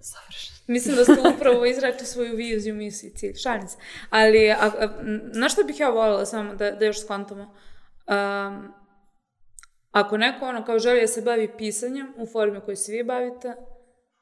Savršeno. 0.00 0.58
Mislim 0.66 0.96
da 0.96 1.04
ste 1.04 1.34
upravo 1.36 1.64
izrekli 1.64 2.06
svoju 2.06 2.36
viziju, 2.36 2.74
misiju 2.74 3.10
i 3.10 3.16
cilj. 3.16 3.34
Šalim 3.34 3.68
se. 3.68 3.76
Ali, 4.10 4.50
a, 4.50 4.56
a, 4.60 4.88
na 5.34 5.48
što 5.48 5.64
bih 5.64 5.80
ja 5.80 5.90
voljela 5.90 6.26
samo 6.26 6.54
da, 6.54 6.70
da 6.70 6.84
još 6.84 7.02
skontamo? 7.02 7.42
Um, 7.42 8.83
ako 9.94 10.16
neko 10.16 10.46
ono 10.46 10.64
kao 10.64 10.78
želi 10.78 11.00
da 11.00 11.06
se 11.06 11.22
bavi 11.22 11.48
pisanjem 11.58 12.14
u 12.16 12.26
formi 12.26 12.60
koju 12.60 12.76
se 12.76 12.92
vi 12.92 13.02
bavite, 13.02 13.54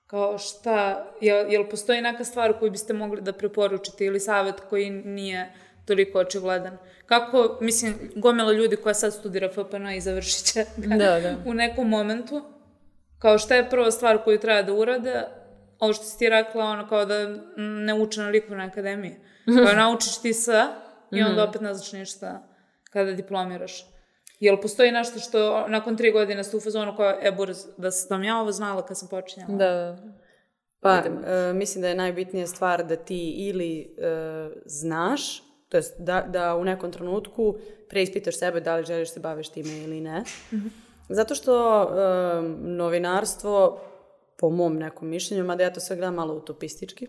kao 0.06 0.38
šta, 0.38 1.06
jel, 1.20 1.52
jel 1.52 1.68
postoji 1.68 2.00
neka 2.00 2.24
stvar 2.24 2.58
koju 2.58 2.70
biste 2.70 2.92
mogli 2.92 3.20
da 3.20 3.32
preporučite 3.32 4.04
ili 4.04 4.20
savjet 4.20 4.60
koji 4.70 4.90
nije 4.90 5.52
toliko 5.86 6.18
očigledan? 6.18 6.78
Kako, 7.06 7.58
mislim, 7.60 7.94
gomila 8.16 8.52
ljudi 8.52 8.76
koja 8.76 8.94
sad 8.94 9.14
studira 9.14 9.48
FPN 9.52 9.88
i 9.96 10.00
završit 10.00 10.44
će 10.44 10.64
ga 10.76 10.96
Da, 11.04 11.20
da. 11.20 11.36
u 11.50 11.54
nekom 11.54 11.88
momentu, 11.88 12.42
kao 13.18 13.38
šta 13.38 13.54
je 13.54 13.70
prva 13.70 13.90
stvar 13.90 14.24
koju 14.24 14.40
treba 14.40 14.62
da 14.62 14.72
urade, 14.72 15.24
ovo 15.78 15.92
što 15.92 16.04
si 16.04 16.18
ti 16.18 16.28
rekla, 16.28 16.64
ono 16.64 16.88
kao 16.88 17.04
da 17.04 17.14
ne 17.56 17.94
uče 17.94 18.20
na 18.20 18.28
likovnoj 18.28 18.66
akademiji. 18.66 19.16
Kao 19.66 19.76
naučiš 19.76 20.20
ti 20.22 20.34
sve 20.34 20.66
i 21.10 21.22
onda 21.22 21.44
opet 21.44 21.60
ne 21.60 21.74
znaš 21.74 21.92
ništa 21.92 22.48
kada 22.90 23.12
diplomiraš. 23.12 23.91
Jel 24.42 24.56
postoji 24.60 24.92
nešto 24.92 25.18
što 25.18 25.68
nakon 25.68 25.96
tri 25.96 26.12
godine 26.12 26.44
ste 26.44 26.56
u 26.56 26.60
fazonu 26.60 26.96
kao, 26.96 27.18
e, 27.22 27.32
burz, 27.32 27.58
da 27.76 27.90
sam 27.90 28.24
ja 28.24 28.38
ovo 28.38 28.52
znala 28.52 28.86
kad 28.86 28.98
sam 28.98 29.08
počinjala? 29.08 29.54
Da, 29.56 29.66
da. 29.66 29.96
Pa, 30.80 30.96
e, 30.96 31.52
mislim 31.52 31.82
da 31.82 31.88
je 31.88 31.94
najbitnija 31.94 32.46
stvar 32.46 32.86
da 32.86 32.96
ti 32.96 33.30
ili 33.30 33.96
e, 33.98 34.50
znaš, 34.64 35.42
to 35.68 35.76
jest 35.76 35.94
da, 35.98 36.26
da 36.28 36.56
u 36.56 36.64
nekom 36.64 36.92
trenutku 36.92 37.56
preispitaš 37.88 38.38
sebe 38.38 38.60
da 38.60 38.76
li 38.76 38.84
želiš 38.84 39.12
se 39.12 39.20
baviš 39.20 39.48
time 39.48 39.78
ili 39.78 40.00
ne. 40.00 40.24
Zato 41.08 41.34
što 41.34 41.84
um, 41.84 42.56
novinarstvo, 42.76 43.80
po 44.38 44.50
mom 44.50 44.76
nekom 44.76 45.08
mišljenju, 45.08 45.44
mada 45.44 45.62
ja 45.62 45.72
to 45.72 45.80
sve 45.80 45.96
gledam 45.96 46.14
malo 46.14 46.34
utopistički, 46.34 47.08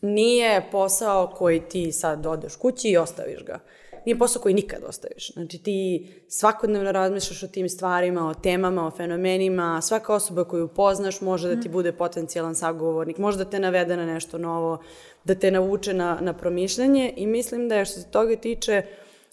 nije 0.00 0.68
posao 0.72 1.32
koji 1.36 1.60
ti 1.60 1.92
sad 1.92 2.26
odeš 2.26 2.56
kući 2.56 2.88
i 2.88 2.96
ostaviš 2.96 3.44
ga. 3.44 3.58
Nije 4.06 4.18
posao 4.18 4.42
koji 4.42 4.54
nikad 4.54 4.82
ostaviš. 4.88 5.32
Znači 5.32 5.58
ti 5.58 6.08
svakodnevno 6.28 6.92
razmišljaš 6.92 7.42
o 7.42 7.48
tim 7.48 7.68
stvarima, 7.68 8.28
o 8.28 8.34
temama, 8.34 8.86
o 8.86 8.90
fenomenima. 8.90 9.80
Svaka 9.82 10.14
osoba 10.14 10.44
koju 10.44 10.68
poznaš 10.68 11.20
može 11.20 11.54
da 11.54 11.60
ti 11.60 11.68
bude 11.68 11.92
potencijalan 11.92 12.54
sagovornik, 12.54 13.18
može 13.18 13.38
da 13.38 13.44
te 13.44 13.60
navede 13.60 13.96
na 13.96 14.06
nešto 14.06 14.38
novo, 14.38 14.78
da 15.24 15.34
te 15.34 15.50
navuče 15.50 15.94
na, 15.94 16.18
na 16.20 16.32
promišljanje 16.32 17.12
i 17.16 17.26
mislim 17.26 17.68
da 17.68 17.74
je 17.74 17.84
što 17.84 18.00
se 18.00 18.10
toga 18.10 18.36
tiče 18.36 18.82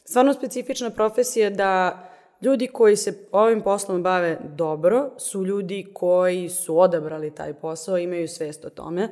stvarno 0.06 0.34
specifična 0.34 0.90
profesija 0.90 1.50
da 1.50 2.04
ljudi 2.42 2.68
koji 2.68 2.96
se 2.96 3.28
ovim 3.32 3.62
poslom 3.62 4.04
bave 4.04 4.40
dobro 4.44 5.10
su 5.18 5.46
ljudi 5.46 5.86
koji 5.94 6.50
su 6.50 6.80
odabrali 6.80 7.36
taj 7.36 7.54
posao, 7.54 7.98
imaju 7.98 8.28
svest 8.28 8.66
o 8.66 8.70
tome. 8.70 9.10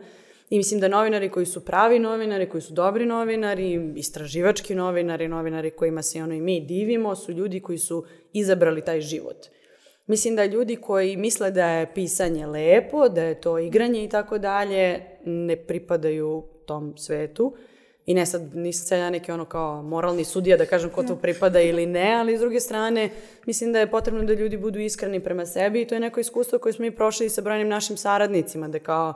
I 0.52 0.57
mislim 0.57 0.80
da 0.80 0.88
novinari 0.88 1.30
koji 1.30 1.45
su 1.45 1.65
pravi 1.65 1.99
novinari, 1.99 2.49
koji 2.49 2.61
su 2.61 2.73
dobri 2.73 3.06
novinari, 3.06 3.94
istraživački 3.95 4.76
novinari, 4.76 5.28
novinari 5.28 5.69
kojima 5.72 6.02
se 6.02 6.23
ono 6.23 6.34
i 6.34 6.41
mi 6.41 6.61
divimo, 6.61 7.15
su 7.15 7.32
ljudi 7.32 7.60
koji 7.60 7.78
su 7.78 8.06
izabrali 8.34 8.86
taj 8.86 9.02
život. 9.02 9.38
Mislim 10.07 10.36
da 10.36 10.45
ljudi 10.45 10.76
koji 10.76 11.18
misle 11.18 11.52
da 11.52 11.69
je 11.69 11.94
pisanje 11.94 12.45
lepo, 12.48 13.10
da 13.10 13.23
je 13.23 13.41
to 13.41 13.60
igranje 13.60 14.03
i 14.03 14.10
tako 14.10 14.38
dalje, 14.38 14.99
ne 15.26 15.56
pripadaju 15.56 16.44
tom 16.65 16.98
svetu. 16.98 17.56
I 18.06 18.14
ne 18.14 18.26
sad, 18.26 18.56
nisam 18.56 18.88
sad 18.88 18.99
ja 18.99 19.10
neki 19.10 19.32
ono 19.32 19.45
kao 19.45 19.84
moralni 19.84 20.23
sudija 20.23 20.57
da 20.57 20.65
kažem 20.65 20.90
ko 20.90 21.03
to 21.03 21.15
pripada 21.15 21.61
ili 21.61 21.86
ne, 21.86 22.14
ali 22.14 22.38
s 22.38 22.40
druge 22.40 22.60
strane 22.60 23.10
mislim 23.45 23.73
da 23.73 23.80
je 23.80 23.91
potrebno 23.91 24.23
da 24.23 24.34
ljudi 24.34 24.57
budu 24.57 24.80
iskreni 24.80 25.19
prema 25.19 25.45
sebi 25.45 25.82
i 25.82 25.88
to 25.88 25.95
je 25.95 25.99
neko 25.99 26.19
iskustvo 26.19 26.60
koje 26.60 26.73
smo 26.73 26.86
mi 26.86 26.95
prošli 26.95 27.30
sa 27.30 27.41
brojnim 27.41 27.68
našim 27.68 27.98
saradnicima, 27.98 28.68
da 28.68 28.80
kao 28.80 29.14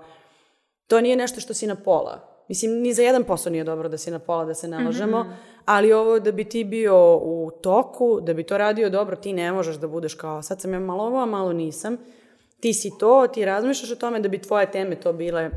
to 0.87 1.01
nije 1.01 1.15
nešto 1.15 1.41
što 1.41 1.53
si 1.53 1.67
na 1.67 1.75
pola. 1.75 2.35
Mislim, 2.49 2.71
ni 2.71 2.93
za 2.93 3.03
jedan 3.03 3.23
posao 3.23 3.51
nije 3.51 3.63
dobro 3.63 3.89
da 3.89 3.97
si 3.97 4.11
na 4.11 4.19
pola, 4.19 4.45
da 4.45 4.53
se 4.53 4.67
nalažemo, 4.67 5.23
mm 5.23 5.27
-hmm. 5.27 5.33
ali 5.65 5.93
ovo 5.93 6.19
da 6.19 6.31
bi 6.31 6.43
ti 6.43 6.63
bio 6.63 7.17
u 7.17 7.51
toku, 7.61 8.19
da 8.21 8.33
bi 8.33 8.43
to 8.43 8.57
radio 8.57 8.89
dobro, 8.89 9.15
ti 9.15 9.33
ne 9.33 9.51
možeš 9.51 9.75
da 9.75 9.87
budeš 9.87 10.13
kao, 10.13 10.41
sad 10.41 10.61
sam 10.61 10.73
ja 10.73 10.79
malo 10.79 11.03
ovo, 11.03 11.21
a 11.21 11.25
malo 11.25 11.53
nisam. 11.53 11.97
Ti 12.59 12.73
si 12.73 12.91
to, 12.99 13.27
ti 13.27 13.45
razmišljaš 13.45 13.91
o 13.91 13.95
tome 13.95 14.19
da 14.19 14.29
bi 14.29 14.41
tvoje 14.41 14.71
teme 14.71 14.95
to 14.95 15.13
bile 15.13 15.49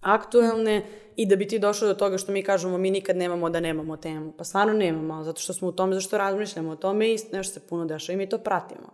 aktuelne 0.00 0.82
i 1.16 1.26
da 1.26 1.36
bi 1.36 1.48
ti 1.48 1.58
došao 1.58 1.88
do 1.88 1.94
toga 1.94 2.18
što 2.18 2.32
mi 2.32 2.42
kažemo 2.42 2.78
mi 2.78 2.90
nikad 2.90 3.16
nemamo 3.16 3.50
da 3.50 3.60
nemamo 3.60 3.96
temu. 3.96 4.32
Pa 4.38 4.44
stvarno 4.44 4.72
nemamo, 4.72 5.24
zato 5.24 5.40
što 5.40 5.52
smo 5.52 5.68
u 5.68 5.72
tome, 5.72 5.94
zašto 5.94 6.18
razmišljamo 6.18 6.70
o 6.70 6.76
tome 6.76 7.08
i 7.08 7.18
nešto 7.32 7.60
se 7.60 7.66
puno 7.66 7.84
dešava 7.84 8.14
i 8.14 8.16
mi 8.16 8.28
to 8.28 8.38
pratimo. 8.38 8.92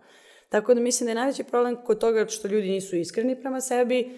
Tako 0.49 0.73
da 0.73 0.81
mislim 0.81 1.05
da 1.05 1.11
je 1.11 1.15
najveći 1.15 1.43
problem 1.43 1.77
kod 1.85 1.99
toga 1.99 2.25
što 2.27 2.47
ljudi 2.47 2.69
nisu 2.69 2.95
iskreni 2.95 3.41
prema 3.41 3.61
sebi, 3.61 4.17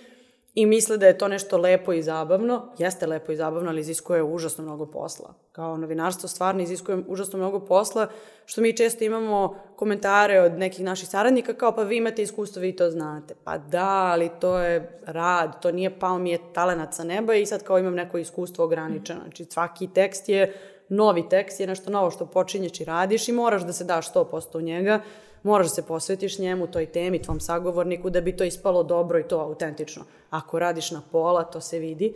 i 0.54 0.66
misle 0.66 0.98
da 0.98 1.08
je 1.08 1.18
to 1.18 1.28
nešto 1.28 1.58
lepo 1.58 1.94
i 1.94 2.02
zabavno. 2.02 2.74
Jeste 2.78 3.08
lepo 3.08 3.32
i 3.32 3.36
zabavno, 3.36 3.70
ali 3.70 3.82
iziskuje 3.82 4.24
užasno 4.24 4.64
mnogo 4.64 4.86
posla. 4.86 5.34
Kao 5.52 5.78
novinarstvo 5.78 6.30
stvarno 6.30 6.62
iziskuje 6.62 7.04
užasno 7.08 7.40
mnogo 7.40 7.60
posla, 7.60 8.08
što 8.46 8.62
mi 8.62 8.78
često 8.78 9.04
imamo 9.04 9.56
komentare 9.76 10.42
od 10.42 10.54
nekih 10.54 10.86
naših 10.86 11.10
saradnika 11.10 11.54
kao 11.54 11.76
pa 11.76 11.84
vi 11.84 11.98
imate 11.98 12.22
iskustvo, 12.22 12.62
vi 12.62 12.76
to 12.76 12.92
znate. 12.92 13.36
Pa 13.44 13.58
da, 13.58 14.10
ali 14.14 14.30
to 14.40 14.60
je 14.60 15.00
rad, 15.06 15.62
to 15.62 15.72
nije 15.72 16.00
pao 16.00 16.18
mi 16.18 16.32
je 16.32 16.54
talenat 16.54 16.94
sa 16.94 17.04
neba 17.04 17.36
i 17.36 17.46
sad 17.46 17.64
kao 17.64 17.80
imam 17.80 17.96
neko 17.96 18.18
iskustvo 18.18 18.66
ograničeno. 18.66 19.22
Znači 19.22 19.46
svaki 19.46 19.88
tekst 19.88 20.30
je 20.30 20.54
novi 20.90 21.30
tekst, 21.30 21.60
je 21.60 21.68
nešto 21.68 21.92
novo 21.92 22.12
što 22.12 22.26
počinješ 22.26 22.80
i 22.80 22.86
radiš 22.86 23.28
i 23.28 23.32
moraš 23.32 23.62
da 23.62 23.74
se 23.74 23.84
daš 23.84 24.14
100% 24.14 24.58
u 24.58 24.62
njega 24.62 25.02
moraš 25.44 25.68
da 25.68 25.70
se 25.70 25.88
posvetiš 25.88 26.40
njemu, 26.40 26.68
toj 26.68 26.86
temi, 26.86 27.22
tvom 27.22 27.40
sagovorniku, 27.40 28.10
da 28.10 28.22
bi 28.22 28.38
to 28.38 28.44
ispalo 28.44 28.84
dobro 28.84 29.20
i 29.20 29.28
to 29.28 29.40
autentično. 29.40 30.06
Ako 30.30 30.60
radiš 30.60 30.92
na 30.92 31.02
pola, 31.12 31.44
to 31.44 31.62
se 31.62 31.80
vidi. 31.80 32.14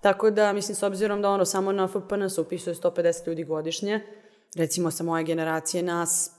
Tako 0.00 0.30
da, 0.30 0.52
mislim, 0.52 0.76
s 0.76 0.82
obzirom 0.82 1.22
da 1.22 1.30
ono, 1.30 1.44
samo 1.44 1.72
na 1.72 1.88
FPN 1.88 2.28
se 2.28 2.40
upisuje 2.40 2.74
150 2.74 3.26
ljudi 3.26 3.44
godišnje, 3.44 4.00
recimo 4.56 4.90
sa 4.90 5.04
moje 5.04 5.24
generacije 5.24 5.82
nas 5.82 6.30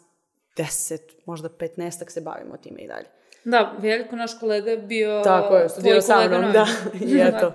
10, 0.58 1.00
možda 1.26 1.50
15 1.50 2.10
se 2.10 2.22
bavimo 2.22 2.58
time 2.58 2.82
i 2.82 2.88
dalje. 2.88 3.06
Da, 3.44 3.76
veliko 3.80 4.16
naš 4.16 4.40
kolega 4.40 4.72
je 4.72 4.78
bio... 4.78 5.22
Tako 5.24 5.56
je, 5.56 5.70
studirao 5.70 6.02
sa 6.02 6.28
mnom, 6.28 6.52
da, 6.52 6.68
i 7.08 7.20
eto. 7.22 7.54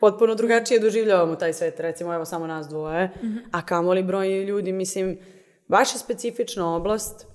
Potpuno 0.00 0.34
drugačije 0.34 0.80
doživljavamo 0.80 1.36
taj 1.36 1.52
svet, 1.52 1.80
recimo 1.80 2.14
evo 2.14 2.24
samo 2.24 2.46
nas 2.46 2.68
dvoje, 2.68 3.06
mm 3.06 3.26
-hmm. 3.26 3.40
a 3.52 3.66
kamoli 3.66 4.02
brojni 4.02 4.42
ljudi, 4.42 4.72
mislim, 4.72 5.18
baš 5.68 5.94
je 5.94 5.98
specifična 5.98 6.76
oblast, 6.76 7.26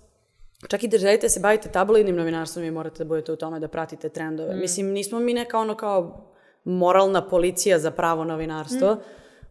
Čak 0.68 0.84
i 0.84 0.88
da 0.88 0.98
želite 0.98 1.26
da 1.26 1.30
se 1.30 1.40
bavite 1.40 1.70
tabloidnim 1.70 2.16
novinarstvom, 2.16 2.64
vi 2.64 2.72
morate 2.72 2.98
da 2.98 3.08
budete 3.08 3.32
u 3.32 3.36
tome 3.36 3.60
da 3.60 3.68
pratite 3.68 4.10
trendove. 4.10 4.56
Mm. 4.56 4.60
Mislim, 4.60 4.88
nismo 4.88 5.20
mi 5.20 5.34
neka 5.34 5.60
ono 5.60 5.76
kao 5.76 6.26
moralna 6.64 7.28
policija 7.28 7.80
za 7.80 7.92
pravo 7.92 8.24
novinarstvo. 8.24 8.94
Mm. 8.94 9.00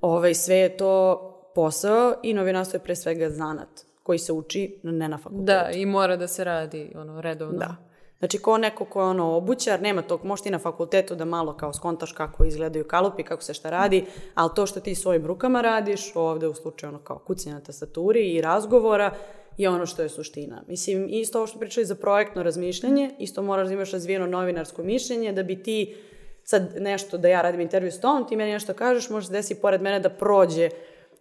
Ovaj, 0.00 0.34
sve 0.34 0.56
je 0.56 0.76
to 0.76 1.24
posao 1.54 2.14
i 2.22 2.34
novinarstvo 2.34 2.76
je 2.76 2.82
pre 2.82 2.96
svega 2.96 3.30
zanat 3.30 3.68
koji 4.02 4.18
se 4.18 4.32
uči 4.32 4.80
ne 4.82 5.08
na 5.08 5.18
fakultetu. 5.18 5.44
Da, 5.44 5.70
i 5.70 5.86
mora 5.86 6.16
da 6.16 6.26
se 6.28 6.44
radi 6.44 6.92
ono, 6.96 7.20
redovno. 7.20 7.58
Da. 7.58 7.76
Znači, 8.18 8.38
ko 8.38 8.58
neko 8.58 8.84
ko 8.84 9.00
je 9.00 9.06
ono 9.06 9.36
obućar, 9.36 9.82
nema 9.82 10.02
tog, 10.02 10.24
možeš 10.24 10.42
ti 10.42 10.50
na 10.50 10.58
fakultetu 10.58 11.14
da 11.14 11.24
malo 11.24 11.56
kao 11.56 11.72
skontaš 11.72 12.12
kako 12.12 12.44
izgledaju 12.44 12.88
kalupi, 12.88 13.22
kako 13.22 13.42
se 13.42 13.54
šta 13.54 13.70
radi, 13.70 14.04
ali 14.34 14.50
to 14.56 14.66
što 14.66 14.80
ti 14.80 14.94
svojim 14.94 15.26
rukama 15.26 15.60
radiš, 15.60 16.12
ovde 16.14 16.48
u 16.48 16.54
slučaju 16.54 16.88
ono 16.88 16.98
kao 16.98 17.18
kucanje 17.18 17.54
na 17.54 17.60
tastaturi 17.60 18.34
i 18.34 18.40
razgovora, 18.40 19.14
je 19.58 19.68
ono 19.68 19.86
što 19.86 20.02
je 20.02 20.08
suština. 20.08 20.62
Mislim, 20.68 21.06
isto 21.10 21.38
ovo 21.38 21.46
što 21.46 21.58
pričali 21.58 21.86
za 21.86 21.94
projektno 21.94 22.42
razmišljanje, 22.42 23.10
isto 23.18 23.42
moraš 23.42 23.68
da 23.68 23.74
imaš 23.74 23.92
razvijeno 23.92 24.26
novinarsko 24.26 24.82
mišljenje, 24.82 25.32
da 25.32 25.42
bi 25.42 25.62
ti 25.62 25.96
sad 26.44 26.74
nešto, 26.78 27.18
da 27.18 27.28
ja 27.28 27.42
radim 27.42 27.60
intervju 27.60 27.92
s 27.92 28.00
tom, 28.00 28.28
ti 28.28 28.36
meni 28.36 28.52
nešto 28.52 28.74
kažeš, 28.74 29.10
može 29.10 29.26
se 29.26 29.32
desi 29.32 29.60
pored 29.60 29.82
mene 29.82 30.00
da 30.00 30.10
prođe 30.10 30.70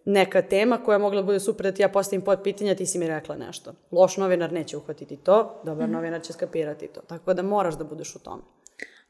neka 0.04 0.42
tema 0.42 0.78
koja 0.78 0.94
je 0.94 0.98
mogla 0.98 1.20
da 1.20 1.26
bude 1.26 1.40
super 1.40 1.66
da 1.66 1.72
ti 1.72 1.82
ja 1.82 1.88
postavim 1.88 2.22
pod 2.22 2.40
pitanja, 2.44 2.74
ti 2.74 2.86
si 2.86 2.98
mi 2.98 3.08
rekla 3.08 3.36
nešto. 3.36 3.74
Loš 3.90 4.16
novinar 4.16 4.52
neće 4.52 4.76
uhvatiti 4.76 5.16
to, 5.16 5.62
dobar 5.64 5.88
mm 5.88 5.92
novinar 5.92 6.22
će 6.22 6.32
skapirati 6.32 6.88
to. 6.88 7.00
Tako 7.00 7.34
da 7.34 7.42
moraš 7.42 7.74
da 7.74 7.84
budeš 7.84 8.16
u 8.16 8.18
tome. 8.18 8.42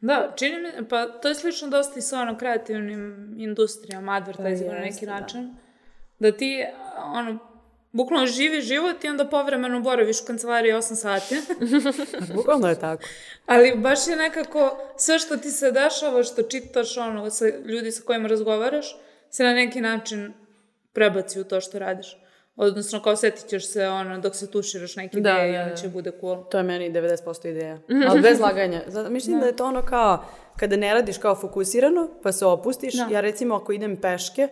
Da, 0.01 0.33
čini 0.37 0.61
mi, 0.61 0.89
pa 0.89 1.07
to 1.07 1.29
je 1.29 1.35
slično 1.35 1.69
dosta 1.69 1.99
i 1.99 2.03
sa 2.03 2.21
ono 2.21 2.39
kreativnim 2.39 3.35
industrijama, 3.39 4.13
advertising 4.13 4.73
na 4.73 4.79
neki 4.79 5.07
da. 5.07 5.21
način. 5.21 5.55
Da 6.19 6.33
ti, 6.33 6.65
ono, 7.15 7.39
bukvalno 7.93 8.27
živi 8.27 8.61
život 8.61 9.05
i 9.05 9.09
onda 9.09 9.25
povremeno 9.25 9.81
boraviš 9.81 10.21
u 10.23 10.27
kancelariji 10.27 10.73
8 10.73 10.95
sati. 10.95 11.37
bukvalno 12.35 12.69
je 12.69 12.81
tako. 12.81 13.03
Ali 13.47 13.77
baš 13.77 14.07
je 14.07 14.17
nekako 14.17 14.79
sve 14.97 15.19
što 15.19 15.37
ti 15.37 15.51
se 15.51 15.73
dešava, 15.73 16.23
što 16.23 16.43
čitaš, 16.43 16.97
ono, 16.97 17.31
sa 17.31 17.47
ljudi 17.65 17.91
sa 17.91 18.03
kojima 18.03 18.29
razgovaraš, 18.29 18.97
se 19.31 19.45
na 19.45 19.55
neki 19.55 19.81
način 19.81 20.33
prebaci 20.93 21.41
u 21.41 21.45
to 21.45 21.61
što 21.61 21.79
radiš. 21.79 22.17
Odnosno, 22.57 23.03
kao 23.03 23.17
setit 23.17 23.49
ćeš 23.49 23.69
se 23.73 23.89
ono, 23.89 24.19
dok 24.19 24.37
se 24.37 24.51
tuširaš 24.51 24.97
neke 24.97 25.21
da, 25.21 25.31
ideje 25.31 25.65
da, 25.65 25.71
da. 25.71 25.77
će 25.77 25.89
bude 25.89 26.13
cool. 26.21 26.45
To 26.45 26.59
je 26.59 26.63
meni 26.65 26.93
90% 26.93 27.49
ideja. 27.51 27.79
Ali 28.09 28.21
bez 28.21 28.41
laganja. 28.41 28.83
Zato, 28.87 29.11
mislim 29.11 29.37
da. 29.37 29.41
da 29.41 29.47
je 29.47 29.57
to 29.57 29.65
ono 29.65 29.83
kao, 29.83 30.25
kada 30.57 30.77
ne 30.77 30.95
radiš 30.95 31.19
kao 31.19 31.35
fokusirano, 31.35 32.09
pa 32.23 32.33
se 32.33 32.47
opustiš. 32.47 32.95
Da. 32.95 33.09
Ja 33.11 33.21
recimo 33.21 33.55
ako 33.55 33.73
idem 33.73 33.97
peške, 33.97 34.49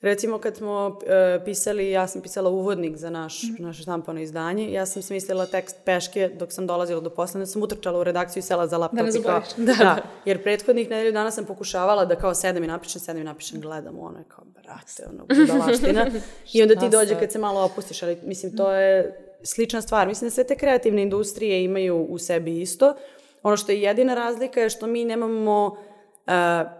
Recimo 0.00 0.38
kad 0.38 0.56
smo 0.56 0.98
e, 1.06 1.44
pisali, 1.44 1.90
ja 1.90 2.06
sam 2.06 2.22
pisala 2.22 2.50
uvodnik 2.50 2.96
za 2.96 3.10
naš, 3.10 3.42
mm. 3.42 3.62
naše 3.62 3.82
štampano 3.82 4.20
izdanje, 4.20 4.72
ja 4.72 4.86
sam 4.86 5.02
smislila 5.02 5.46
tekst 5.46 5.76
peške 5.84 6.28
dok 6.28 6.52
sam 6.52 6.66
dolazila 6.66 7.00
do 7.00 7.10
posla, 7.10 7.46
sam 7.46 7.62
utrčala 7.62 8.00
u 8.00 8.04
redakciju 8.04 8.40
i 8.40 8.42
sela 8.42 8.66
za 8.66 8.78
laptop. 8.78 8.98
Da 8.98 9.04
ne 9.04 9.22
kao, 9.22 9.42
da, 9.56 9.64
da, 9.64 9.84
da, 9.84 10.02
jer 10.24 10.42
prethodnih 10.42 10.90
nedelju 10.90 11.12
dana 11.12 11.30
sam 11.30 11.44
pokušavala 11.44 12.04
da 12.04 12.16
kao 12.16 12.34
sedem 12.34 12.64
i 12.64 12.66
napišem, 12.66 13.00
sedem 13.00 13.22
i 13.22 13.24
napišem, 13.24 13.60
gledam 13.60 13.98
ono 13.98 14.18
je 14.18 14.24
kao, 14.28 14.44
brate, 14.44 15.04
ono, 15.12 15.24
budalaština. 15.26 16.06
I 16.54 16.62
onda 16.62 16.74
ti 16.74 16.88
dođe 16.88 17.18
kad 17.18 17.32
se 17.32 17.38
malo 17.38 17.60
opustiš, 17.64 18.02
ali 18.02 18.18
mislim, 18.24 18.56
to 18.56 18.72
je 18.72 19.20
slična 19.42 19.82
stvar. 19.82 20.08
Mislim 20.08 20.26
da 20.26 20.34
sve 20.34 20.44
te 20.44 20.56
kreativne 20.56 21.02
industrije 21.02 21.64
imaju 21.64 21.96
u 21.96 22.18
sebi 22.18 22.60
isto. 22.60 22.94
Ono 23.42 23.56
što 23.56 23.72
je 23.72 23.82
jedina 23.82 24.14
razlika 24.14 24.60
je 24.60 24.70
što 24.70 24.86
mi 24.86 25.04
nemamo 25.04 25.66
uh, 25.66 26.79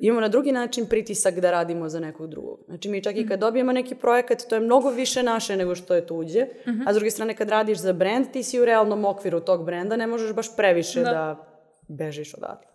imamo 0.00 0.20
na 0.20 0.28
drugi 0.28 0.52
način 0.52 0.86
pritisak 0.86 1.40
da 1.40 1.50
radimo 1.50 1.88
za 1.88 2.00
nekog 2.00 2.30
drugog. 2.30 2.58
Znači 2.66 2.88
mi 2.88 3.02
čak 3.02 3.16
i 3.16 3.26
kad 3.26 3.40
dobijemo 3.40 3.72
neki 3.72 3.94
projekat, 3.94 4.42
to 4.48 4.54
je 4.54 4.60
mnogo 4.60 4.90
više 4.90 5.22
naše 5.22 5.56
nego 5.56 5.74
što 5.74 5.94
je 5.94 6.06
tuđe, 6.06 6.42
uh 6.42 6.72
-huh. 6.72 6.82
a 6.86 6.92
s 6.92 6.96
druge 6.96 7.10
strane 7.10 7.36
kad 7.36 7.48
radiš 7.48 7.78
za 7.78 7.92
brend, 7.92 8.26
ti 8.32 8.42
si 8.42 8.60
u 8.60 8.64
realnom 8.64 9.04
okviru 9.04 9.40
tog 9.40 9.64
brenda, 9.64 9.96
ne 9.96 10.06
možeš 10.06 10.32
baš 10.32 10.56
previše 10.56 11.00
da, 11.00 11.10
da 11.10 11.46
bežiš 11.88 12.34
odatle. 12.34 12.68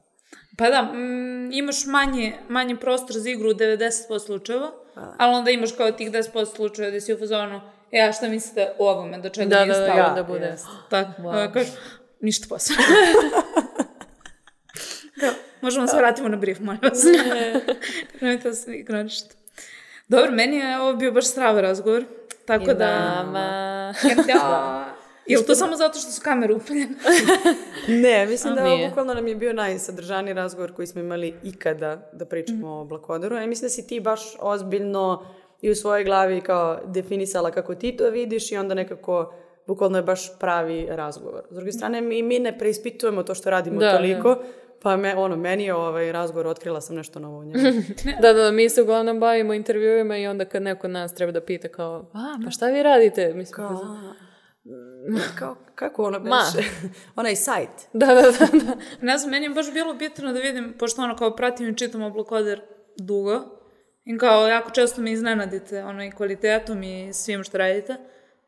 Pa 0.57 0.69
da, 0.69 0.81
mm, 0.81 1.52
imaš 1.52 1.85
manje, 1.85 2.34
manje 2.49 2.76
prostor 2.76 3.15
za 3.15 3.30
igru 3.30 3.49
u 3.49 3.53
90% 3.53 4.19
slučajeva, 4.19 4.72
pa. 4.95 5.15
ali 5.18 5.35
onda 5.35 5.52
imaš 5.52 5.72
kao 5.72 5.91
tih 5.91 6.11
10% 6.11 6.56
slučajeva 6.56 6.91
da 6.91 7.02
si 7.02 7.14
u 7.14 7.18
fazonu, 7.18 7.61
e, 7.91 8.02
a 8.02 8.11
šta 8.11 8.27
mislite 8.27 8.72
o 8.80 8.89
ovome, 8.91 9.18
do 9.18 9.30
čega 9.30 9.49
da, 9.49 9.65
nije 9.65 9.80
da, 9.80 9.85
stalo? 9.85 10.10
Da, 10.10 10.14
da, 10.15 10.23
bude. 10.23 10.56
Yes. 10.57 10.65
Tako, 10.89 11.22
wow. 11.22 11.53
kažu, 11.53 11.72
ništa 12.22 12.45
posao. 12.49 12.76
da. 15.22 15.50
Možemo 15.61 15.88
se 15.88 15.97
vratimo 15.97 16.29
na 16.29 16.38
brief, 16.38 16.59
molim 16.59 16.79
vas. 16.83 17.03
Nemojte 18.21 18.49
da 18.49 18.55
se 18.55 18.75
ignorišite. 18.75 19.35
Dobro, 20.07 20.31
meni 20.31 20.57
je 20.57 20.79
ovo 20.79 20.93
bio 20.93 21.11
baš 21.11 21.25
strava 21.25 21.61
razgovor. 21.61 22.03
Tako 22.45 22.71
I 22.71 22.75
da... 22.75 23.23
Nama. 23.23 23.93
da. 24.27 24.85
Ili 25.25 25.45
to 25.47 25.55
samo 25.55 25.75
zato 25.75 25.99
što 25.99 26.11
su 26.11 26.21
kamere 26.23 26.53
upaljene? 26.53 26.95
Ne, 28.03 28.25
mislim 28.25 28.53
A, 28.53 28.55
da 28.55 28.65
ovo 28.65 28.88
bukvalno 28.88 29.13
nam 29.13 29.27
je 29.27 29.35
bio 29.35 29.53
najsadržaniji 29.53 30.33
razgovor 30.33 30.75
koji 30.75 30.88
smo 30.88 31.01
imali 31.01 31.33
ikada 31.43 32.09
da 32.13 32.25
pričamo 32.25 32.79
o 32.79 32.85
Blakodaru. 32.85 33.38
I 33.38 33.47
mislim 33.47 33.65
da 33.65 33.69
si 33.69 33.88
ti 33.88 33.99
baš 33.99 34.21
ozbiljno 34.39 35.25
i 35.61 35.71
u 35.71 35.75
svojoj 35.75 36.03
glavi 36.03 36.41
kao 36.41 36.79
definisala 36.85 37.51
kako 37.51 37.75
ti 37.75 37.97
to 37.97 38.09
vidiš 38.09 38.51
i 38.51 38.57
onda 38.57 38.73
nekako 38.73 39.33
bukvalno 39.67 39.97
je 39.97 40.03
baš 40.03 40.39
pravi 40.39 40.88
razgovor. 40.89 41.43
S 41.49 41.55
druge 41.55 41.71
strane, 41.71 42.01
mi, 42.01 42.23
mi 42.23 42.39
ne 42.39 42.57
preispitujemo 42.57 43.23
to 43.23 43.35
što 43.35 43.49
radimo 43.49 43.79
Da, 43.79 43.97
toliko, 43.97 44.38
pa 44.81 44.97
me, 44.97 45.15
ono, 45.15 45.35
meni 45.35 45.63
je 45.63 45.73
ovaj 45.73 46.11
razgovor, 46.11 46.47
otkrila 46.47 46.81
sam 46.81 46.95
nešto 46.95 47.19
novo 47.19 47.37
u 47.37 47.43
njemu. 47.43 47.63
Da, 48.21 48.33
da, 48.33 48.51
mi 48.51 48.69
se 48.69 48.81
uglavnom 48.81 49.19
bavimo 49.19 49.53
intervjuima 49.53 50.17
i 50.17 50.27
onda 50.27 50.45
kad 50.45 50.61
neko 50.61 50.87
nas 50.87 51.15
treba 51.15 51.31
da 51.31 51.41
pita 51.41 51.67
kao, 51.67 52.09
a, 52.13 52.39
pa 52.45 52.51
šta 52.51 52.67
vi 52.67 52.83
radite? 52.83 53.33
Mislim, 53.33 53.55
Kao, 53.55 53.79
kao, 55.39 55.55
kako 55.75 56.03
ono 56.03 56.19
Ma. 56.19 56.43
beše? 56.55 56.69
Onaj 57.15 57.35
sajt. 57.35 57.69
da, 57.93 58.05
da, 58.05 58.21
da, 58.21 58.65
da. 58.65 58.75
Ne 59.01 59.17
znam, 59.17 59.31
meni 59.31 59.45
je 59.45 59.49
baš 59.49 59.73
bilo 59.73 59.93
bitno 59.93 60.33
da 60.33 60.39
vidim, 60.39 60.73
pošto 60.79 61.01
ono 61.01 61.15
kao 61.15 61.35
pratim 61.35 61.69
i 61.69 61.77
čitam 61.77 62.01
oblakoder 62.01 62.61
dugo, 62.97 63.41
i 64.05 64.17
kao 64.17 64.47
jako 64.47 64.71
često 64.71 65.01
me 65.01 65.11
iznenadite 65.11 65.83
ono 65.83 66.03
i 66.03 66.11
kvalitetom 66.11 66.83
i 66.83 67.13
svim 67.13 67.43
što 67.43 67.57
radite. 67.57 67.95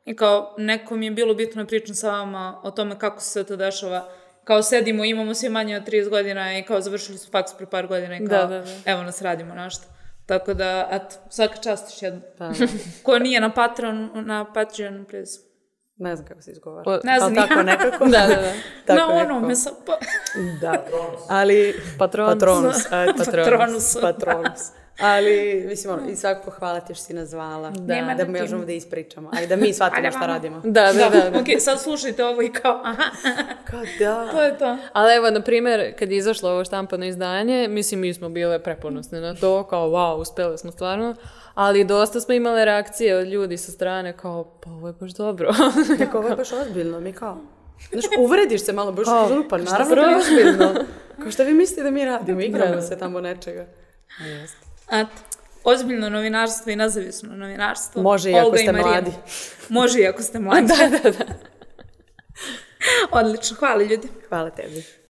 I 0.05 0.15
kao 0.15 0.55
neko 0.57 0.95
mi 0.95 1.05
je 1.05 1.11
bilo 1.11 1.33
bitno 1.33 1.63
da 1.63 1.67
pričam 1.67 1.95
sa 1.95 2.11
vama 2.11 2.61
o 2.63 2.71
tome 2.71 2.99
kako 2.99 3.21
se 3.21 3.29
sve 3.29 3.43
to 3.43 3.55
dešava. 3.55 4.09
Kao 4.43 4.63
sedimo, 4.63 5.05
imamo 5.05 5.33
svi 5.33 5.49
manje 5.49 5.77
od 5.77 5.87
30 5.87 6.09
godina 6.09 6.57
i 6.57 6.63
kao 6.63 6.81
završili 6.81 7.17
su 7.17 7.31
faks 7.31 7.51
pre 7.57 7.65
par 7.65 7.87
godina 7.87 8.17
i 8.17 8.19
kao 8.27 8.27
Da, 8.27 8.47
da, 8.47 8.59
da. 8.59 8.71
evo 8.85 9.03
nas 9.03 9.21
radimo 9.21 9.55
nešto. 9.55 9.83
Tako 10.25 10.53
da, 10.53 10.89
eto, 10.91 11.15
svaka 11.29 11.55
čast 11.57 11.93
još 11.93 12.01
jedno. 12.01 12.21
Pa, 12.37 12.47
da. 12.47 12.53
Ko 13.03 13.19
nije 13.19 13.41
na 13.41 13.49
Patreon, 13.49 14.09
na 14.25 14.53
Patreon, 14.53 15.05
please. 15.05 15.52
Ne 16.03 16.15
znam 16.15 16.27
kako 16.27 16.41
se 16.41 16.51
izgovara. 16.51 16.91
O, 16.91 16.99
Ne 17.03 17.19
znam 17.19 17.35
tako 17.35 17.63
nekako. 17.63 18.05
Da, 18.13 18.19
da, 18.19 18.27
da. 18.27 18.51
Tako 18.85 18.99
na 19.11 19.15
nekako. 19.15 19.33
onome 19.33 19.55
sa... 19.55 19.69
Pa, 19.85 19.93
Da, 20.61 20.85
ali... 21.29 21.75
Patronus. 21.99 22.33
Patronus. 22.33 22.77
eto. 22.85 23.31
Patronus. 23.31 23.97
Patronus. 24.01 24.71
Ali, 24.99 25.65
mislim, 25.67 25.93
ono, 25.93 26.09
i 26.09 26.15
svakako 26.15 26.51
hvala 26.51 26.79
ti 26.79 26.93
što 26.93 27.03
si 27.03 27.13
nas 27.13 27.29
zvala. 27.29 27.69
Da, 27.69 27.95
Nema 27.95 28.15
da 28.15 28.25
na 28.25 28.39
možemo 28.39 28.65
da 28.65 28.71
ispričamo. 28.71 29.29
A 29.33 29.41
i 29.41 29.47
da 29.47 29.55
mi 29.55 29.73
shvatimo 29.73 29.97
Ajde, 30.05 30.17
šta 30.17 30.25
radimo. 30.25 30.61
Da, 30.63 30.93
da, 30.93 31.09
da. 31.09 31.29
da. 31.29 31.39
ok, 31.39 31.45
sad 31.59 31.81
slušajte 31.81 32.25
ovo 32.25 32.41
i 32.41 32.51
kao, 32.51 32.81
aha, 32.83 33.03
Kao 33.65 33.81
da. 33.99 34.31
to 34.31 34.43
je 34.43 34.57
to. 34.57 34.77
Ali 34.93 35.15
evo, 35.15 35.29
na 35.29 35.41
primjer, 35.41 35.95
kad 35.99 36.11
je 36.11 36.17
izašlo 36.17 36.49
ovo 36.51 36.65
štampano 36.65 37.05
izdanje, 37.05 37.67
mislim, 37.67 37.99
mi 37.99 38.13
smo 38.13 38.29
bile 38.29 38.63
preponosne 38.63 39.21
na 39.21 39.35
to, 39.35 39.63
kao, 39.63 39.89
wow, 39.89 40.15
uspjeli 40.15 40.57
smo 40.57 40.71
stvarno, 40.71 41.15
ali 41.53 41.83
dosta 41.83 42.19
smo 42.19 42.33
imale 42.33 42.65
reakcije 42.65 43.17
od 43.17 43.27
ljudi 43.27 43.57
sa 43.57 43.71
strane, 43.71 44.17
kao, 44.17 44.43
pa 44.63 44.69
ovo 44.69 44.87
je 44.87 44.93
baš 44.93 45.11
dobro. 45.11 45.53
Tako, 45.99 46.17
ovo 46.17 46.27
je 46.29 46.35
baš 46.35 46.51
ozbiljno. 46.51 46.99
Mi 46.99 47.13
kao... 47.13 47.37
Znaš, 47.91 48.05
uvrediš 48.19 48.61
se 48.61 48.73
malo, 48.73 48.91
baš 48.91 49.05
Kao, 49.05 49.27
župa, 49.27 49.59
šta 49.59 49.71
naravno 49.71 49.95
da 49.95 50.01
je 50.01 50.15
ozbiljno. 50.17 50.73
Kao 51.21 51.31
šta 51.31 51.43
vi 51.43 51.53
mislite 51.53 51.83
da 51.83 51.91
mi 51.91 52.05
radimo? 52.05 52.41
Igramo 52.41 52.75
Da. 52.75 52.81
se 52.81 52.97
tamo 52.97 53.21
nečega. 53.21 53.65
Eto, 54.91 55.09
ozbiljno 55.63 56.09
novinarstvo 56.09 56.71
i 56.71 56.75
nezavisno 56.75 57.35
novinarstvo. 57.35 58.01
Može 58.01 58.31
i 58.31 58.35
ako 58.35 58.45
Olga 58.45 58.57
ste 58.57 58.71
Marina. 58.71 58.89
mladi. 58.91 59.11
Može 59.69 59.99
i 59.99 60.07
ako 60.07 60.21
ste 60.23 60.39
mladi. 60.45 60.67
da, 60.67 60.99
da, 60.99 61.11
da. 61.11 61.25
Odlično, 63.11 63.55
hvala 63.59 63.83
ljudi. 63.83 64.07
Hvala 64.29 64.49
tebi. 64.49 64.83